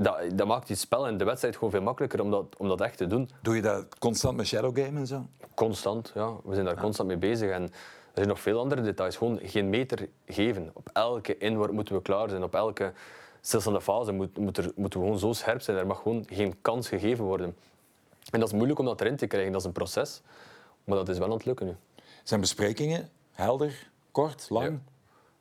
Dat, 0.00 0.18
dat 0.34 0.46
maakt 0.46 0.66
die 0.66 0.76
spel 0.76 1.06
en 1.06 1.16
de 1.16 1.24
wedstrijd 1.24 1.54
gewoon 1.54 1.70
veel 1.70 1.82
makkelijker 1.82 2.20
om 2.20 2.30
dat, 2.30 2.44
om 2.56 2.68
dat 2.68 2.80
echt 2.80 2.96
te 2.96 3.06
doen. 3.06 3.30
Doe 3.42 3.56
je 3.56 3.62
dat 3.62 3.98
constant 3.98 4.36
met 4.36 4.46
shadow 4.46 4.78
game 4.78 4.98
en 4.98 5.06
zo? 5.06 5.26
Constant, 5.54 6.12
ja. 6.14 6.32
We 6.44 6.54
zijn 6.54 6.66
daar 6.66 6.80
constant 6.80 7.08
mee 7.08 7.16
bezig. 7.16 7.50
En 7.50 7.62
er 7.62 7.70
zijn 8.12 8.28
nog 8.28 8.40
veel 8.40 8.58
andere 8.58 8.82
details. 8.82 9.16
Gewoon 9.16 9.38
geen 9.42 9.68
meter 9.68 10.08
geven. 10.26 10.70
Op 10.72 10.90
elke 10.92 11.38
inworp 11.38 11.72
moeten 11.72 11.94
we 11.94 12.02
klaar 12.02 12.28
zijn. 12.28 12.42
Op 12.42 12.54
elke 12.54 12.92
stilstaande 13.40 13.80
fase 13.80 14.12
moet, 14.12 14.38
moet 14.38 14.56
er, 14.56 14.72
moeten 14.74 14.98
we 14.98 15.04
gewoon 15.04 15.20
zo 15.20 15.32
scherp 15.32 15.60
zijn. 15.60 15.76
Er 15.76 15.86
mag 15.86 16.02
gewoon 16.02 16.24
geen 16.30 16.54
kans 16.62 16.88
gegeven 16.88 17.24
worden. 17.24 17.56
En 18.30 18.40
dat 18.40 18.48
is 18.48 18.54
moeilijk 18.54 18.78
om 18.78 18.84
dat 18.84 19.00
erin 19.00 19.16
te 19.16 19.26
krijgen. 19.26 19.52
Dat 19.52 19.60
is 19.60 19.66
een 19.66 19.72
proces. 19.72 20.22
Maar 20.84 20.96
dat 20.96 21.08
is 21.08 21.18
wel 21.18 21.26
aan 21.26 21.32
het 21.32 21.44
lukken 21.44 21.66
nu. 21.66 21.76
Zijn 22.22 22.40
besprekingen 22.40 23.10
helder, 23.32 23.90
kort, 24.10 24.46
lang? 24.50 24.80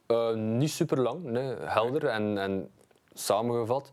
Eh, 0.05 0.33
niet 0.33 0.71
super 0.71 0.99
lang, 1.01 1.23
nee. 1.23 1.55
helder 1.59 2.05
en, 2.05 2.37
en 2.37 2.69
samengevat. 3.13 3.91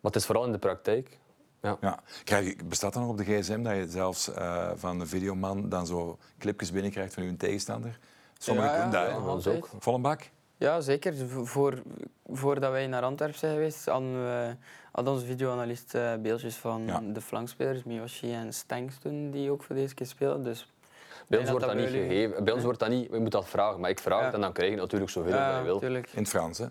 Maar 0.00 0.12
het 0.12 0.16
is 0.20 0.26
vooral 0.26 0.44
in 0.44 0.52
de 0.52 0.58
praktijk. 0.58 1.18
Ja. 1.62 1.76
Ja. 1.80 2.00
Krijg 2.24 2.46
je, 2.46 2.56
bestaat 2.64 2.92
dat 2.92 3.02
nog 3.02 3.10
op 3.10 3.18
de 3.18 3.24
gsm 3.24 3.62
dat 3.62 3.76
je 3.76 3.86
zelfs 3.88 4.32
eh, 4.32 4.70
van 4.74 4.98
de 4.98 5.06
videoman 5.06 5.68
dan 5.68 5.86
zo 5.86 6.18
clipjes 6.38 6.72
binnenkrijgt 6.72 7.14
van 7.14 7.22
uw 7.22 7.36
tegenstander? 7.36 7.98
Sommigen 8.38 8.70
Ja, 8.70 8.76
ja, 8.76 8.80
kunnen 8.82 9.24
dat, 9.34 9.44
ja, 9.44 9.50
ook. 9.50 9.68
Volle 9.78 9.98
bak? 9.98 10.30
Ja, 10.56 10.80
zeker. 10.80 11.14
Voor, 11.46 11.82
voordat 12.26 12.70
wij 12.70 12.86
naar 12.86 13.02
Antwerpen 13.02 13.38
zijn 13.38 13.52
geweest, 13.52 13.84
hadden, 13.86 14.12
we, 14.24 14.56
had 14.92 15.08
onze 15.08 15.26
videoanalist 15.26 15.94
eh, 15.94 16.14
beeldjes 16.16 16.56
van 16.56 16.86
Ja. 16.86 17.00
de 17.12 17.20
flankspelers, 17.20 17.84
Miyoshi 17.84 18.32
en 18.32 18.54
Stanks 18.54 18.98
toen, 18.98 19.30
die 19.30 19.50
ook 19.50 19.62
voor 19.62 19.74
deze 19.74 19.94
keer 19.94 20.06
spelen. 20.06 20.42
Dus 20.42 20.72
Bij 21.26 21.38
ons 21.38 21.50
wordt 21.50 21.64
dat 21.66 21.74
niet 21.74 21.88
gegeven. 21.88 22.44
Bij 22.44 22.52
ons 22.54 22.64
wordt 22.64 22.78
dat 22.78 22.88
niet, 22.88 23.10
je 23.10 23.18
moet 23.18 23.32
dat 23.32 23.48
vragen. 23.48 23.80
Maar 23.80 23.90
ik 23.90 23.98
vraag 23.98 24.18
Ja. 24.18 24.24
het 24.24 24.34
en 24.34 24.40
dan 24.40 24.52
krijg 24.52 24.70
je 24.70 24.76
natuurlijk 24.76 25.10
zoveel 25.10 25.32
als 25.32 25.40
ja, 25.40 25.58
je 25.58 25.64
wil. 25.64 25.80
In 25.80 26.04
het 26.12 26.28
Frans, 26.28 26.58
hè? 26.58 26.66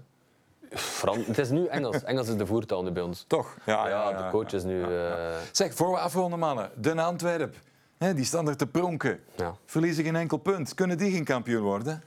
Het 1.27 1.37
is 1.37 1.49
nu 1.49 1.65
Engels. 1.65 2.03
Engels 2.03 2.27
is 2.27 2.35
de 2.37 2.45
voertaal 2.45 2.83
nu 2.83 2.91
bij 2.91 3.03
ons. 3.03 3.23
Toch? 3.27 3.55
Ja, 3.65 4.11
de 4.25 4.29
coach 4.31 4.51
is 4.53 4.63
nu... 4.63 4.83
eh, 4.83 5.13
Zeg, 5.51 5.73
voor 5.73 5.91
we 5.91 5.97
afronden, 5.97 6.39
mannen. 6.39 6.69
Den 6.75 6.99
Antwerp, 6.99 7.55
hè, 7.97 8.13
die 8.13 8.25
staan 8.25 8.47
er 8.47 8.57
te 8.57 8.67
pronken. 8.67 9.19
ja. 9.35 9.55
Verliezen 9.65 10.03
geen 10.03 10.15
enkel 10.15 10.37
punt. 10.37 10.73
Kunnen 10.73 10.97
die 10.97 11.11
geen 11.11 11.23
kampioen 11.23 11.61
worden? 11.63 12.03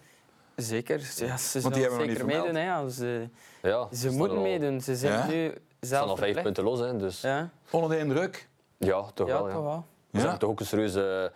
Zeker. 0.56 0.98
Ja, 0.98 1.04
ze 1.06 1.16
Want 1.24 1.42
die 1.52 1.60
zullen 1.60 1.72
hebben 1.80 1.98
we 1.98 2.04
nog 2.06 2.06
zeker 2.06 2.24
niet 2.24 2.36
meedoen. 2.36 2.54
Hè, 2.54 2.64
ja. 2.64 2.88
Ze, 2.88 3.28
Ja, 3.62 3.88
ze 3.92 4.10
moeten 4.10 4.36
al- 4.36 4.42
meedoen. 4.42 4.80
Ze 4.80 4.96
zijn 4.96 5.12
Ja? 5.12 5.26
nu 5.26 5.44
Ze 5.48 5.54
staan 5.80 5.88
zelf 5.98 6.08
al 6.10 6.16
vijf 6.16 6.42
punten 6.42 6.64
los, 6.64 6.80
hè, 6.80 6.96
dus 6.96 7.20
ja, 7.20 7.36
Ja, 7.36 7.50
Onder 7.70 7.90
de 7.90 7.98
indruk? 7.98 8.48
toch 8.78 9.28
ja 9.28 9.32
wel. 9.32 9.46
Ja. 9.46 9.52
toch 9.54 9.62
wel. 9.62 9.86
We 10.10 10.18
Ja? 10.18 10.24
zijn 10.24 10.38
toch 10.38 10.50
ook 10.50 10.60
een 10.60 10.66
serieuze 10.66 11.32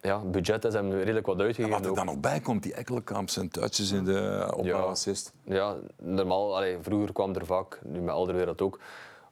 ja, 0.00 0.18
budget 0.18 0.64
is 0.64 0.72
hem 0.72 0.92
redelijk 0.92 1.26
wat 1.26 1.38
En 1.38 1.42
uitgegeven. 1.44 1.76
wat 1.76 1.84
er 1.84 1.90
ook. 1.90 1.96
dan 1.96 2.06
nog 2.06 2.18
bij 2.20 2.40
komt, 2.40 2.62
die 2.62 2.74
Ekkelenkamps 2.74 3.36
en 3.36 3.48
touches 3.48 3.90
in 3.90 4.04
de 4.04 4.52
opbouwassist. 4.56 5.32
Ja, 5.44 5.76
normaal, 6.02 6.56
allee, 6.56 6.78
vroeger 6.80 7.12
kwam 7.12 7.34
er 7.34 7.46
vaak, 7.46 7.80
nu 7.84 8.00
met 8.00 8.14
Alderwereld 8.14 8.60
ook, 8.62 8.78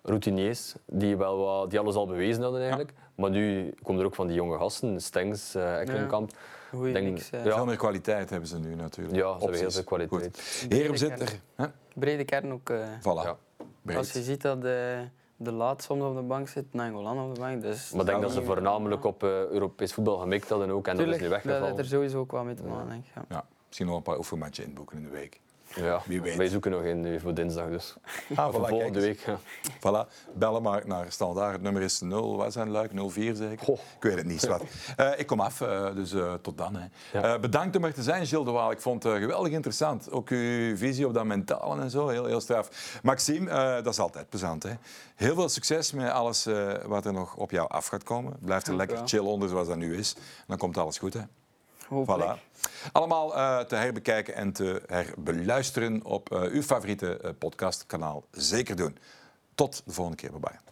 routiniers 0.02 0.74
die, 0.86 1.16
wel 1.16 1.36
wat, 1.38 1.70
die 1.70 1.78
alles 1.78 1.94
al 1.94 2.06
bewezen 2.06 2.42
hadden 2.42 2.60
eigenlijk. 2.60 2.92
Maar 3.14 3.30
nu 3.30 3.74
komen 3.82 4.00
er 4.00 4.06
ook 4.06 4.14
van 4.14 4.26
die 4.26 4.36
jonge 4.36 4.58
gasten, 4.58 5.00
Stengs, 5.00 5.54
Ekkelenkamp. 5.54 6.30
Goeie 6.70 6.92
Denk- 6.92 7.10
mix. 7.10 7.30
eh. 7.30 7.44
ja. 7.44 7.54
Veel 7.54 7.64
meer 7.66 7.76
kwaliteit 7.76 8.30
hebben 8.30 8.48
ze 8.48 8.58
nu 8.58 8.74
natuurlijk. 8.74 9.16
Ja, 9.16 9.32
ze 9.38 9.38
hebben 9.44 9.58
heel 9.60 9.70
veel 9.70 9.84
kwaliteit. 9.84 10.66
Heren, 10.68 10.98
zitten 10.98 11.20
er. 11.26 11.40
Hè? 11.54 11.66
Brede 11.94 12.24
kern 12.24 12.52
ook. 12.52 12.70
eh. 12.70 12.78
Voilà. 13.00 13.36
Ja. 13.84 13.96
Als 13.96 14.12
je 14.12 14.22
ziet 14.22 14.42
dat 14.42 14.62
de, 14.62 14.98
de 15.40 15.52
laat 15.52 15.82
soms 15.82 16.02
op 16.02 16.14
de 16.16 16.22
bank 16.22 16.48
zit, 16.48 16.74
Nangolan 16.74 17.18
op 17.28 17.34
de 17.34 17.40
bank. 17.40 17.62
Dus 17.62 17.90
Maar 17.90 18.00
ik 18.00 18.06
denk 18.06 18.20
dat 18.22 18.32
ze 18.32 18.42
voornamelijk 18.42 19.04
op 19.04 19.22
eh, 19.22 19.28
Europees 19.46 19.92
voetbal 19.92 20.16
gemikt 20.18 20.48
hadden 20.48 20.70
ook. 20.70 20.86
En 20.86 20.96
Tuurlijk, 20.96 21.20
dat 21.20 21.28
is 21.28 21.28
nu 21.28 21.28
dat 21.34 21.42
heeft 21.42 21.58
weggevallen. 21.58 21.78
er 21.84 21.88
sowieso 21.90 22.18
ook 22.18 22.32
wel 22.32 22.44
mee 22.44 22.54
te 22.54 22.62
maken. 22.64 22.88
denk 22.88 23.04
ik, 23.04 23.10
Ja. 23.14 23.24
Ja, 23.28 23.44
misschien 23.66 23.86
nog 23.86 23.96
een 23.96 24.02
paar 24.02 24.16
oefenmatchen 24.16 24.64
inboeken 24.64 24.96
in 24.96 25.02
de 25.02 25.10
week. 25.10 25.40
Ja, 25.74 26.02
Wie 26.06 26.22
weet. 26.22 26.36
wij 26.36 26.48
zoeken 26.48 26.70
nog 26.70 26.82
in 26.82 27.00
nu 27.00 27.20
voor 27.20 27.34
dinsdag 27.34 27.68
dus. 27.68 27.94
Ah, 28.34 28.52
voor 28.52 28.68
volgende 28.68 29.00
week. 29.00 29.20
Ja. 29.20 29.38
Voilà. 29.78 30.08
Bellen 30.34 30.62
maar 30.62 30.82
naar 30.86 31.06
standaard. 31.12 31.52
Het 31.52 31.62
nummer 31.62 31.82
is 31.82 32.00
0, 32.00 32.36
wat 32.36 32.52
zijn 32.52 32.70
luik? 32.70 32.90
04 33.08 33.34
zeker? 33.34 33.64
Goh. 33.64 33.78
Ik 33.78 34.02
weet 34.02 34.16
het 34.16 34.26
niet, 34.26 34.46
wat. 34.46 34.62
Eh, 34.96 35.10
ik 35.16 35.26
kom 35.26 35.40
af, 35.40 35.60
eh, 35.60 35.94
dus 35.94 36.12
eh, 36.12 36.34
tot 36.34 36.58
dan. 36.58 36.74
Hè. 36.76 36.86
Ja. 37.18 37.34
Eh, 37.34 37.40
bedankt 37.40 37.76
om 37.76 37.84
er 37.84 37.94
te 37.94 38.02
zijn, 38.02 38.26
Gilles 38.26 38.44
de 38.46 38.50
Waal. 38.50 38.70
Ik 38.70 38.80
vond 38.80 39.02
het 39.02 39.12
eh, 39.12 39.18
geweldig 39.20 39.52
interessant. 39.52 40.10
Ook 40.10 40.28
uw 40.28 40.76
visie 40.76 41.06
op 41.06 41.14
dat 41.14 41.24
mentale 41.24 41.80
en 41.80 41.90
zo, 41.90 42.08
heel, 42.08 42.24
heel 42.26 42.40
straf. 42.40 42.98
Maxime, 43.02 43.50
eh, 43.50 43.74
dat 43.74 43.86
is 43.92 43.98
altijd 43.98 44.28
plezant. 44.28 44.62
Hè. 44.62 44.72
Heel 45.14 45.34
veel 45.34 45.48
succes 45.48 45.92
met 45.92 46.10
alles 46.10 46.46
eh, 46.46 46.72
wat 46.84 47.06
er 47.06 47.12
nog 47.12 47.34
op 47.36 47.50
jou 47.50 47.68
af 47.68 47.86
gaat 47.86 48.02
komen. 48.02 48.36
Blijf 48.40 48.66
er 48.66 48.76
lekker 48.76 48.98
chill 49.04 49.18
onder 49.24 49.48
zoals 49.48 49.68
dat 49.68 49.76
nu 49.76 49.96
is. 49.96 50.16
Dan 50.46 50.56
komt 50.58 50.76
alles 50.78 50.98
goed. 50.98 51.14
Hè. 51.14 51.20
Voilà. 51.90 52.38
Allemaal 52.92 53.36
eh, 53.36 53.60
te 53.60 53.76
herbekijken 53.76 54.34
en 54.34 54.52
te 54.52 54.82
herbeluisteren 54.86 56.04
op 56.04 56.32
eh, 56.32 56.42
uw 56.42 56.62
favoriete 56.62 57.16
eh, 57.16 57.30
podcastkanaal. 57.38 58.24
Zeker 58.30 58.76
doen. 58.76 58.98
Tot 59.54 59.82
de 59.84 59.92
volgende 59.92 60.20
keer. 60.20 60.30
Bye 60.30 60.40
bye. 60.40 60.67